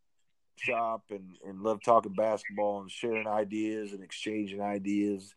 shop 0.57 1.06
and, 1.10 1.38
and 1.45 1.61
love 1.61 1.81
talking 1.84 2.14
basketball 2.14 2.81
and 2.81 2.91
sharing 2.91 3.27
ideas 3.27 3.93
and 3.93 4.03
exchanging 4.03 4.61
ideas 4.61 5.34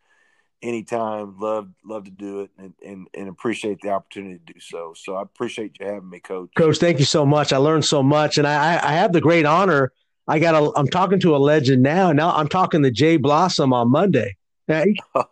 anytime. 0.63 1.39
Love 1.39 1.69
love 1.85 2.05
to 2.05 2.11
do 2.11 2.41
it 2.41 2.51
and, 2.59 2.75
and, 2.85 3.07
and 3.15 3.29
appreciate 3.29 3.81
the 3.83 3.91
opportunity 3.91 4.39
to 4.39 4.53
do 4.53 4.61
so. 4.61 4.95
So 4.97 5.15
I 5.17 5.23
appreciate 5.23 5.79
you 5.81 5.87
having 5.87 6.11
me, 6.11 6.21
Coach. 6.21 6.51
Coach, 6.57 6.79
thank 6.79 6.99
you 6.99 7.05
so 7.05 7.25
much. 7.25 7.53
I 7.53 7.59
learned 7.59 7.85
so 7.85 8.03
much, 8.03 8.39
and 8.39 8.47
I 8.47 8.75
I 8.75 8.93
have 8.93 9.13
the 9.13 9.21
great 9.21 9.47
honor. 9.47 9.93
I 10.27 10.39
got 10.39 10.55
a. 10.55 10.73
I'm 10.77 10.89
talking 10.89 11.21
to 11.21 11.37
a 11.37 11.39
legend 11.39 11.83
now. 11.83 12.13
Now 12.13 12.35
I'm 12.35 12.49
talking 12.49 12.83
to 12.83 12.91
Jay 12.91 13.17
Blossom 13.17 13.73
on 13.73 13.91
Monday. 13.91 14.37
Hey. 14.67 14.95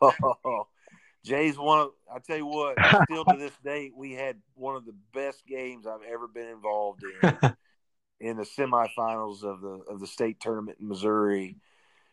Jay's 1.24 1.56
one 1.56 1.80
of. 1.80 1.90
I 2.14 2.18
tell 2.18 2.36
you 2.36 2.46
what, 2.46 2.76
still 3.04 3.24
to 3.24 3.36
this 3.38 3.56
day, 3.64 3.90
we 3.96 4.12
had 4.12 4.36
one 4.54 4.76
of 4.76 4.84
the 4.84 4.94
best 5.14 5.46
games 5.46 5.86
I've 5.86 6.06
ever 6.06 6.28
been 6.28 6.48
involved 6.48 7.02
in. 7.22 7.54
in 8.20 8.36
the 8.36 8.44
semifinals 8.44 9.42
of 9.42 9.60
the 9.60 9.82
of 9.88 9.98
the 9.98 10.06
state 10.06 10.40
tournament 10.40 10.78
in 10.80 10.88
Missouri, 10.88 11.56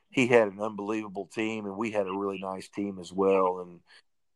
he 0.10 0.28
had 0.28 0.48
an 0.48 0.60
unbelievable 0.60 1.26
team, 1.26 1.66
and 1.66 1.78
we 1.78 1.92
had 1.92 2.08
a 2.08 2.14
really 2.14 2.40
nice 2.40 2.68
team 2.70 2.98
as 3.00 3.14
well. 3.14 3.60
And 3.60 3.80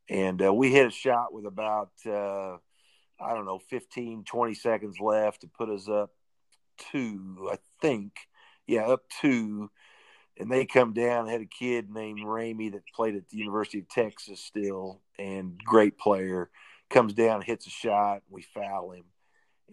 and 0.09 0.41
uh, 0.45 0.53
we 0.53 0.71
hit 0.71 0.87
a 0.87 0.91
shot 0.91 1.33
with 1.33 1.45
about 1.45 1.91
uh, 2.05 2.57
I 3.19 3.33
don't 3.33 3.45
know 3.45 3.59
15, 3.69 4.23
20 4.25 4.53
seconds 4.53 4.99
left 4.99 5.41
to 5.41 5.47
put 5.47 5.69
us 5.69 5.89
up 5.89 6.11
two, 6.91 7.49
I 7.51 7.57
think, 7.81 8.13
yeah, 8.67 8.87
up 8.87 9.03
two. 9.21 9.69
And 10.39 10.51
they 10.51 10.65
come 10.65 10.93
down. 10.93 11.27
Had 11.27 11.41
a 11.41 11.45
kid 11.45 11.91
named 11.91 12.21
Ramey 12.21 12.71
that 12.71 12.81
played 12.95 13.15
at 13.15 13.29
the 13.29 13.37
University 13.37 13.79
of 13.79 13.89
Texas 13.89 14.39
still, 14.39 15.01
and 15.19 15.59
great 15.63 15.97
player. 15.97 16.49
Comes 16.89 17.13
down, 17.13 17.41
hits 17.41 17.67
a 17.67 17.69
shot. 17.69 18.23
We 18.29 18.41
foul 18.53 18.91
him 18.91 19.03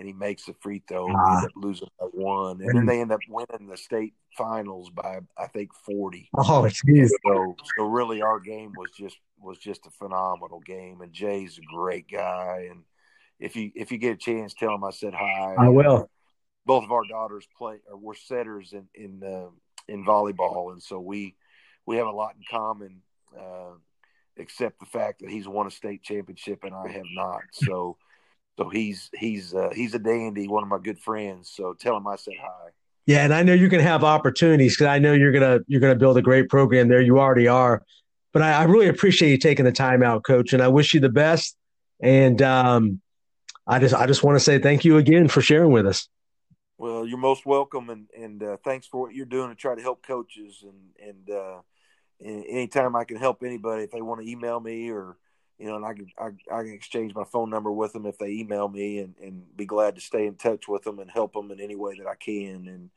and 0.00 0.08
he 0.08 0.14
makes 0.14 0.48
a 0.48 0.54
free 0.54 0.82
throw. 0.88 1.06
And 1.06 1.14
we 1.14 1.20
end 1.20 1.42
ah. 1.42 1.44
up 1.44 1.50
losing 1.56 1.88
by 2.00 2.06
one, 2.12 2.60
and 2.62 2.74
then 2.74 2.86
they 2.86 3.00
end 3.00 3.12
up 3.12 3.20
winning 3.28 3.68
the 3.68 3.76
state 3.76 4.14
finals 4.36 4.90
by 4.90 5.20
I 5.36 5.46
think 5.48 5.70
forty. 5.86 6.30
Oh, 6.36 6.66
jeez. 6.68 7.10
So, 7.26 7.54
so 7.76 7.84
really, 7.84 8.22
our 8.22 8.40
game 8.40 8.72
was 8.76 8.90
just 8.98 9.18
was 9.38 9.58
just 9.58 9.86
a 9.86 9.90
phenomenal 9.90 10.60
game, 10.60 11.02
and 11.02 11.12
Jay's 11.12 11.58
a 11.58 11.74
great 11.74 12.06
guy. 12.10 12.68
And 12.70 12.84
if 13.38 13.56
you 13.56 13.70
if 13.74 13.92
you 13.92 13.98
get 13.98 14.14
a 14.14 14.16
chance, 14.16 14.54
tell 14.54 14.74
him 14.74 14.84
I 14.84 14.90
said 14.90 15.14
hi. 15.14 15.54
I 15.58 15.68
will. 15.68 16.10
Both 16.70 16.84
of 16.84 16.92
our 16.92 17.04
daughters 17.04 17.46
play 17.58 17.78
or 17.90 17.96
we're 17.96 18.14
setters 18.14 18.72
in 18.72 18.86
in 18.94 19.22
uh, 19.22 19.50
in 19.88 20.04
volleyball, 20.04 20.72
and 20.72 20.82
so 20.82 21.00
we 21.00 21.34
we 21.86 21.96
have 21.96 22.06
a 22.06 22.12
lot 22.12 22.34
in 22.36 22.44
common. 22.50 23.02
Uh, 23.36 23.74
except 24.36 24.80
the 24.80 24.86
fact 24.86 25.20
that 25.20 25.30
he's 25.30 25.46
won 25.46 25.66
a 25.66 25.70
state 25.70 26.02
championship 26.02 26.64
and 26.64 26.74
I 26.74 26.88
have 26.88 27.04
not. 27.14 27.42
So 27.52 27.96
so 28.58 28.68
he's 28.68 29.10
he's 29.14 29.54
uh, 29.54 29.70
he's 29.74 29.94
a 29.94 29.98
dandy, 29.98 30.48
one 30.48 30.62
of 30.62 30.68
my 30.68 30.78
good 30.78 30.98
friends. 30.98 31.50
So 31.54 31.74
tell 31.74 31.96
him 31.96 32.06
I 32.06 32.16
said 32.16 32.34
hi. 32.40 32.70
Yeah, 33.06 33.24
and 33.24 33.32
I 33.32 33.42
know 33.42 33.54
you're 33.54 33.68
going 33.68 33.82
to 33.82 33.88
have 33.88 34.04
opportunities 34.04 34.76
because 34.76 34.86
I 34.86 34.98
know 34.98 35.12
you're 35.12 35.32
gonna 35.32 35.60
you're 35.66 35.80
gonna 35.80 35.96
build 35.96 36.16
a 36.16 36.22
great 36.22 36.48
program 36.48 36.88
there. 36.88 37.00
You 37.00 37.18
already 37.18 37.48
are, 37.48 37.82
but 38.32 38.42
I, 38.42 38.52
I 38.52 38.62
really 38.64 38.88
appreciate 38.88 39.30
you 39.30 39.38
taking 39.38 39.64
the 39.64 39.72
time 39.72 40.02
out, 40.02 40.24
Coach, 40.24 40.52
and 40.52 40.62
I 40.62 40.68
wish 40.68 40.94
you 40.94 41.00
the 41.00 41.08
best. 41.08 41.56
And 42.02 42.40
um, 42.42 43.00
I 43.66 43.78
just 43.78 43.94
I 43.94 44.06
just 44.06 44.22
want 44.22 44.36
to 44.36 44.40
say 44.40 44.58
thank 44.58 44.84
you 44.84 44.98
again 44.98 45.28
for 45.28 45.40
sharing 45.40 45.72
with 45.72 45.86
us. 45.86 46.08
Well, 46.80 47.06
you're 47.06 47.18
most 47.18 47.44
welcome, 47.44 47.90
and 47.90 48.06
and 48.16 48.42
uh, 48.42 48.56
thanks 48.64 48.86
for 48.86 49.02
what 49.02 49.14
you're 49.14 49.26
doing 49.26 49.50
to 49.50 49.54
try 49.54 49.74
to 49.74 49.82
help 49.82 50.02
coaches. 50.02 50.64
And 50.64 51.08
and 51.08 51.30
uh, 51.30 51.60
anytime 52.24 52.96
I 52.96 53.04
can 53.04 53.18
help 53.18 53.42
anybody, 53.42 53.82
if 53.84 53.90
they 53.90 54.00
want 54.00 54.22
to 54.22 54.26
email 54.26 54.58
me 54.60 54.90
or 54.90 55.18
you 55.58 55.66
know, 55.66 55.76
and 55.76 55.84
I 55.84 55.92
can 55.92 56.06
I, 56.18 56.28
I, 56.50 56.62
can 56.62 56.72
exchange 56.72 57.14
my 57.14 57.24
phone 57.24 57.50
number 57.50 57.70
with 57.70 57.92
them 57.92 58.06
if 58.06 58.16
they 58.16 58.30
email 58.30 58.66
me, 58.66 59.00
and, 59.00 59.14
and 59.22 59.54
be 59.54 59.66
glad 59.66 59.96
to 59.96 60.00
stay 60.00 60.26
in 60.26 60.36
touch 60.36 60.68
with 60.68 60.84
them 60.84 61.00
and 61.00 61.10
help 61.10 61.34
them 61.34 61.50
in 61.50 61.60
any 61.60 61.76
way 61.76 61.98
that 61.98 62.06
I 62.06 62.14
can, 62.14 62.66
and 62.66 62.90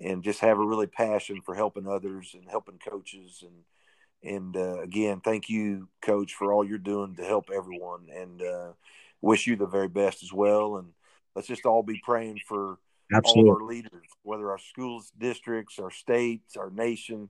and 0.00 0.24
just 0.24 0.40
have 0.40 0.58
a 0.58 0.66
really 0.66 0.88
passion 0.88 1.40
for 1.40 1.54
helping 1.54 1.86
others 1.86 2.34
and 2.34 2.50
helping 2.50 2.78
coaches, 2.78 3.44
and 3.44 4.34
and 4.34 4.56
uh, 4.56 4.80
again, 4.80 5.20
thank 5.20 5.48
you, 5.48 5.86
Coach, 6.02 6.34
for 6.34 6.52
all 6.52 6.66
you're 6.66 6.78
doing 6.78 7.14
to 7.14 7.24
help 7.24 7.48
everyone, 7.54 8.08
and 8.12 8.42
uh, 8.42 8.72
wish 9.20 9.46
you 9.46 9.54
the 9.54 9.66
very 9.66 9.88
best 9.88 10.24
as 10.24 10.32
well, 10.32 10.78
and 10.78 10.88
let's 11.36 11.46
just 11.46 11.64
all 11.64 11.84
be 11.84 12.00
praying 12.04 12.40
for 12.48 12.78
Absolutely. 13.12 13.50
all 13.50 13.56
our 13.56 13.66
leaders, 13.66 14.06
whether 14.22 14.50
our 14.50 14.58
schools, 14.58 15.12
districts, 15.18 15.78
our 15.78 15.90
states, 15.90 16.56
our 16.56 16.70
nation 16.70 17.28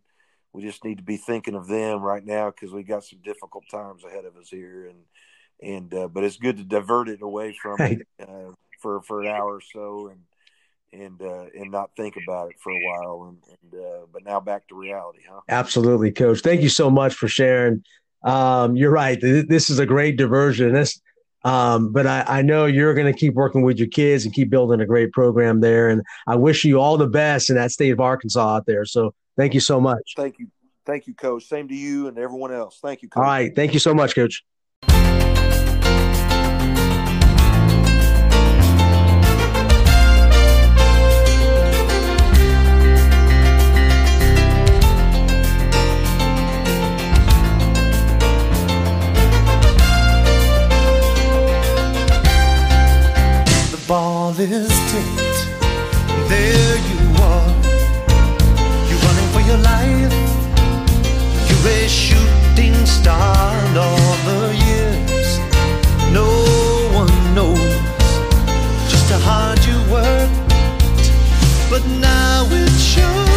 we 0.53 0.63
just 0.63 0.85
need 0.85 0.99
to 0.99 1.05
be 1.05 1.17
thinking 1.17 1.55
of 1.55 1.69
them 1.69 2.03
right 2.03 2.25
now 2.25 2.51
because 2.51 2.73
we 2.73 2.83
got 2.83 3.05
some 3.05 3.21
difficult 3.23 3.65
times 3.71 4.05
ahead 4.05 4.25
of 4.25 4.37
us 4.37 4.49
here 4.49 4.87
and 4.87 4.99
and 5.63 5.95
uh, 5.95 6.09
but 6.09 6.25
it's 6.25 6.39
good 6.39 6.57
to 6.57 6.65
divert 6.65 7.09
it 7.09 7.23
away 7.23 7.55
from 7.61 7.81
it 7.81 8.07
uh, 8.23 8.53
for 8.81 9.03
for 9.03 9.21
an 9.21 9.29
hour 9.29 9.57
or 9.57 9.61
so 9.61 10.09
and 10.11 10.21
and 10.93 11.23
uh, 11.23 11.47
and 11.55 11.71
not 11.71 11.91
think 11.97 12.17
about 12.17 12.51
it 12.51 12.57
for 12.59 12.73
a 12.73 12.81
while 12.81 13.29
and, 13.29 13.59
and 13.63 13.81
uh, 13.81 14.07
but 14.13 14.25
now 14.25 14.41
back 14.41 14.67
to 14.69 14.75
reality 14.75 15.21
huh? 15.29 15.41
Absolutely 15.49 16.11
coach. 16.11 16.41
Thank 16.41 16.63
you 16.63 16.69
so 16.69 16.91
much 16.91 17.15
for 17.15 17.29
sharing. 17.29 17.85
Um, 18.23 18.77
you're 18.77 18.91
right. 18.91 19.19
This 19.21 19.71
is 19.71 19.79
a 19.79 19.87
great 19.87 20.17
diversion. 20.17 20.75
This 20.75 21.01
um, 21.45 21.93
but 21.93 22.07
I, 22.07 22.25
I, 22.27 22.43
know 22.43 22.67
you're 22.67 22.95
going 22.95 23.13
to 23.13 23.19
keep 23.19 23.35
working 23.35 23.63
with 23.63 23.79
your 23.79 23.89
kids 23.89 24.25
and 24.25 24.35
keep 24.35 24.51
building 24.51 24.81
a 24.81 24.87
great 24.87 25.13
program 25.13 25.61
there. 25.61 25.89
And 25.89 26.03
I 26.27 26.37
wish 26.37 26.65
you 26.65 26.81
all 26.81 26.99
the 26.99 27.07
best 27.07 27.49
in 27.49 27.57
that 27.57 27.71
state 27.71 27.91
of 27.91 28.01
Arkansas 28.01 28.57
out 28.57 28.67
there. 28.67 28.85
So 28.85 29.15
Thank 29.41 29.55
you 29.55 29.61
so 29.61 29.81
much. 29.81 30.13
Thank 30.17 30.39
you. 30.39 30.49
Thank 30.85 31.07
you, 31.07 31.15
Coach. 31.15 31.45
Same 31.45 31.69
to 31.69 31.75
you 31.75 32.09
and 32.09 32.19
everyone 32.19 32.53
else. 32.53 32.79
Thank 32.83 33.01
you, 33.01 33.09
Coach. 33.09 33.21
All 33.21 33.25
right. 33.25 33.55
Thank 33.55 33.73
you 33.73 33.81
so 33.81 33.95
much, 33.95 34.15
Coach. 34.15 34.45
this 54.47 54.69
date. 54.93 55.41
There 56.29 56.77
you 56.91 57.01
are. 57.21 57.51
You're 58.89 59.03
running 59.07 59.29
for 59.35 59.41
your 59.41 59.59
life. 59.59 60.13
You're 61.49 61.69
a 61.69 61.89
shooting 61.89 62.75
star 62.87 63.53
And 63.67 63.77
all 63.77 64.17
the 64.29 64.43
years. 64.67 65.39
No 66.13 66.29
one 66.95 67.35
knows 67.35 67.75
just 68.91 69.11
how 69.11 69.19
hard 69.19 69.59
you 69.67 69.77
worked. 69.93 70.33
But 71.69 71.87
now 72.01 72.47
it 72.51 72.71
shows. 72.79 73.30